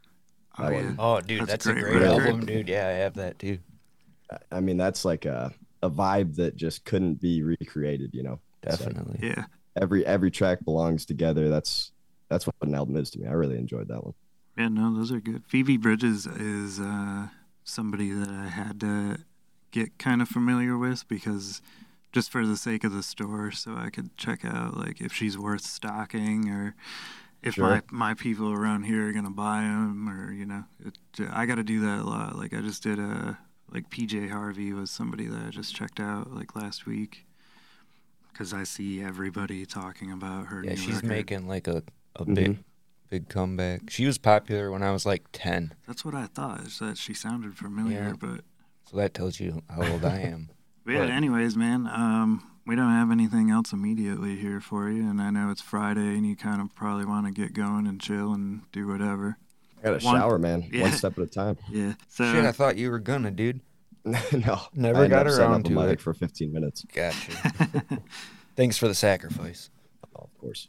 Oh, 0.58 0.62
That 0.64 0.72
yeah. 0.72 0.82
one. 0.84 0.96
Oh, 0.98 1.20
dude, 1.20 1.40
That's 1.40 1.50
that's, 1.50 1.66
a 1.66 1.70
a 1.70 1.74
great 1.74 1.92
great, 1.92 2.02
album, 2.06 2.46
dude. 2.46 2.68
Yeah, 2.68 2.86
I 2.88 2.92
have 2.92 3.14
that 3.14 3.38
too. 3.38 3.58
I- 4.30 4.56
I 4.56 4.60
mean, 4.60 4.76
that's 4.76 5.04
like 5.04 5.24
a 5.24 5.52
a 5.82 5.88
vibe 5.90 6.34
that 6.36 6.56
just 6.56 6.84
couldn't 6.84 7.20
be 7.20 7.42
recreated. 7.42 8.10
You 8.12 8.22
know, 8.24 8.40
It's 8.64 8.80
like 8.80 8.94
Definitely. 8.94 9.28
Yeah. 9.28 9.44
every 9.80 10.04
every 10.06 10.30
track 10.30 10.64
belongs 10.64 11.04
together. 11.06 11.48
That's 11.48 11.92
that's 12.28 12.46
what 12.46 12.54
an 12.62 12.74
album 12.74 12.96
is 12.96 13.10
to 13.10 13.18
me. 13.20 13.26
I 13.28 13.32
really 13.32 13.56
enjoyed 13.56 13.88
that 13.88 14.04
one. 14.04 14.14
Yeah, 14.56 14.68
no, 14.68 14.92
those 14.94 15.12
are 15.12 15.20
good. 15.20 15.44
Phoebe 15.46 15.76
Bridgers 15.76 16.26
is 16.26 16.80
uh, 16.80 17.28
somebody 17.64 18.10
that 18.10 18.28
I 18.28 18.48
had 18.48 18.80
to 18.80 19.18
get 19.70 19.98
kind 19.98 20.20
of 20.20 20.28
familiar 20.28 20.76
with 20.76 21.06
because 21.08 21.62
just 22.12 22.30
for 22.30 22.46
the 22.46 22.56
sake 22.56 22.84
of 22.84 22.92
the 22.92 23.02
store, 23.02 23.50
so 23.50 23.74
I 23.76 23.90
could 23.90 24.16
check 24.16 24.44
out 24.44 24.76
like 24.76 25.00
if 25.00 25.12
she's 25.12 25.36
worth 25.38 25.62
stocking 25.62 26.48
or 26.48 26.74
if 27.42 27.54
Sure. 27.54 27.68
my 27.68 27.82
my 27.90 28.14
people 28.14 28.52
around 28.52 28.84
here 28.84 29.08
are 29.08 29.12
gonna 29.12 29.30
buy 29.30 29.60
them 29.62 30.08
or 30.08 30.32
you 30.32 30.44
know, 30.46 30.64
it, 30.84 30.98
I 31.30 31.46
got 31.46 31.56
to 31.56 31.62
do 31.64 31.80
that 31.80 32.00
a 32.00 32.04
lot. 32.04 32.36
Like 32.36 32.52
I 32.54 32.60
just 32.60 32.82
did 32.82 32.98
a 32.98 33.38
like 33.70 33.90
PJ 33.90 34.30
Harvey 34.30 34.72
was 34.72 34.90
somebody 34.90 35.26
that 35.26 35.46
I 35.46 35.50
just 35.50 35.74
checked 35.76 36.00
out 36.00 36.32
like 36.34 36.56
last 36.56 36.86
week 36.86 37.26
because 38.32 38.52
I 38.54 38.64
see 38.64 39.02
everybody 39.02 39.66
talking 39.66 40.10
about 40.10 40.46
her. 40.46 40.62
Yeah, 40.64 40.70
new 40.70 40.76
she's 40.76 40.94
record. 40.96 41.08
making 41.08 41.48
like 41.48 41.66
a, 41.68 41.82
a 42.16 42.24
Mhm. 42.24 42.34
big 42.34 42.58
big 43.10 43.28
comeback. 43.28 43.88
She 43.90 44.04
was 44.06 44.18
popular 44.18 44.70
when 44.70 44.82
I 44.82 44.90
was 44.92 45.04
like 45.06 45.24
ten, 45.32 45.74
That's 45.86 46.04
what 46.04 46.14
I 46.14 46.26
thought. 46.26 46.60
Is 46.62 46.78
that 46.78 46.98
she 46.98 47.14
sounded 47.14 47.56
familiar, 47.56 48.08
Yeah. 48.10 48.12
but 48.18 48.40
so 48.90 48.96
that 48.96 49.14
tells 49.14 49.38
you 49.40 49.62
how 49.70 49.82
old 49.82 50.04
I 50.04 50.18
am. 50.20 50.50
But 50.88 50.94
yeah, 50.94 51.00
But- 51.00 51.10
anyways, 51.10 51.54
man, 51.54 51.86
um, 51.86 52.42
we 52.66 52.74
don't 52.74 52.88
have 52.92 53.10
anything 53.10 53.50
else 53.50 53.74
immediately 53.74 54.36
here 54.36 54.58
for 54.58 54.88
you, 54.88 55.02
and 55.06 55.20
I 55.20 55.28
know 55.28 55.50
it's 55.50 55.60
Friday, 55.60 56.16
and 56.16 56.26
you 56.26 56.34
kind 56.34 56.62
of 56.62 56.74
probably 56.74 57.04
want 57.04 57.26
to 57.26 57.30
get 57.30 57.52
going 57.52 57.86
and 57.86 58.00
chill 58.00 58.32
and 58.32 58.62
do 58.72 58.86
whatever. 58.86 59.36
I 59.80 59.82
got 59.82 60.02
a 60.02 60.06
One- 60.06 60.16
shower, 60.16 60.38
man. 60.38 60.66
yeah. 60.72 60.84
One 60.84 60.92
step 60.92 61.18
at 61.18 61.24
a 61.24 61.26
time. 61.26 61.58
Yeah. 61.70 61.92
So 62.08 62.32
Shit, 62.32 62.42
I 62.46 62.52
thought 62.52 62.78
you 62.78 62.90
were 62.90 63.00
gonna, 63.00 63.30
dude. 63.30 63.60
no, 64.06 64.62
Never 64.72 65.00
I 65.00 65.04
ended 65.04 65.10
got 65.10 65.26
up 65.26 65.32
setting 65.34 65.50
around 65.50 65.64
to 65.66 65.72
mic 65.72 65.90
it. 65.90 66.00
for 66.00 66.14
15 66.14 66.50
minutes. 66.54 66.86
Gotcha. 66.90 67.32
Thanks 68.56 68.78
for 68.78 68.88
the 68.88 68.94
sacrifice. 68.94 69.68
Oh, 70.16 70.20
of 70.22 70.38
course. 70.38 70.68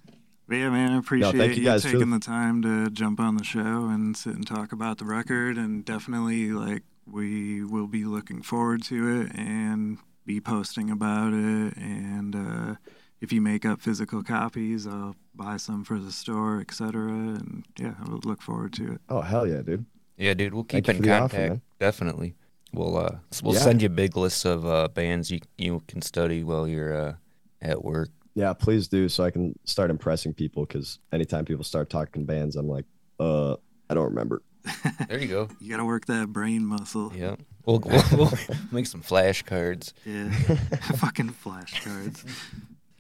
But 0.50 0.56
yeah, 0.58 0.70
man, 0.70 0.92
I 0.92 0.98
appreciate 0.98 1.38
thank 1.38 1.52
you 1.56 1.60
you, 1.60 1.64
guys, 1.64 1.84
taking 1.84 2.00
too. 2.02 2.10
the 2.12 2.20
time 2.20 2.62
to 2.64 2.90
jump 2.90 3.22
on 3.22 3.38
the 3.38 3.46
show 3.46 3.86
and 3.88 4.18
sit 4.18 4.36
and 4.36 4.46
talk 4.46 4.74
about 4.74 4.98
the 4.98 5.06
record, 5.06 5.56
and 5.58 5.86
definitely 5.86 6.50
like 6.52 6.84
we 7.06 7.64
will 7.64 7.88
be 7.88 8.04
looking 8.04 8.42
forward 8.42 8.84
to 8.84 9.22
it 9.22 9.32
and 9.36 10.00
be 10.30 10.40
posting 10.40 10.92
about 10.92 11.34
it. 11.34 11.76
And 11.76 12.36
uh, 12.36 12.76
if 13.20 13.34
you 13.34 13.42
make 13.42 13.66
up 13.66 13.82
physical 13.82 14.22
copies, 14.22 14.86
I'll 14.86 15.16
buy 15.34 15.58
some 15.58 15.84
for 15.84 15.98
the 15.98 16.12
store, 16.12 16.62
etc. 16.62 17.10
And 17.10 17.66
yeah, 17.80 17.96
I 18.06 18.12
would 18.12 18.26
look 18.26 18.40
forward 18.40 18.74
to 18.74 18.94
it. 18.94 19.02
Oh, 19.10 19.22
hell 19.22 19.48
yeah, 19.48 19.62
dude. 19.64 19.88
Yeah, 20.18 20.36
dude, 20.36 20.54
we'll 20.54 20.66
keep 20.66 20.86
you 20.86 20.92
in 20.92 20.98
for 20.98 21.04
the 21.04 21.12
offer, 21.12 21.36
contact. 21.36 21.62
Definitely. 21.80 22.36
We'll 22.72 22.96
uh 22.98 23.16
we'll 23.42 23.56
Yeah. 23.56 23.62
send 23.62 23.82
you 23.82 23.90
big 23.90 24.16
lists 24.16 24.46
of 24.46 24.64
uh 24.68 24.90
bands 24.90 25.32
you 25.32 25.40
you 25.58 25.82
can 25.88 26.04
study 26.04 26.44
while 26.44 26.68
you're 26.68 26.94
uh 26.96 27.14
at 27.64 27.84
work. 27.84 28.10
Yeah, 28.36 28.54
please 28.54 28.88
do 28.88 29.10
so 29.10 29.24
I 29.24 29.32
can 29.32 29.58
start 29.66 29.90
impressing 29.90 30.36
people 30.36 30.68
because 30.68 31.00
anytime 31.12 31.44
people 31.46 31.64
start 31.64 31.90
talking 31.90 32.26
bands, 32.26 32.56
I'm 32.56 32.68
like, 32.68 32.86
uh, 33.20 33.56
I 33.90 33.96
don't 33.96 34.06
remember. 34.14 34.44
There 35.08 35.20
you 35.20 35.28
go. 35.28 35.50
You 35.60 35.70
got 35.70 35.78
to 35.78 35.86
work 35.86 36.06
that 36.08 36.28
brain 36.28 36.66
muscle. 36.66 37.12
Yeah. 37.16 37.36
We'll, 37.66 37.80
we'll, 37.80 38.04
we'll 38.14 38.34
make 38.72 38.88
some 38.88 39.02
flashcards. 39.02 39.94
Yeah. 40.06 40.32
Fucking 40.98 41.30
flashcards. 41.30 42.26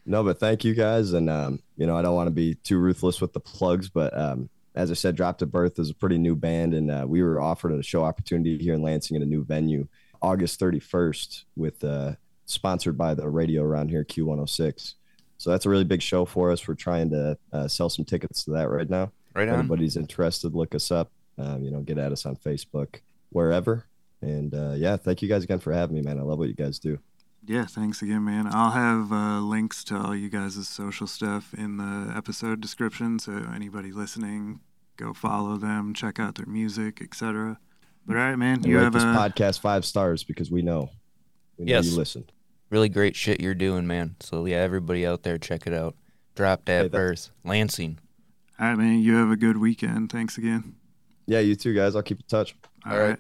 No, 0.06 0.24
but 0.24 0.40
thank 0.40 0.64
you 0.64 0.74
guys. 0.74 1.14
And, 1.14 1.30
um, 1.30 1.60
you 1.78 1.86
know, 1.86 1.98
I 1.98 2.02
don't 2.02 2.16
want 2.16 2.28
to 2.28 2.32
be 2.32 2.56
too 2.56 2.78
ruthless 2.78 3.22
with 3.22 3.34
the 3.34 3.40
plugs, 3.40 3.90
but 3.90 4.18
um, 4.18 4.50
as 4.76 4.90
I 4.92 4.94
said, 4.94 5.16
Dropped 5.16 5.42
at 5.42 5.52
Birth 5.52 5.80
is 5.80 5.90
a 5.90 5.96
pretty 5.96 6.18
new 6.18 6.36
band. 6.36 6.74
And 6.74 6.90
uh, 6.90 7.06
we 7.08 7.22
were 7.22 7.40
offered 7.40 7.72
a 7.74 7.84
show 7.84 8.04
opportunity 8.04 8.58
here 8.58 8.74
in 8.74 8.82
Lansing 8.82 9.18
at 9.18 9.24
a 9.24 9.26
new 9.26 9.44
venue 9.44 9.88
August 10.22 10.60
31st 10.60 11.44
with 11.56 11.84
uh, 11.84 12.14
sponsored 12.46 12.98
by 12.98 13.14
the 13.14 13.30
radio 13.30 13.64
around 13.64 13.90
here, 13.90 14.04
Q106. 14.04 14.96
So 15.38 15.50
that's 15.50 15.66
a 15.66 15.70
really 15.70 15.86
big 15.86 16.02
show 16.02 16.26
for 16.26 16.52
us. 16.52 16.68
We're 16.68 16.76
trying 16.76 17.10
to 17.12 17.38
uh, 17.54 17.68
sell 17.68 17.90
some 17.90 18.04
tickets 18.04 18.44
to 18.44 18.52
that 18.52 18.70
right 18.70 18.90
now. 18.90 19.12
Right 19.34 19.48
If 19.48 19.54
anybody's 19.54 19.96
interested, 19.96 20.54
look 20.54 20.76
us 20.76 20.92
up. 20.92 21.12
Um, 21.40 21.64
you 21.64 21.72
know, 21.72 21.80
get 21.82 21.98
at 21.98 22.12
us 22.12 22.26
on 22.26 22.36
Facebook, 22.36 23.00
wherever. 23.30 23.86
And 24.22 24.54
uh, 24.54 24.74
yeah, 24.76 24.98
thank 24.98 25.22
you 25.22 25.30
guys 25.30 25.44
again 25.44 25.60
for 25.60 25.72
having 25.72 25.96
me, 25.96 26.02
man. 26.02 26.20
I 26.20 26.24
love 26.24 26.38
what 26.38 26.50
you 26.50 26.54
guys 26.54 26.78
do. 26.80 27.00
Yeah, 27.48 27.66
thanks 27.66 28.02
again, 28.02 28.26
man. 28.26 28.48
I'll 28.52 28.72
have 28.72 29.12
uh, 29.14 29.40
links 29.40 29.84
to 29.86 29.98
all 29.98 30.14
you 30.16 30.30
guys' 30.30 30.68
social 30.68 31.08
stuff 31.08 31.54
in 31.54 31.78
the 31.78 32.14
episode 32.16 32.60
description. 32.60 33.18
So 33.18 33.32
anybody 33.56 33.94
listening, 33.94 34.60
go 34.98 35.14
follow 35.14 35.56
them, 35.56 35.94
check 35.94 36.20
out 36.20 36.36
their 36.36 36.46
music, 36.46 37.02
etc. 37.02 37.58
But 38.06 38.18
all 38.18 38.24
right, 38.24 38.36
man, 38.36 38.56
And 38.58 38.66
you 38.66 38.76
rate 38.78 38.84
have 38.84 38.94
this 38.94 39.04
a 39.04 39.06
podcast 39.08 39.60
five 39.62 39.86
stars 39.86 40.26
because 40.26 40.52
we 40.52 40.62
know, 40.62 40.90
we 41.58 41.64
know 41.66 41.70
Yes. 41.72 41.86
you 41.90 41.96
listen. 41.98 42.26
Really 42.70 42.90
great 42.90 43.16
shit 43.16 43.40
you're 43.40 43.56
doing, 43.56 43.88
man. 43.88 44.18
So 44.20 44.46
yeah, 44.46 44.58
everybody 44.58 45.06
out 45.06 45.24
there, 45.24 45.38
check 45.38 45.66
it 45.66 45.74
out. 45.74 45.96
Dropped 46.36 46.68
at 46.68 46.82
Hey, 46.82 46.88
that- 46.90 46.92
birth, 46.92 47.30
Lansing. 47.46 48.00
all 48.60 48.68
right, 48.68 48.78
man. 48.78 49.00
You 49.00 49.16
have 49.16 49.32
a 49.32 49.38
good 49.38 49.56
weekend. 49.58 50.12
Thanks 50.12 50.38
again. 50.38 50.76
Yeah, 51.30 51.42
you 51.42 51.56
too, 51.56 51.76
guys. 51.76 51.96
I'll 51.96 52.02
keep 52.02 52.18
in 52.20 52.26
touch. 52.28 52.56
all 52.88 52.94
All 52.94 52.98
right. 53.00 53.10
right. 53.10 53.20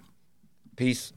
Peace. 0.76 1.14